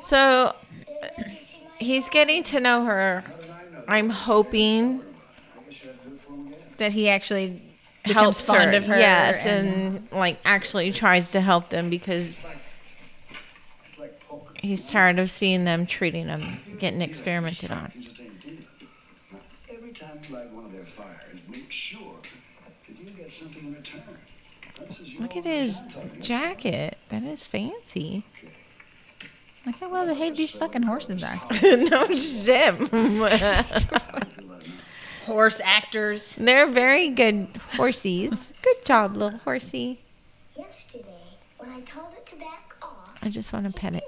So 0.08 0.54
he's 1.78 2.08
getting 2.08 2.42
to 2.44 2.60
know 2.60 2.86
her. 2.86 3.22
I'm 3.86 4.08
hoping 4.08 5.02
that 6.78 6.92
he 6.92 7.10
actually 7.10 7.60
becomes 8.04 8.46
helps 8.46 8.48
her. 8.48 8.70
of 8.74 8.86
her. 8.86 8.98
Yes, 8.98 9.44
and, 9.44 10.08
like 10.10 10.38
actually 10.46 10.92
tries 10.92 11.32
to 11.32 11.42
help 11.42 11.68
them 11.68 11.90
because 11.90 12.42
It's 13.84 13.98
like 13.98 14.18
poker. 14.20 14.50
he's 14.62 14.88
tired 14.90 15.18
of 15.18 15.30
seeing 15.30 15.64
them 15.64 15.84
treating 15.84 16.28
him, 16.28 16.58
getting 16.78 17.02
experimented 17.02 17.70
on. 17.70 17.92
Every 19.70 19.92
time 19.92 20.20
you 20.26 20.34
light 20.34 20.50
one 20.50 20.64
of 20.64 20.72
their 20.72 20.86
fires, 20.86 21.38
make 21.50 21.70
sure 21.70 22.16
that 22.86 22.98
you 22.98 23.10
get 23.10 23.30
something 23.30 23.62
in 23.62 23.74
return. 23.74 24.00
This 24.86 25.00
is 25.00 25.12
your 25.12 25.20
Look 25.20 25.36
at 25.36 25.44
his 25.44 25.82
jacket. 26.18 26.96
That 27.10 27.24
is 27.24 27.46
fancy. 27.46 28.24
Look 29.68 29.76
how 29.80 29.90
well 29.90 30.06
behaved 30.06 30.38
these 30.38 30.52
fucking 30.52 30.84
horses 30.84 31.22
are. 31.22 31.38
no 31.62 32.06
shit. 32.14 32.88
Horse 35.26 35.60
actors. 35.62 36.34
They're 36.36 36.66
very 36.66 37.10
good 37.10 37.52
horsies. 37.72 38.62
Good 38.62 38.86
job, 38.86 39.14
little 39.14 39.38
horsey. 39.40 40.00
Yesterday, 40.56 41.04
when 41.58 41.68
I 41.68 41.82
told 41.82 42.14
it 42.14 42.24
to 42.28 42.36
back 42.36 42.74
off, 42.80 43.12
I 43.20 43.28
just 43.28 43.52
want 43.52 43.66
to 43.66 43.72
pet 43.78 43.94
it. 43.94 44.04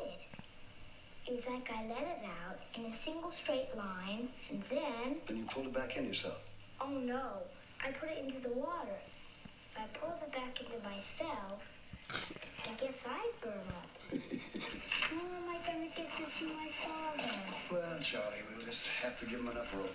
did. 1.27 1.35
It 1.35 1.37
was 1.37 1.45
like 1.47 1.70
I 1.70 1.82
let 1.89 2.01
it 2.05 2.24
out 2.24 2.59
in 2.74 2.87
a 2.91 2.97
single 2.97 3.31
straight 3.31 3.69
line, 3.77 4.31
and 4.49 4.62
then, 4.70 5.19
Then 5.28 5.37
you 5.37 5.45
pulled 5.45 5.66
it 5.66 5.74
back 5.74 5.95
in 5.95 6.07
yourself. 6.07 6.39
oh 6.81 6.89
no, 6.89 7.32
I 7.87 7.91
put 7.91 8.09
it 8.09 8.24
into 8.24 8.41
the 8.41 8.55
water. 8.55 8.97
If 9.77 9.82
I 9.82 9.99
pulled 9.99 10.23
it 10.23 10.32
back 10.32 10.59
into 10.59 10.82
myself, 10.89 11.61
I 12.09 12.73
guess 12.82 12.97
I'd 13.07 13.32
burn 13.43 13.53
up. 13.69 13.89
How 14.11 15.16
am 15.16 15.49
I 15.49 15.59
gonna 15.66 15.87
get 15.95 16.11
to 16.16 16.47
my 16.47 16.69
father? 16.85 17.31
Well, 17.70 17.99
Charlie, 18.01 18.37
we'll 18.55 18.65
just 18.66 18.87
have 19.03 19.19
to 19.20 19.27
give 19.27 19.41
him 19.41 19.49
enough 19.49 19.73
rope. 19.74 19.95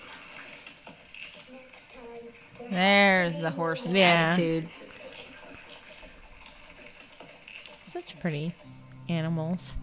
Next 1.52 1.94
time, 1.94 2.72
There's 2.72 3.36
the 3.36 3.52
horse 3.52 3.92
Yeah. 3.92 4.28
attitude. 4.32 4.70
Such 7.84 8.18
pretty 8.20 8.54
animals. 9.10 9.74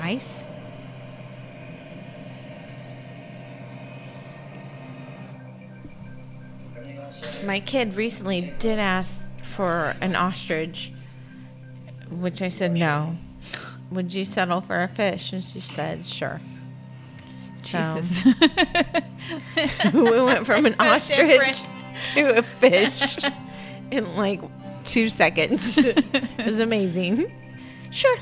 Ice? 0.00 0.42
My 7.44 7.60
kid 7.60 7.94
recently 7.96 8.52
did 8.58 8.78
ask 8.78 9.22
for 9.46 9.94
an 10.00 10.14
ostrich, 10.16 10.92
which 12.10 12.42
I 12.42 12.48
said 12.48 12.72
no. 12.72 13.16
Would 13.90 14.12
you 14.12 14.24
settle 14.24 14.60
for 14.60 14.82
a 14.82 14.88
fish? 14.88 15.32
And 15.32 15.44
she 15.44 15.60
said, 15.60 16.06
sure. 16.06 16.40
So, 17.62 17.96
Jesus. 17.96 18.24
we 19.94 20.22
went 20.22 20.46
from 20.46 20.66
an 20.66 20.74
So 20.74 20.84
ostrich 20.84 21.16
different. 21.18 21.70
to 22.14 22.38
a 22.38 22.42
fish 22.42 23.18
in 23.90 24.16
like 24.16 24.40
two 24.84 25.08
seconds. 25.08 25.78
it 25.78 26.44
was 26.44 26.60
amazing. 26.60 27.30
Sure. 27.90 28.18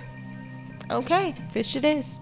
Okay, 0.91 1.35
fish 1.53 1.77
it 1.77 1.85
is. 1.85 2.19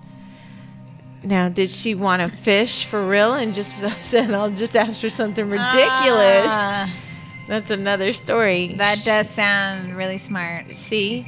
Now, 1.24 1.48
did 1.48 1.70
she 1.70 1.94
want 1.94 2.22
a 2.22 2.28
fish 2.28 2.84
for 2.84 3.06
real 3.06 3.34
and 3.34 3.54
just 3.54 3.76
said, 4.04 4.32
I'll 4.32 4.50
just 4.50 4.74
ask 4.74 5.00
for 5.00 5.10
something 5.10 5.48
ridiculous? 5.48 6.46
Ah, 6.48 6.90
That's 7.48 7.70
another 7.70 8.12
story. 8.12 8.74
that 8.78 9.02
does 9.04 9.28
sound 9.30 9.96
really 9.96 10.18
smart. 10.18 10.74
See, 10.76 11.26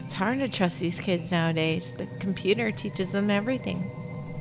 it's 0.00 0.14
hard 0.14 0.38
to 0.40 0.48
trust 0.48 0.80
these 0.80 1.00
kids 1.00 1.30
nowadays. 1.30 1.92
The 1.92 2.06
computer 2.18 2.70
teaches 2.70 3.12
them 3.12 3.30
everything. 3.30 3.90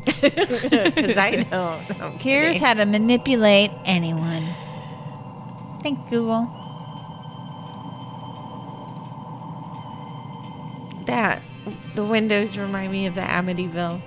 Because 0.22 1.18
I 1.18 1.44
don't. 1.52 2.02
I'm 2.02 2.18
Here's 2.20 2.58
how 2.58 2.74
to 2.74 2.86
manipulate 2.86 3.72
anyone. 3.86 4.44
Thank 5.84 6.10
Google. 6.10 6.48
that. 11.08 11.42
The 11.96 12.04
windows 12.06 12.58
remind 12.58 12.92
me 12.92 13.08
of 13.08 13.16
the 13.16 13.22
Amityville. 13.22 14.02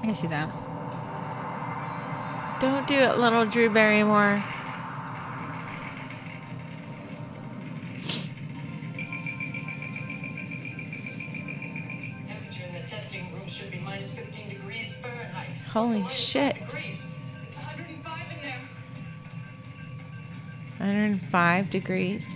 I 0.00 0.04
can 0.04 0.14
see 0.14 0.26
that. 0.28 0.50
Don't 2.60 2.86
do 2.88 2.94
it, 2.94 3.18
little 3.18 3.46
Drew 3.46 3.70
Barrymore. 3.70 4.42
Holy 15.80 16.06
shit. 16.08 16.58
5 16.58 16.68
Degrees. 16.68 17.06
It's 17.46 17.56
105 17.56 18.38
105 20.78 21.70
degrees. 21.70 22.26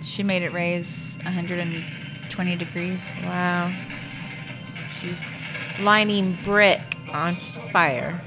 She 0.00 0.22
made 0.22 0.42
it 0.42 0.52
raise 0.52 1.18
120 1.24 2.54
degrees. 2.54 3.04
Wow. 3.24 3.74
She's 5.00 5.18
lining 5.80 6.38
brick 6.44 6.80
on 7.12 7.32
fire. 7.32 8.20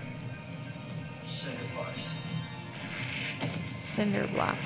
Cinder 3.78 4.28
blocks. 4.34 4.60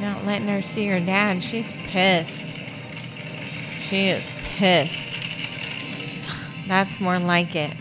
Not 0.00 0.24
letting 0.24 0.46
her 0.46 0.62
see 0.62 0.86
her 0.86 1.00
dad. 1.00 1.42
She's 1.42 1.72
pissed. 1.88 2.56
She 3.88 4.06
is 4.06 4.24
pissed. 4.56 5.09
That's 6.70 7.00
more 7.00 7.18
like 7.18 7.56
it. 7.56 7.76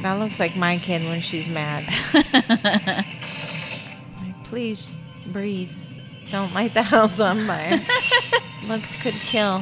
That 0.00 0.14
looks 0.14 0.40
like 0.40 0.56
my 0.56 0.76
kid 0.78 1.00
when 1.02 1.20
she's 1.20 1.46
mad. 1.46 1.84
Like, 2.12 3.06
Please 4.42 4.98
breathe. 5.28 5.70
Don't 6.32 6.52
light 6.52 6.74
the 6.74 6.82
house 6.82 7.20
on 7.20 7.46
fire. 7.46 7.80
Looks 8.66 9.00
could 9.00 9.14
kill. 9.14 9.60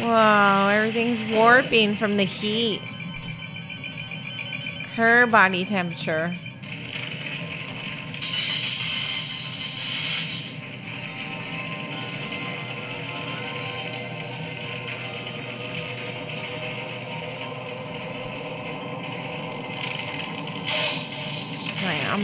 Whoa, 0.00 0.68
everything's 0.72 1.22
warping 1.32 1.94
from 1.94 2.16
the 2.16 2.24
heat. 2.24 2.80
Her 4.96 5.28
body 5.28 5.64
temperature. 5.64 6.32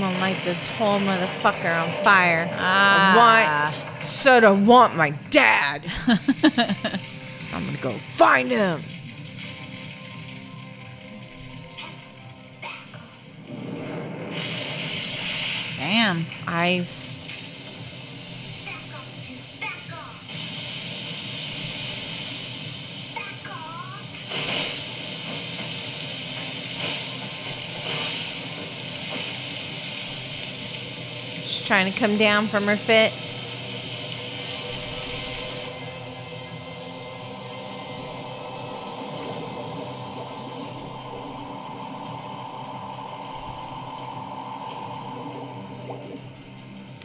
Gonna 0.03 0.19
light 0.19 0.37
this 0.45 0.67
whole 0.79 0.99
motherfucker 0.99 1.81
on 1.81 1.89
fire. 2.03 2.49
I 2.53 2.59
Ah. 2.59 3.73
want, 4.01 4.09
said 4.09 4.43
I 4.43 4.51
want 4.51 4.97
my 4.97 5.11
dad. 5.31 5.83
I'm 6.09 7.65
gonna 7.65 7.79
go 7.81 7.93
find 7.93 8.49
him. 8.49 8.81
Damn. 15.79 16.25
Ice. 16.47 17.12
Trying 31.73 31.91
to 31.91 31.99
come 31.99 32.19
down 32.19 32.47
from 32.47 32.65
her 32.65 32.77
fit. 32.77 33.11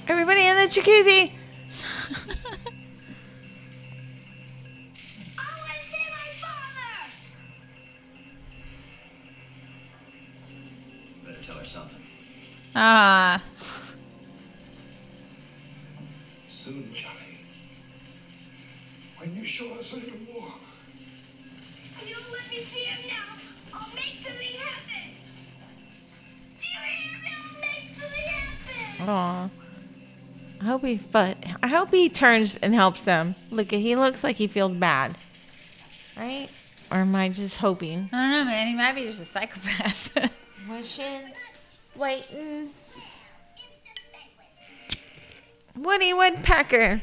Everybody 0.10 0.46
in 0.46 0.58
the 0.58 0.64
jacuzzi. 0.64 1.32
Better 11.26 11.42
tell 11.42 11.56
her 11.56 11.64
something. 11.64 12.02
Ah. 12.76 13.42
Hope 30.78 30.86
he 30.86 31.00
but 31.12 31.38
I 31.64 31.68
hope 31.68 31.90
he 31.90 32.08
turns 32.08 32.56
and 32.58 32.74
helps 32.74 33.02
them. 33.02 33.34
Look, 33.50 33.72
he 33.72 33.96
looks 33.96 34.24
like 34.24 34.36
he 34.36 34.46
feels 34.46 34.76
bad. 34.76 35.18
Right? 36.16 36.50
Or 36.92 36.98
am 36.98 37.16
I 37.16 37.30
just 37.30 37.58
hoping? 37.58 38.10
I 38.14 38.22
don't 38.22 38.32
know, 38.32 38.46
man. 38.46 38.68
He 38.68 38.74
might 38.76 38.94
be 38.94 39.06
just 39.06 39.22
a 39.22 39.26
psychopath. 39.26 40.32
Wishing, 40.70 41.32
waiting. 41.96 42.70
Woody 45.76 46.14
Woodpecker. 46.14 47.02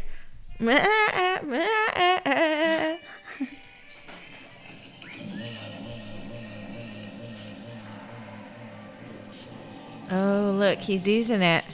Oh, 10.10 10.54
look, 10.56 10.78
he's 10.78 11.08
using 11.08 11.42
it. 11.42 11.64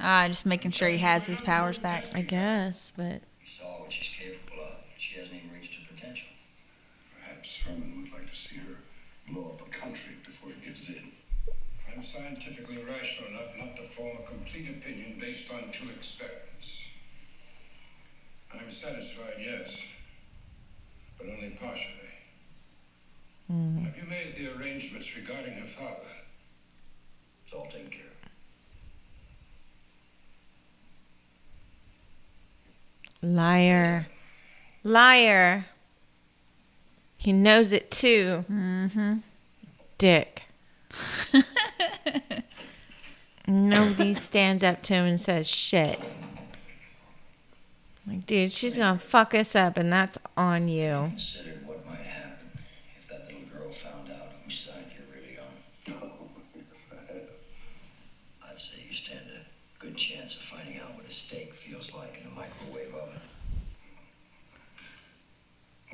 Ah, 0.00 0.26
just 0.28 0.46
making 0.46 0.70
sure 0.70 0.88
he 0.88 0.98
has 0.98 1.26
his 1.26 1.40
powers 1.40 1.78
back. 1.78 2.04
I 2.14 2.22
guess, 2.22 2.92
but 2.96 3.22
You 3.42 3.48
saw 3.58 3.80
what 3.80 3.92
she's 3.92 4.08
capable 4.08 4.62
of. 4.64 4.72
She 4.96 5.18
hasn't 5.18 5.36
even 5.36 5.50
reached 5.52 5.74
her 5.74 5.94
potential. 5.94 6.28
Perhaps 7.22 7.58
Herman 7.58 8.02
would 8.02 8.12
like 8.12 8.30
to 8.30 8.36
see 8.36 8.56
her 8.56 8.76
blow 9.32 9.50
up 9.50 9.60
a 9.66 9.70
country 9.70 10.14
before 10.24 10.50
he 10.50 10.66
gives 10.66 10.88
in. 10.88 11.12
I'm 11.94 12.02
scientifically 12.02 12.78
rational 12.84 13.30
enough 13.30 13.56
not 13.58 13.76
to 13.76 13.82
form 13.82 14.16
a 14.18 14.26
complete 14.28 14.68
opinion 14.70 15.18
based 15.20 15.52
on 15.52 15.70
two 15.72 15.88
experiments. 15.90 16.88
I'm 18.54 18.70
satisfied, 18.70 19.34
yes, 19.38 19.86
but 21.18 21.26
only 21.28 21.50
partially. 21.60 21.94
Have 23.48 23.96
you 23.96 24.04
made 24.08 24.34
the 24.36 24.58
arrangements 24.58 25.16
regarding 25.16 25.54
her 25.54 25.66
father? 25.66 26.12
It's 27.46 27.54
all 27.54 27.66
taken 27.66 27.88
care 27.88 28.07
liar. 33.22 34.06
Liar. 34.84 35.66
He 37.16 37.32
knows 37.32 37.72
it 37.72 37.90
too. 37.90 38.44
Mm-hmm. 38.50 39.18
Dick. 39.98 40.44
Nobody 43.46 44.14
stands 44.14 44.62
up 44.62 44.82
to 44.82 44.94
him 44.94 45.06
and 45.06 45.20
says 45.20 45.46
shit. 45.48 45.98
Like, 48.06 48.26
dude, 48.26 48.52
she's 48.52 48.76
gonna 48.76 48.98
fuck 48.98 49.34
us 49.34 49.54
up, 49.54 49.76
and 49.76 49.92
that's 49.92 50.16
on 50.36 50.68
you. 50.68 51.10
Considered 51.10 51.66
what 51.66 51.84
might 51.86 51.98
happen 51.98 52.48
if 52.98 53.08
that 53.08 53.26
little 53.26 53.46
girl 53.48 53.70
found 53.70 54.10
out 54.10 54.32
whose 54.44 54.58
side 54.60 54.84
you're 54.94 55.06
really 55.14 55.38
on. 55.38 56.28
I'd 58.48 58.58
say 58.58 58.78
you 58.86 58.94
stand 58.94 59.26
a 59.30 59.44
good 59.78 59.96
chance 59.96 60.34
of 60.36 60.40
finding 60.40 60.78
out 60.78 60.94
what 60.94 61.04
a 61.06 61.10
steak 61.10 61.54
feels 61.54 61.92
like 61.94 62.18
in 62.22 62.26
a 62.30 62.34
microwave 62.34 62.94
oven. 62.94 63.20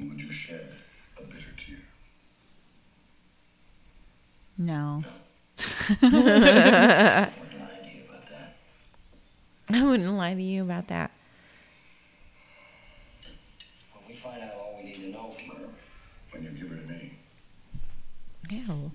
Would 0.08 0.20
you 0.22 0.30
shed 0.30 0.76
a 1.18 1.22
bitter 1.22 1.52
tear? 1.56 1.78
No. 4.56 5.02
Wouldn't 6.00 6.14
lie 6.14 7.80
to 7.82 7.90
you 7.90 8.04
about 8.08 8.26
that. 8.28 8.56
I 9.70 9.84
wouldn't 9.84 10.12
lie 10.14 10.34
to 10.34 10.42
you 10.42 10.62
about 10.62 10.88
that. 10.88 11.10
When 13.92 14.08
we 14.08 14.14
find 14.14 14.42
out 14.42 14.52
all 14.54 14.76
we 14.78 14.84
need 14.84 15.00
to 15.00 15.08
know 15.08 15.30
from 15.30 15.56
her, 15.56 15.68
When 16.30 16.44
you 16.44 16.50
give 16.50 16.68
her 16.70 16.76
to 16.76 16.82
me, 16.82 17.12
Ew. 18.50 18.90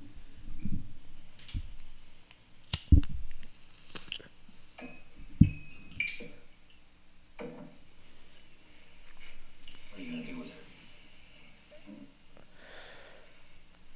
what 9.90 10.00
are 10.00 10.02
you 10.02 10.12
gonna 10.12 10.26
do 10.26 10.40
with 10.40 10.48
her? 10.50 10.56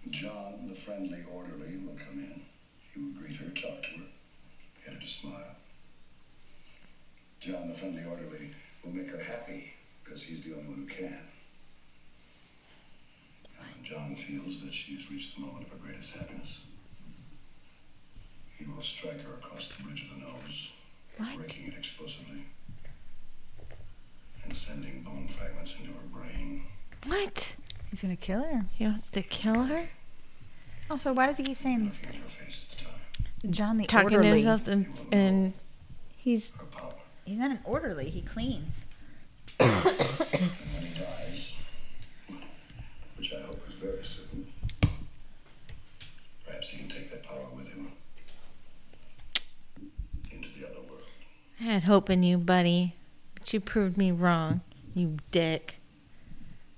John, 0.09 0.67
the 0.67 0.75
friendly 0.75 1.23
orderly, 1.33 1.77
will 1.77 1.95
come 1.97 2.19
in. 2.19 2.41
He 2.93 2.99
will 3.01 3.11
greet 3.19 3.35
her, 3.37 3.49
talk 3.49 3.81
to 3.83 3.89
her, 3.99 4.05
get 4.85 4.93
her 4.93 4.99
to 4.99 5.07
smile. 5.07 5.55
John, 7.83 7.93
the 7.95 8.01
friendly 8.01 8.25
orderly, 8.25 8.49
will 8.83 8.93
make 8.93 9.09
her 9.11 9.21
happy 9.21 9.73
because 10.03 10.23
he's 10.23 10.41
the 10.41 10.53
only 10.53 10.65
one 10.65 10.75
who 10.75 10.85
can. 10.85 11.17
And 13.59 13.83
John 13.83 14.15
feels 14.15 14.61
that 14.63 14.73
she's 14.73 15.09
reached 15.11 15.35
the 15.35 15.41
moment 15.41 15.65
of 15.65 15.71
her 15.71 15.77
greatest 15.77 16.13
happiness, 16.13 16.61
he 18.57 18.65
will 18.65 18.81
strike 18.81 19.21
her 19.21 19.33
across 19.33 19.67
the 19.69 19.83
bridge 19.83 20.03
of 20.03 20.19
the 20.19 20.25
nose, 20.25 20.71
breaking 21.35 21.67
it 21.67 21.73
explosively, 21.77 22.43
and 24.45 24.55
sending 24.55 25.01
bone 25.03 25.27
fragments 25.27 25.75
into 25.79 25.91
her 25.91 26.07
brain. 26.11 26.63
What? 27.05 27.55
He's 27.91 28.01
gonna 28.01 28.15
kill 28.15 28.43
her. 28.43 28.65
He 28.73 28.85
wants 28.85 29.11
to 29.11 29.21
kill 29.21 29.63
her? 29.63 29.89
Also, 30.89 31.11
why 31.13 31.25
does 31.25 31.37
he 31.37 31.43
keep 31.43 31.57
saying 31.57 31.85
Looking 31.85 32.09
at 32.09 32.15
her 32.15 32.27
face 32.27 32.65
at 32.71 32.77
the 32.77 32.85
time, 32.85 33.51
John 33.51 33.77
the 33.77 33.85
Talking 33.85 34.09
to 34.09 34.15
orderly? 34.15 34.41
himself 34.41 34.67
and, 34.67 34.87
and 35.11 35.53
He's 36.15 36.51
her 36.51 36.65
power. 36.67 36.93
He's 37.25 37.37
not 37.37 37.51
an 37.51 37.59
orderly. 37.63 38.09
He 38.09 38.21
cleans. 38.21 38.85
And 39.59 39.69
when 39.69 39.93
he 40.81 40.99
dies, 40.99 41.55
which 43.17 43.33
I 43.33 43.41
hope 43.41 43.63
is 43.67 43.73
very 43.75 44.03
soon, 44.03 44.47
perhaps 46.45 46.69
he 46.69 46.79
can 46.79 46.89
take 46.89 47.11
that 47.11 47.23
power 47.23 47.45
with 47.55 47.73
him 47.73 47.91
into 50.31 50.49
the 50.59 50.67
other 50.67 50.81
world. 50.89 51.03
I 51.59 51.63
had 51.63 51.83
hope 51.83 52.09
in 52.09 52.23
you, 52.23 52.37
buddy. 52.37 52.95
But 53.35 53.53
you 53.53 53.59
proved 53.59 53.97
me 53.97 54.11
wrong. 54.11 54.61
You 54.93 55.17
dick. 55.31 55.77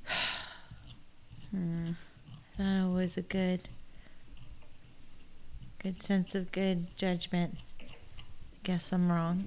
hmm. 1.51 1.91
Thought 2.57 2.85
it 2.85 2.93
was 2.93 3.17
a 3.17 3.21
good, 3.21 3.67
good 5.79 6.01
sense 6.01 6.33
of 6.35 6.51
good 6.53 6.95
judgment. 6.95 7.57
Guess 8.65 8.91
I'm 8.93 9.11
wrong. 9.11 9.45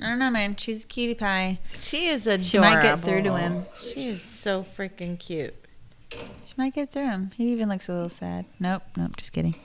I 0.00 0.06
don't 0.08 0.18
know, 0.20 0.30
man. 0.30 0.54
She's 0.56 0.84
a 0.84 0.86
cutie 0.86 1.14
pie. 1.14 1.58
She 1.80 2.06
is 2.06 2.26
adorable. 2.26 2.44
She 2.44 2.58
might 2.58 2.80
get 2.82 3.00
through 3.00 3.22
to 3.24 3.36
him. 3.36 3.66
She 3.82 4.08
is 4.08 4.22
so 4.22 4.62
freaking 4.62 5.18
cute. 5.18 5.54
She 6.10 6.54
might 6.56 6.72
get 6.72 6.92
through 6.92 7.06
him. 7.06 7.32
He 7.34 7.50
even 7.52 7.68
looks 7.68 7.88
a 7.88 7.92
little 7.92 8.08
sad. 8.08 8.44
Nope, 8.60 8.82
nope. 8.96 9.16
Just 9.16 9.32
kidding. 9.32 9.56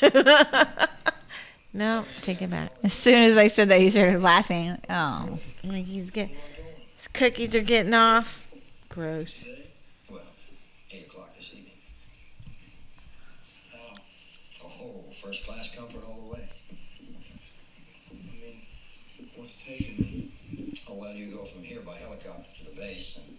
No, 1.76 2.04
take 2.22 2.40
it 2.40 2.50
back. 2.50 2.70
As 2.84 2.92
soon 2.92 3.24
as 3.24 3.36
I 3.36 3.48
said 3.48 3.68
that, 3.70 3.80
he 3.80 3.90
started 3.90 4.22
laughing. 4.22 4.78
Oh, 4.88 5.40
Like 5.64 5.86
he's 5.86 6.08
get 6.10 6.30
his 6.96 7.08
cookies 7.08 7.52
are 7.56 7.62
getting 7.62 7.92
off. 7.94 8.46
Gross. 8.88 9.44
Well, 10.08 10.20
8 10.92 11.06
o'clock 11.06 11.34
this 11.34 11.52
evening. 11.52 11.72
Oh, 14.64 15.10
first 15.10 15.44
class 15.48 15.74
comfort 15.74 16.04
all 16.06 16.20
the 16.28 16.34
way. 16.34 16.48
I 18.12 18.14
mean, 18.14 18.60
what's 19.54 19.64
taking 19.64 20.04
me? 20.04 20.30
Oh, 20.88 20.94
well, 20.94 21.12
you 21.12 21.30
go 21.30 21.44
from 21.44 21.62
here 21.62 21.80
by 21.80 21.94
helicopter 21.94 22.44
to 22.58 22.64
the 22.64 22.76
base, 22.76 23.18
and 23.18 23.36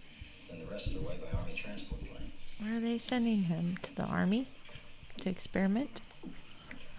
then 0.60 0.66
the 0.66 0.70
rest 0.70 0.94
of 0.94 1.02
the 1.02 1.08
way 1.08 1.16
by 1.20 1.38
Army 1.38 1.52
transport 1.54 2.00
plane. 2.02 2.30
Where 2.60 2.78
are 2.78 2.80
they 2.80 2.98
sending 2.98 3.42
him 3.44 3.76
to 3.82 3.94
the 3.94 4.04
army 4.04 4.46
to 5.18 5.30
experiment? 5.30 6.00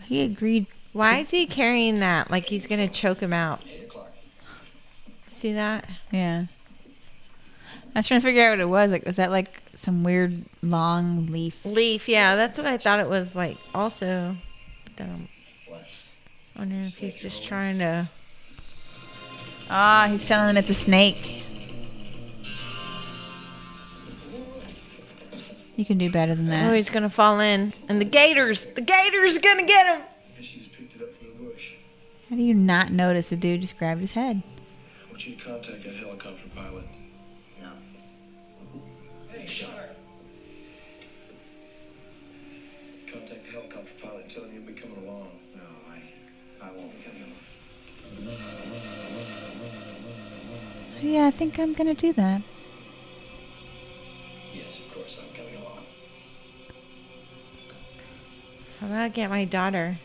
he 0.01 0.21
agreed. 0.21 0.67
Why 0.93 1.17
is 1.17 1.31
he 1.31 1.45
carrying 1.45 1.99
that? 1.99 2.29
Like 2.29 2.45
he's 2.45 2.67
gonna 2.67 2.87
choke 2.87 3.19
him 3.19 3.33
out. 3.33 3.61
8 3.67 3.83
o'clock. 3.85 4.11
See 5.29 5.53
that? 5.53 5.89
Yeah. 6.11 6.45
I 7.95 7.99
was 7.99 8.07
trying 8.07 8.21
to 8.21 8.25
figure 8.25 8.45
out 8.45 8.51
what 8.51 8.59
it 8.59 8.69
was. 8.69 8.91
Like, 8.91 9.05
was 9.05 9.15
that 9.15 9.31
like 9.31 9.61
some 9.75 10.03
weird 10.03 10.43
long 10.61 11.27
leaf? 11.27 11.65
Leaf, 11.65 12.07
yeah, 12.07 12.35
that's 12.35 12.57
what 12.57 12.67
I 12.67 12.77
thought 12.77 12.99
it 12.99 13.09
was 13.09 13.35
like. 13.35 13.57
Also, 13.73 14.35
but 14.83 14.97
then 14.97 15.09
I'm 15.09 16.59
wondering 16.59 16.81
if 16.81 16.95
he's 16.95 17.19
just 17.19 17.43
trying 17.43 17.79
to. 17.79 18.07
Ah, 19.69 20.07
he's 20.09 20.25
telling 20.27 20.47
them 20.47 20.57
it's 20.57 20.69
a 20.69 20.73
snake. 20.73 21.43
You 25.75 25.85
can 25.85 25.97
do 25.99 26.11
better 26.11 26.33
than 26.33 26.47
that. 26.47 26.69
Oh, 26.69 26.73
he's 26.73 26.89
gonna 26.89 27.09
fall 27.09 27.39
in, 27.39 27.71
and 27.87 28.01
the 28.01 28.05
gators, 28.05 28.65
the 28.65 28.81
gators 28.81 29.37
gonna 29.37 29.65
get 29.65 29.95
him. 29.95 30.05
Guess 30.35 30.45
she 30.45 30.59
just 30.59 30.71
picked 30.73 30.95
it 30.95 31.03
up 31.03 31.13
from 31.15 31.27
the 31.27 31.51
bush. 31.51 31.73
How 32.29 32.35
do 32.35 32.41
you 32.41 32.55
not 32.55 32.91
notice 32.91 33.29
the 33.29 33.35
dude 33.35 33.61
just 33.61 33.77
grabbed 33.77 34.01
his 34.01 34.13
head? 34.13 34.41
I 35.05 35.11
want 35.11 35.27
you 35.27 35.35
to 35.35 35.43
contact 35.43 35.83
that 35.83 35.95
helicopter 35.95 36.49
pilot. 36.55 36.85
No. 37.61 37.69
Hey, 39.31 39.45
Sharp. 39.45 39.86
Yeah, 51.01 51.27
I 51.27 51.31
think 51.31 51.59
I'm 51.59 51.73
gonna 51.73 51.93
do 51.93 52.11
that. 52.13 52.41
Yes, 54.53 54.79
of 54.79 54.93
course, 54.93 55.21
I'm 55.21 55.35
coming 55.35 55.55
along. 55.55 55.83
How 58.79 58.87
about 58.87 59.01
I 59.01 59.09
get 59.09 59.29
my 59.29 59.45
daughter? 59.45 59.97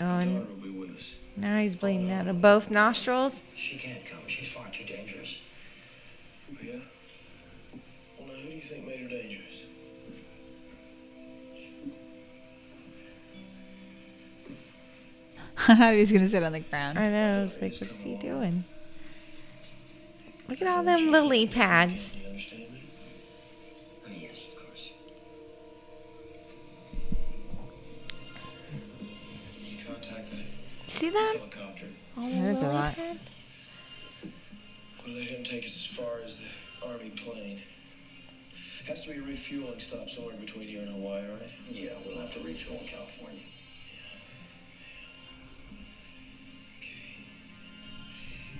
Oh, 0.00 0.04
and 0.04 0.48
will 0.48 0.56
be 0.56 0.70
with 0.70 0.96
us. 0.96 1.16
now 1.36 1.60
he's 1.60 1.76
bleeding 1.76 2.10
out 2.10 2.26
of 2.26 2.40
both 2.40 2.70
nostrils. 2.70 3.42
She 3.54 3.76
can't 3.76 4.04
come. 4.06 4.20
She's 4.26 4.52
far 4.52 4.66
too 4.72 4.84
dangerous. 4.84 5.40
Yeah? 6.62 6.76
Well, 8.18 8.28
now, 8.28 8.34
who 8.34 8.48
do 8.48 8.54
you 8.54 8.60
think 8.60 8.86
made 8.86 9.00
her 9.00 9.08
dangerous? 9.08 9.64
I 15.68 15.74
thought 15.76 15.92
he 15.94 16.00
was 16.00 16.12
gonna 16.12 16.28
sit 16.28 16.42
on 16.42 16.52
the 16.52 16.60
ground. 16.60 16.98
I 16.98 17.08
know. 17.08 17.38
I 17.40 17.42
was 17.42 17.60
like, 17.62 17.72
what's 17.80 18.00
he 18.00 18.14
doing? 18.16 18.64
Look 20.48 20.60
at 20.60 20.68
all 20.68 20.82
them 20.82 21.10
lily 21.10 21.46
pads. 21.46 22.14
Do 22.14 22.18
you? 22.56 22.66
Oh, 24.06 24.10
yes, 24.20 24.48
of 24.48 24.56
course. 24.66 24.92
You 29.66 29.76
contact 29.86 30.30
the 30.30 30.90
See 30.92 31.10
them? 31.10 31.36
helicopter. 31.38 31.86
All 32.18 32.28
the 32.28 32.34
There's 32.40 32.58
a 32.62 32.68
lot. 32.68 32.94
pads. 32.94 33.20
We'll 35.06 35.16
let 35.16 35.24
him 35.26 35.44
take 35.44 35.64
us 35.64 35.76
as 35.76 35.86
far 35.86 36.20
as 36.24 36.38
the 36.38 36.88
Army 36.88 37.10
plane. 37.10 37.60
Has 38.86 39.04
to 39.04 39.12
be 39.12 39.18
a 39.18 39.22
refueling 39.22 39.78
stop 39.80 40.10
somewhere 40.10 40.34
between 40.36 40.68
here 40.68 40.80
and 40.80 40.90
Hawaii, 40.90 41.22
right? 41.22 41.50
Yeah, 41.70 41.90
we'll 42.06 42.18
have 42.18 42.32
to 42.34 42.40
refuel 42.40 42.78
in 42.80 42.86
California. 42.86 43.40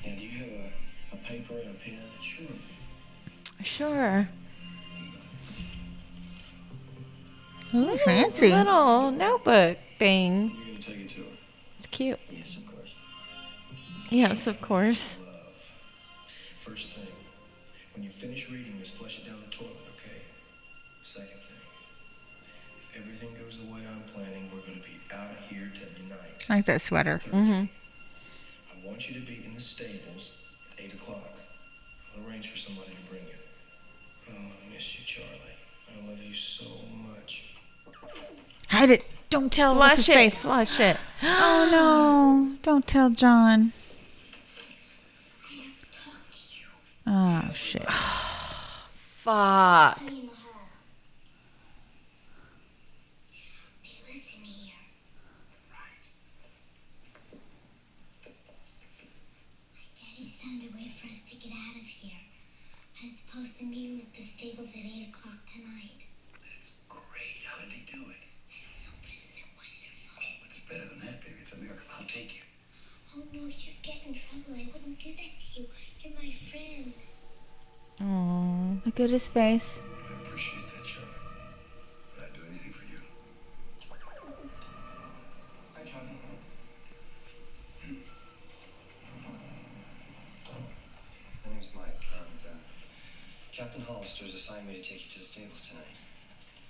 Now, 0.06 0.14
do 0.16 0.22
you 0.24 0.38
have 0.38 0.48
a, 0.48 1.14
a 1.14 1.16
paper 1.18 1.54
and 1.54 1.70
a 1.70 1.74
pen? 1.74 1.98
Sure. 2.20 2.46
Sure. 3.62 4.28
Ooh, 7.74 7.96
fancy. 7.98 8.50
Little 8.50 9.10
notebook 9.10 9.78
thing. 9.98 10.50
You're 10.50 10.66
going 10.66 10.76
to 10.76 10.82
take 10.82 11.00
it 11.00 11.08
to 11.10 11.20
her. 11.22 11.26
It's 11.78 11.86
cute. 11.86 12.20
Yes, 12.30 12.56
of 12.56 12.66
course. 12.66 12.94
Yes, 14.10 14.46
of 14.46 14.60
course. 14.60 15.16
First 16.60 16.90
thing, 16.90 17.12
when 17.94 18.04
you 18.04 18.10
finish 18.10 18.48
reading 18.50 18.78
this, 18.78 18.90
flush 18.90 19.18
it 19.18 19.26
down 19.26 19.40
the 19.44 19.50
toilet, 19.50 19.74
okay? 19.96 20.22
Second 21.04 21.26
thing, 21.28 21.62
if 22.90 22.96
everything 22.96 23.30
goes 23.42 23.58
the 23.58 23.66
way 23.72 23.80
I'm 23.80 24.02
planning, 24.14 24.48
we're 24.52 24.60
going 24.60 24.78
to 24.80 24.86
be 24.86 24.94
out 25.12 25.30
of 25.30 25.38
here 25.48 25.68
tonight. 25.74 26.46
I 26.48 26.56
like 26.56 26.66
that 26.66 26.80
sweater. 26.80 27.20
Mm-hmm. 27.26 27.64
I 27.64 28.86
want 28.86 29.08
you 29.10 29.14
to 29.20 29.26
be 29.26 29.33
in 29.33 29.33
the 29.33 29.33
stables 29.74 30.30
at 30.78 30.84
8 30.84 30.94
o'clock. 30.94 31.18
I'll 32.16 32.28
arrange 32.30 32.48
for 32.50 32.56
somebody 32.58 32.90
to 32.90 33.10
bring 33.10 33.22
you. 33.22 33.38
Oh, 34.30 34.34
I 34.36 34.72
miss 34.72 34.98
you, 34.98 35.04
Charlie. 35.04 35.56
I 35.90 36.08
love 36.08 36.22
you 36.22 36.32
so 36.34 36.64
much. 37.08 37.42
Hide 38.68 38.90
it. 38.90 39.04
Don't 39.30 39.52
tell 39.52 39.74
what's 39.74 39.96
his 39.96 40.06
Flush 40.06 40.16
it. 40.16 40.18
face. 40.18 40.38
Flush 40.38 40.80
it. 40.80 40.96
Oh 41.26 41.68
no! 41.70 42.56
Don't 42.62 42.86
tell 42.86 43.08
John. 43.10 43.72
Talk 45.90 46.30
to 46.30 46.38
you. 46.56 46.66
Oh 47.06 47.50
shit. 47.54 47.82
Fuck. 49.24 49.96
Tell 49.98 50.08
you 50.10 50.20
in 50.20 50.26
the 50.26 50.32
hall. 50.34 50.68
Hey, 53.82 53.98
listen 54.06 54.44
here. 54.44 54.74
My 59.72 59.84
daddy's 59.96 60.36
found 60.36 60.62
a 60.62 60.70
way 60.76 60.88
for 60.92 61.06
us 61.08 61.22
to 61.30 61.34
get 61.36 61.52
out 61.52 61.76
of 61.76 61.86
here. 61.88 62.20
I'm 63.02 63.08
supposed 63.10 63.58
to 63.58 63.64
meet 63.64 63.88
him 63.90 64.00
at 64.06 64.12
the 64.14 64.22
stables 64.22 64.68
at 64.70 64.84
8 64.84 65.08
o'clock 65.08 65.40
tonight. 65.46 66.04
That's 66.54 66.72
great. 66.88 67.42
How 67.48 67.58
did 67.64 67.72
he 67.72 67.82
do 67.90 68.00
it? 68.12 68.22
No, 68.84 68.90
but 69.02 69.10
isn't 69.12 69.36
it 69.36 69.48
wonderful? 69.56 70.44
It's 70.46 70.60
better 70.68 70.86
than 70.88 71.00
that, 71.08 71.20
baby. 71.24 71.36
It's 71.40 71.52
a 71.52 71.58
miracle. 71.58 71.88
I'll 71.98 72.06
take 72.06 72.36
you. 72.36 72.42
Oh 73.16 73.22
no, 73.32 73.46
you'd 73.46 73.80
get 73.82 74.00
in 74.06 74.14
trouble. 74.14 74.54
I 74.58 74.68
wouldn't 74.72 74.98
do 74.98 75.10
that 75.10 75.32
to 75.38 75.60
you. 75.60 75.66
You're 76.02 76.14
my 76.18 76.30
friend. 76.32 76.92
Aww. 78.14 78.86
Look 78.86 79.00
at 79.00 79.10
his 79.10 79.28
face. 79.28 79.80
I 79.82 80.22
appreciate 80.22 80.66
that, 80.68 80.84
Charlie. 80.84 81.08
But 82.14 82.24
I'd 82.26 82.34
do 82.34 82.42
anything 82.48 82.72
for 82.72 82.84
you. 82.84 82.98
Hi, 85.74 85.82
Charlie. 85.84 86.18
My 91.44 91.52
name's 91.52 91.70
Mike, 91.74 92.06
and 92.14 92.40
uh, 92.52 92.56
Captain 93.52 93.82
Hollister's 93.82 94.32
assigned 94.32 94.68
me 94.68 94.74
to 94.74 94.82
take 94.82 95.04
you 95.04 95.10
to 95.10 95.18
the 95.18 95.24
stables 95.24 95.68
tonight. 95.68 95.96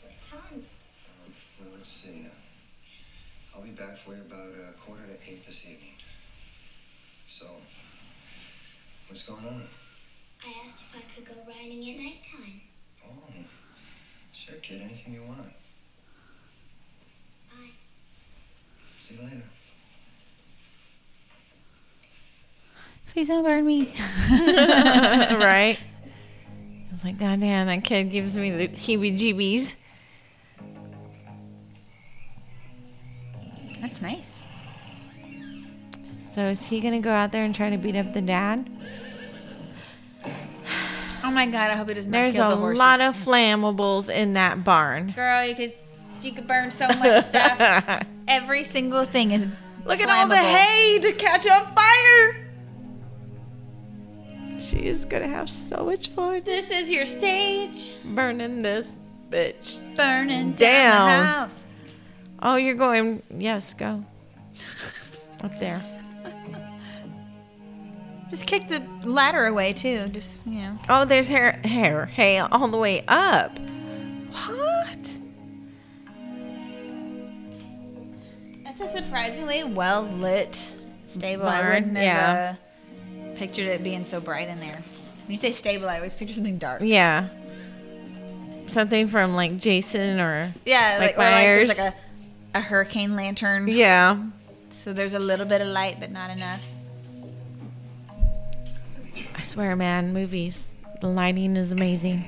What 0.03 0.41
time? 0.41 0.65
Um, 0.65 1.33
well, 1.61 1.75
let's 1.77 1.91
see. 1.91 2.27
Uh, 2.27 3.55
I'll 3.55 3.63
be 3.63 3.71
back 3.71 3.97
for 3.99 4.15
you 4.15 4.23
about 4.23 4.49
a 4.49 4.73
quarter 4.81 5.03
to 5.07 5.31
eight 5.31 5.45
this 5.45 5.65
evening. 5.65 5.97
So, 7.29 7.47
what's 9.09 9.23
going 9.25 9.45
on? 9.47 9.65
I 10.47 10.67
asked 10.67 10.85
if 10.85 10.97
I 10.97 11.15
could 11.15 11.25
go 11.27 11.35
riding 11.47 11.79
at 11.89 11.97
nighttime. 11.97 12.61
Oh, 13.07 13.23
sure, 14.33 14.57
kid. 14.57 14.83
Anything 14.83 15.15
you 15.15 15.23
want. 15.23 15.47
Bye. 17.51 17.71
See 18.99 19.15
you 19.15 19.23
later. 19.23 19.43
Please 23.13 23.29
don't 23.29 23.45
burn 23.45 23.65
me. 23.65 23.95
right? 24.31 25.79
I 25.79 26.93
was 26.93 27.05
like, 27.05 27.19
God 27.19 27.41
damn, 27.41 27.69
that 27.69 27.85
kid 27.85 28.11
gives 28.11 28.37
me 28.37 28.51
the 28.51 28.69
heebie 28.69 29.17
jeebies. 29.17 29.77
That's 33.81 34.03
nice. 34.03 34.43
So 36.33 36.49
is 36.49 36.67
he 36.67 36.81
gonna 36.81 37.01
go 37.01 37.13
out 37.13 37.31
there 37.31 37.45
and 37.45 37.55
try 37.55 37.71
to 37.71 37.79
beat 37.79 37.95
up 37.95 38.13
the 38.13 38.21
dad? 38.21 38.69
Oh 41.35 41.37
my 41.37 41.47
god! 41.47 41.69
I 41.69 41.75
hope 41.75 41.89
it 41.91 41.95
does 41.95 42.07
not 42.07 42.13
There's 42.13 42.35
kill 42.37 42.49
the 42.51 42.57
horses. 42.57 42.79
a 42.79 42.81
lot 42.81 43.01
of 43.01 43.17
flammables 43.17 44.09
in 44.09 44.35
that 44.35 44.63
barn. 44.63 45.13
Girl, 45.17 45.45
you 45.45 45.57
could 45.57 45.73
you 46.23 46.31
could 46.31 46.47
burn 46.47 46.71
so 46.71 46.87
much 46.87 47.25
stuff. 47.29 48.05
Every 48.29 48.63
single 48.63 49.05
thing 49.05 49.33
is. 49.33 49.49
Look 49.85 49.99
at 49.99 50.09
all 50.09 50.29
the 50.29 50.37
hay 50.37 51.01
to 51.01 51.13
catch 51.15 51.45
on 51.49 51.75
fire. 51.75 52.47
She 54.61 54.87
is 54.87 55.05
gonna 55.05 55.27
have 55.27 55.51
so 55.51 55.85
much 55.87 56.11
fun 56.11 56.43
This 56.45 56.71
is 56.71 56.89
your 56.89 57.05
stage. 57.05 57.91
burning 58.05 58.63
this 58.63 58.97
bitch. 59.29 59.81
Burning 59.97 60.53
down, 60.53 61.09
Down. 61.09 61.21
the 61.21 61.27
house. 61.27 61.67
Oh, 62.41 62.55
you're 62.55 62.77
going. 62.77 63.25
Yes, 63.37 63.75
go. 63.75 64.05
Up 65.43 65.59
there. 65.59 65.83
Just 68.35 68.47
kick 68.47 68.67
the 68.67 68.85
ladder 69.09 69.47
away 69.47 69.73
too. 69.73 70.09
Just 70.09 70.39
you 70.45 70.63
know. 70.63 70.77
Oh, 70.89 71.05
there's 71.05 71.29
hair, 71.29 71.53
hair, 71.63 72.07
hay 72.07 72.39
all 72.39 72.67
the 72.67 72.77
way 72.77 73.05
up. 73.07 73.57
What? 74.49 75.19
That's 78.65 78.81
a 78.81 78.89
surprisingly 78.89 79.63
well 79.63 80.03
lit 80.03 80.61
stable. 81.07 81.47
I 81.47 81.63
wouldn't 81.63 81.97
have 81.97 82.05
yeah. 82.05 82.57
uh, 82.57 83.37
pictured 83.37 83.69
it 83.69 83.85
being 83.85 84.05
so 84.05 84.21
bright 84.21 84.49
in 84.49 84.59
there. 84.59 84.83
When 85.27 85.31
you 85.31 85.37
say 85.37 85.53
stable, 85.53 85.89
I 85.89 85.99
always 85.99 86.17
picture 86.17 86.35
something 86.35 86.59
dark. 86.59 86.81
Yeah. 86.83 87.29
Something 88.67 89.07
from 89.07 89.37
like 89.37 89.59
Jason 89.59 90.19
or 90.19 90.53
Yeah, 90.65 90.97
Like 90.99 91.17
like, 91.17 91.19
or 91.19 91.31
like 91.31 91.45
there's 91.45 91.79
like 91.79 91.95
a, 91.95 92.59
a 92.59 92.61
hurricane 92.61 93.15
lantern. 93.15 93.69
yeah. 93.69 94.25
So 94.83 94.93
there's 94.93 95.13
a 95.13 95.21
little 95.21 95.47
bit 95.47 95.61
of 95.61 95.69
light, 95.69 95.99
but 96.01 96.11
not 96.11 96.31
enough. 96.31 96.74
I 99.35 99.43
swear, 99.43 99.77
man, 99.77 100.13
movies, 100.13 100.75
the 101.01 101.09
lighting 101.09 101.57
is 101.57 101.73
amazing. 101.73 102.25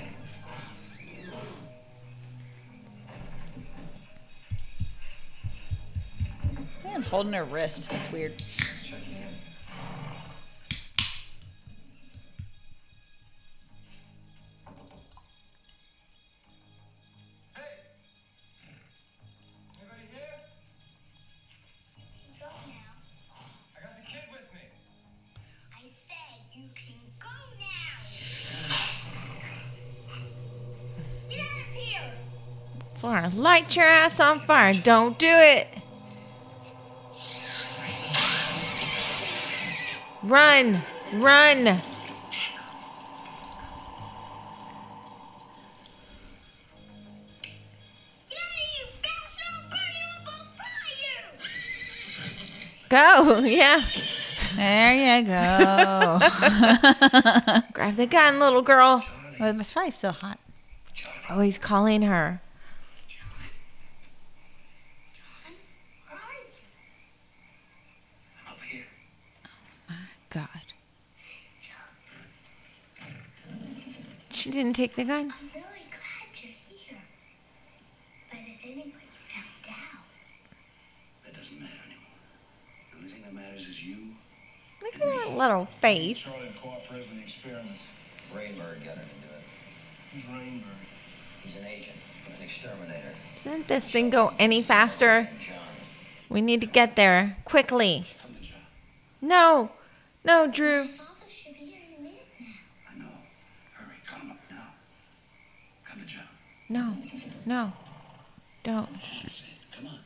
I'm 6.93 7.03
holding 7.03 7.33
her 7.35 7.45
wrist. 7.45 7.91
That's 7.91 8.11
weird. 8.11 8.33
Your 33.77 33.85
ass 33.85 34.19
on 34.21 34.41
fire. 34.41 34.73
Don't 34.75 35.19
do 35.19 35.27
it. 35.29 35.69
Run, 40.23 40.83
run. 41.15 41.65
Get 41.65 41.75
out 41.75 41.81
of 48.51 48.63
here, 48.73 48.87
bastard. 49.03 49.47
I'll 49.53 49.71
burn 49.71 49.93
you 49.95 50.07
up. 50.11 50.27
I'll 50.33 50.47
fry 50.57 50.81
you. 53.31 53.41
Go. 53.41 53.45
Yeah. 53.47 53.83
There 54.57 55.19
you 55.19 55.27
go. 55.27 56.19
Grab 57.75 57.97
the 57.97 58.07
gun, 58.07 58.39
little 58.41 58.63
girl. 58.63 59.05
well, 59.39 59.61
it's 59.61 59.71
probably 59.71 59.91
still 59.91 60.13
hot. 60.13 60.39
Oh, 61.29 61.41
he's 61.41 61.59
calling 61.59 62.01
her. 62.03 62.41
Where 66.09 66.19
are 66.19 66.33
you? 66.43 66.53
I'm 68.47 68.53
up 68.53 68.61
here. 68.63 68.85
God. 70.31 70.49
She 74.31 74.46
didn't 74.57 74.75
take 74.75 74.97
the 74.97 75.05
gun. 75.05 75.33
I'm 75.39 75.51
really 75.55 75.87
glad 75.91 76.33
you're 76.35 76.53
here. 76.69 76.99
But 78.31 78.41
if 78.41 78.59
anybody 78.65 78.93
found 79.29 79.69
out, 79.71 80.03
That 81.25 81.35
doesn't 81.37 81.61
matter 81.61 81.73
anymore. 81.85 82.17
The 82.91 82.97
only 82.99 83.11
thing 83.11 83.23
that 83.23 83.35
matters 83.35 83.67
is 83.67 83.83
you. 83.85 83.97
Look 84.83 84.95
at 84.95 85.01
that 85.01 85.37
little 85.37 85.67
face. 85.81 86.23
Charlie 86.23 86.49
cooperated 86.61 87.09
with 87.11 87.19
the 87.19 87.23
experiment. 87.23 87.81
Rainbird 88.35 88.85
got 88.85 88.97
him 88.97 89.07
to 89.07 89.27
do 89.27 89.35
it. 89.35 89.45
Who's 90.13 90.25
Rainbird? 90.25 90.63
He's 91.43 91.57
an 91.57 91.67
agent, 91.67 91.97
an 92.35 92.43
exterminator. 92.43 93.13
Doesn't 93.45 93.69
this 93.69 93.91
thing 93.91 94.11
go 94.11 94.33
any 94.39 94.63
faster? 94.63 95.29
John. 95.41 95.55
We 96.29 96.41
need 96.41 96.61
to 96.63 96.67
get 96.67 96.97
there 96.97 97.37
quickly. 97.45 98.05
Come 98.21 98.35
to 98.35 98.41
John. 98.41 98.59
No, 99.21 99.71
no, 100.25 100.47
Drew. 100.51 100.83
my 100.83 100.89
father 100.89 101.29
should 101.29 101.55
be 101.55 101.61
here 101.61 101.81
in 101.89 102.01
a 102.01 102.03
minute 102.03 102.27
now. 102.41 102.47
I 102.93 102.99
know. 102.99 103.07
Hurry, 103.75 103.95
call 104.05 104.21
him 104.21 104.31
up 104.33 104.39
now. 104.51 104.67
Come 105.89 106.01
to 106.01 106.07
John. 106.07 106.25
No, 106.69 106.97
no, 107.45 107.73
don't. 108.65 108.89
Come 109.71 109.87
on. 109.87 110.01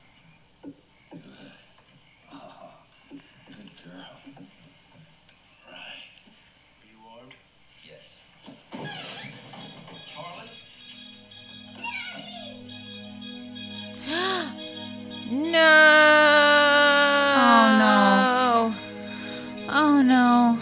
Good. 0.63 0.75
Oh, 2.31 2.75
good 3.49 3.71
girl. 3.83 4.15
Right. 5.67 6.05
Are 6.77 6.87
you 6.87 6.99
armed? 7.17 7.35
Yes. 7.83 8.05
Charlie? 10.15 10.51
No. 15.51 15.81
Oh 19.73 20.03
no. 20.03 20.59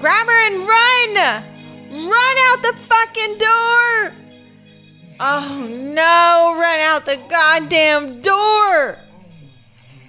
Grab 0.00 0.26
her 0.26 0.40
and 0.46 0.56
run! 0.66 1.14
Run 2.08 2.36
out 2.48 2.62
the 2.62 2.72
fucking 2.78 3.36
door! 3.36 4.19
Oh 5.22 5.66
no, 5.68 6.58
run 6.58 6.80
out 6.80 7.04
the 7.04 7.18
goddamn 7.28 8.22
door! 8.22 8.96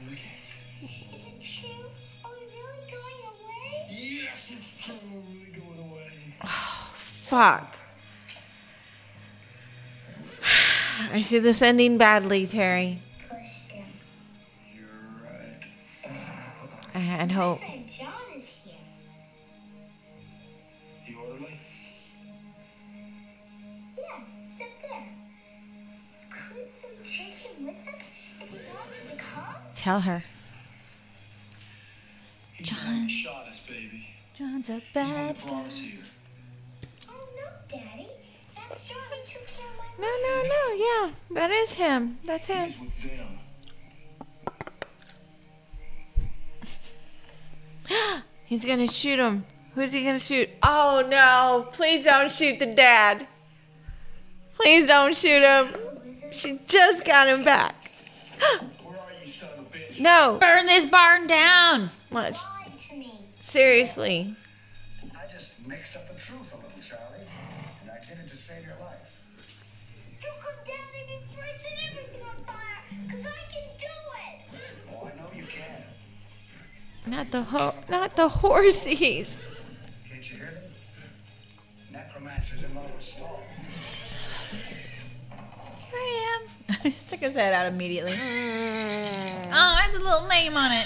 Is 0.01 0.13
it 0.81 1.43
true? 1.43 1.69
Are 2.23 2.31
we 2.31 2.45
really 2.45 2.79
going 2.89 3.21
away? 3.27 3.87
Yes, 3.89 4.51
it's 4.51 4.85
true. 4.85 4.95
Really 5.13 5.51
going 5.51 5.91
away. 5.91 6.47
Fuck. 6.93 7.75
I 11.11 11.21
see 11.23 11.39
this 11.39 11.61
ending 11.61 11.97
badly, 11.97 12.47
Teri. 12.47 12.99
Pushed 13.27 13.69
him. 13.69 13.85
You're 14.69 14.85
right. 15.25 15.67
I 16.95 16.99
had 16.99 17.31
hope. 17.33 17.59
Tell 29.81 30.01
her. 30.01 30.23
He's 32.53 32.69
the 32.69 32.75
one 32.75 33.07
shot 33.07 33.47
us, 33.47 33.59
baby. 33.61 34.07
John's 34.35 34.69
a 34.69 34.73
He's 34.73 34.83
the 34.93 34.99
one 34.99 35.09
bad 35.09 35.35
that 35.35 35.43
guy. 35.43 35.69
Oh 37.09 37.27
no, 37.35 37.47
Daddy. 37.67 38.07
That's 38.55 38.87
John 38.87 38.99
who 39.09 39.25
took 39.25 39.47
care 39.47 39.65
of 39.65 39.77
my 39.79 40.05
No, 40.05 40.11
no, 40.21 40.43
no, 40.47 40.73
yeah, 40.75 41.11
that 41.31 41.49
is 41.49 41.73
him. 41.73 42.19
That's 42.25 42.45
him. 42.45 42.69
He's 42.69 42.79
with 42.79 43.17
them. 47.89 48.23
He's 48.45 48.63
gonna 48.63 48.87
shoot 48.87 49.17
him. 49.17 49.45
Who's 49.73 49.93
he 49.93 50.03
gonna 50.03 50.19
shoot? 50.19 50.47
Oh 50.61 51.03
no! 51.09 51.67
Please 51.71 52.03
don't 52.03 52.31
shoot 52.31 52.59
the 52.59 52.67
dad. 52.67 53.25
Please 54.53 54.85
don't 54.85 55.17
shoot 55.17 55.41
him. 55.41 55.73
She 56.31 56.59
just 56.67 57.03
got 57.03 57.27
him 57.27 57.43
back. 57.43 57.73
Where 58.83 58.99
are 58.99 59.11
you, 59.21 59.27
son 59.27 59.49
of 59.57 59.59
a 59.59 59.69
bitch? 59.69 59.80
No, 59.99 60.37
Burn 60.39 60.65
this 60.65 60.85
barn 60.85 61.27
down. 61.27 61.89
much. 62.11 62.35
lied 62.35 62.79
to 62.89 62.95
me. 62.95 63.11
Seriously. 63.39 64.33
I 65.15 65.31
just 65.31 65.65
mixed 65.67 65.95
up 65.95 66.07
the 66.13 66.19
truth 66.19 66.51
a 66.53 66.55
little, 66.57 66.81
Charlie. 66.81 67.25
And 67.81 67.91
I 67.91 67.99
did 68.07 68.23
it 68.23 68.29
to 68.29 68.35
save 68.35 68.65
your 68.65 68.75
life. 68.79 69.17
You 70.21 70.29
come 70.41 70.65
down 70.65 70.77
and 70.99 71.09
you 71.09 71.19
set 71.59 71.91
everything 71.91 72.21
on 72.27 72.45
fire, 72.45 73.09
cause 73.09 73.25
I 73.25 73.53
can 73.53 73.67
do 73.79 73.93
it. 74.17 74.91
Oh, 74.93 75.05
I 75.13 75.21
know 75.21 75.27
you 75.35 75.43
can. 75.45 75.83
Not 77.05 77.31
the 77.31 77.43
ho- 77.43 77.75
not 77.89 78.15
the 78.15 78.29
horsies. 78.29 79.35
he 86.83 86.91
took 87.07 87.19
his 87.19 87.35
head 87.35 87.53
out 87.53 87.65
immediately. 87.71 88.13
Mm. 88.13 89.47
Oh, 89.51 89.75
has 89.75 89.95
a 89.95 89.99
little 89.99 90.27
name 90.27 90.55
on 90.57 90.71
it. 90.71 90.85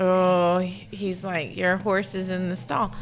Oh, 0.00 0.58
he's 0.58 1.24
like, 1.24 1.56
your 1.56 1.76
horse 1.76 2.14
is 2.14 2.30
in 2.30 2.48
the 2.48 2.56
stall. 2.56 2.92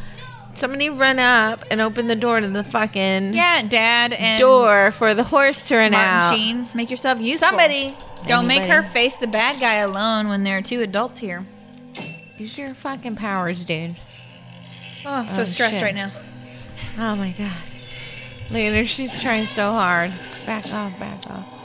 Somebody 0.54 0.90
run 0.90 1.18
up 1.18 1.64
and 1.70 1.80
open 1.80 2.06
the 2.08 2.14
door 2.16 2.38
to 2.40 2.46
the 2.46 2.62
fucking 2.62 3.32
Yeah, 3.32 3.62
Dad 3.62 4.12
and 4.12 4.38
door 4.38 4.90
for 4.90 5.14
the 5.14 5.24
horse 5.24 5.66
to 5.68 5.76
run 5.76 5.92
Martin 5.92 6.08
out. 6.10 6.34
Sheen. 6.34 6.68
Make 6.74 6.90
yourself 6.90 7.20
useful. 7.20 7.48
Somebody. 7.48 7.96
Don't 8.28 8.46
make 8.46 8.62
her 8.64 8.74
Anybody. 8.78 8.92
face 8.92 9.16
the 9.16 9.26
bad 9.26 9.58
guy 9.58 9.76
alone 9.76 10.28
when 10.28 10.44
there 10.44 10.58
are 10.58 10.62
two 10.62 10.82
adults 10.82 11.18
here. 11.18 11.46
Use 12.36 12.56
your 12.58 12.74
fucking 12.74 13.16
powers, 13.16 13.64
dude. 13.64 13.96
Oh, 15.06 15.10
I'm 15.12 15.28
so 15.28 15.42
Oh, 15.42 15.44
stressed 15.46 15.74
shit. 15.74 15.82
right 15.82 15.94
now. 15.94 16.10
Oh 16.98 17.16
my 17.16 17.30
god. 17.30 17.50
Look 18.50 18.60
at 18.60 18.74
her. 18.76 18.84
She's 18.84 19.18
trying 19.22 19.46
so 19.46 19.70
hard. 19.72 20.10
Back 20.46 20.72
off, 20.72 20.98
back 20.98 21.30
off. 21.30 21.58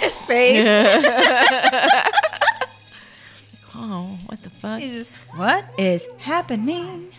His 0.00 0.22
face. 0.22 0.64
Oh, 3.80 4.18
what 4.26 4.42
the 4.42 4.50
fuck? 4.50 4.80
Just, 4.80 5.08
what 5.36 5.64
is 5.78 6.04
happening? 6.18 7.12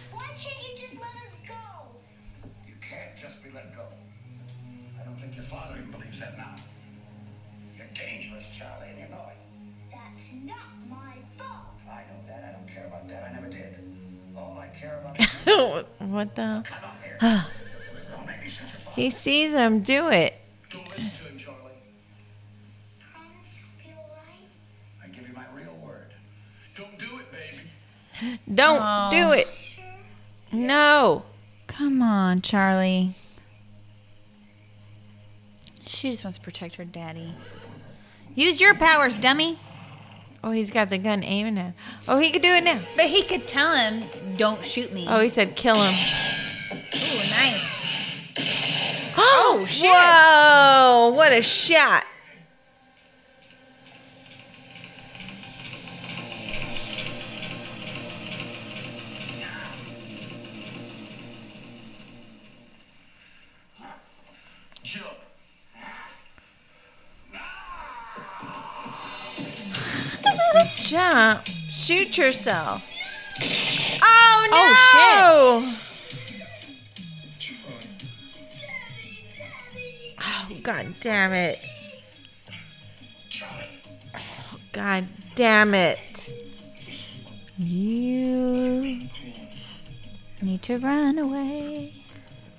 Shoot 15.60 15.86
your 16.00 16.26
father. 16.26 16.64
Ah. 17.22 17.50
He 18.96 19.10
sees 19.10 19.52
him 19.54 19.82
do 19.82 20.10
it. 20.10 20.34
Don't 20.70 20.88
listen 20.90 21.12
to 21.12 21.24
him, 21.24 21.38
Charlie. 21.38 21.58
Promise 23.14 23.60
I'll 23.64 23.86
be 23.86 23.94
alright. 23.98 25.04
I 25.04 25.08
give 25.08 25.28
you 25.28 25.34
my 25.34 25.46
real 25.56 25.74
word. 25.86 26.14
Don't 26.76 26.98
do 26.98 27.20
it, 27.20 27.26
baby. 27.32 28.40
Don't 28.54 28.82
Oh. 28.82 29.10
do 29.12 29.32
it. 29.32 29.48
No. 30.52 31.24
Come 31.68 32.02
on, 32.02 32.42
Charlie. 32.42 33.16
She 35.86 36.12
just 36.12 36.24
wants 36.24 36.38
to 36.40 36.44
protect 36.44 36.76
her 36.76 36.86
daddy. 36.86 37.34
Use 38.36 38.60
your 38.62 38.76
powers, 38.76 39.16
dummy. 39.16 39.60
Oh, 40.44 40.52
he's 40.52 40.72
got 40.72 40.90
the 40.90 40.98
gun 40.98 41.24
aiming 41.24 41.58
at. 41.58 41.74
Oh, 42.08 42.18
he 42.18 42.30
could 42.32 42.42
do 42.42 42.50
it 42.50 42.64
now. 42.64 42.80
But 42.96 43.06
he 43.06 43.24
could 43.24 43.46
tell 43.46 43.76
him, 43.76 44.04
"Don't 44.38 44.64
shoot 44.64 44.94
me." 44.94 45.06
Oh, 45.08 45.20
he 45.20 45.30
said 45.30 45.56
kill 45.56 45.76
him. 45.76 45.94
Ooh, 46.72 47.30
nice. 47.32 47.66
Oh, 49.22 49.60
oh, 49.62 49.66
shit. 49.66 49.92
Whoa! 49.92 51.14
What 51.14 51.34
a 51.34 51.42
shot. 51.42 52.06
Jump. 64.84 65.19
Jump. 70.90 71.46
Shoot 71.46 72.18
yourself. 72.18 72.84
Oh, 74.02 74.48
oh 74.52 75.68
no! 75.72 75.76
Oh, 80.20 80.48
Oh 80.52 80.56
god 80.64 80.88
damn 81.02 81.32
it. 81.32 81.60
God 84.74 85.06
damn 85.36 85.74
it. 85.76 86.00
You 87.58 89.02
need 90.42 90.64
to 90.64 90.78
run 90.80 91.20
away. 91.20 91.94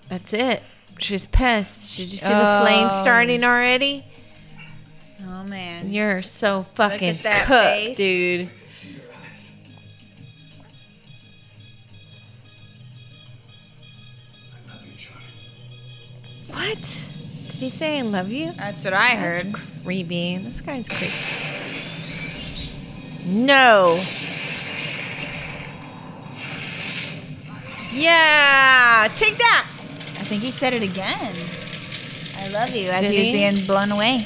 That's 0.09 0.33
it. 0.33 0.63
She's 0.99 1.27
pissed. 1.27 1.97
Did 1.97 2.13
you 2.13 2.19
see 2.19 2.27
the 2.29 2.59
Oh. 2.59 2.61
flames 2.63 2.93
starting 3.03 3.43
already? 3.45 4.05
Oh 5.33 5.45
man. 5.45 5.93
You're 5.93 6.23
so 6.23 6.63
fucking 6.63 7.15
cooked, 7.15 7.47
face. 7.47 7.97
dude. 7.97 8.49
I 14.51 14.73
love 14.73 14.85
you, 14.87 14.97
Charlie. 14.99 15.23
What? 16.49 16.79
Did 16.79 17.61
he 17.61 17.71
say 17.71 18.01
I 18.01 18.03
love 18.03 18.29
you? 18.29 18.51
That's 18.53 18.83
what 18.83 18.93
I 18.93 19.11
heard. 19.11 19.47
That's 19.47 19.85
creepy. 19.85 20.39
This 20.39 20.61
guy's 20.63 20.89
creepy. 20.89 21.15
No. 23.33 23.97
Yeah, 27.93 29.09
take 29.15 29.39
that. 29.39 29.67
I 30.19 30.25
think 30.25 30.43
he 30.43 30.51
said 30.51 30.75
it 30.75 30.83
again. 30.83 31.35
I 32.37 32.49
love 32.49 32.75
you 32.75 32.89
as 32.91 33.03
Did 33.03 33.13
he 33.13 33.19
was 33.19 33.33
being 33.33 33.65
blown 33.67 33.93
away. 33.93 34.25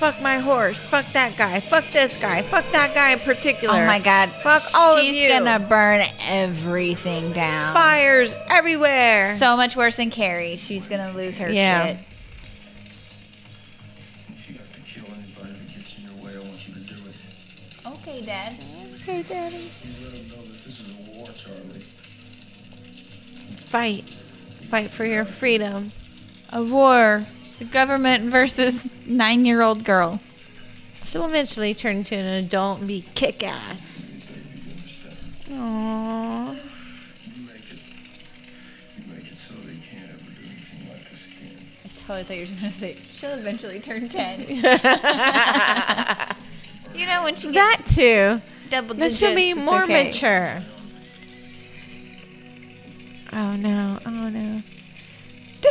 Fuck 0.00 0.22
my 0.22 0.38
horse. 0.38 0.86
Fuck 0.86 1.04
that 1.12 1.36
guy. 1.36 1.60
Fuck 1.60 1.84
this 1.88 2.18
guy. 2.22 2.40
Fuck 2.40 2.64
that 2.72 2.94
guy 2.94 3.12
in 3.12 3.18
particular. 3.18 3.74
Oh 3.74 3.84
my 3.86 3.98
god. 3.98 4.30
Fuck 4.30 4.62
all 4.74 4.96
of 4.96 5.04
you. 5.04 5.12
She's 5.12 5.28
gonna 5.28 5.58
burn 5.58 6.02
everything 6.22 7.32
down. 7.32 7.74
Fires 7.74 8.34
everywhere. 8.48 9.36
So 9.36 9.58
much 9.58 9.76
worse 9.76 9.96
than 9.96 10.10
Carrie. 10.10 10.56
She's 10.56 10.88
gonna 10.88 11.12
lose 11.12 11.36
her 11.36 11.50
Yeah. 11.52 11.86
shit. 11.88 11.98
If 14.30 14.48
you 14.48 14.56
have 14.56 14.72
to 14.72 14.80
kill 14.80 15.04
anybody 15.14 15.52
that 15.52 15.68
gets 15.68 15.98
in 15.98 16.04
your 16.04 16.24
way, 16.24 16.32
I 16.34 16.48
want 16.48 16.66
you 16.66 16.72
to 16.72 16.80
do 16.80 16.94
it. 16.94 17.86
Okay, 17.86 18.22
Dad. 18.24 18.54
okay, 19.02 19.22
Daddy. 19.22 19.70
You 19.84 19.92
let 20.02 20.12
them 20.12 20.28
know 20.30 20.36
that 20.46 20.64
this 20.64 20.80
is 20.80 20.86
a 20.88 21.10
war, 21.18 21.28
Charlie. 21.34 21.84
Fight. 23.66 24.04
Fight 24.70 24.90
for 24.92 25.04
your 25.04 25.26
freedom. 25.26 25.92
A 26.54 26.62
war. 26.62 27.26
The 27.60 27.66
government 27.66 28.24
versus 28.24 28.88
nine-year-old 29.06 29.84
girl. 29.84 30.18
She'll 31.04 31.26
eventually 31.26 31.74
turn 31.74 31.96
into 31.98 32.16
an 32.16 32.26
adult 32.44 32.78
and 32.80 32.88
be 32.88 33.04
kick 33.14 33.42
ass. 33.44 34.04
Aww. 35.50 36.54
You 36.54 36.60
make 37.46 37.56
it. 37.56 37.80
You 38.96 39.04
make 39.14 39.30
it 39.30 39.36
so 39.36 39.52
they 39.54 39.74
can't 39.76 40.04
ever 40.10 40.18
do 40.18 40.46
anything 40.48 40.88
like 40.90 41.04
this 41.10 41.26
again. 41.26 41.58
I 41.84 41.88
totally 42.06 42.22
thought 42.24 42.36
you 42.36 42.46
were 42.46 42.60
gonna 42.60 42.72
say 42.72 42.96
she'll 43.14 43.30
eventually 43.32 43.80
turn 43.80 44.08
ten. 44.08 44.40
you 46.94 47.06
know 47.06 47.22
when 47.24 47.34
she 47.34 47.50
that 47.50 47.78
gets 47.78 47.94
too. 47.96 48.40
double 48.70 48.94
That 48.94 49.08
digits. 49.10 49.18
should 49.18 49.34
be 49.36 49.50
it's 49.50 49.60
more 49.60 49.82
okay. 49.82 50.04
mature. 50.06 50.60
Oh 53.32 53.54
no! 53.56 53.98
Oh 54.06 54.28
no! 54.28 54.62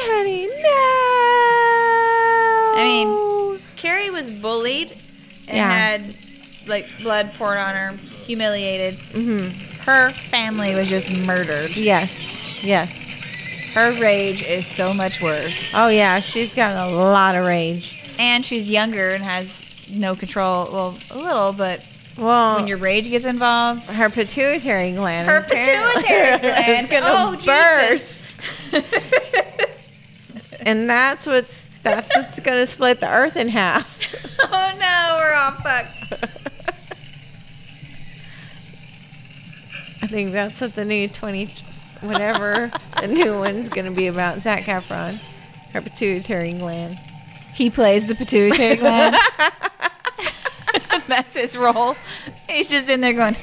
Daddy, 0.07 0.45
no! 0.47 0.53
I 2.75 2.83
mean, 2.83 3.59
Carrie 3.75 4.09
was 4.09 4.29
bullied 4.31 4.91
and 5.47 5.57
Yeah. 5.57 5.71
had 5.71 6.15
like 6.67 6.87
blood 7.01 7.33
poured 7.33 7.57
on 7.57 7.75
her, 7.75 7.97
humiliated. 8.25 8.97
Mm-hmm. 9.13 9.49
Her 9.81 10.11
family 10.29 10.75
was 10.75 10.87
just 10.89 11.09
murdered. 11.09 11.75
Yes, 11.75 12.13
yes. 12.61 12.91
Her 13.73 13.91
rage 13.99 14.43
is 14.43 14.65
so 14.65 14.93
much 14.93 15.21
worse. 15.21 15.59
Oh 15.73 15.87
yeah, 15.87 16.19
she's 16.19 16.53
got 16.53 16.89
a 16.89 16.95
lot 16.95 17.35
of 17.35 17.45
rage. 17.45 17.95
And 18.19 18.45
she's 18.45 18.69
younger 18.69 19.09
and 19.11 19.23
has 19.23 19.61
no 19.89 20.15
control. 20.15 20.69
Well, 20.71 20.97
a 21.11 21.17
little, 21.17 21.53
but 21.53 21.83
Well, 22.17 22.57
when 22.57 22.67
your 22.67 22.77
rage 22.77 23.09
gets 23.09 23.25
involved, 23.25 23.85
her 23.85 24.09
pituitary 24.09 24.91
gland. 24.93 25.27
her 25.29 25.41
pituitary 25.43 26.39
gland. 26.41 26.85
is 26.85 26.91
gonna 26.91 27.05
oh, 27.07 27.37
burst, 27.45 28.23
Jesus. 28.71 28.85
and 30.61 30.89
that's 30.89 31.25
what's 31.25 31.65
that's 31.83 32.15
what's 32.15 32.39
gonna 32.39 32.65
split 32.65 32.99
the 32.99 33.09
earth 33.09 33.35
in 33.35 33.49
half. 33.49 33.99
oh 34.43 34.71
no, 34.79 35.15
we're 35.17 35.33
all 35.33 35.51
fucked. 35.51 36.03
I 40.01 40.07
think 40.07 40.31
that's 40.31 40.61
what 40.61 40.75
the 40.75 40.85
new 40.85 41.07
twenty, 41.07 41.53
whatever 42.01 42.71
the 42.99 43.07
new 43.07 43.39
one's 43.39 43.69
gonna 43.69 43.91
be 43.91 44.07
about. 44.07 44.39
Zac 44.39 44.63
Efron, 44.63 45.19
her 45.73 45.81
pituitary 45.81 46.53
gland. 46.53 46.97
He 47.53 47.69
plays 47.69 48.05
the 48.05 48.15
pituitary 48.15 48.77
gland. 48.77 49.15
That's 51.07 51.35
his 51.35 51.57
role. 51.57 51.95
He's 52.47 52.67
just 52.67 52.89
in 52.89 53.01
there 53.01 53.13
going, 53.13 53.35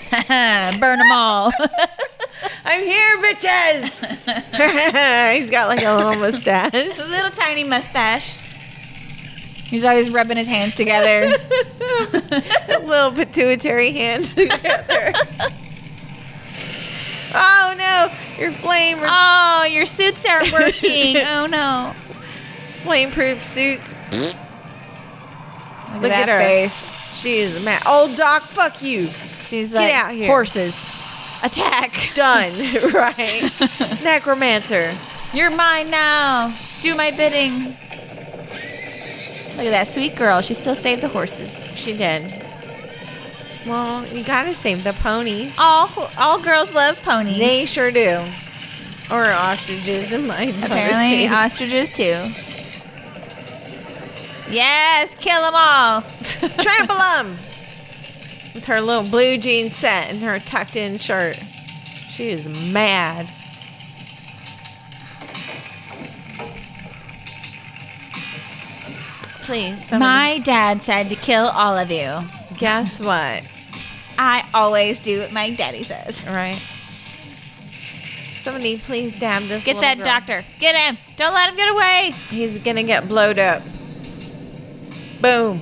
burn 0.80 0.98
them 0.98 1.12
all. 1.12 1.50
I'm 2.76 2.84
here, 2.84 3.16
bitches. 3.22 5.32
He's 5.36 5.48
got 5.48 5.68
like 5.68 5.82
a 5.82 5.94
little 5.96 6.16
mustache. 6.16 6.74
a 6.98 7.08
little 7.08 7.30
tiny 7.30 7.64
mustache. 7.64 8.36
He's 9.64 9.82
always 9.82 10.10
rubbing 10.10 10.36
his 10.36 10.46
hands 10.46 10.74
together. 10.74 11.26
little 12.84 13.12
pituitary 13.12 13.92
hands 13.92 14.34
together. 14.34 15.14
oh 17.34 17.74
no, 17.78 18.10
your 18.38 18.52
flame 18.52 18.98
oh, 19.00 19.66
your 19.70 19.86
suits 19.86 20.26
aren't 20.26 20.52
working. 20.52 21.16
Oh 21.16 21.46
no. 21.46 21.94
flame 22.82 23.10
proof 23.10 23.42
suits. 23.42 23.94
Look, 24.12 24.36
Look 26.02 26.12
at 26.12 26.28
at 26.28 26.30
her. 26.38 26.38
face. 26.38 27.14
She 27.14 27.38
is 27.38 27.64
mad. 27.64 27.82
Old 27.88 28.14
Doc, 28.18 28.42
fuck 28.42 28.82
you. 28.82 29.06
She's 29.06 29.72
Get 29.72 29.78
like, 29.78 29.94
out 29.94 30.12
here. 30.12 30.26
horses, 30.26 30.74
attack. 31.42 32.10
Done. 32.14 32.52
right. 32.94 33.50
Necromancer. 34.02 34.92
You're 35.32 35.50
mine 35.50 35.90
now. 35.90 36.50
Do 36.82 36.94
my 36.94 37.10
bidding. 37.10 37.64
Look 39.56 39.66
at 39.66 39.70
that 39.70 39.86
sweet 39.88 40.16
girl. 40.16 40.40
She 40.40 40.54
still 40.54 40.74
saved 40.74 41.02
the 41.02 41.08
horses. 41.08 41.50
She 41.74 41.96
did. 41.96 42.32
Well, 43.66 44.06
you 44.06 44.22
gotta 44.22 44.54
save 44.54 44.84
the 44.84 44.92
ponies. 44.92 45.54
All 45.58 45.88
all 46.16 46.40
girls 46.40 46.72
love 46.72 47.00
ponies. 47.02 47.38
They 47.38 47.66
sure 47.66 47.90
do. 47.90 48.20
Or 49.10 49.24
ostriches 49.26 50.12
in 50.12 50.26
my 50.26 50.42
Apparently, 50.62 51.26
ostriches 51.28 51.90
too. 51.90 52.32
Yes, 54.48 55.14
kill 55.16 55.40
them 55.42 55.54
all. 55.54 56.02
Trample 56.02 56.96
'em! 56.96 57.36
With 58.56 58.64
her 58.64 58.80
little 58.80 59.02
blue 59.02 59.36
jean 59.36 59.68
set 59.68 60.08
and 60.08 60.22
her 60.22 60.38
tucked 60.38 60.76
in 60.76 60.96
shirt. 60.96 61.36
She 62.08 62.30
is 62.30 62.72
mad. 62.72 63.28
Please, 69.42 69.84
somebody, 69.84 70.10
My 70.10 70.38
dad 70.38 70.80
said 70.80 71.10
to 71.10 71.16
kill 71.16 71.48
all 71.48 71.76
of 71.76 71.90
you. 71.90 72.22
guess 72.56 72.98
what? 72.98 73.44
I 74.18 74.48
always 74.54 75.00
do 75.00 75.20
what 75.20 75.32
my 75.32 75.50
daddy 75.50 75.82
says. 75.82 76.26
Right? 76.26 76.56
Somebody 78.40 78.78
please 78.78 79.20
dab 79.20 79.42
this. 79.42 79.66
Get 79.66 79.82
that 79.82 79.98
girl. 79.98 80.06
doctor. 80.06 80.44
Get 80.60 80.74
him. 80.74 80.96
Don't 81.18 81.34
let 81.34 81.50
him 81.50 81.56
get 81.56 81.68
away. 81.68 82.12
He's 82.30 82.58
gonna 82.62 82.84
get 82.84 83.06
blowed 83.06 83.38
up. 83.38 83.60
Boom. 85.20 85.60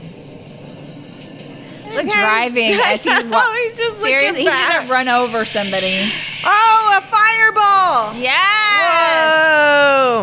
Look 1.94 2.06
driving 2.12 2.72
as 2.84 3.02
he 3.04 3.10
wa- 3.10 3.20
know, 3.22 3.54
he's 3.54 3.76
just 3.76 4.00
Seriously, 4.02 4.40
he's 4.42 4.50
back. 4.50 4.72
gonna 4.82 4.90
run 4.92 5.08
over 5.08 5.44
somebody. 5.44 6.10
Oh, 6.44 6.98
a 6.98 7.00
fireball! 7.06 8.14
Yeah. 8.20 8.34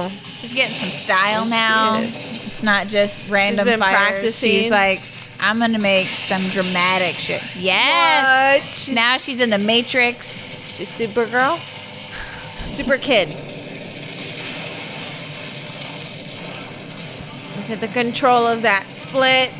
Whoa! 0.08 0.10
She's 0.38 0.54
getting 0.54 0.76
some 0.76 0.90
style 0.90 1.46
now. 1.48 2.00
It's 2.02 2.62
not 2.64 2.88
just 2.88 3.30
random 3.30 3.66
She's 3.66 3.72
been 3.74 3.80
fires. 3.80 3.96
practicing. 3.96 4.50
She's 4.52 4.72
like, 4.72 5.00
I'm 5.40 5.58
gonna 5.60 5.80
make 5.80 6.08
some 6.08 6.44
dramatic 6.50 7.16
shit. 7.16 7.42
Yes. 7.56 8.64
She's, 8.86 8.94
Now 8.96 9.18
she's 9.18 9.40
in 9.40 9.50
the 9.50 9.58
Matrix. 9.58 10.76
she's 10.78 10.90
Supergirl. 10.90 11.58
Super 12.68 12.98
kid. 12.98 13.30
Look 17.58 17.70
at 17.70 17.82
the 17.82 17.88
control 17.90 18.46
of 18.48 18.62
that 18.64 18.92
split. 18.92 19.52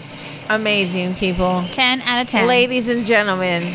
Amazing, 0.52 1.16
people. 1.16 1.64
Ten 1.72 2.02
out 2.02 2.22
of 2.22 2.28
ten. 2.28 2.46
Ladies 2.46 2.90
and 2.90 3.06
gentlemen, 3.06 3.74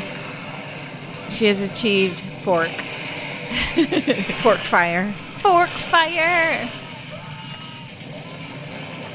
she 1.31 1.47
has 1.47 1.63
achieved 1.63 2.21
fork. 2.21 2.69
fork 4.43 4.59
fire. 4.59 5.11
Fork 5.41 5.71
fire. 5.71 6.67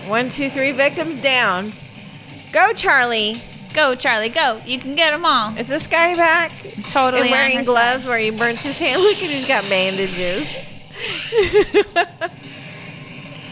One, 0.09 0.29
two, 0.29 0.49
three 0.49 0.71
victims 0.71 1.21
down. 1.21 1.71
Go, 2.51 2.73
Charlie. 2.73 3.35
Go, 3.75 3.93
Charlie. 3.93 4.29
Go. 4.29 4.59
You 4.65 4.79
can 4.79 4.95
get 4.95 5.11
them 5.11 5.23
all. 5.23 5.55
Is 5.55 5.67
this 5.67 5.85
guy 5.85 6.15
back? 6.15 6.51
Totally. 6.89 7.21
and 7.21 7.31
wearing 7.31 7.63
gloves 7.63 8.05
side. 8.05 8.09
where 8.09 8.17
he 8.17 8.31
burns 8.31 8.63
his 8.63 8.79
hand. 8.79 8.99
Look 9.03 9.17
at 9.17 9.29
he's 9.29 9.47
got 9.47 9.63
bandages. 9.69 10.57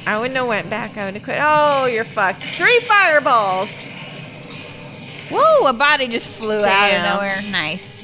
I 0.07 0.17
wouldn't 0.17 0.35
have 0.35 0.47
went 0.47 0.67
back. 0.67 0.97
I 0.97 1.05
would 1.05 1.13
have 1.13 1.23
quit. 1.23 1.37
Oh, 1.39 1.85
you're 1.85 2.03
fucked. 2.03 2.41
Three 2.41 2.79
fireballs. 2.87 3.69
Whoa! 5.31 5.67
A 5.67 5.73
body 5.73 6.07
just 6.07 6.27
flew 6.27 6.63
out 6.63 6.93
of 6.93 7.03
nowhere. 7.03 7.39
Nice. 7.51 7.99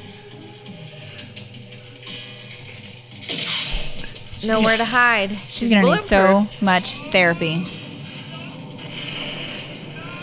Nowhere 4.46 4.76
to 4.76 4.84
hide. 4.84 5.30
She's 5.30 5.70
gonna 5.70 5.96
need 5.96 6.04
so 6.04 6.46
much 6.62 6.98
therapy. 7.10 7.64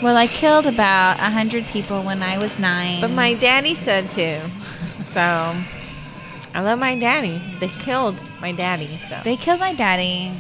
Well, 0.02 0.18
I 0.18 0.28
killed 0.28 0.66
about 0.66 1.18
a 1.20 1.30
hundred 1.30 1.66
people 1.66 2.04
when 2.04 2.22
I 2.22 2.38
was 2.38 2.60
nine. 2.60 3.02
But 3.02 3.12
my 3.12 3.34
daddy 3.34 3.74
said 3.74 4.10
to. 4.12 4.40
So, 5.06 5.22
I 6.54 6.62
love 6.62 6.78
my 6.78 6.96
daddy. 6.96 7.42
They 7.60 7.70
killed 7.70 8.18
my 8.42 8.52
daddy. 8.52 8.88
So, 8.98 9.20
they 9.24 9.38
killed 9.38 9.60
my 9.60 9.74
daddy. 9.74 10.32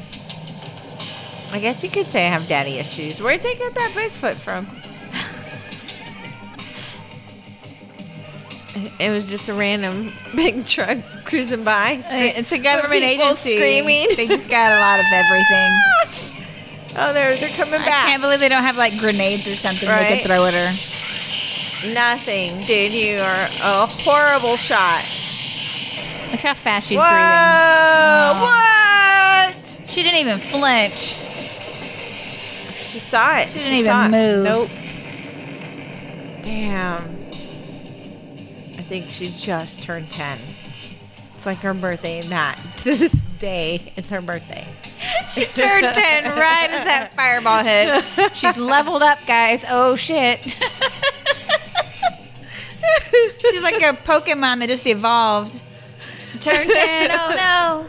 I 1.52 1.60
guess 1.60 1.84
you 1.84 1.90
could 1.90 2.06
say 2.06 2.26
I 2.28 2.30
have 2.30 2.48
daddy 2.48 2.78
issues. 2.78 3.22
Where'd 3.22 3.42
they 3.42 3.54
get 3.56 3.74
that 3.74 3.92
Bigfoot 3.92 4.36
from? 4.36 4.68
It 9.00 9.12
was 9.12 9.30
just 9.30 9.50
a 9.50 9.54
random 9.54 10.10
big 10.36 10.66
truck 10.66 10.98
cruising 11.26 11.64
by. 11.64 11.96
Uh, 11.98 12.16
It's 12.40 12.52
a 12.52 12.58
government 12.58 13.04
agency. 13.04 13.58
screaming. 13.58 14.08
They 14.16 14.26
just 14.26 14.50
got 14.50 14.72
a 14.72 14.80
lot 14.80 15.00
of 15.00 15.06
everything. 15.12 15.72
Oh, 16.96 17.12
they're 17.12 17.36
they're 17.38 17.50
coming 17.50 17.74
I 17.74 17.86
back. 17.86 18.06
I 18.06 18.10
can't 18.12 18.22
believe 18.22 18.40
they 18.40 18.50
don't 18.50 18.62
have 18.62 18.78
like 18.78 19.00
grenades 19.00 19.48
or 19.48 19.56
something 19.56 19.90
they 19.90 20.18
could 20.20 20.28
throw 20.28 20.46
at 20.46 20.54
her. 20.54 21.92
Nothing, 21.92 22.64
dude. 22.66 22.92
You 22.92 23.18
are 23.18 23.46
a 23.64 23.88
horrible 23.88 24.56
shot. 24.58 25.02
Look 26.30 26.42
how 26.42 26.54
fast 26.54 26.90
she's 26.90 27.00
Whoa! 27.00 28.30
breathing. 28.30 28.44
What? 28.44 29.90
She 29.90 30.04
didn't 30.04 30.20
even 30.20 30.38
flinch. 30.38 31.16
She 32.92 33.00
saw 33.00 33.38
it. 33.40 33.48
She 33.50 33.58
didn't 33.58 33.74
even 33.74 33.86
saw 33.86 34.06
it. 34.06 34.10
move. 34.12 34.44
Nope. 34.44 34.70
Damn. 36.44 37.13
I 38.94 39.00
think 39.00 39.10
she 39.10 39.26
just 39.26 39.82
turned 39.82 40.08
10. 40.12 40.38
It's 41.36 41.48
like 41.48 41.58
her 41.62 41.74
birthday, 41.74 42.20
and 42.20 42.28
that 42.28 42.62
to 42.78 42.96
this 42.96 43.12
day 43.40 43.92
is 43.98 44.08
her 44.10 44.22
birthday. 44.22 44.68
She 45.34 45.46
turned 45.46 45.96
10 45.96 46.26
right 46.26 46.70
as 46.70 46.86
that 46.86 47.12
fireball 47.16 47.64
hit. 47.64 48.04
She's 48.36 48.56
leveled 48.56 49.02
up, 49.02 49.18
guys. 49.26 49.66
Oh, 49.68 49.96
shit. 49.96 50.44
She's 50.44 50.60
like 53.64 53.82
a 53.82 53.98
Pokemon 54.06 54.60
that 54.60 54.68
just 54.68 54.86
evolved. 54.86 55.60
She 56.20 56.38
turned 56.38 56.70
10. 56.70 57.10
Oh, 57.14 57.34
no. 57.36 57.88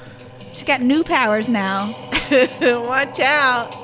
She's 0.54 0.64
got 0.64 0.80
new 0.80 1.04
powers 1.04 1.50
now. 1.50 1.94
Watch 2.62 3.20
out. 3.20 3.76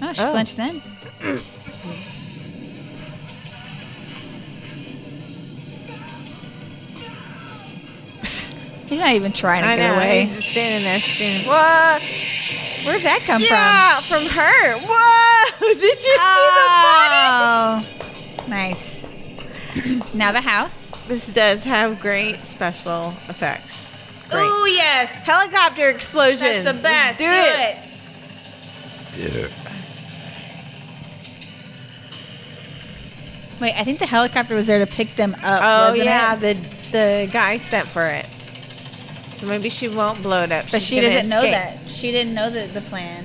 Oh, 0.00 0.12
she 0.12 0.22
Oh. 0.22 0.30
flinched 0.30 0.56
then. 0.56 0.80
She's 8.92 9.00
not 9.00 9.12
even 9.14 9.32
trying 9.32 9.62
to 9.62 9.68
I 9.68 9.76
get 9.76 9.88
know. 9.88 9.94
away. 9.94 10.26
He's 10.26 10.36
just 10.36 10.48
standing 10.50 10.84
there 10.84 11.00
screaming. 11.00 11.46
What? 11.46 12.02
Where'd 12.84 13.00
that 13.00 13.20
come 13.24 13.40
from? 13.40 13.48
yeah, 13.48 14.00
from? 14.00 14.20
her. 14.20 14.76
Whoa! 14.86 15.74
Did 15.80 16.04
you 16.04 16.18
see 16.18 16.48
the 16.60 16.68
water? 16.84 17.24
Oh, 17.32 18.44
nice. 18.50 20.14
now 20.14 20.30
the 20.30 20.42
house. 20.42 20.76
This 21.08 21.32
does 21.32 21.64
have 21.64 22.00
great 22.00 22.44
special 22.44 23.14
effects. 23.30 23.88
Great. 24.28 24.44
Oh 24.44 24.66
yes, 24.66 25.24
Helicopter 25.24 25.88
explosion. 25.88 26.62
that's 26.62 26.76
the 26.76 26.82
best. 26.82 27.18
Do, 27.18 27.24
Do 27.24 27.30
it. 27.32 27.78
it. 29.36 29.52
Wait, 33.58 33.72
I 33.74 33.84
think 33.84 34.00
the 34.00 34.06
helicopter 34.06 34.54
was 34.54 34.66
there 34.66 34.84
to 34.84 34.92
pick 34.92 35.14
them 35.14 35.34
up. 35.42 35.62
Oh 35.62 35.88
wasn't 35.92 36.04
yeah, 36.04 36.34
it? 36.34 36.40
the 36.40 36.54
the 36.92 37.30
guy 37.32 37.56
sent 37.56 37.88
for 37.88 38.06
it. 38.06 38.26
So 39.42 39.48
maybe 39.48 39.70
she 39.70 39.88
won't 39.88 40.22
blow 40.22 40.44
it 40.44 40.52
up. 40.52 40.66
but 40.70 40.80
She's 40.80 40.86
she 40.86 41.00
doesn't 41.00 41.28
know 41.28 41.42
that. 41.42 41.76
She 41.76 42.12
didn't 42.12 42.32
know 42.32 42.48
the, 42.48 42.60
the 42.72 42.80
plan. 42.82 43.24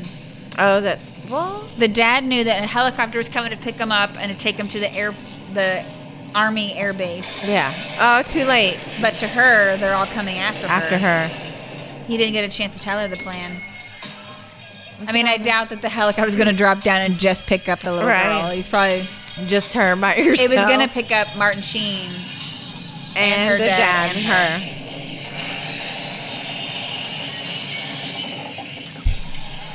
Oh, 0.57 0.81
that's 0.81 1.29
well. 1.29 1.59
The 1.77 1.87
dad 1.87 2.23
knew 2.23 2.43
that 2.43 2.63
a 2.63 2.65
helicopter 2.65 3.19
was 3.19 3.29
coming 3.29 3.51
to 3.51 3.57
pick 3.57 3.75
them 3.75 3.91
up 3.91 4.09
and 4.19 4.31
to 4.31 4.37
take 4.39 4.57
them 4.57 4.67
to 4.69 4.79
the 4.79 4.91
air, 4.95 5.11
the 5.53 5.85
army 6.33 6.73
air 6.73 6.91
base. 6.93 7.47
Yeah. 7.47 7.71
Oh, 7.99 8.23
too 8.23 8.45
late. 8.45 8.79
But 8.99 9.13
to 9.17 9.27
her, 9.27 9.77
they're 9.77 9.93
all 9.93 10.07
coming 10.07 10.39
after 10.39 10.67
her. 10.67 10.73
After 10.73 10.97
her. 10.97 11.27
He 12.07 12.17
didn't 12.17 12.33
get 12.33 12.45
a 12.45 12.49
chance 12.49 12.73
to 12.75 12.79
tell 12.81 12.99
her 12.99 13.07
the 13.07 13.15
plan. 13.17 13.51
I 15.07 15.11
mean, 15.11 15.27
I 15.27 15.37
doubt 15.37 15.69
that 15.69 15.83
the 15.83 15.89
helicopter's 15.89 16.35
going 16.35 16.47
to 16.47 16.55
drop 16.55 16.81
down 16.81 17.01
and 17.01 17.13
just 17.19 17.47
pick 17.47 17.69
up 17.69 17.81
the 17.81 17.91
little 17.91 18.09
Right. 18.09 18.23
girl. 18.41 18.49
He's 18.49 18.67
probably. 18.67 19.03
Just 19.45 19.75
her 19.75 19.95
by 19.95 20.13
herself. 20.13 20.39
It 20.51 20.55
was 20.55 20.65
going 20.65 20.79
to 20.79 20.91
pick 20.91 21.11
up 21.11 21.27
Martin 21.37 21.61
Sheen 21.61 22.09
and, 23.15 23.51
her 23.51 23.57
the 23.59 23.65
dad 23.65 23.77
dad 23.77 24.15
and 24.15 24.25
and 24.25 24.73
her. 24.73 24.86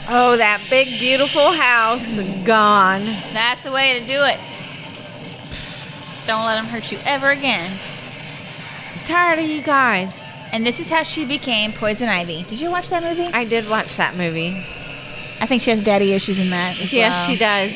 Oh, 0.09 0.37
that 0.37 0.61
big 0.69 0.89
beautiful 0.99 1.53
house 1.53 2.17
gone. 2.45 3.05
That's 3.33 3.63
the 3.63 3.71
way 3.73 3.99
to 4.01 4.07
do 4.07 4.21
it. 4.25 4.39
Don't 6.27 6.45
let 6.45 6.57
them 6.57 6.67
hurt 6.67 6.91
you 6.93 6.99
ever 7.07 7.31
again. 7.31 7.71
I'm 7.71 9.05
tired 9.07 9.39
of 9.39 9.47
you 9.47 9.63
guys. 9.63 10.13
And 10.53 10.67
this 10.67 10.81
is 10.81 10.91
how 10.91 11.03
she 11.03 11.25
became 11.25 11.73
Poison 11.73 12.09
Ivy. 12.09 12.43
Did 12.45 12.61
you 12.61 12.71
watch 12.71 12.89
that 12.91 13.03
movie? 13.03 13.33
I 13.33 13.45
did 13.45 13.69
watch 13.71 13.97
that 13.97 14.17
movie. 14.17 14.51
I 15.41 15.47
think 15.47 15.63
she 15.63 15.71
has 15.71 15.83
daddy 15.83 16.13
issues 16.13 16.39
in 16.39 16.51
that. 16.51 16.81
As 16.81 16.93
Yes, 16.93 17.17
well. 17.17 17.27
she 17.27 17.39
does. 17.39 17.73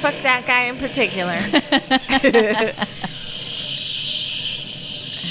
Fuck 0.00 0.14
that 0.22 0.44
guy 0.46 0.64
in 0.64 0.76
particular. 0.76 1.32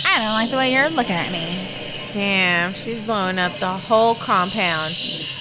I 0.06 0.20
don't 0.20 0.34
like 0.34 0.50
the 0.50 0.58
way 0.58 0.72
you're 0.74 0.90
looking 0.90 1.16
at 1.16 1.32
me. 1.32 1.46
Damn, 2.14 2.74
she's 2.74 3.06
blowing 3.06 3.40
up 3.40 3.52
the 3.54 3.66
whole 3.68 4.16
compound. 4.16 4.92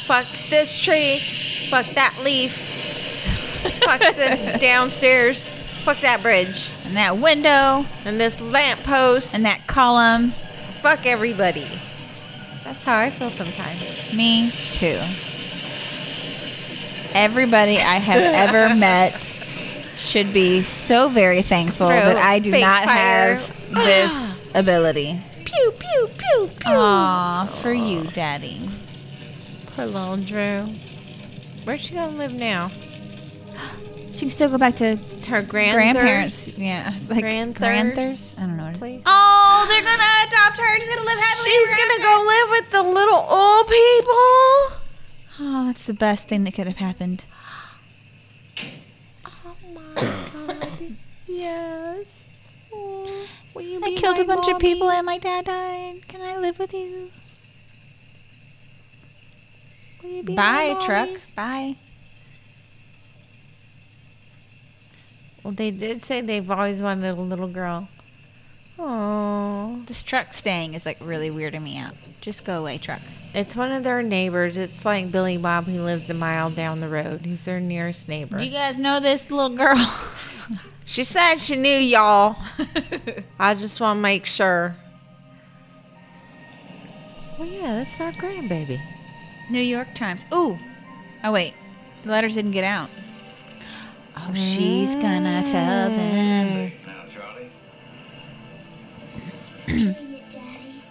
Fuck 0.07 0.27
this 0.49 0.81
tree. 0.81 1.19
Fuck 1.69 1.87
that 1.95 2.19
leaf. 2.25 2.53
Fuck 3.85 4.01
this 4.17 4.61
downstairs. 4.61 5.47
Fuck 5.85 5.99
that 5.99 6.23
bridge. 6.23 6.71
And 6.87 6.97
that 6.97 7.19
window 7.19 7.85
And 8.07 8.19
this 8.19 8.41
lamppost. 8.41 9.35
and 9.35 9.45
that 9.45 9.67
column. 9.67 10.31
Fuck 10.81 11.07
everybody. 11.07 11.67
That's 12.65 12.83
how 12.83 12.99
I 12.99 13.11
feel 13.11 13.31
sometimes. 13.31 14.13
Me 14.15 14.51
too. 14.73 14.99
Everybody 17.15 17.79
I 17.79 17.97
have 17.97 18.23
ever 18.55 18.75
met 18.75 19.21
should 19.99 20.33
be 20.33 20.63
so 20.63 21.09
very 21.09 21.43
thankful 21.43 21.87
Throw 21.89 21.97
that 21.97 22.17
I 22.17 22.39
do 22.39 22.51
not 22.53 22.85
fire. 22.87 23.35
have 23.37 23.69
this 23.71 24.51
ability. 24.55 25.19
Pew, 25.53 25.73
pew, 25.79 26.07
pew, 26.19 26.47
pew. 26.59 26.71
Aw, 26.73 27.47
for 27.61 27.73
you, 27.73 28.05
Daddy. 28.05 28.61
Poor 29.75 29.87
little 29.87 30.17
Drew. 30.17 30.63
Where's 31.65 31.81
she 31.81 31.95
gonna 31.95 32.17
live 32.17 32.35
now? 32.35 32.69
She 34.13 34.27
can 34.27 34.31
still 34.31 34.51
go 34.51 34.59
back 34.59 34.77
to 34.77 34.97
Her 35.27 35.43
grandparents. 35.43 36.53
grandparents. 36.55 36.59
Yeah, 36.59 36.95
like 37.09 37.23
Granthers 37.23 37.59
grandthers. 37.59 38.37
I 38.39 38.43
don't 38.43 38.57
know. 38.57 38.65
What 38.65 38.75
it 38.75 38.79
place? 38.79 39.03
Oh, 39.07 39.19
Oh, 39.65 39.67
they're 39.69 39.83
gonna 39.83 40.03
adopt 40.27 40.59
her. 40.59 40.81
She's 40.81 40.89
gonna 40.95 41.07
live 41.07 41.19
happily. 41.19 41.49
She's 41.51 41.69
ever 41.69 41.77
gonna 41.77 41.93
after. 41.95 42.03
go 42.03 42.25
live 42.27 42.51
with 42.51 42.71
the 42.71 42.83
little 42.83 43.27
old 43.29 43.67
people. 43.67 44.79
Oh, 45.41 45.65
that's 45.67 45.85
the 45.87 45.95
best 45.95 46.29
thing 46.29 46.45
that 46.45 46.53
could 46.55 46.67
have 46.67 46.77
happened. 46.77 47.25
Oh 49.27 49.57
my 49.75 49.95
god. 49.95 50.97
Yes. 51.27 52.22
Will 53.55 53.63
you 53.63 53.81
I 53.85 53.95
killed 53.97 54.17
my 54.19 54.23
a 54.23 54.27
bunch 54.27 54.49
of 54.49 54.59
people 54.59 54.91
and 54.91 55.05
my 55.07 55.19
dad 55.19 55.45
died. 55.47 56.09
Can 56.09 56.21
I 56.23 56.39
live 56.39 56.59
with 56.59 56.73
you? 56.73 57.11
Will 60.03 60.11
you 60.11 60.23
be 60.23 60.35
my 60.35 60.75
Bye, 60.75 60.87
truck. 60.87 61.09
Bye. 61.37 61.77
Well, 65.43 65.53
they 65.53 65.71
did 65.71 66.03
say 66.03 66.21
they've 66.21 66.51
always 66.51 66.81
wanted 66.81 67.11
a 67.11 67.21
little 67.21 67.49
girl. 67.49 67.89
Oh, 68.79 69.83
This 69.87 70.03
truck 70.03 70.33
staying 70.33 70.75
is 70.75 70.87
like 70.87 70.99
really 71.01 71.31
weirding 71.31 71.63
me 71.63 71.79
out. 71.79 71.95
Just 72.21 72.45
go 72.45 72.61
away, 72.61 72.79
truck. 72.79 73.01
it's 73.35 73.55
one 73.55 73.71
of 73.71 73.85
their 73.85 74.03
neighbors. 74.03 74.57
It's 74.57 74.85
like 74.85 75.13
Billy 75.13 75.37
Bob. 75.37 75.67
He 75.67 75.79
lives 75.79 76.09
a 76.11 76.15
mile 76.15 76.51
down 76.51 76.81
the 76.81 76.89
road. 76.89 77.27
He's 77.27 77.45
their 77.45 77.61
nearest 77.61 78.09
neighbor. 78.09 78.39
Do 78.39 78.45
you 78.45 78.51
guys 78.51 78.79
know 78.79 78.99
this 78.99 79.31
little 79.31 79.57
girl? 79.57 79.77
She 80.93 81.05
said 81.05 81.37
she 81.37 81.57
knew 81.57 81.71
y'all. 81.71 82.37
I 83.41 83.55
just 83.55 83.81
want 83.81 83.97
to 83.97 84.01
make 84.03 84.27
sure. 84.27 84.77
Well, 87.39 87.49
yeah, 87.49 87.77
that's 87.77 87.99
our 87.99 88.13
grandbaby. 88.13 88.79
New 89.49 89.63
York 89.63 89.89
Times. 89.95 90.27
Ooh. 90.35 90.59
Oh 91.25 91.33
wait, 91.33 91.55
the 92.05 92.11
letters 92.11 92.35
didn't 92.35 92.51
get 92.51 92.65
out. 92.65 92.91
Oh, 94.19 94.35
she's 94.35 94.95
gonna 94.97 95.43
tell 95.51 95.89
them. 95.89 96.73
Now, 96.85 97.05
Charlie. 97.09 97.51
Doing 99.67 99.89
it, 99.89 100.23
Daddy. 100.31 100.83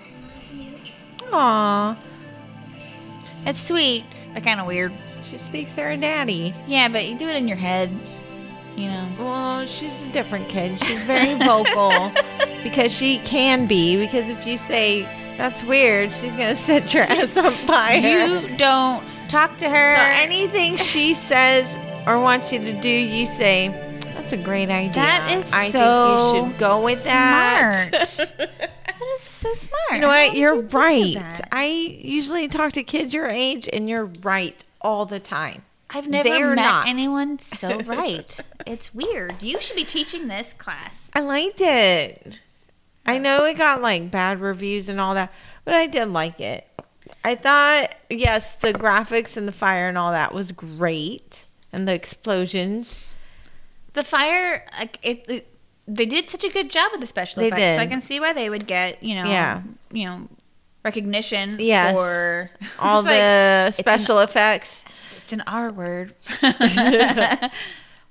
I 0.00 0.26
love 0.26 0.54
you. 0.54 1.26
Aw, 1.34 1.98
It's 3.44 3.60
sweet, 3.60 4.04
but 4.32 4.42
kind 4.42 4.58
of 4.58 4.66
weird. 4.66 4.90
she 5.22 5.36
speaks 5.36 5.76
her 5.76 5.94
daddy. 5.98 6.54
Yeah, 6.66 6.88
but 6.88 7.04
you 7.06 7.18
do 7.18 7.28
it 7.28 7.36
in 7.36 7.46
your 7.46 7.58
head. 7.58 7.90
You 8.76 8.88
know. 8.88 9.06
Well, 9.18 9.66
she's 9.66 10.02
a 10.02 10.08
different 10.12 10.48
kid. 10.48 10.82
She's 10.84 11.02
very 11.04 11.34
vocal 11.34 12.10
because 12.62 12.90
she 12.92 13.18
can 13.18 13.66
be. 13.66 13.96
Because 13.96 14.28
if 14.30 14.46
you 14.46 14.56
say 14.56 15.02
that's 15.36 15.62
weird, 15.62 16.10
she's 16.20 16.32
gonna 16.32 16.54
set 16.70 16.92
your 16.94 17.04
ass 17.04 17.36
on 17.36 17.52
fire. 17.66 17.98
You 17.98 18.56
don't 18.56 19.02
talk 19.28 19.56
to 19.58 19.68
her. 19.68 19.96
so 19.96 20.02
anything 20.22 20.76
she 20.76 21.14
says 21.14 21.78
or 22.06 22.20
wants 22.20 22.52
you 22.52 22.58
to 22.60 22.72
do, 22.80 22.88
you 22.88 23.26
say, 23.26 23.68
"That's 24.14 24.32
a 24.32 24.36
great 24.38 24.70
idea." 24.70 24.94
That 24.94 25.30
is 25.38 25.52
I 25.52 25.68
so 25.70 26.32
think 26.32 26.44
you 26.46 26.50
should 26.52 26.58
go 26.60 26.82
with 26.82 27.04
that. 27.04 27.88
smart. 28.08 28.32
that 28.38 29.02
is 29.16 29.20
so 29.20 29.52
smart. 29.54 29.80
You 29.92 29.98
know 30.00 30.08
what? 30.08 30.34
You're 30.34 30.54
you 30.56 30.60
right. 30.62 31.40
I 31.52 31.66
usually 31.66 32.48
talk 32.48 32.72
to 32.72 32.82
kids 32.82 33.12
your 33.12 33.28
age, 33.28 33.68
and 33.72 33.88
you're 33.88 34.10
right 34.22 34.64
all 34.80 35.04
the 35.06 35.20
time. 35.20 35.62
I've 35.94 36.08
never 36.08 36.28
They're 36.28 36.54
met 36.54 36.62
not. 36.62 36.88
anyone 36.88 37.38
so 37.38 37.78
right. 37.86 38.38
it's 38.66 38.94
weird. 38.94 39.42
You 39.42 39.60
should 39.60 39.76
be 39.76 39.84
teaching 39.84 40.28
this 40.28 40.52
class. 40.52 41.10
I 41.14 41.20
liked 41.20 41.60
it. 41.60 42.40
I 43.04 43.18
know 43.18 43.44
it 43.44 43.58
got 43.58 43.82
like 43.82 44.10
bad 44.10 44.40
reviews 44.40 44.88
and 44.88 45.00
all 45.00 45.14
that, 45.14 45.32
but 45.64 45.74
I 45.74 45.86
did 45.86 46.06
like 46.08 46.40
it. 46.40 46.66
I 47.24 47.34
thought, 47.34 47.94
yes, 48.08 48.54
the 48.54 48.72
graphics 48.72 49.36
and 49.36 49.46
the 49.46 49.52
fire 49.52 49.88
and 49.88 49.98
all 49.98 50.12
that 50.12 50.32
was 50.32 50.52
great, 50.52 51.44
and 51.72 51.86
the 51.86 51.92
explosions. 51.94 53.04
The 53.92 54.02
fire, 54.04 54.64
like 54.78 54.98
it, 55.02 55.24
it 55.28 55.48
they 55.86 56.06
did 56.06 56.30
such 56.30 56.44
a 56.44 56.48
good 56.48 56.70
job 56.70 56.92
with 56.92 57.00
the 57.00 57.06
special 57.06 57.42
They 57.42 57.48
effects. 57.48 57.76
So 57.76 57.82
I 57.82 57.86
can 57.86 58.00
see 58.00 58.20
why 58.20 58.32
they 58.32 58.48
would 58.48 58.66
get, 58.66 59.02
you 59.02 59.16
know, 59.16 59.24
Yeah. 59.28 59.62
you 59.90 60.06
know, 60.08 60.28
recognition 60.84 61.56
Yes. 61.58 61.94
for 61.96 62.50
All 62.78 63.00
It's 63.00 63.06
like, 63.06 63.14
the 63.16 63.20
an- 63.20 63.72
special 63.72 64.18
effects 64.20 64.84
It's 65.32 65.40
an 65.40 65.44
R 65.46 65.72
word. 65.72 66.14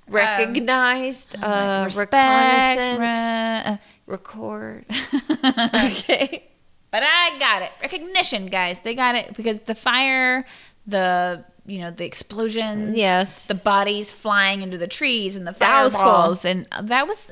recognized, 0.08 1.36
uh, 1.42 1.46
Um, 1.46 1.84
Respect, 1.86 2.12
reconnaissance, 2.12 3.78
re- 4.06 4.12
record. 4.12 4.84
uh, 4.90 5.68
okay. 5.92 6.48
But 6.90 7.02
I 7.06 7.36
got 7.38 7.62
it. 7.62 7.70
Recognition, 7.80 8.46
guys. 8.46 8.80
They 8.80 8.94
got 8.94 9.14
it 9.14 9.34
because 9.36 9.60
the 9.60 9.74
fire, 9.76 10.44
the 10.86 11.44
you 11.64 11.78
know, 11.78 11.92
the 11.92 12.04
explosions, 12.04 12.96
Yes. 12.96 13.44
the 13.46 13.54
bodies 13.54 14.10
flying 14.10 14.62
into 14.62 14.76
the 14.76 14.88
trees 14.88 15.36
and 15.36 15.46
the 15.46 15.52
cool. 15.52 15.60
fireballs, 15.60 16.44
and 16.44 16.66
that 16.82 17.06
was 17.06 17.30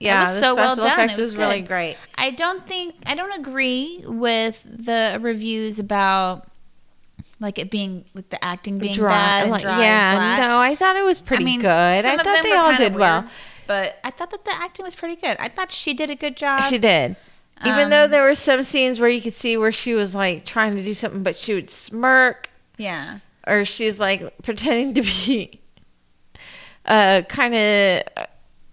Yeah, 0.00 0.32
was 0.32 0.40
so 0.40 0.54
well 0.54 0.74
done. 0.74 0.86
effects 0.92 1.18
It 1.18 1.20
was 1.20 1.32
was 1.32 1.36
really 1.38 1.60
great. 1.60 1.96
I 2.14 2.30
don't 2.30 2.66
think 2.66 2.94
I 3.04 3.14
don't 3.14 3.38
agree 3.38 4.02
with 4.06 4.64
the 4.64 5.18
reviews 5.20 5.78
about 5.78 6.48
like 7.40 7.58
it 7.58 7.70
being 7.70 8.04
like 8.14 8.28
the 8.30 8.42
acting 8.44 8.78
being 8.78 8.96
bad 8.96 9.48
like- 9.50 9.62
dry 9.62 9.80
yeah, 9.82 10.16
flat. 10.16 10.40
no, 10.40 10.58
I 10.58 10.74
thought 10.74 10.96
it 10.96 11.04
was 11.04 11.20
pretty 11.20 11.44
I 11.44 11.46
mean, 11.46 11.60
good. 11.60 11.68
I 11.68 12.16
thought 12.16 12.42
they 12.42 12.52
all 12.52 12.76
did 12.76 12.94
well. 12.94 13.24
but 13.66 13.98
I 14.02 14.10
thought 14.10 14.30
that 14.30 14.44
the 14.44 14.52
acting 14.54 14.84
was 14.84 14.94
pretty 14.94 15.16
good. 15.16 15.36
I 15.38 15.48
thought 15.48 15.70
she 15.70 15.94
did 15.94 16.10
a 16.10 16.14
good 16.16 16.36
job. 16.36 16.64
She 16.64 16.78
did. 16.78 17.16
Even 17.66 17.90
though 17.90 18.04
Um, 18.04 18.10
there 18.12 18.22
were 18.22 18.34
some 18.36 18.62
scenes 18.62 19.00
where 19.00 19.08
you 19.08 19.20
could 19.20 19.32
see 19.32 19.56
where 19.56 19.72
she 19.72 19.92
was 19.94 20.14
like 20.14 20.44
trying 20.44 20.76
to 20.76 20.82
do 20.82 20.94
something, 20.94 21.22
but 21.24 21.36
she 21.36 21.54
would 21.54 21.70
smirk, 21.70 22.50
Yeah. 22.76 23.18
or 23.46 23.64
she's 23.64 23.98
like 23.98 24.22
pretending 24.42 24.94
to 24.94 25.02
be 25.02 25.60
uh, 26.86 27.22
kind 27.28 27.54
of 27.54 28.26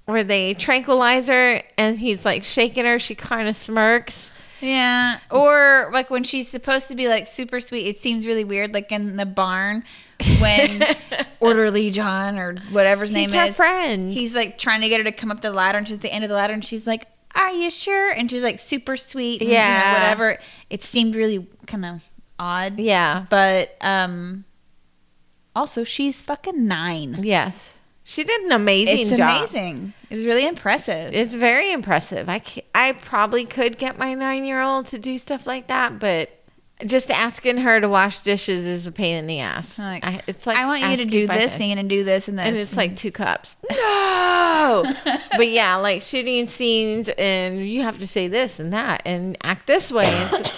where 0.06 0.24
they 0.24 0.54
tranquilize 0.54 1.28
her 1.28 1.62
and 1.78 1.98
he's 1.98 2.24
like 2.26 2.44
shaking 2.44 2.86
her. 2.86 3.00
She 3.00 3.16
kind 3.16 3.48
of 3.50 3.56
smirks. 3.56 4.32
Yeah. 4.61 5.19
Or 5.32 5.90
like 5.94 6.10
when 6.10 6.23
she's 6.23 6.48
supposed 6.49 6.88
to 6.88 6.95
be 6.95 7.07
like 7.07 7.27
super 7.27 7.60
sweet, 7.60 7.88
it 7.88 7.99
seems 7.99 8.26
really 8.26 8.44
weird. 8.44 8.73
Like 8.73 8.91
in 8.91 9.18
the 9.18 9.26
barn 9.26 9.84
when 10.40 10.82
Orderly 11.40 11.91
John 11.91 12.38
or 12.40 12.56
whatever 12.72 13.02
his 13.03 13.11
name 13.11 13.30
He's 13.30 13.34
her 13.36 13.45
is. 13.48 13.56
friend. 13.56 14.14
He's 14.14 14.34
like 14.36 14.57
trying 14.57 14.82
to 14.82 14.90
get 14.90 14.99
her 14.99 15.03
to 15.03 15.11
come 15.11 15.32
up 15.32 15.41
the 15.41 15.52
ladder 15.52 15.77
and 15.77 15.88
she's 15.88 15.95
at 15.95 16.02
the 16.02 16.11
end 16.14 16.23
of 16.23 16.30
the 16.30 16.36
ladder 16.36 16.53
and 16.53 16.64
she's 16.64 16.88
like, 16.88 17.06
Are 17.36 17.52
you 17.52 17.69
sure? 17.69 18.10
And 18.11 18.30
she's 18.32 18.44
like 18.44 18.60
super 18.60 18.95
sweet. 18.95 19.41
And, 19.41 19.49
you 19.49 19.56
know, 19.56 19.61
Yeah. 19.61 19.94
whatever. 19.94 20.40
It 20.69 20.84
seemed 20.84 21.15
really 21.15 21.48
kind 21.68 21.86
of 21.86 22.03
odd. 22.40 22.80
Yeah. 22.80 23.26
But 23.30 23.76
um 23.82 24.45
also 25.56 25.84
she's 25.84 26.22
fucking 26.22 26.68
nine. 26.68 27.19
Yes. 27.22 27.73
She 28.03 28.23
did 28.23 28.40
an 28.41 28.52
amazing 28.52 29.07
It's 29.07 29.18
job. 29.18 29.38
amazing. 29.49 29.94
It 30.10 30.15
was 30.15 30.26
really 30.26 30.45
impressive. 30.48 31.14
It's 31.14 31.34
very 31.34 31.72
impressive. 31.72 32.30
I, 32.30 32.41
I 32.73 32.94
probably 32.94 33.45
could 33.45 33.77
get 33.77 33.98
my 33.98 34.14
nine 34.14 34.45
year 34.45 34.61
old 34.61 34.88
to 34.88 34.99
do 34.99 35.18
stuff 35.18 35.45
like 35.48 35.68
that, 35.68 35.99
but 35.99 36.30
just 36.86 37.10
asking 37.10 37.57
her 37.57 37.80
to 37.80 37.88
wash 37.88 38.19
dishes 38.19 38.65
is 38.65 38.86
a 38.86 38.91
pain 38.91 39.15
in 39.15 39.27
the 39.27 39.40
ass. 39.40 39.80
Like, 39.80 40.06
I, 40.06 40.22
it's 40.27 40.45
like 40.45 40.57
I 40.57 40.65
want 40.65 40.82
you 40.82 40.98
to 40.98 41.06
do 41.06 41.26
this 41.26 41.53
scene 41.53 41.77
and 41.77 41.90
do 41.90 42.03
this 42.03 42.27
and 42.27 42.38
this. 42.38 42.45
and 42.48 42.57
it's 42.57 42.76
like 42.76 42.95
two 42.95 43.11
cups. 43.11 43.57
No, 44.65 44.84
but 45.38 45.48
yeah, 45.48 45.76
like 45.76 46.02
shooting 46.02 46.48
scenes, 46.48 47.07
and 47.19 47.68
you 47.69 47.84
have 47.84 47.99
to 47.99 48.07
say 48.07 48.27
this 48.27 48.60
and 48.60 48.73
that, 48.73 49.03
and 49.06 49.38
act 49.44 49.68
this 49.68 49.91
way. 49.91 50.11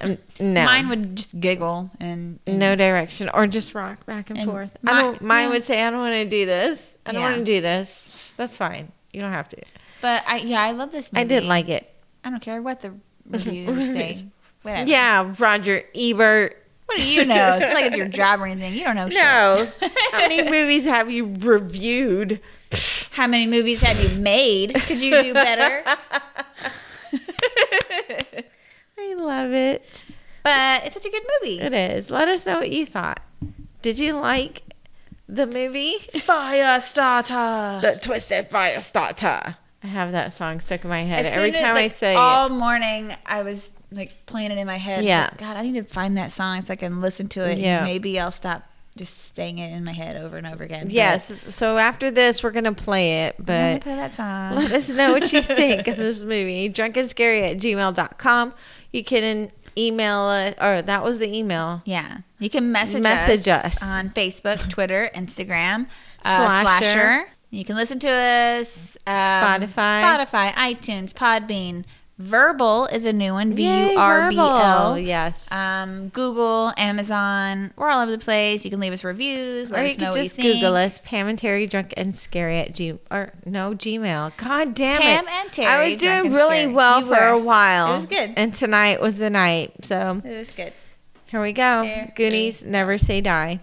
Um, 0.00 0.18
no, 0.38 0.64
Mine 0.64 0.88
would 0.88 1.16
just 1.16 1.38
giggle 1.40 1.88
and 2.00 2.38
no 2.46 2.74
direction, 2.74 3.30
or 3.32 3.46
just 3.46 3.74
rock 3.74 4.04
back 4.04 4.28
and, 4.28 4.40
And 4.40 4.50
forth. 4.50 4.76
my- 4.82 4.92
I 4.92 5.00
don't. 5.00 5.22
Mine 5.22 5.44
yeah. 5.46 5.52
would 5.54 5.62
say, 5.62 5.82
"I 5.82 5.88
don't 5.88 6.00
want 6.00 6.12
to 6.14 6.28
do 6.28 6.44
this. 6.44 6.96
I 7.06 7.12
don't 7.12 7.22
Yeah. 7.22 7.30
want 7.30 7.38
to 7.38 7.44
do 7.44 7.60
this." 7.62 8.10
That's 8.36 8.56
fine. 8.56 8.92
You 9.12 9.20
don't 9.20 9.32
have 9.32 9.48
to. 9.50 9.56
But 10.00 10.24
I 10.26 10.36
yeah, 10.38 10.60
I 10.62 10.72
love 10.72 10.90
this 10.92 11.12
movie. 11.12 11.22
I 11.22 11.24
didn't 11.26 11.48
like 11.48 11.68
it. 11.68 11.88
I 12.24 12.30
don't 12.30 12.40
care 12.42 12.60
what 12.62 12.80
the 12.80 12.92
reviewers 13.28 13.86
say. 13.86 14.26
Whatever. 14.62 14.90
Yeah, 14.90 15.32
Roger 15.38 15.82
Ebert. 15.94 16.60
What 16.86 16.98
do 16.98 17.10
you 17.12 17.24
know? 17.24 17.48
It's 17.48 17.58
not 17.58 17.74
like 17.74 17.84
it's 17.86 17.96
your 17.96 18.08
job 18.22 18.40
or 18.40 18.46
anything. 18.46 18.74
You 18.74 18.84
don't 18.84 18.96
know 18.96 19.08
No. 19.08 19.66
shit. 19.80 19.92
How 20.12 20.18
many 20.18 20.42
movies 20.50 20.84
have 20.84 21.10
you 21.10 21.34
reviewed? 21.38 22.40
How 23.12 23.26
many 23.26 23.46
movies 23.46 23.80
have 23.82 23.98
you 24.02 24.20
made? 24.20 24.74
Could 24.74 25.00
you 25.00 25.22
do 25.22 25.32
better? 25.34 25.82
I 28.98 29.14
love 29.14 29.52
it. 29.52 30.04
But 30.42 30.84
it's 30.84 30.94
such 30.94 31.06
a 31.06 31.10
good 31.10 31.22
movie. 31.40 31.60
It 31.60 31.72
is. 31.72 32.10
Let 32.10 32.28
us 32.28 32.44
know 32.46 32.58
what 32.58 32.70
you 32.70 32.84
thought. 32.86 33.20
Did 33.82 33.98
you 33.98 34.14
like 34.14 34.62
the 35.28 35.46
movie? 35.46 35.98
Fire 35.98 36.80
starter. 36.80 37.80
The 37.82 37.98
Twisted 38.00 38.48
Fire 38.50 38.80
Starter. 38.80 39.56
I 39.82 39.86
have 39.86 40.12
that 40.12 40.32
song 40.32 40.60
stuck 40.60 40.84
in 40.84 40.90
my 40.90 41.02
head 41.02 41.26
every 41.26 41.52
soon 41.52 41.56
as, 41.56 41.60
time 41.60 41.76
I 41.76 41.80
like, 41.80 41.92
say 41.92 42.14
all 42.14 42.46
it. 42.46 42.50
morning 42.50 43.14
I 43.26 43.42
was 43.42 43.70
like 43.92 44.26
playing 44.26 44.50
it 44.50 44.58
in 44.58 44.66
my 44.66 44.78
head. 44.78 45.04
Yeah. 45.04 45.28
Like, 45.30 45.38
God, 45.38 45.56
I 45.56 45.62
need 45.62 45.74
to 45.74 45.84
find 45.84 46.16
that 46.16 46.32
song 46.32 46.60
so 46.62 46.72
I 46.72 46.76
can 46.76 47.00
listen 47.00 47.28
to 47.28 47.48
it. 47.48 47.58
Yeah. 47.58 47.78
And 47.78 47.86
maybe 47.86 48.18
I'll 48.18 48.30
stop 48.32 48.64
just 48.96 49.34
saying 49.34 49.58
it 49.58 49.72
in 49.72 49.84
my 49.84 49.92
head 49.92 50.16
over 50.16 50.36
and 50.36 50.46
over 50.46 50.64
again. 50.64 50.84
But 50.86 50.92
Yes. 50.92 51.32
So 51.48 51.76
after 51.78 52.10
this, 52.10 52.42
we're 52.42 52.52
going 52.52 52.64
to 52.64 52.72
play 52.72 53.24
it, 53.24 53.36
but 53.38 53.82
play 53.82 53.96
that 53.96 54.14
song. 54.14 54.54
let 54.54 54.72
us 54.72 54.88
know 54.88 55.12
what 55.12 55.32
you 55.32 55.42
think 55.42 55.86
of 55.88 55.96
this 55.96 56.22
movie. 56.22 56.70
Drunkandscary 56.70 57.50
at 57.50 57.58
gmail.com. 57.58 58.54
You 58.92 59.04
can 59.04 59.50
email 59.76 60.20
us, 60.20 60.54
or 60.60 60.82
that 60.82 61.02
was 61.04 61.18
the 61.18 61.32
email. 61.36 61.82
Yeah. 61.84 62.18
You 62.38 62.50
can 62.50 62.72
message, 62.72 63.02
Message 63.02 63.48
us, 63.48 63.82
us. 63.82 63.82
on 63.82 64.10
Facebook, 64.10 64.68
Twitter, 64.70 65.10
Instagram, 65.14 65.86
uh, 66.24 66.60
Slasher. 66.62 66.84
Slasher. 66.84 67.24
You 67.50 67.64
can 67.64 67.76
listen 67.76 67.98
to 68.00 68.10
us 68.10 68.96
um, 69.06 69.14
Spotify. 69.14 70.02
Spotify, 70.02 70.52
iTunes, 70.54 71.12
Podbean. 71.12 71.84
Vurbl 72.20 72.92
is 72.92 73.06
a 73.06 73.12
new 73.12 73.32
one. 73.32 73.54
V 73.54 73.64
U 73.64 73.98
R 73.98 74.30
B 74.30 74.38
L. 74.38 74.48
Vurbl. 74.94 75.04
Yes. 75.04 75.50
Um, 75.50 76.10
Google, 76.10 76.72
Amazon. 76.76 77.72
We're 77.74 77.90
all 77.90 78.02
over 78.02 78.12
the 78.12 78.18
place. 78.18 78.64
You 78.64 78.70
can 78.70 78.78
leave 78.78 78.92
us 78.92 79.02
reviews. 79.02 79.68
Let 79.68 79.82
or 79.84 79.88
you 79.88 79.96
could 79.96 80.14
just 80.14 80.38
you. 80.38 80.54
Google 80.54 80.76
us, 80.76 81.00
Pam 81.04 81.26
and 81.26 81.36
Teri, 81.36 81.68
drunk 81.68 81.92
and 81.96 82.14
scary 82.14 82.58
at 82.58 82.72
G 82.72 82.96
or 83.10 83.32
no 83.44 83.72
Gmail. 83.74 84.36
God 84.36 84.74
damn 84.76 85.00
Pam 85.02 85.24
it! 85.24 85.30
and 85.32 85.50
Teri, 85.50 85.66
I 85.66 85.88
was 85.90 85.98
doing 85.98 86.32
really 86.32 86.68
well 86.68 87.00
You 87.00 87.06
for 87.06 87.26
a 87.26 87.38
while. 87.38 87.92
It 87.94 87.96
was 87.96 88.06
good. 88.06 88.32
And 88.36 88.54
tonight 88.54 89.00
was 89.00 89.16
the 89.16 89.30
night. 89.30 89.84
So 89.84 90.22
It 90.24 90.36
was 90.38 90.52
good. 90.52 90.72
here 91.26 91.42
we 91.42 91.52
go. 91.52 91.82
There 91.82 92.12
Goonies 92.14 92.62
never 92.64 92.96
say 92.96 93.22
die. 93.22 93.58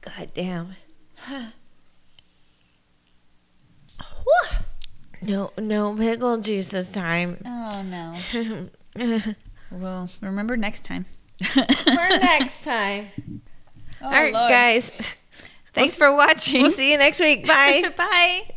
God 0.00 0.30
damn. 0.32 0.68
No, 5.22 5.52
no 5.58 5.94
pickle 5.96 6.38
juice 6.38 6.68
this 6.68 6.90
time. 6.92 7.38
Oh 7.46 7.82
no. 7.82 8.14
Well, 9.70 10.08
remember 10.20 10.56
next 10.56 10.84
time. 10.84 11.06
For 11.42 11.56
next 11.96 12.62
time. 12.62 13.08
Oh, 14.00 14.06
All 14.06 14.10
right, 14.12 14.32
Lord. 14.32 14.48
guys. 14.48 15.16
Thanks 15.74 15.96
for 15.96 16.14
watching. 16.14 16.62
We'll 16.62 16.70
see 16.70 16.92
you 16.92 16.98
next 16.98 17.18
week. 17.18 17.46
Bye. 17.46 17.90
Bye. 17.96 18.54